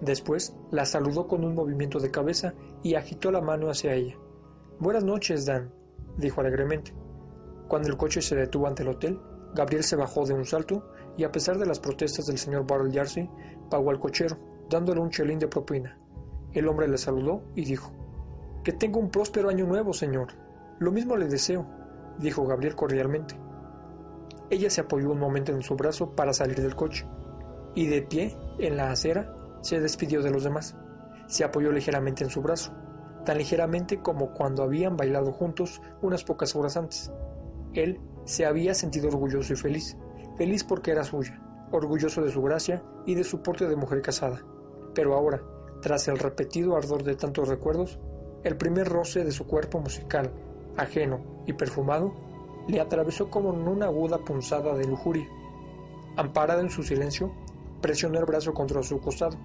Después 0.00 0.56
la 0.70 0.86
saludó 0.86 1.26
con 1.26 1.44
un 1.44 1.54
movimiento 1.54 1.98
de 1.98 2.10
cabeza 2.10 2.54
y 2.82 2.94
agitó 2.94 3.30
la 3.30 3.40
mano 3.40 3.68
hacia 3.68 3.94
ella. 3.94 4.16
Buenas 4.78 5.04
noches, 5.04 5.44
Dan, 5.44 5.72
dijo 6.16 6.40
alegremente. 6.40 6.94
Cuando 7.68 7.88
el 7.88 7.96
coche 7.96 8.22
se 8.22 8.34
detuvo 8.34 8.66
ante 8.66 8.82
el 8.82 8.88
hotel, 8.88 9.20
Gabriel 9.54 9.84
se 9.84 9.96
bajó 9.96 10.24
de 10.24 10.34
un 10.34 10.46
salto 10.46 10.90
y 11.16 11.24
a 11.24 11.32
pesar 11.32 11.58
de 11.58 11.66
las 11.66 11.80
protestas 11.80 12.26
del 12.26 12.38
señor 12.38 12.66
Barrel 12.66 12.92
Jersey, 12.92 13.28
pagó 13.68 13.90
al 13.90 14.00
cochero, 14.00 14.38
dándole 14.70 15.00
un 15.00 15.10
chelín 15.10 15.38
de 15.38 15.48
propina. 15.48 15.98
El 16.52 16.66
hombre 16.66 16.88
le 16.88 16.98
saludó 16.98 17.42
y 17.54 17.64
dijo, 17.64 17.92
Que 18.64 18.72
tenga 18.72 18.98
un 18.98 19.10
próspero 19.10 19.50
año 19.50 19.66
nuevo, 19.66 19.92
señor. 19.92 20.28
Lo 20.78 20.92
mismo 20.92 21.16
le 21.16 21.26
deseo, 21.26 21.66
dijo 22.18 22.46
Gabriel 22.46 22.74
cordialmente. 22.74 23.38
Ella 24.48 24.70
se 24.70 24.80
apoyó 24.80 25.10
un 25.10 25.18
momento 25.18 25.52
en 25.52 25.62
su 25.62 25.76
brazo 25.76 26.10
para 26.12 26.32
salir 26.32 26.60
del 26.60 26.74
coche, 26.74 27.06
y 27.74 27.86
de 27.86 28.02
pie, 28.02 28.36
en 28.58 28.76
la 28.76 28.90
acera, 28.90 29.36
se 29.60 29.80
despidió 29.80 30.22
de 30.22 30.30
los 30.30 30.44
demás. 30.44 30.76
Se 31.26 31.44
apoyó 31.44 31.72
ligeramente 31.72 32.24
en 32.24 32.30
su 32.30 32.42
brazo, 32.42 32.72
tan 33.24 33.38
ligeramente 33.38 34.00
como 34.00 34.32
cuando 34.32 34.62
habían 34.62 34.96
bailado 34.96 35.32
juntos 35.32 35.80
unas 36.02 36.24
pocas 36.24 36.54
horas 36.56 36.76
antes. 36.76 37.12
Él 37.74 38.00
se 38.24 38.46
había 38.46 38.74
sentido 38.74 39.08
orgulloso 39.08 39.52
y 39.52 39.56
feliz, 39.56 39.96
feliz 40.36 40.64
porque 40.64 40.90
era 40.90 41.04
suya, 41.04 41.40
orgulloso 41.70 42.22
de 42.22 42.30
su 42.30 42.42
gracia 42.42 42.82
y 43.06 43.14
de 43.14 43.24
su 43.24 43.42
porte 43.42 43.68
de 43.68 43.76
mujer 43.76 44.02
casada. 44.02 44.42
Pero 44.94 45.14
ahora, 45.14 45.42
tras 45.82 46.08
el 46.08 46.18
repetido 46.18 46.76
ardor 46.76 47.04
de 47.04 47.16
tantos 47.16 47.48
recuerdos, 47.48 47.98
el 48.42 48.56
primer 48.56 48.88
roce 48.88 49.24
de 49.24 49.32
su 49.32 49.46
cuerpo 49.46 49.80
musical, 49.80 50.30
ajeno 50.76 51.20
y 51.46 51.52
perfumado, 51.52 52.12
le 52.68 52.80
atravesó 52.80 53.30
como 53.30 53.52
en 53.52 53.66
una 53.66 53.86
aguda 53.86 54.18
punzada 54.18 54.74
de 54.74 54.86
lujuria. 54.86 55.28
Amparada 56.16 56.60
en 56.60 56.70
su 56.70 56.82
silencio, 56.82 57.32
presionó 57.80 58.18
el 58.18 58.26
brazo 58.26 58.52
contra 58.52 58.82
su 58.82 59.00
costado 59.00 59.36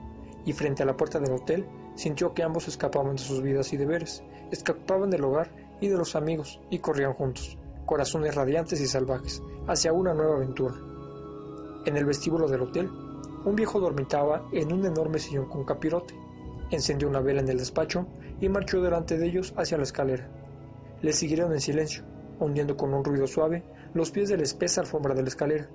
y 0.46 0.54
frente 0.54 0.84
a 0.84 0.86
la 0.86 0.96
puerta 0.96 1.20
del 1.20 1.34
hotel 1.34 1.66
sintió 1.96 2.34
que 2.34 2.44
ambos 2.44 2.68
escapaban 2.68 3.16
de 3.16 3.22
sus 3.22 3.42
vidas 3.42 3.74
y 3.74 3.78
deberes, 3.78 4.24
escapaban 4.52 5.10
del 5.10 5.24
hogar 5.24 5.52
y 5.82 5.88
de 5.88 5.98
los 5.98 6.16
amigos 6.16 6.60
y 6.70 6.80
corrían 6.80 7.14
juntos, 7.14 7.58
corazones 7.86 8.36
radiantes 8.36 8.80
y 8.82 8.88
salvajes, 8.88 9.42
hacia 9.68 9.94
una 9.94 10.14
nueva 10.14 10.36
aventura. 10.36 10.76
En 11.86 11.98
el 11.98 12.06
vestíbulo 12.06 12.48
del 12.48 12.62
hotel, 12.62 12.90
un 13.46 13.56
viejo 13.56 13.80
dormitaba 13.80 14.48
en 14.52 14.74
un 14.74 14.86
enorme 14.86 15.20
sillón 15.20 15.46
con 15.46 15.64
capirote. 15.64 16.16
Encendió 16.72 17.08
una 17.08 17.22
vela 17.22 17.42
en 17.42 17.50
el 17.50 17.60
despacho 17.60 18.08
y 18.42 18.50
marchó 18.50 18.82
delante 18.82 19.18
de 19.18 19.28
ellos 19.28 19.54
hacia 19.56 19.78
la 19.78 19.84
escalera. 19.84 20.28
Le 21.02 21.14
siguieron 21.14 21.54
en 21.54 21.60
silencio, 21.60 22.04
hundiendo 22.40 22.76
con 22.76 22.92
un 22.94 23.04
ruido 23.06 23.28
suave 23.28 23.64
los 23.94 24.10
pies 24.10 24.30
de 24.30 24.38
la 24.38 24.44
espesa 24.44 24.82
alfombra 24.82 25.14
de 25.14 25.22
la 25.22 25.28
escalera. 25.28 25.70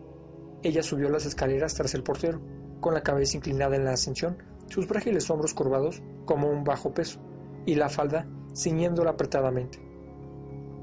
Ella 0.62 0.82
subió 0.82 1.08
las 1.08 1.26
escaleras 1.26 1.74
tras 1.74 1.94
el 1.94 2.02
portero, 2.02 2.40
con 2.80 2.94
la 2.94 3.02
cabeza 3.02 3.36
inclinada 3.36 3.76
en 3.76 3.84
la 3.84 3.92
ascensión, 3.92 4.38
sus 4.68 4.86
frágiles 4.86 5.28
hombros 5.30 5.54
curvados 5.54 6.02
como 6.24 6.48
un 6.48 6.64
bajo 6.64 6.92
peso, 6.92 7.20
y 7.66 7.74
la 7.74 7.88
falda 7.88 8.26
ciñéndola 8.54 9.10
apretadamente. 9.10 9.78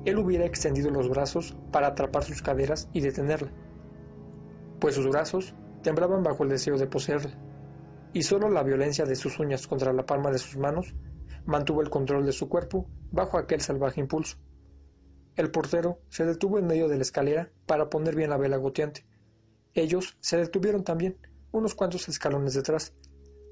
Él 0.06 0.18
hubiera 0.18 0.46
extendido 0.46 0.90
los 0.90 1.10
brazos 1.10 1.58
para 1.72 1.88
atrapar 1.88 2.24
sus 2.24 2.42
caderas 2.42 2.90
y 2.94 3.02
detenerla, 3.02 3.52
pues 4.80 4.96
sus 4.96 5.08
brazos 5.08 5.56
temblaban 5.84 6.24
bajo 6.24 6.44
el 6.44 6.50
deseo 6.50 6.78
de 6.78 6.88
poseerla, 6.88 7.38
y 8.14 8.24
solo 8.24 8.50
la 8.50 8.64
violencia 8.64 9.06
de 9.06 9.16
sus 9.16 9.40
uñas 9.40 9.68
contra 9.68 9.94
la 9.94 10.06
palma 10.06 10.32
de 10.32 10.40
sus 10.40 10.58
manos 10.58 10.96
mantuvo 11.46 11.82
el 11.82 11.90
control 11.90 12.26
de 12.26 12.32
su 12.32 12.50
cuerpo 12.50 12.88
bajo 13.12 13.38
aquel 13.38 13.62
salvaje 13.62 14.02
impulso. 14.02 14.38
El 15.36 15.52
portero 15.52 16.00
se 16.10 16.26
detuvo 16.26 16.58
en 16.58 16.68
medio 16.68 16.88
de 16.88 16.96
la 16.96 17.04
escalera 17.04 17.52
para 17.66 17.90
poner 17.90 18.16
bien 18.16 18.32
la 18.32 18.38
vela 18.38 18.58
goteante. 18.58 19.06
Ellos 19.78 20.18
se 20.22 20.38
detuvieron 20.38 20.84
también, 20.84 21.20
unos 21.52 21.76
cuantos 21.76 22.10
escalones 22.10 22.56
detrás. 22.56 22.96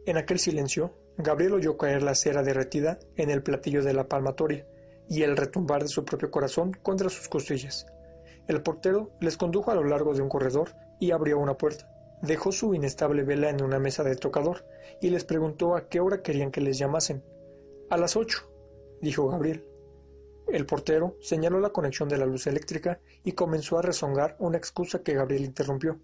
En 0.08 0.18
aquel 0.18 0.40
silencio, 0.40 0.98
Gabriel 1.20 1.54
oyó 1.54 1.78
caer 1.78 2.02
la 2.02 2.16
cera 2.16 2.42
derretida 2.42 2.98
en 3.16 3.30
el 3.30 3.44
platillo 3.44 3.84
de 3.84 3.94
la 3.94 4.08
palmatoria 4.08 4.66
y 5.08 5.22
el 5.22 5.38
retumbar 5.38 5.84
de 5.84 5.88
su 5.88 6.04
propio 6.04 6.32
corazón 6.32 6.72
contra 6.82 7.10
sus 7.10 7.30
costillas. 7.30 7.86
El 8.48 8.64
portero 8.64 9.12
les 9.22 9.38
condujo 9.38 9.70
a 9.70 9.76
lo 9.76 9.84
largo 9.84 10.16
de 10.16 10.24
un 10.24 10.30
corredor 10.30 10.76
y 11.00 11.12
abrió 11.12 11.38
una 11.38 11.60
puerta. 11.60 11.88
Dejó 12.24 12.52
su 12.52 12.74
inestable 12.74 13.22
vela 13.22 13.52
en 13.52 13.64
una 13.64 13.78
mesa 13.78 14.04
de 14.04 14.16
tocador 14.16 14.66
y 15.02 15.12
les 15.12 15.26
preguntó 15.26 15.76
a 15.76 15.90
qué 15.90 16.00
hora 16.00 16.24
querían 16.24 16.50
que 16.50 16.60
les 16.60 16.80
llamasen. 16.80 17.24
A 17.92 17.98
las 17.98 18.16
ocho, 18.16 18.52
dijo 19.00 19.30
Gabriel. 19.30 19.64
El 20.48 20.66
portero 20.66 21.18
señaló 21.22 21.60
la 21.60 21.70
conexión 21.70 22.10
de 22.10 22.18
la 22.18 22.26
luz 22.26 22.48
eléctrica 22.48 23.00
y 23.24 23.34
comenzó 23.34 23.78
a 23.78 23.84
rezongar 23.84 24.36
una 24.40 24.58
excusa 24.58 25.04
que 25.04 25.14
Gabriel 25.14 25.46
interrumpió. 25.46 26.00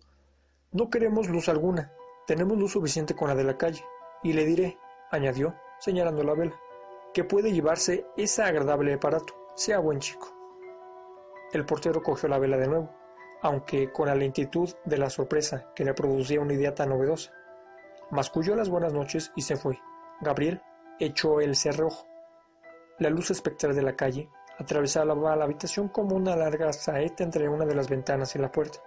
No 0.73 0.89
queremos 0.89 1.27
luz 1.27 1.49
alguna, 1.49 1.91
tenemos 2.25 2.57
luz 2.57 2.71
suficiente 2.71 3.13
con 3.13 3.27
la 3.27 3.35
de 3.35 3.43
la 3.43 3.57
calle, 3.57 3.83
y 4.23 4.31
le 4.31 4.45
diré, 4.45 4.77
añadió, 5.09 5.53
señalando 5.79 6.23
la 6.23 6.33
vela, 6.33 6.57
que 7.13 7.25
puede 7.25 7.51
llevarse 7.51 8.05
ese 8.15 8.41
agradable 8.41 8.93
aparato, 8.93 9.35
sea 9.53 9.79
buen 9.79 9.99
chico. 9.99 10.33
El 11.51 11.65
portero 11.65 12.01
cogió 12.01 12.29
la 12.29 12.39
vela 12.39 12.55
de 12.55 12.69
nuevo, 12.69 12.89
aunque 13.41 13.91
con 13.91 14.07
la 14.07 14.15
lentitud 14.15 14.69
de 14.85 14.97
la 14.97 15.09
sorpresa 15.09 15.73
que 15.75 15.83
le 15.83 15.93
producía 15.93 16.39
una 16.39 16.53
idea 16.53 16.73
tan 16.73 16.87
novedosa. 16.87 17.33
Masculló 18.09 18.55
las 18.55 18.69
buenas 18.69 18.93
noches 18.93 19.33
y 19.35 19.41
se 19.41 19.57
fue. 19.57 19.77
Gabriel 20.21 20.61
echó 20.99 21.41
el 21.41 21.57
cerrojo. 21.57 22.07
La 22.97 23.09
luz 23.09 23.29
espectral 23.29 23.75
de 23.75 23.81
la 23.81 23.97
calle 23.97 24.29
atravesaba 24.57 25.35
la 25.35 25.43
habitación 25.43 25.89
como 25.89 26.15
una 26.15 26.37
larga 26.37 26.71
saeta 26.71 27.25
entre 27.25 27.49
una 27.49 27.65
de 27.65 27.75
las 27.75 27.89
ventanas 27.89 28.33
y 28.37 28.39
la 28.39 28.53
puerta. 28.53 28.79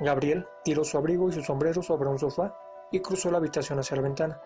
Gabriel 0.00 0.46
tiró 0.64 0.82
su 0.82 0.98
abrigo 0.98 1.28
y 1.28 1.32
su 1.32 1.42
sombrero 1.42 1.82
sobre 1.82 2.08
un 2.08 2.18
sofá 2.18 2.56
y 2.90 3.00
cruzó 3.00 3.30
la 3.30 3.38
habitación 3.38 3.78
hacia 3.78 3.96
la 3.96 4.02
ventana. 4.02 4.40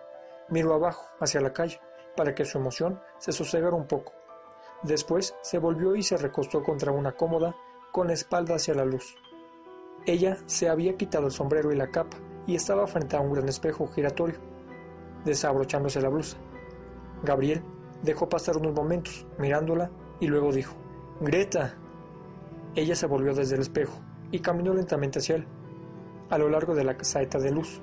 Miró 0.49 0.73
abajo, 0.73 1.05
hacia 1.19 1.41
la 1.41 1.53
calle, 1.53 1.79
para 2.15 2.35
que 2.35 2.45
su 2.45 2.57
emoción 2.57 2.99
se 3.17 3.31
sosegara 3.31 3.75
un 3.75 3.87
poco. 3.87 4.13
Después 4.83 5.35
se 5.41 5.57
volvió 5.57 5.95
y 5.95 6.03
se 6.03 6.17
recostó 6.17 6.63
contra 6.63 6.91
una 6.91 7.13
cómoda 7.13 7.55
con 7.91 8.07
la 8.07 8.13
espalda 8.13 8.55
hacia 8.55 8.75
la 8.75 8.85
luz. 8.85 9.15
Ella 10.05 10.37
se 10.45 10.69
había 10.69 10.95
quitado 10.95 11.25
el 11.25 11.31
sombrero 11.31 11.71
y 11.71 11.75
la 11.75 11.89
capa 11.89 12.17
y 12.45 12.55
estaba 12.55 12.87
frente 12.87 13.17
a 13.17 13.19
un 13.19 13.33
gran 13.33 13.49
espejo 13.49 13.87
giratorio, 13.87 14.39
desabrochándose 15.25 16.01
la 16.01 16.09
blusa. 16.09 16.37
Gabriel 17.23 17.63
dejó 18.03 18.29
pasar 18.29 18.57
unos 18.57 18.73
momentos 18.73 19.25
mirándola 19.37 19.91
y 20.19 20.27
luego 20.27 20.51
dijo, 20.51 20.75
Greta. 21.19 21.75
Ella 22.75 22.95
se 22.95 23.07
volvió 23.07 23.33
desde 23.33 23.55
el 23.55 23.61
espejo 23.61 23.99
y 24.31 24.39
caminó 24.39 24.73
lentamente 24.73 25.19
hacia 25.19 25.35
él, 25.35 25.45
a 26.29 26.37
lo 26.37 26.49
largo 26.49 26.75
de 26.75 26.83
la 26.83 26.95
saeta 27.03 27.39
de 27.39 27.51
luz. 27.51 27.81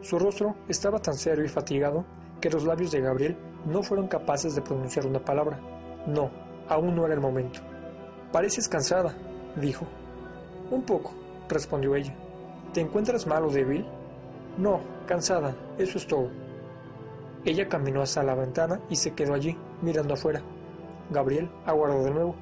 Su 0.00 0.18
rostro 0.18 0.54
estaba 0.68 1.00
tan 1.00 1.14
serio 1.14 1.44
y 1.44 1.48
fatigado 1.48 2.04
que 2.40 2.50
los 2.50 2.64
labios 2.64 2.92
de 2.92 3.00
Gabriel 3.00 3.36
no 3.66 3.82
fueron 3.82 4.08
capaces 4.08 4.54
de 4.54 4.62
pronunciar 4.62 5.06
una 5.06 5.24
palabra. 5.24 5.58
No, 6.06 6.30
aún 6.68 6.94
no 6.94 7.04
era 7.04 7.14
el 7.14 7.20
momento. 7.20 7.60
Pareces 8.32 8.68
cansada, 8.68 9.14
dijo. 9.56 9.86
Un 10.70 10.82
poco, 10.82 11.12
respondió 11.48 11.94
ella. 11.96 12.14
¿Te 12.72 12.80
encuentras 12.80 13.26
mal 13.26 13.44
o 13.44 13.50
débil? 13.50 13.84
No, 14.56 14.80
cansada, 15.06 15.56
eso 15.78 15.98
es 15.98 16.06
todo. 16.06 16.30
Ella 17.44 17.68
caminó 17.68 18.02
hasta 18.02 18.22
la 18.22 18.34
ventana 18.34 18.80
y 18.90 18.96
se 18.96 19.14
quedó 19.14 19.34
allí, 19.34 19.56
mirando 19.82 20.14
afuera. 20.14 20.42
Gabriel 21.10 21.50
aguardó 21.64 22.04
de 22.04 22.10
nuevo, 22.10 22.34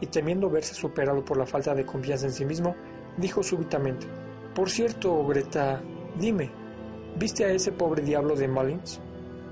y 0.00 0.06
temiendo 0.06 0.50
verse 0.50 0.74
superado 0.74 1.24
por 1.24 1.36
la 1.36 1.46
falta 1.46 1.74
de 1.74 1.86
confianza 1.86 2.26
en 2.26 2.32
sí 2.32 2.44
mismo, 2.44 2.74
dijo 3.16 3.42
súbitamente, 3.42 4.06
Por 4.54 4.70
cierto, 4.70 5.24
Greta, 5.26 5.82
dime, 6.18 6.50
¿viste 7.16 7.44
a 7.44 7.50
ese 7.52 7.72
pobre 7.72 8.02
diablo 8.02 8.36
de 8.36 8.48
Mullins? 8.48 9.00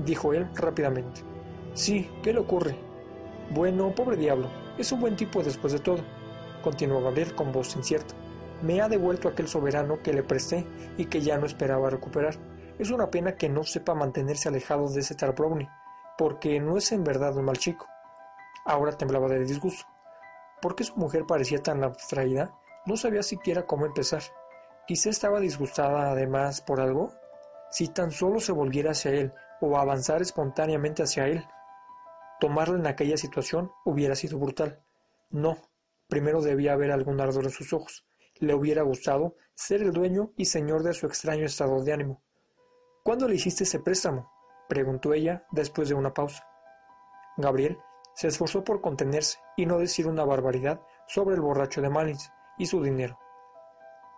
dijo 0.05 0.33
él 0.33 0.49
rápidamente. 0.55 1.23
Sí, 1.75 2.11
¿qué 2.23 2.33
le 2.33 2.41
ocurre? 2.41 2.75
Bueno, 3.51 3.95
pobre 3.95 4.17
diablo, 4.17 4.49
es 4.79 4.93
un 4.93 5.01
buen 5.01 5.17
tipo 5.17 5.43
después 5.43 5.73
de 5.73 5.79
todo, 5.79 6.05
continuó 6.63 7.03
Gabriel 7.03 7.35
con 7.35 7.53
voz 7.53 7.75
incierta. 7.77 8.15
Me 8.63 8.81
ha 8.81 8.89
devuelto 8.89 9.29
aquel 9.29 9.49
soberano 9.49 10.01
que 10.03 10.13
le 10.13 10.23
presté 10.23 10.67
y 10.99 11.07
que 11.07 11.21
ya 11.21 11.39
no 11.39 11.47
esperaba 11.47 11.89
recuperar. 11.89 12.37
Es 12.79 12.91
una 12.91 13.11
pena 13.11 13.37
que 13.37 13.49
no 13.49 13.65
sepa 13.65 13.95
mantenerse 13.95 14.49
alejado 14.49 14.89
de 14.89 15.01
ese 15.01 15.15
tal 15.15 15.35
porque 16.19 16.61
no 16.61 16.77
es 16.77 16.93
en 16.93 17.03
verdad 17.03 17.37
un 17.37 17.47
mal 17.47 17.57
chico. 17.57 17.87
Ahora 18.67 18.93
temblaba 18.93 19.29
de 19.29 19.41
disgusto. 19.41 19.87
¿Por 20.61 20.75
qué 20.75 20.85
su 20.85 20.95
mujer 20.97 21.25
parecía 21.27 21.63
tan 21.63 21.83
abstraída? 21.83 22.55
No 22.87 22.97
sabía 22.97 23.23
siquiera 23.23 23.67
cómo 23.67 23.85
empezar. 23.85 24.23
Quizá 24.87 25.11
estaba 25.11 25.39
disgustada 25.39 26.11
además 26.11 26.63
por 26.63 26.81
algo. 26.81 27.13
Si 27.71 27.89
tan 27.89 28.11
solo 28.11 28.41
se 28.41 28.53
volviera 28.53 28.93
hacia 28.93 29.13
él 29.13 29.33
o 29.61 29.77
avanzar 29.77 30.23
espontáneamente 30.23 31.03
hacia 31.03 31.27
él. 31.29 31.45
Tomarlo 32.41 32.77
en 32.77 32.87
aquella 32.87 33.19
situación 33.19 33.71
hubiera 33.85 34.15
sido 34.15 34.39
brutal. 34.39 34.83
No, 35.29 35.59
primero 36.09 36.41
debía 36.41 36.73
haber 36.73 36.91
algún 36.91 37.21
ardor 37.21 37.45
en 37.45 37.51
sus 37.51 37.73
ojos. 37.75 38.07
Le 38.37 38.55
hubiera 38.55 38.83
gustado 38.83 39.37
ser 39.55 39.83
el 39.83 39.93
dueño 39.93 40.33
y 40.37 40.47
señor 40.47 40.83
de 40.83 40.95
su 40.95 41.07
extraño 41.07 41.45
estado 41.45 41.83
de 41.85 41.93
ánimo. 41.93 42.23
¿Cuándo 43.05 43.29
le 43.29 43.35
hiciste 43.35 43.65
ese 43.65 43.81
préstamo? 43.81 44.33
preguntó 44.69 45.13
ella 45.13 45.45
después 45.53 45.91
de 45.91 45.95
una 45.95 46.15
pausa. 46.15 46.47
Gabriel 47.37 47.79
se 48.15 48.29
esforzó 48.29 48.65
por 48.65 48.81
contenerse 48.81 49.39
y 49.57 49.67
no 49.67 49.79
decir 49.79 50.07
una 50.07 50.25
barbaridad 50.25 50.81
sobre 51.07 51.35
el 51.35 51.43
borracho 51.43 51.83
de 51.83 51.91
Malins 51.91 52.33
y 52.61 52.67
su 52.67 52.83
dinero. 52.83 53.19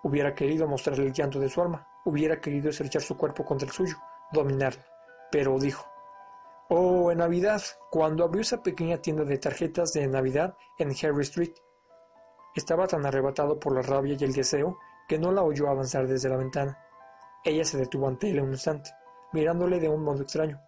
Hubiera 0.02 0.35
querido 0.35 0.66
mostrarle 0.66 1.06
el 1.06 1.12
llanto 1.12 1.39
de 1.39 1.48
su 1.48 1.62
alma, 1.62 1.86
hubiera 2.05 2.40
querido 2.40 2.70
estrechar 2.70 3.01
su 3.01 3.16
cuerpo 3.16 3.44
contra 3.44 3.69
el 3.69 3.73
suyo, 3.73 3.97
dominarla, 4.32 4.85
pero 5.31 5.56
dijo, 5.60 5.86
Oh, 6.69 7.12
en 7.12 7.19
Navidad, 7.19 7.62
cuando 7.90 8.24
abrió 8.24 8.43
esa 8.43 8.60
pequeña 8.60 8.98
tienda 8.98 9.24
de 9.24 9.39
tarjetas 9.39 9.93
de 9.93 10.09
Navidad 10.09 10.56
en 10.78 10.89
Harry 10.89 11.23
Street. 11.23 11.52
Estaba 12.56 12.89
tan 12.89 13.06
arrebatado 13.06 13.60
por 13.60 13.74
la 13.74 13.82
rabia 13.82 14.16
y 14.19 14.24
el 14.24 14.32
deseo 14.32 14.77
que 15.06 15.19
no 15.19 15.31
la 15.31 15.43
oyó 15.43 15.69
avanzar 15.69 16.09
desde 16.09 16.28
la 16.28 16.36
ventana. 16.36 16.77
Ella 17.44 17.64
se 17.64 17.78
detuvo 17.78 18.09
ante 18.09 18.31
él 18.31 18.40
un 18.40 18.51
instante, 18.51 18.90
mirándole 19.32 19.78
de 19.78 19.89
un 19.89 20.02
modo 20.02 20.23
extraño. 20.23 20.60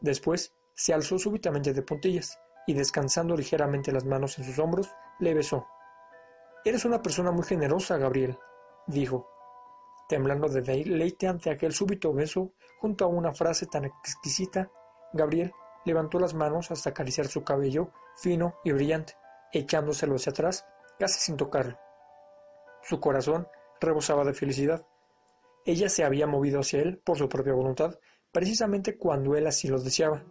Después 0.00 0.52
se 0.74 0.92
alzó 0.92 1.18
súbitamente 1.18 1.72
de 1.72 1.82
puntillas 1.82 2.38
y 2.66 2.74
descansando 2.74 3.34
ligeramente 3.34 3.92
las 3.92 4.04
manos 4.04 4.38
en 4.38 4.44
sus 4.44 4.58
hombros, 4.58 4.94
le 5.20 5.32
besó. 5.32 5.66
Eres 6.64 6.86
una 6.86 7.02
persona 7.02 7.30
muy 7.30 7.44
generosa, 7.44 7.98
Gabriel, 7.98 8.38
dijo, 8.86 9.28
temblando 10.08 10.48
de 10.48 10.62
deleite 10.62 11.26
ante 11.28 11.50
aquel 11.50 11.72
súbito 11.72 12.12
beso 12.14 12.52
junto 12.80 13.04
a 13.04 13.08
una 13.08 13.34
frase 13.34 13.66
tan 13.66 13.84
exquisita, 13.84 14.70
Gabriel 15.12 15.52
levantó 15.84 16.18
las 16.18 16.32
manos 16.32 16.70
hasta 16.70 16.90
acariciar 16.90 17.26
su 17.26 17.44
cabello 17.44 17.90
fino 18.16 18.54
y 18.64 18.72
brillante, 18.72 19.14
echándoselo 19.52 20.16
hacia 20.16 20.30
atrás, 20.30 20.66
casi 20.98 21.20
sin 21.20 21.36
tocarlo. 21.36 21.78
Su 22.82 22.98
corazón 22.98 23.46
rebosaba 23.78 24.24
de 24.24 24.32
felicidad. 24.32 24.86
Ella 25.66 25.90
se 25.90 26.02
había 26.04 26.26
movido 26.26 26.60
hacia 26.60 26.80
él 26.80 26.98
por 27.04 27.18
su 27.18 27.28
propia 27.28 27.52
voluntad, 27.52 27.98
precisamente 28.32 28.96
cuando 28.96 29.36
él 29.36 29.46
así 29.46 29.68
lo 29.68 29.78
deseaba. 29.78 30.24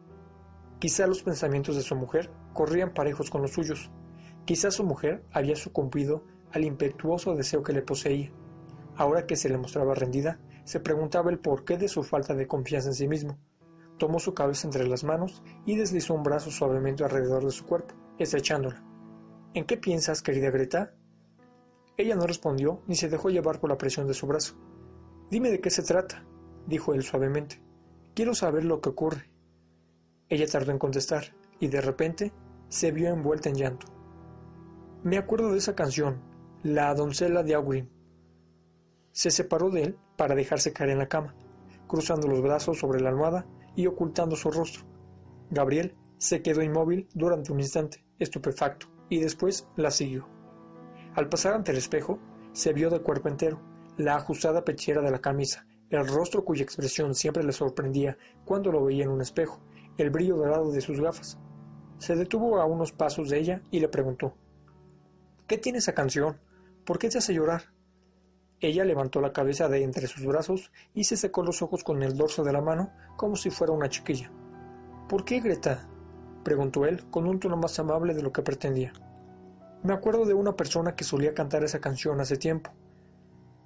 Quizá 0.79 1.05
los 1.05 1.21
pensamientos 1.21 1.75
de 1.75 1.83
su 1.83 1.95
mujer 1.95 2.31
corrían 2.53 2.93
parejos 2.93 3.29
con 3.29 3.43
los 3.43 3.51
suyos. 3.51 3.91
Quizá 4.45 4.71
su 4.71 4.83
mujer 4.83 5.23
había 5.31 5.55
sucumbido 5.55 6.23
al 6.51 6.65
impetuoso 6.65 7.35
deseo 7.35 7.63
que 7.63 7.73
le 7.73 7.81
poseía. 7.81 8.31
Ahora 8.95 9.25
que 9.25 9.35
se 9.35 9.49
le 9.49 9.57
mostraba 9.57 9.95
rendida, 9.95 10.39
se 10.65 10.79
preguntaba 10.79 11.31
el 11.31 11.39
porqué 11.39 11.77
de 11.77 11.87
su 11.87 12.03
falta 12.03 12.33
de 12.33 12.47
confianza 12.47 12.89
en 12.89 12.95
sí 12.95 13.07
mismo. 13.07 13.37
Tomó 13.97 14.19
su 14.19 14.33
cabeza 14.33 14.67
entre 14.67 14.87
las 14.87 15.03
manos 15.03 15.41
y 15.65 15.75
deslizó 15.75 16.13
un 16.13 16.23
brazo 16.23 16.51
suavemente 16.51 17.03
alrededor 17.03 17.45
de 17.45 17.51
su 17.51 17.65
cuerpo, 17.65 17.95
estrechándola. 18.19 18.83
¿En 19.53 19.65
qué 19.65 19.77
piensas, 19.77 20.21
querida 20.21 20.49
Greta? 20.49 20.93
Ella 21.95 22.15
no 22.15 22.25
respondió 22.25 22.81
ni 22.87 22.95
se 22.95 23.09
dejó 23.09 23.29
llevar 23.29 23.59
por 23.59 23.69
la 23.69 23.77
presión 23.77 24.07
de 24.07 24.13
su 24.13 24.27
brazo. 24.27 24.55
Dime 25.29 25.51
de 25.51 25.61
qué 25.61 25.69
se 25.69 25.83
trata, 25.83 26.25
dijo 26.67 26.93
él 26.93 27.03
suavemente. 27.03 27.61
Quiero 28.13 28.35
saber 28.35 28.65
lo 28.65 28.81
que 28.81 28.89
ocurre. 28.89 29.31
Ella 30.27 30.47
tardó 30.47 30.71
en 30.71 30.79
contestar, 30.79 31.35
y 31.59 31.67
de 31.67 31.81
repente 31.81 32.33
se 32.67 32.91
vio 32.91 33.09
envuelta 33.09 33.49
en 33.49 33.55
llanto. 33.55 33.92
Me 35.03 35.17
acuerdo 35.17 35.51
de 35.51 35.57
esa 35.57 35.75
canción, 35.75 36.21
La 36.63 36.95
doncella 36.95 37.43
de 37.43 37.53
Augurin. 37.53 37.89
Se 39.11 39.31
separó 39.31 39.69
de 39.69 39.83
él 39.83 39.97
para 40.15 40.33
dejarse 40.33 40.71
caer 40.71 40.91
en 40.91 40.99
la 40.99 41.09
cama, 41.09 41.35
cruzando 41.87 42.25
los 42.29 42.41
brazos 42.41 42.79
sobre 42.79 43.01
la 43.01 43.09
almohada 43.09 43.45
y 43.75 43.85
ocultando 43.85 44.37
su 44.37 44.49
rostro. 44.49 44.85
Gabriel 45.49 45.93
se 46.17 46.41
quedó 46.41 46.61
inmóvil 46.61 47.09
durante 47.13 47.51
un 47.51 47.59
instante, 47.59 48.05
estupefacto, 48.17 48.87
y 49.09 49.19
después 49.19 49.67
la 49.75 49.91
siguió. 49.91 50.25
Al 51.15 51.27
pasar 51.27 51.53
ante 51.53 51.71
el 51.71 51.79
espejo, 51.79 52.19
se 52.53 52.71
vio 52.71 52.89
de 52.89 53.01
cuerpo 53.01 53.27
entero, 53.27 53.59
la 53.97 54.15
ajustada 54.15 54.63
pechera 54.63 55.01
de 55.01 55.11
la 55.11 55.19
camisa, 55.19 55.67
el 55.89 56.07
rostro 56.07 56.45
cuya 56.45 56.63
expresión 56.63 57.13
siempre 57.13 57.43
le 57.43 57.51
sorprendía 57.51 58.17
cuando 58.45 58.71
lo 58.71 58.85
veía 58.85 59.03
en 59.03 59.09
un 59.09 59.19
espejo, 59.19 59.59
el 59.97 60.11
brillo 60.11 60.37
dorado 60.37 60.71
de 60.71 60.79
sus 60.79 61.01
gafas. 61.01 61.37
Se 61.97 62.15
detuvo 62.15 62.61
a 62.61 62.65
unos 62.65 62.93
pasos 62.93 63.29
de 63.29 63.39
ella 63.39 63.61
y 63.69 63.81
le 63.81 63.89
preguntó 63.89 64.37
¿Qué 65.53 65.59
tiene 65.59 65.77
esa 65.77 65.93
canción? 65.93 66.39
¿Por 66.83 66.97
qué 66.97 67.09
te 67.09 67.19
hace 67.19 67.31
llorar? 67.31 67.65
Ella 68.59 68.83
levantó 68.83 69.21
la 69.21 69.33
cabeza 69.33 69.69
de 69.69 69.83
entre 69.83 70.07
sus 70.07 70.25
brazos 70.25 70.71
y 70.95 71.03
se 71.03 71.15
secó 71.15 71.43
los 71.43 71.61
ojos 71.61 71.83
con 71.83 72.01
el 72.01 72.17
dorso 72.17 72.43
de 72.43 72.51
la 72.51 72.59
mano 72.59 72.91
como 73.17 73.35
si 73.35 73.51
fuera 73.51 73.71
una 73.71 73.87
chiquilla. 73.87 74.31
¿Por 75.07 75.23
qué, 75.23 75.41
Greta? 75.41 75.87
preguntó 76.43 76.87
él 76.87 77.07
con 77.11 77.27
un 77.27 77.39
tono 77.39 77.55
más 77.55 77.77
amable 77.77 78.15
de 78.15 78.23
lo 78.23 78.31
que 78.31 78.41
pretendía. 78.41 78.93
Me 79.83 79.93
acuerdo 79.93 80.25
de 80.25 80.33
una 80.33 80.55
persona 80.55 80.95
que 80.95 81.03
solía 81.03 81.35
cantar 81.35 81.63
esa 81.63 81.79
canción 81.79 82.19
hace 82.19 82.37
tiempo. 82.37 82.71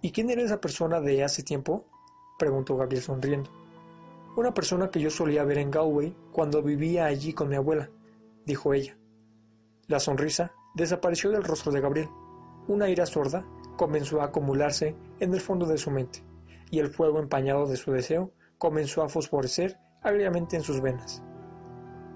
¿Y 0.01 0.11
quién 0.11 0.29
era 0.29 0.41
esa 0.41 0.59
persona 0.59 0.99
de 0.99 1.23
hace 1.23 1.41
tiempo? 1.41 1.85
preguntó 2.37 2.75
Gabriel 2.75 3.01
sonriendo. 3.01 3.49
Una 4.35 4.53
persona 4.53 4.89
que 4.89 4.99
yo 4.99 5.09
solía 5.09 5.45
ver 5.45 5.59
en 5.59 5.71
Galway 5.71 6.13
cuando 6.33 6.61
vivía 6.61 7.05
allí 7.05 7.31
con 7.31 7.47
mi 7.47 7.55
abuela, 7.55 7.89
dijo 8.45 8.73
ella. 8.73 8.97
La 9.87 10.01
sonrisa 10.01 10.51
desapareció 10.77 11.31
del 11.31 11.43
rostro 11.43 11.71
de 11.71 11.81
Gabriel. 11.81 12.09
Una 12.67 12.87
ira 12.87 13.05
sorda 13.05 13.45
comenzó 13.75 14.21
a 14.21 14.25
acumularse 14.25 14.95
en 15.19 15.33
el 15.33 15.41
fondo 15.41 15.65
de 15.65 15.77
su 15.77 15.89
mente, 15.91 16.23
y 16.69 16.79
el 16.79 16.89
fuego 16.89 17.19
empañado 17.19 17.65
de 17.65 17.75
su 17.75 17.91
deseo 17.91 18.31
comenzó 18.57 19.01
a 19.01 19.09
fosforecer 19.09 19.79
agriamente 20.01 20.55
en 20.55 20.61
sus 20.61 20.79
venas. 20.79 21.23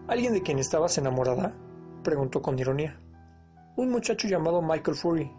¿Alguien 0.07 0.33
de 0.33 0.41
quien 0.41 0.59
estabas 0.59 0.97
enamorada? 0.97 1.55
preguntó 2.03 2.41
con 2.41 2.59
ironía. 2.59 2.99
Un 3.77 3.89
muchacho 3.89 4.27
llamado 4.27 4.61
Michael 4.61 4.97
Fury. 4.97 5.31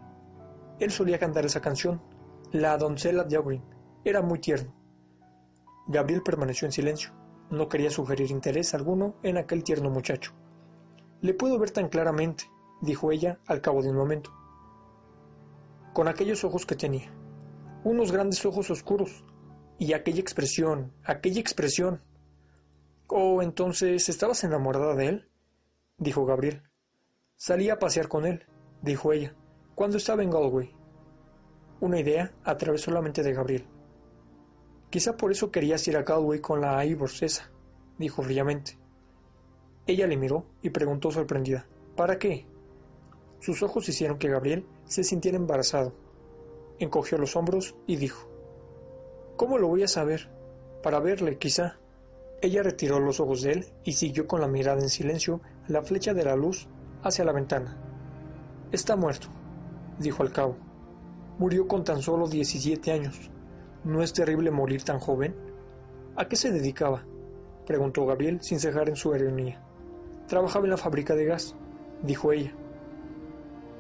Él 0.80 0.90
solía 0.90 1.18
cantar 1.18 1.44
esa 1.46 1.60
canción, 1.60 2.02
La 2.50 2.76
doncella 2.76 3.24
de 3.24 3.38
Ogrin. 3.38 3.62
Era 4.04 4.20
muy 4.20 4.40
tierno. 4.40 4.74
Gabriel 5.86 6.22
permaneció 6.22 6.66
en 6.66 6.72
silencio. 6.72 7.12
No 7.50 7.68
quería 7.68 7.90
sugerir 7.90 8.30
interés 8.30 8.74
alguno 8.74 9.14
en 9.22 9.36
aquel 9.36 9.62
tierno 9.62 9.90
muchacho. 9.90 10.32
Le 11.20 11.34
puedo 11.34 11.58
ver 11.58 11.70
tan 11.70 11.88
claramente, 11.88 12.44
dijo 12.82 13.12
ella 13.12 13.38
al 13.46 13.62
cabo 13.62 13.80
de 13.80 13.88
un 13.88 13.96
momento. 13.96 14.30
Con 15.94 16.08
aquellos 16.08 16.44
ojos 16.44 16.66
que 16.66 16.76
tenía. 16.76 17.10
Unos 17.84 18.12
grandes 18.12 18.44
ojos 18.44 18.70
oscuros. 18.70 19.24
Y 19.78 19.94
aquella 19.94 20.20
expresión, 20.20 20.92
aquella 21.04 21.40
expresión. 21.40 22.02
Oh, 23.06 23.40
entonces, 23.42 24.08
¿estabas 24.08 24.44
enamorada 24.44 24.94
de 24.94 25.08
él? 25.08 25.28
dijo 25.96 26.26
Gabriel. 26.26 26.62
Salí 27.36 27.70
a 27.70 27.78
pasear 27.78 28.08
con 28.08 28.26
él, 28.26 28.46
dijo 28.82 29.12
ella, 29.12 29.34
cuando 29.74 29.96
estaba 29.96 30.22
en 30.22 30.30
Galway. 30.30 30.74
Una 31.80 31.98
idea 31.98 32.32
atravesó 32.44 32.90
la 32.92 33.02
mente 33.02 33.22
de 33.22 33.32
Gabriel. 33.32 33.66
Quizá 34.90 35.16
por 35.16 35.32
eso 35.32 35.50
querías 35.50 35.86
ir 35.88 35.96
a 35.96 36.02
Galway 36.02 36.40
con 36.40 36.60
la 36.60 36.84
esa, 36.84 37.50
dijo 37.98 38.22
fríamente. 38.22 38.78
Ella 39.86 40.06
le 40.06 40.16
miró 40.16 40.46
y 40.62 40.70
preguntó 40.70 41.10
sorprendida, 41.10 41.66
¿para 41.96 42.18
qué? 42.18 42.46
Sus 43.42 43.60
ojos 43.64 43.88
hicieron 43.88 44.18
que 44.18 44.28
Gabriel 44.28 44.64
se 44.84 45.02
sintiera 45.02 45.36
embarazado. 45.36 45.92
Encogió 46.78 47.18
los 47.18 47.34
hombros 47.34 47.74
y 47.88 47.96
dijo, 47.96 48.30
¿Cómo 49.36 49.58
lo 49.58 49.66
voy 49.66 49.82
a 49.82 49.88
saber? 49.88 50.30
Para 50.80 51.00
verle, 51.00 51.38
quizá. 51.38 51.76
Ella 52.40 52.62
retiró 52.62 53.00
los 53.00 53.18
ojos 53.18 53.42
de 53.42 53.50
él 53.50 53.66
y 53.82 53.94
siguió 53.94 54.28
con 54.28 54.40
la 54.40 54.46
mirada 54.46 54.80
en 54.80 54.88
silencio 54.88 55.40
la 55.66 55.82
flecha 55.82 56.14
de 56.14 56.24
la 56.24 56.36
luz 56.36 56.68
hacia 57.02 57.24
la 57.24 57.32
ventana. 57.32 57.76
Está 58.70 58.94
muerto, 58.94 59.26
dijo 59.98 60.22
al 60.22 60.30
cabo. 60.30 60.56
Murió 61.38 61.66
con 61.66 61.82
tan 61.82 62.00
solo 62.00 62.28
17 62.28 62.92
años. 62.92 63.28
¿No 63.82 64.04
es 64.04 64.12
terrible 64.12 64.52
morir 64.52 64.84
tan 64.84 65.00
joven? 65.00 65.34
¿A 66.14 66.28
qué 66.28 66.36
se 66.36 66.52
dedicaba? 66.52 67.04
preguntó 67.66 68.06
Gabriel 68.06 68.40
sin 68.40 68.60
cejar 68.60 68.88
en 68.88 68.94
su 68.94 69.12
ironía. 69.16 69.60
Trabajaba 70.28 70.64
en 70.66 70.70
la 70.70 70.76
fábrica 70.76 71.16
de 71.16 71.24
gas, 71.24 71.56
dijo 72.04 72.32
ella. 72.32 72.54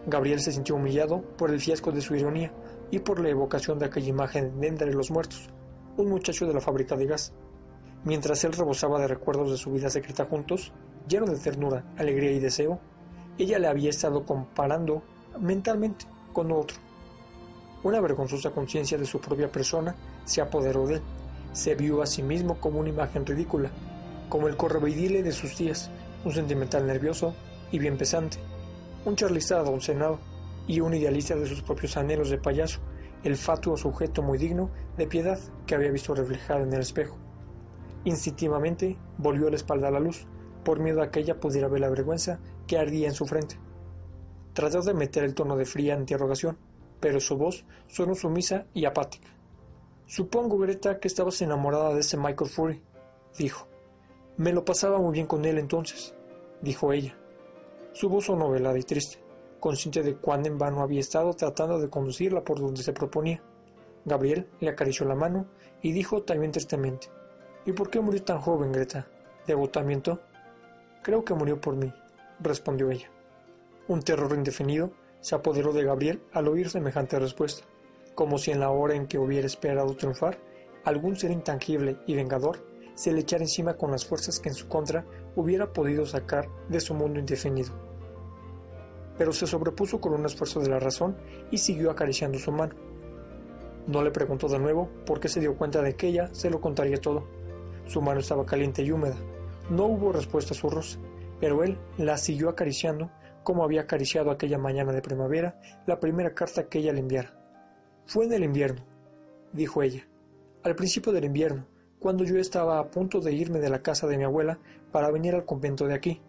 Gabriel 0.06 0.40
se 0.40 0.52
sintió 0.52 0.76
humillado 0.76 1.22
por 1.36 1.50
el 1.50 1.60
fiasco 1.60 1.92
de 1.92 2.00
su 2.00 2.14
ironía 2.14 2.52
y 2.90 2.98
por 2.98 3.20
la 3.20 3.28
evocación 3.28 3.78
de 3.78 3.86
aquella 3.86 4.08
imagen 4.08 4.60
de 4.60 4.68
entre 4.68 4.92
los 4.92 5.10
muertos, 5.10 5.48
un 5.96 6.08
muchacho 6.08 6.46
de 6.46 6.54
la 6.54 6.60
fábrica 6.60 6.96
de 6.96 7.06
gas. 7.06 7.32
Mientras 8.04 8.42
él 8.44 8.52
rebosaba 8.52 9.00
de 9.00 9.08
recuerdos 9.08 9.50
de 9.50 9.56
su 9.56 9.70
vida 9.70 9.88
secreta 9.88 10.24
juntos, 10.24 10.72
lleno 11.08 11.26
de 11.26 11.38
ternura, 11.38 11.84
alegría 11.96 12.32
y 12.32 12.40
deseo, 12.40 12.80
ella 13.38 13.58
le 13.58 13.68
había 13.68 13.90
estado 13.90 14.24
comparando 14.26 15.02
mentalmente 15.38 16.06
con 16.32 16.50
otro 16.52 16.78
una 17.84 18.00
vergonzosa 18.00 18.50
conciencia 18.50 18.96
de 18.96 19.06
su 19.06 19.20
propia 19.20 19.50
persona 19.50 19.94
se 20.24 20.40
apoderó 20.40 20.86
de 20.86 20.96
él. 20.96 21.02
Se 21.52 21.74
vio 21.74 22.02
a 22.02 22.06
sí 22.06 22.22
mismo 22.22 22.58
como 22.60 22.80
una 22.80 22.88
imagen 22.88 23.26
ridícula, 23.26 23.70
como 24.28 24.48
el 24.48 24.56
correveidile 24.56 25.22
de 25.22 25.32
sus 25.32 25.58
días, 25.58 25.90
un 26.24 26.32
sentimental 26.32 26.86
nervioso 26.86 27.34
y 27.70 27.78
bien 27.78 27.98
pesante, 27.98 28.38
un 29.04 29.16
charlista 29.16 29.58
adoncenado 29.58 30.18
y 30.66 30.80
un 30.80 30.94
idealista 30.94 31.34
de 31.34 31.46
sus 31.46 31.62
propios 31.62 31.96
anhelos 31.96 32.30
de 32.30 32.38
payaso, 32.38 32.80
el 33.24 33.36
fatuo 33.36 33.76
sujeto 33.76 34.22
muy 34.22 34.38
digno 34.38 34.70
de 34.96 35.06
piedad 35.06 35.38
que 35.66 35.74
había 35.74 35.90
visto 35.90 36.14
reflejado 36.14 36.62
en 36.64 36.72
el 36.72 36.80
espejo. 36.80 37.16
Instintivamente 38.04 38.96
volvió 39.18 39.48
la 39.48 39.56
espalda 39.56 39.88
a 39.88 39.92
la 39.92 40.00
luz, 40.00 40.26
por 40.64 40.80
miedo 40.80 41.02
a 41.02 41.10
que 41.10 41.20
ella 41.20 41.40
pudiera 41.40 41.68
ver 41.68 41.80
la 41.80 41.90
vergüenza 41.90 42.38
que 42.66 42.78
ardía 42.78 43.08
en 43.08 43.14
su 43.14 43.26
frente. 43.26 43.58
Trató 44.52 44.82
de 44.82 44.94
meter 44.94 45.24
el 45.24 45.34
tono 45.34 45.56
de 45.56 45.64
fría 45.64 45.98
interrogación, 45.98 46.58
pero 47.00 47.20
su 47.20 47.36
voz 47.36 47.64
sonó 47.88 48.14
sumisa 48.14 48.66
y 48.74 48.84
apática. 48.84 49.28
Supongo, 50.06 50.58
Greta, 50.58 51.00
que 51.00 51.08
estabas 51.08 51.40
enamorada 51.42 51.94
de 51.94 52.00
ese 52.00 52.16
Michael 52.16 52.50
Fury, 52.50 52.82
dijo. 53.38 53.66
Me 54.36 54.52
lo 54.52 54.64
pasaba 54.64 54.98
muy 54.98 55.12
bien 55.12 55.26
con 55.26 55.44
él 55.44 55.58
entonces, 55.58 56.14
dijo 56.60 56.92
ella. 56.92 57.16
Su 57.92 58.08
voz 58.08 58.26
sonó 58.26 58.50
velada 58.50 58.78
y 58.78 58.82
triste, 58.82 59.18
consciente 59.60 60.02
de 60.02 60.16
cuán 60.16 60.46
en 60.46 60.58
vano 60.58 60.80
había 60.80 61.00
estado 61.00 61.34
tratando 61.34 61.78
de 61.78 61.90
conducirla 61.90 62.42
por 62.42 62.58
donde 62.58 62.82
se 62.82 62.92
proponía. 62.92 63.42
Gabriel 64.04 64.48
le 64.60 64.70
acarició 64.70 65.06
la 65.06 65.14
mano 65.14 65.46
y 65.82 65.92
dijo 65.92 66.22
también 66.22 66.52
tristemente, 66.52 67.08
¿Y 67.64 67.72
por 67.72 67.90
qué 67.90 68.00
murió 68.00 68.22
tan 68.24 68.40
joven, 68.40 68.72
Greta? 68.72 69.06
¿De 69.46 69.52
agotamiento? 69.52 70.20
Creo 71.02 71.24
que 71.24 71.34
murió 71.34 71.60
por 71.60 71.76
mí, 71.76 71.92
respondió 72.40 72.90
ella. 72.90 73.10
Un 73.88 74.00
terror 74.00 74.32
indefinido 74.34 74.90
se 75.20 75.34
apoderó 75.34 75.72
de 75.72 75.84
Gabriel 75.84 76.22
al 76.32 76.48
oír 76.48 76.70
semejante 76.70 77.18
respuesta, 77.18 77.64
como 78.14 78.38
si 78.38 78.50
en 78.50 78.60
la 78.60 78.70
hora 78.70 78.94
en 78.94 79.06
que 79.06 79.18
hubiera 79.18 79.46
esperado 79.46 79.94
triunfar, 79.94 80.38
algún 80.84 81.16
ser 81.16 81.30
intangible 81.30 81.98
y 82.06 82.14
vengador 82.14 82.66
se 82.94 83.12
le 83.12 83.20
echara 83.20 83.44
encima 83.44 83.74
con 83.74 83.90
las 83.90 84.04
fuerzas 84.04 84.40
que 84.40 84.48
en 84.48 84.54
su 84.54 84.68
contra 84.68 85.04
hubiera 85.36 85.72
podido 85.72 86.06
sacar 86.06 86.48
de 86.68 86.80
su 86.80 86.94
mundo 86.94 87.18
indefinido. 87.18 87.72
Pero 89.18 89.32
se 89.32 89.46
sobrepuso 89.46 90.00
con 90.00 90.14
un 90.14 90.26
esfuerzo 90.26 90.60
de 90.60 90.68
la 90.68 90.78
razón 90.78 91.16
y 91.50 91.58
siguió 91.58 91.90
acariciando 91.90 92.38
su 92.38 92.50
mano. 92.52 92.74
No 93.86 94.02
le 94.02 94.10
preguntó 94.10 94.48
de 94.48 94.58
nuevo 94.58 94.88
porque 95.06 95.28
se 95.28 95.40
dio 95.40 95.56
cuenta 95.56 95.82
de 95.82 95.96
que 95.96 96.08
ella 96.08 96.28
se 96.32 96.50
lo 96.50 96.60
contaría 96.60 96.96
todo. 96.96 97.24
Su 97.86 98.00
mano 98.00 98.20
estaba 98.20 98.46
caliente 98.46 98.82
y 98.82 98.90
húmeda. 98.90 99.16
No 99.70 99.86
hubo 99.86 100.12
respuesta 100.12 100.54
a 100.54 100.56
su 100.56 100.70
rosa, 100.70 100.98
pero 101.40 101.64
él 101.64 101.78
la 101.98 102.16
siguió 102.16 102.48
acariciando 102.48 103.10
como 103.42 103.64
había 103.64 103.82
acariciado 103.82 104.30
aquella 104.30 104.58
mañana 104.58 104.92
de 104.92 105.02
primavera 105.02 105.60
la 105.86 105.98
primera 105.98 106.34
carta 106.34 106.68
que 106.68 106.78
ella 106.78 106.92
le 106.92 107.00
enviara. 107.00 107.38
Fue 108.06 108.24
en 108.24 108.32
el 108.32 108.44
invierno, 108.44 108.84
dijo 109.52 109.82
ella, 109.82 110.06
al 110.62 110.76
principio 110.76 111.12
del 111.12 111.24
invierno, 111.24 111.66
cuando 112.02 112.24
yo 112.24 112.36
estaba 112.36 112.80
a 112.80 112.90
punto 112.90 113.20
de 113.20 113.32
irme 113.32 113.60
de 113.60 113.70
la 113.70 113.80
casa 113.80 114.08
de 114.08 114.18
mi 114.18 114.24
abuela 114.24 114.58
para 114.90 115.12
venir 115.12 115.36
al 115.36 115.44
convento 115.44 115.86
de 115.86 115.94
aquí. 115.94 116.20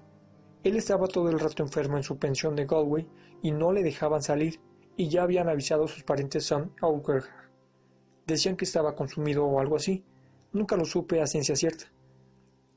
Él 0.64 0.78
estaba 0.78 1.08
todo 1.08 1.30
el 1.30 1.40
rato 1.40 1.64
enfermo 1.64 1.98
en 1.98 2.04
su 2.04 2.20
pensión 2.20 2.56
de 2.56 2.66
Galway 2.66 3.08
y 3.42 3.52
no 3.52 3.74
le 3.74 3.82
dejaban 3.82 4.22
salir, 4.22 4.62
y 4.96 5.10
ya 5.10 5.24
habían 5.24 5.50
avisado 5.50 5.86
a 5.86 5.88
sus 5.88 6.04
parientes 6.04 6.46
San 6.46 6.72
Auker. 6.80 7.24
Decían 8.28 8.56
que 8.56 8.66
estaba 8.66 8.96
consumido 8.96 9.46
o 9.46 9.60
algo 9.60 9.76
así. 9.76 10.06
Nunca 10.52 10.78
lo 10.78 10.86
supe 10.86 11.20
a 11.20 11.26
ciencia 11.26 11.56
cierta. 11.56 11.86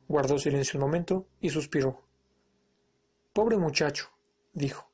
Guardó 0.09 0.39
silencio 0.39 0.79
un 0.79 0.87
momento 0.87 1.27
y 1.39 1.51
suspiró. 1.51 2.03
Pobre 3.35 3.59
muchacho, 3.59 4.07
dijo. 4.55 4.91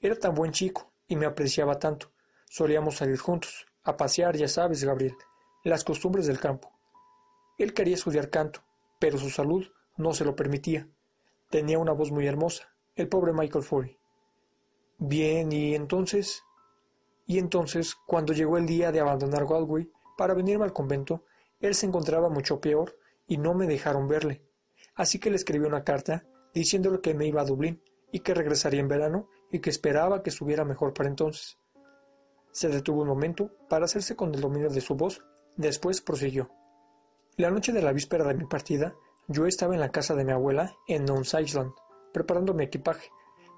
Era 0.00 0.16
tan 0.16 0.34
buen 0.34 0.52
chico 0.52 0.90
y 1.06 1.16
me 1.16 1.26
apreciaba 1.26 1.78
tanto. 1.78 2.10
Solíamos 2.48 2.96
salir 2.96 3.18
juntos, 3.18 3.66
a 3.84 3.94
pasear, 3.94 4.36
ya 4.36 4.48
sabes, 4.48 4.82
Gabriel, 4.82 5.14
las 5.64 5.84
costumbres 5.84 6.26
del 6.26 6.40
campo. 6.40 6.75
Él 7.58 7.72
quería 7.72 7.94
estudiar 7.94 8.30
canto, 8.30 8.60
pero 8.98 9.18
su 9.18 9.30
salud 9.30 9.66
no 9.96 10.12
se 10.12 10.24
lo 10.24 10.36
permitía. 10.36 10.88
Tenía 11.50 11.78
una 11.78 11.92
voz 11.92 12.10
muy 12.10 12.26
hermosa, 12.26 12.74
el 12.94 13.08
pobre 13.08 13.32
Michael 13.32 13.64
Fury. 13.64 13.98
Bien, 14.98 15.52
y 15.52 15.74
entonces... 15.74 16.42
Y 17.26 17.38
entonces, 17.38 17.96
cuando 18.06 18.32
llegó 18.32 18.56
el 18.56 18.66
día 18.66 18.92
de 18.92 19.00
abandonar 19.00 19.46
Galway 19.46 19.90
para 20.16 20.34
venirme 20.34 20.64
al 20.64 20.72
convento, 20.72 21.24
él 21.58 21.74
se 21.74 21.86
encontraba 21.86 22.28
mucho 22.28 22.60
peor 22.60 22.96
y 23.26 23.38
no 23.38 23.52
me 23.52 23.66
dejaron 23.66 24.06
verle. 24.06 24.42
Así 24.94 25.18
que 25.18 25.30
le 25.30 25.36
escribí 25.36 25.66
una 25.66 25.82
carta 25.82 26.24
diciéndole 26.54 27.00
que 27.00 27.14
me 27.14 27.26
iba 27.26 27.42
a 27.42 27.44
Dublín 27.44 27.82
y 28.12 28.20
que 28.20 28.32
regresaría 28.32 28.80
en 28.80 28.88
verano 28.88 29.28
y 29.50 29.58
que 29.58 29.70
esperaba 29.70 30.22
que 30.22 30.30
estuviera 30.30 30.64
mejor 30.64 30.94
para 30.94 31.08
entonces. 31.08 31.58
Se 32.52 32.68
detuvo 32.68 33.02
un 33.02 33.08
momento 33.08 33.50
para 33.68 33.86
hacerse 33.86 34.14
con 34.14 34.32
el 34.32 34.40
dominio 34.40 34.70
de 34.70 34.80
su 34.80 34.94
voz 34.94 35.20
Después 35.56 36.02
prosiguió. 36.02 36.50
La 37.38 37.50
noche 37.50 37.70
de 37.70 37.82
la 37.82 37.92
víspera 37.92 38.24
de 38.24 38.32
mi 38.32 38.46
partida, 38.46 38.94
yo 39.28 39.44
estaba 39.44 39.74
en 39.74 39.80
la 39.80 39.90
casa 39.90 40.14
de 40.14 40.24
mi 40.24 40.32
abuela 40.32 40.74
en 40.88 41.04
Nons 41.04 41.36
Island, 41.38 41.70
preparando 42.10 42.54
mi 42.54 42.64
equipaje, 42.64 43.10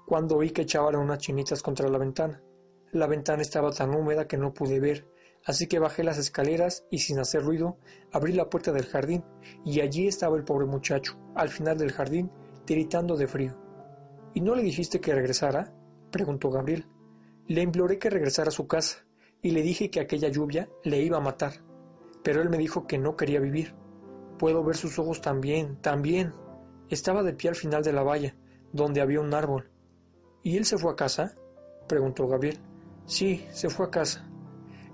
cuando 0.05 0.35
oí 0.35 0.49
que 0.49 0.63
echaban 0.63 0.97
unas 0.97 1.19
chinitas 1.19 1.63
contra 1.63 1.87
la 1.87 1.97
ventana. 1.97 2.43
La 2.91 3.07
ventana 3.07 3.41
estaba 3.41 3.71
tan 3.71 3.95
húmeda 3.95 4.27
que 4.27 4.35
no 4.35 4.53
pude 4.53 4.81
ver, 4.81 5.07
así 5.45 5.67
que 5.67 5.79
bajé 5.79 6.03
las 6.03 6.17
escaleras 6.17 6.87
y 6.91 6.97
sin 6.97 7.19
hacer 7.19 7.41
ruido 7.41 7.77
abrí 8.11 8.33
la 8.33 8.49
puerta 8.49 8.73
del 8.73 8.85
jardín 8.85 9.23
y 9.63 9.79
allí 9.79 10.09
estaba 10.09 10.35
el 10.35 10.43
pobre 10.43 10.65
muchacho, 10.65 11.17
al 11.33 11.47
final 11.47 11.77
del 11.77 11.93
jardín, 11.93 12.29
tiritando 12.65 13.15
de 13.15 13.27
frío. 13.27 13.55
¿Y 14.33 14.41
no 14.41 14.55
le 14.55 14.61
dijiste 14.61 14.99
que 14.99 15.15
regresara? 15.15 15.73
preguntó 16.11 16.49
Gabriel. 16.49 16.85
Le 17.47 17.61
imploré 17.61 17.97
que 17.97 18.09
regresara 18.09 18.49
a 18.49 18.51
su 18.51 18.67
casa 18.67 19.05
y 19.41 19.51
le 19.51 19.61
dije 19.61 19.89
que 19.89 20.01
aquella 20.01 20.27
lluvia 20.27 20.67
le 20.83 21.01
iba 21.01 21.15
a 21.15 21.21
matar, 21.21 21.53
pero 22.23 22.41
él 22.41 22.49
me 22.49 22.57
dijo 22.57 22.87
que 22.87 22.97
no 22.97 23.15
quería 23.15 23.39
vivir. 23.39 23.75
Puedo 24.37 24.63
ver 24.63 24.75
sus 24.75 24.97
ojos 24.99 25.21
también, 25.21 25.77
también. 25.81 26.33
Estaba 26.89 27.23
de 27.23 27.33
pie 27.33 27.49
al 27.49 27.55
final 27.55 27.83
de 27.83 27.93
la 27.93 28.03
valla, 28.03 28.35
donde 28.71 29.01
había 29.01 29.21
un 29.21 29.33
árbol. 29.33 29.69
¿Y 30.43 30.57
él 30.57 30.65
se 30.65 30.77
fue 30.77 30.91
a 30.91 30.95
casa? 30.95 31.35
preguntó 31.87 32.27
Gabriel. 32.27 32.59
Sí, 33.05 33.45
se 33.51 33.69
fue 33.69 33.87
a 33.87 33.89
casa. 33.89 34.29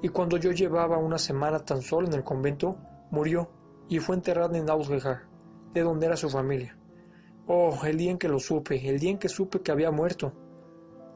Y 0.01 0.09
cuando 0.09 0.37
yo 0.37 0.51
llevaba 0.51 0.97
una 0.97 1.17
semana 1.17 1.59
tan 1.59 1.81
solo 1.81 2.07
en 2.07 2.13
el 2.13 2.23
convento, 2.23 2.77
murió 3.11 3.49
y 3.87 3.99
fue 3.99 4.15
enterrado 4.15 4.55
en 4.55 4.69
Ausgehar, 4.69 5.23
de 5.73 5.81
donde 5.81 6.07
era 6.07 6.15
su 6.15 6.29
familia. 6.29 6.77
Oh, 7.47 7.77
el 7.85 7.97
día 7.97 8.11
en 8.11 8.17
que 8.17 8.27
lo 8.27 8.39
supe, 8.39 8.87
el 8.89 8.99
día 8.99 9.11
en 9.11 9.19
que 9.19 9.29
supe 9.29 9.61
que 9.61 9.71
había 9.71 9.91
muerto. 9.91 10.33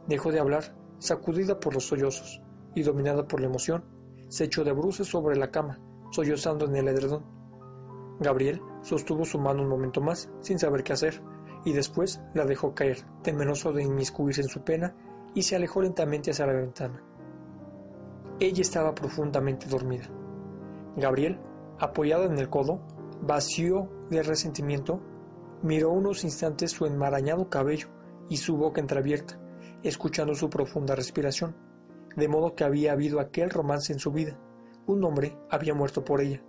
Dejó 0.08 0.32
de 0.32 0.40
hablar, 0.40 0.76
sacudida 1.00 1.60
por 1.60 1.74
los 1.74 1.88
sollozos, 1.88 2.42
y 2.76 2.84
dominada 2.84 3.28
por 3.28 3.42
la 3.42 3.48
emoción, 3.48 3.84
se 4.28 4.46
echó 4.46 4.64
de 4.64 4.72
bruces 4.72 5.08
sobre 5.08 5.36
la 5.36 5.50
cama, 5.50 5.80
sollozando 6.12 6.66
en 6.66 6.76
el 6.76 6.88
edredón. 6.88 7.24
Gabriel 8.20 8.62
sostuvo 8.82 9.26
su 9.26 9.40
mano 9.40 9.62
un 9.62 9.70
momento 9.70 10.02
más, 10.02 10.30
sin 10.42 10.60
saber 10.60 10.84
qué 10.84 10.94
hacer, 10.94 11.22
y 11.66 11.74
después 11.74 12.22
la 12.34 12.46
dejó 12.46 12.74
caer, 12.74 12.98
temeroso 13.24 13.72
de 13.72 13.84
inmiscuirse 13.84 14.42
en 14.42 14.48
su 14.48 14.62
pena, 14.64 14.96
y 15.34 15.44
se 15.44 15.56
alejó 15.56 15.82
lentamente 15.82 16.32
hacia 16.32 16.48
la 16.48 16.54
ventana. 16.54 17.04
Ella 18.40 18.62
estaba 18.62 18.96
profundamente 18.96 19.68
dormida. 19.68 20.10
Gabriel, 20.96 21.40
apoyado 21.78 22.24
en 22.24 22.38
el 22.38 22.50
codo, 22.50 22.82
vacío 23.22 23.90
de 24.10 24.24
resentimiento, 24.24 25.02
miró 25.62 25.92
unos 25.92 26.24
instantes 26.24 26.72
su 26.72 26.86
enmarañado 26.86 27.50
cabello 27.50 27.88
y 28.30 28.38
su 28.38 28.56
boca 28.58 28.82
entreabierta, 28.82 29.40
escuchando 29.84 30.36
su 30.36 30.50
profunda 30.50 30.96
respiración, 30.96 31.56
de 32.16 32.28
modo 32.28 32.56
que 32.56 32.64
había 32.64 32.94
habido 32.94 33.20
aquel 33.20 33.50
romance 33.50 33.94
en 33.94 34.00
su 34.00 34.12
vida. 34.12 34.38
Un 34.90 35.04
hombre 35.04 35.38
había 35.52 35.76
muerto 35.76 36.04
por 36.04 36.20
ella. 36.20 36.42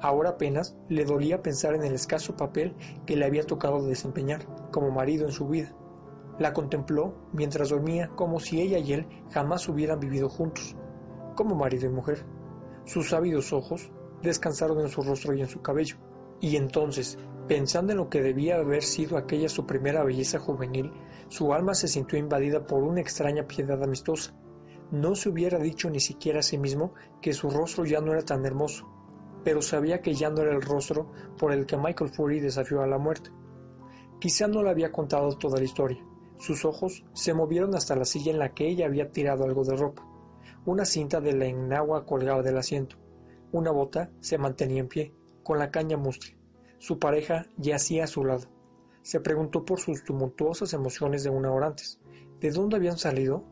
Ahora 0.00 0.30
apenas 0.30 0.74
le 0.88 1.04
dolía 1.04 1.42
pensar 1.42 1.74
en 1.74 1.82
el 1.82 1.92
escaso 1.92 2.34
papel 2.38 2.74
que 3.04 3.16
le 3.16 3.26
había 3.26 3.44
tocado 3.44 3.82
desempeñar 3.82 4.46
como 4.70 4.90
marido 4.90 5.26
en 5.26 5.32
su 5.32 5.46
vida. 5.46 5.76
La 6.38 6.54
contempló 6.54 7.12
mientras 7.34 7.68
dormía 7.68 8.08
como 8.16 8.40
si 8.40 8.62
ella 8.62 8.78
y 8.78 8.94
él 8.94 9.06
jamás 9.30 9.68
hubieran 9.68 10.00
vivido 10.00 10.30
juntos, 10.30 10.74
como 11.36 11.54
marido 11.54 11.84
y 11.84 11.90
mujer. 11.90 12.24
Sus 12.86 13.12
ávidos 13.12 13.52
ojos 13.52 13.92
descansaron 14.22 14.80
en 14.80 14.88
su 14.88 15.02
rostro 15.02 15.34
y 15.34 15.42
en 15.42 15.48
su 15.48 15.60
cabello, 15.60 15.96
y 16.40 16.56
entonces, 16.56 17.18
pensando 17.46 17.92
en 17.92 17.98
lo 17.98 18.08
que 18.08 18.22
debía 18.22 18.56
haber 18.56 18.84
sido 18.84 19.18
aquella 19.18 19.50
su 19.50 19.66
primera 19.66 20.02
belleza 20.02 20.38
juvenil, 20.38 20.90
su 21.28 21.52
alma 21.52 21.74
se 21.74 21.88
sintió 21.88 22.18
invadida 22.18 22.66
por 22.66 22.84
una 22.84 23.02
extraña 23.02 23.46
piedad 23.46 23.82
amistosa. 23.82 24.34
No 24.92 25.16
se 25.16 25.30
hubiera 25.30 25.58
dicho 25.58 25.90
ni 25.90 25.98
siquiera 25.98 26.38
a 26.38 26.44
sí 26.44 26.56
mismo 26.58 26.94
que 27.20 27.32
su 27.32 27.50
rostro 27.50 27.84
ya 27.84 28.00
no 28.00 28.12
era 28.12 28.22
tan 28.24 28.46
hermoso, 28.46 28.86
pero 29.42 29.60
sabía 29.60 30.00
que 30.00 30.14
ya 30.14 30.30
no 30.30 30.42
era 30.42 30.52
el 30.52 30.62
rostro 30.62 31.10
por 31.36 31.52
el 31.52 31.66
que 31.66 31.76
Michael 31.76 32.10
Fury 32.10 32.38
desafió 32.38 32.82
a 32.82 32.86
la 32.86 32.98
muerte. 32.98 33.30
Quizá 34.20 34.46
no 34.46 34.62
le 34.62 34.70
había 34.70 34.92
contado 34.92 35.36
toda 35.36 35.58
la 35.58 35.64
historia, 35.64 36.04
sus 36.42 36.64
ojos 36.64 37.04
se 37.12 37.34
movieron 37.34 37.76
hasta 37.76 37.94
la 37.94 38.04
silla 38.04 38.32
en 38.32 38.40
la 38.40 38.52
que 38.52 38.66
ella 38.68 38.86
había 38.86 39.12
tirado 39.12 39.44
algo 39.44 39.62
de 39.62 39.76
ropa. 39.76 40.04
Una 40.66 40.84
cinta 40.84 41.20
de 41.20 41.34
la 41.34 41.46
enagua 41.46 42.04
colgaba 42.04 42.42
del 42.42 42.58
asiento. 42.58 42.96
Una 43.52 43.70
bota 43.70 44.10
se 44.18 44.38
mantenía 44.38 44.80
en 44.80 44.88
pie, 44.88 45.14
con 45.44 45.60
la 45.60 45.70
caña 45.70 45.96
mustre. 45.96 46.36
Su 46.78 46.98
pareja 46.98 47.46
yacía 47.58 48.04
a 48.04 48.08
su 48.08 48.24
lado. 48.24 48.48
Se 49.02 49.20
preguntó 49.20 49.64
por 49.64 49.78
sus 49.78 50.02
tumultuosas 50.02 50.72
emociones 50.72 51.22
de 51.22 51.30
una 51.30 51.52
hora 51.52 51.68
antes. 51.68 52.00
¿De 52.40 52.50
dónde 52.50 52.74
habían 52.74 52.98
salido? 52.98 53.44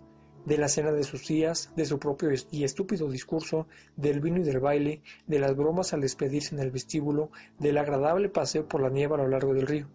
De 0.46 0.56
la 0.56 0.68
cena 0.68 0.90
de 0.92 1.04
sus 1.04 1.26
días, 1.28 1.72
de 1.76 1.84
su 1.84 1.98
propio 1.98 2.30
y 2.50 2.64
estúpido 2.64 3.10
discurso, 3.10 3.68
del 3.96 4.20
vino 4.20 4.38
y 4.38 4.42
del 4.42 4.60
baile, 4.60 5.02
de 5.26 5.38
las 5.38 5.54
bromas 5.54 5.92
al 5.92 6.00
despedirse 6.00 6.54
en 6.54 6.62
el 6.62 6.70
vestíbulo, 6.70 7.30
del 7.58 7.78
agradable 7.78 8.28
paseo 8.28 8.66
por 8.66 8.80
la 8.80 8.88
nieve 8.88 9.14
a 9.14 9.18
lo 9.18 9.28
largo 9.28 9.54
del 9.54 9.66
río. 9.66 9.88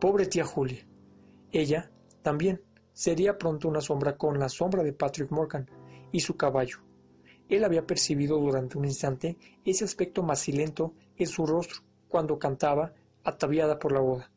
Pobre 0.00 0.26
tía 0.26 0.44
Julia. 0.44 0.86
Ella 1.52 1.90
también 2.22 2.62
sería 2.92 3.36
pronto 3.38 3.68
una 3.68 3.80
sombra 3.80 4.16
con 4.16 4.38
la 4.38 4.48
sombra 4.48 4.82
de 4.82 4.92
Patrick 4.92 5.30
Morgan 5.30 5.70
y 6.12 6.20
su 6.20 6.36
caballo. 6.36 6.78
Él 7.48 7.64
había 7.64 7.86
percibido 7.86 8.38
durante 8.38 8.78
un 8.78 8.86
instante 8.86 9.36
ese 9.64 9.84
aspecto 9.84 10.22
macilento 10.22 10.94
en 11.16 11.26
su 11.26 11.46
rostro 11.46 11.82
cuando 12.08 12.38
cantaba, 12.38 12.94
ataviada 13.24 13.78
por 13.78 13.92
la 13.92 14.00
boda. 14.00 14.30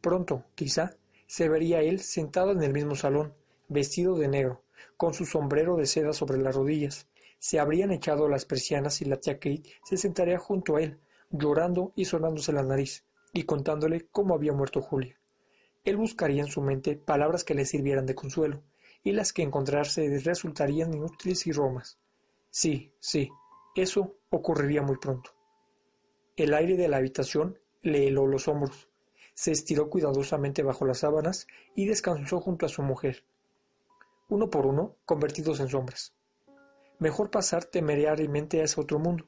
Pronto, 0.00 0.44
quizá, 0.54 0.96
se 1.26 1.48
vería 1.48 1.80
él 1.80 2.00
sentado 2.00 2.52
en 2.52 2.62
el 2.62 2.72
mismo 2.72 2.94
salón, 2.94 3.34
vestido 3.68 4.16
de 4.16 4.28
negro, 4.28 4.62
con 4.96 5.14
su 5.14 5.26
sombrero 5.26 5.76
de 5.76 5.86
seda 5.86 6.12
sobre 6.12 6.38
las 6.38 6.54
rodillas. 6.54 7.08
Se 7.38 7.58
habrían 7.58 7.90
echado 7.90 8.28
las 8.28 8.44
persianas 8.44 9.00
y 9.00 9.06
la 9.06 9.16
tía 9.16 9.34
Kate 9.34 9.62
se 9.84 9.96
sentaría 9.96 10.38
junto 10.38 10.76
a 10.76 10.82
él, 10.82 11.00
llorando 11.30 11.92
y 11.96 12.04
sonándose 12.04 12.52
la 12.52 12.62
nariz, 12.62 13.04
y 13.32 13.44
contándole 13.44 14.08
cómo 14.10 14.34
había 14.34 14.52
muerto 14.52 14.82
Julia. 14.82 15.18
Él 15.84 15.96
buscaría 15.96 16.42
en 16.42 16.48
su 16.48 16.60
mente 16.60 16.96
palabras 16.96 17.44
que 17.44 17.54
le 17.54 17.64
sirvieran 17.64 18.06
de 18.06 18.14
consuelo, 18.14 18.62
y 19.02 19.12
las 19.12 19.32
que 19.32 19.42
encontrarse 19.42 20.20
resultarían 20.22 20.92
inútiles 20.92 21.46
y 21.46 21.52
romas. 21.52 21.98
Sí, 22.50 22.92
sí, 23.00 23.30
eso 23.74 24.16
ocurriría 24.30 24.82
muy 24.82 24.98
pronto. 24.98 25.30
El 26.36 26.54
aire 26.54 26.76
de 26.76 26.88
la 26.88 26.98
habitación 26.98 27.58
le 27.82 28.06
heló 28.06 28.26
los 28.26 28.48
hombros. 28.48 28.88
Se 29.34 29.52
estiró 29.52 29.88
cuidadosamente 29.88 30.62
bajo 30.62 30.84
las 30.84 30.98
sábanas 30.98 31.46
y 31.74 31.86
descansó 31.86 32.40
junto 32.40 32.66
a 32.66 32.68
su 32.68 32.82
mujer, 32.82 33.24
uno 34.30 34.48
por 34.48 34.66
uno 34.66 34.96
convertidos 35.04 35.60
en 35.60 35.68
sombras. 35.68 36.14
Mejor 36.98 37.30
pasar 37.30 37.64
temerariamente 37.64 38.60
a 38.60 38.64
ese 38.64 38.80
otro 38.80 38.98
mundo, 38.98 39.26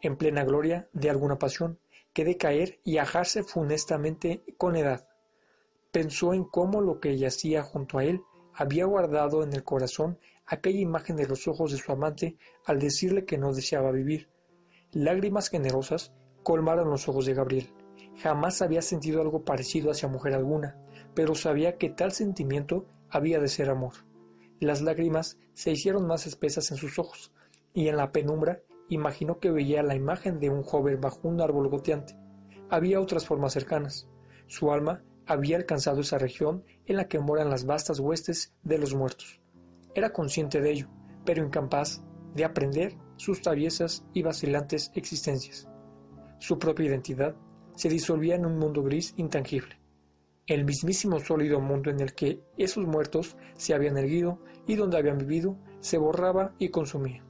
en 0.00 0.16
plena 0.16 0.44
gloria 0.44 0.88
de 0.92 1.10
alguna 1.10 1.38
pasión, 1.38 1.78
que 2.12 2.24
de 2.24 2.36
caer 2.36 2.80
y 2.84 2.98
ajarse 2.98 3.42
funestamente 3.42 4.42
con 4.56 4.76
edad 4.76 5.06
pensó 5.94 6.34
en 6.34 6.42
cómo 6.42 6.80
lo 6.80 6.98
que 6.98 7.16
yacía 7.16 7.62
junto 7.62 7.98
a 7.98 8.04
él 8.04 8.20
había 8.52 8.84
guardado 8.84 9.44
en 9.44 9.52
el 9.52 9.62
corazón 9.62 10.18
aquella 10.44 10.80
imagen 10.80 11.14
de 11.14 11.28
los 11.28 11.46
ojos 11.46 11.70
de 11.70 11.78
su 11.78 11.92
amante 11.92 12.36
al 12.66 12.80
decirle 12.80 13.24
que 13.24 13.38
no 13.38 13.52
deseaba 13.52 13.92
vivir. 13.92 14.28
Lágrimas 14.90 15.50
generosas 15.50 16.12
colmaron 16.42 16.90
los 16.90 17.08
ojos 17.08 17.26
de 17.26 17.34
Gabriel. 17.34 17.72
Jamás 18.16 18.60
había 18.60 18.82
sentido 18.82 19.20
algo 19.20 19.44
parecido 19.44 19.92
hacia 19.92 20.08
mujer 20.08 20.34
alguna, 20.34 20.76
pero 21.14 21.36
sabía 21.36 21.78
que 21.78 21.90
tal 21.90 22.10
sentimiento 22.10 22.86
había 23.08 23.38
de 23.38 23.46
ser 23.46 23.70
amor. 23.70 23.94
Las 24.60 24.82
lágrimas 24.82 25.38
se 25.52 25.72
hicieron 25.72 26.06
más 26.06 26.26
espesas 26.26 26.70
en 26.70 26.76
sus 26.76 26.98
ojos, 26.98 27.32
y 27.72 27.88
en 27.88 27.96
la 27.96 28.12
penumbra 28.12 28.62
imaginó 28.88 29.38
que 29.38 29.50
veía 29.50 29.82
la 29.82 29.94
imagen 29.94 30.38
de 30.38 30.50
un 30.50 30.62
joven 30.62 31.00
bajo 31.00 31.28
un 31.28 31.40
árbol 31.40 31.68
goteante. 31.68 32.16
Había 32.70 33.00
otras 33.00 33.26
formas 33.26 33.52
cercanas. 33.52 34.08
Su 34.46 34.72
alma 34.72 35.02
había 35.26 35.56
alcanzado 35.56 36.00
esa 36.00 36.18
región 36.18 36.64
en 36.86 36.96
la 36.96 37.08
que 37.08 37.18
moran 37.18 37.50
las 37.50 37.64
vastas 37.64 37.98
huestes 37.98 38.54
de 38.62 38.78
los 38.78 38.94
muertos. 38.94 39.40
Era 39.94 40.12
consciente 40.12 40.60
de 40.60 40.72
ello, 40.72 40.88
pero 41.24 41.44
incapaz 41.44 42.02
de 42.34 42.44
aprender 42.44 42.96
sus 43.16 43.40
traviesas 43.40 44.04
y 44.12 44.22
vacilantes 44.22 44.90
existencias. 44.94 45.68
Su 46.38 46.58
propia 46.58 46.86
identidad 46.86 47.36
se 47.74 47.88
disolvía 47.88 48.34
en 48.34 48.46
un 48.46 48.58
mundo 48.58 48.82
gris 48.82 49.14
intangible, 49.16 49.78
el 50.46 50.64
mismísimo 50.64 51.20
sólido 51.20 51.60
mundo 51.60 51.90
en 51.90 52.00
el 52.00 52.14
que 52.14 52.42
esos 52.56 52.86
muertos 52.86 53.36
se 53.54 53.74
habían 53.74 53.96
erguido 53.96 54.40
y 54.66 54.76
donde 54.76 54.98
habían 54.98 55.18
vivido 55.18 55.56
se 55.80 55.98
borraba 55.98 56.54
y 56.58 56.68
consumía. 56.68 57.24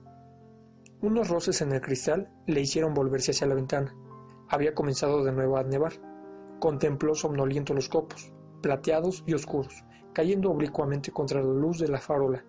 Unos 1.00 1.28
roces 1.28 1.60
en 1.60 1.72
el 1.72 1.80
cristal 1.80 2.32
le 2.46 2.60
hicieron 2.60 2.94
volverse 2.94 3.32
hacia 3.32 3.46
la 3.46 3.54
ventana. 3.54 3.94
Había 4.48 4.74
comenzado 4.74 5.24
de 5.24 5.32
nuevo 5.32 5.56
a 5.56 5.64
nevar 5.64 5.92
Contempló 6.64 7.14
somnoliento 7.14 7.74
los 7.74 7.90
copos, 7.90 8.32
plateados 8.62 9.22
y 9.26 9.34
oscuros, 9.34 9.84
cayendo 10.14 10.50
oblicuamente 10.50 11.12
contra 11.12 11.42
la 11.42 11.52
luz 11.52 11.78
de 11.78 11.88
la 11.88 12.00
farola. 12.00 12.42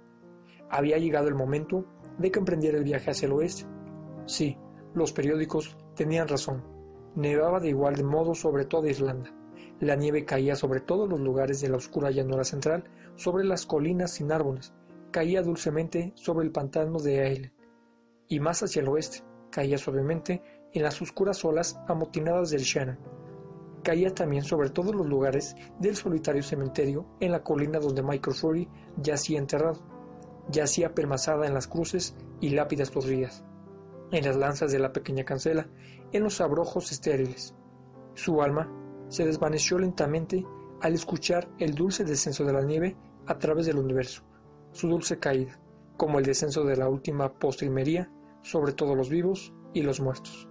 Había 0.70 0.98
llegado 0.98 1.28
el 1.28 1.36
momento 1.36 1.86
de 2.18 2.32
que 2.32 2.40
emprendiera 2.40 2.78
el 2.78 2.86
viaje 2.86 3.12
hacia 3.12 3.26
el 3.26 3.34
oeste. 3.34 3.66
Sí, 4.26 4.58
los 4.94 5.12
periódicos 5.12 5.76
tenían 5.96 6.30
razón. 6.30 6.64
Nevaba 7.16 7.60
de 7.60 7.68
igual 7.68 8.02
modo 8.06 8.36
sobre 8.36 8.64
toda 8.64 8.90
Irlanda. 8.90 9.34
La 9.80 9.96
nieve 9.96 10.24
caía 10.24 10.56
sobre 10.56 10.80
todos 10.80 11.10
los 11.10 11.20
lugares 11.20 11.60
de 11.60 11.68
la 11.68 11.78
oscura 11.78 12.10
llanura 12.10 12.46
central, 12.46 12.86
sobre 13.16 13.44
las 13.44 13.66
colinas 13.66 14.12
sin 14.12 14.32
árboles, 14.32 14.74
caía 15.12 15.42
dulcemente 15.42 16.14
sobre 16.16 16.46
el 16.46 16.52
pantano 16.52 17.00
de 17.00 17.22
Ailen, 17.22 17.54
y 18.28 18.40
más 18.40 18.64
hacia 18.64 18.82
el 18.82 18.88
oeste, 18.88 19.24
caía 19.52 19.78
suavemente 19.78 20.42
en 20.74 20.84
las 20.84 21.02
oscuras 21.02 21.44
olas 21.44 21.80
amotinadas 21.88 22.52
del 22.52 22.62
Shannon. 22.62 23.00
Caía 23.84 24.14
también 24.14 24.44
sobre 24.44 24.70
todos 24.70 24.96
los 24.96 25.06
lugares 25.06 25.56
del 25.80 25.96
solitario 25.96 26.42
cementerio 26.42 27.06
en 27.20 27.32
la 27.32 27.44
colina 27.44 27.80
donde 27.80 28.02
Michael 28.02 28.36
Fury 28.36 28.70
yacía 28.98 29.40
enterrado, 29.40 29.80
yacía 30.50 30.96
permazada 30.96 31.48
en 31.48 31.54
las 31.54 31.68
cruces 31.68 32.16
y 32.40 32.50
lápidas 32.50 32.92
podridas, 32.92 33.44
en 34.12 34.26
las 34.26 34.38
lanzas 34.38 34.72
de 34.72 34.80
la 34.80 34.92
pequeña 34.92 35.24
cancela, 35.24 35.68
en 36.12 36.24
los 36.24 36.42
abrojos 36.42 36.92
estériles. 36.92 37.54
Su 38.16 38.42
alma 38.42 38.70
se 39.10 39.26
desvaneció 39.26 39.80
lentamente 39.80 40.46
al 40.82 40.94
escuchar 40.94 41.50
el 41.60 41.74
dulce 41.74 42.04
descenso 42.04 42.44
de 42.46 42.54
la 42.54 42.62
nieve 42.62 42.96
a 43.28 43.38
través 43.38 43.66
del 43.66 43.78
universo, 43.78 44.24
su 44.72 44.88
dulce 44.88 45.20
caída, 45.20 45.60
como 45.98 46.20
el 46.20 46.26
descenso 46.26 46.64
de 46.64 46.78
la 46.78 46.90
última 46.90 47.34
postrimería 47.34 48.12
sobre 48.42 48.74
todos 48.74 48.96
los 48.96 49.10
vivos 49.10 49.54
y 49.74 49.82
los 49.82 50.00
muertos. 50.00 50.48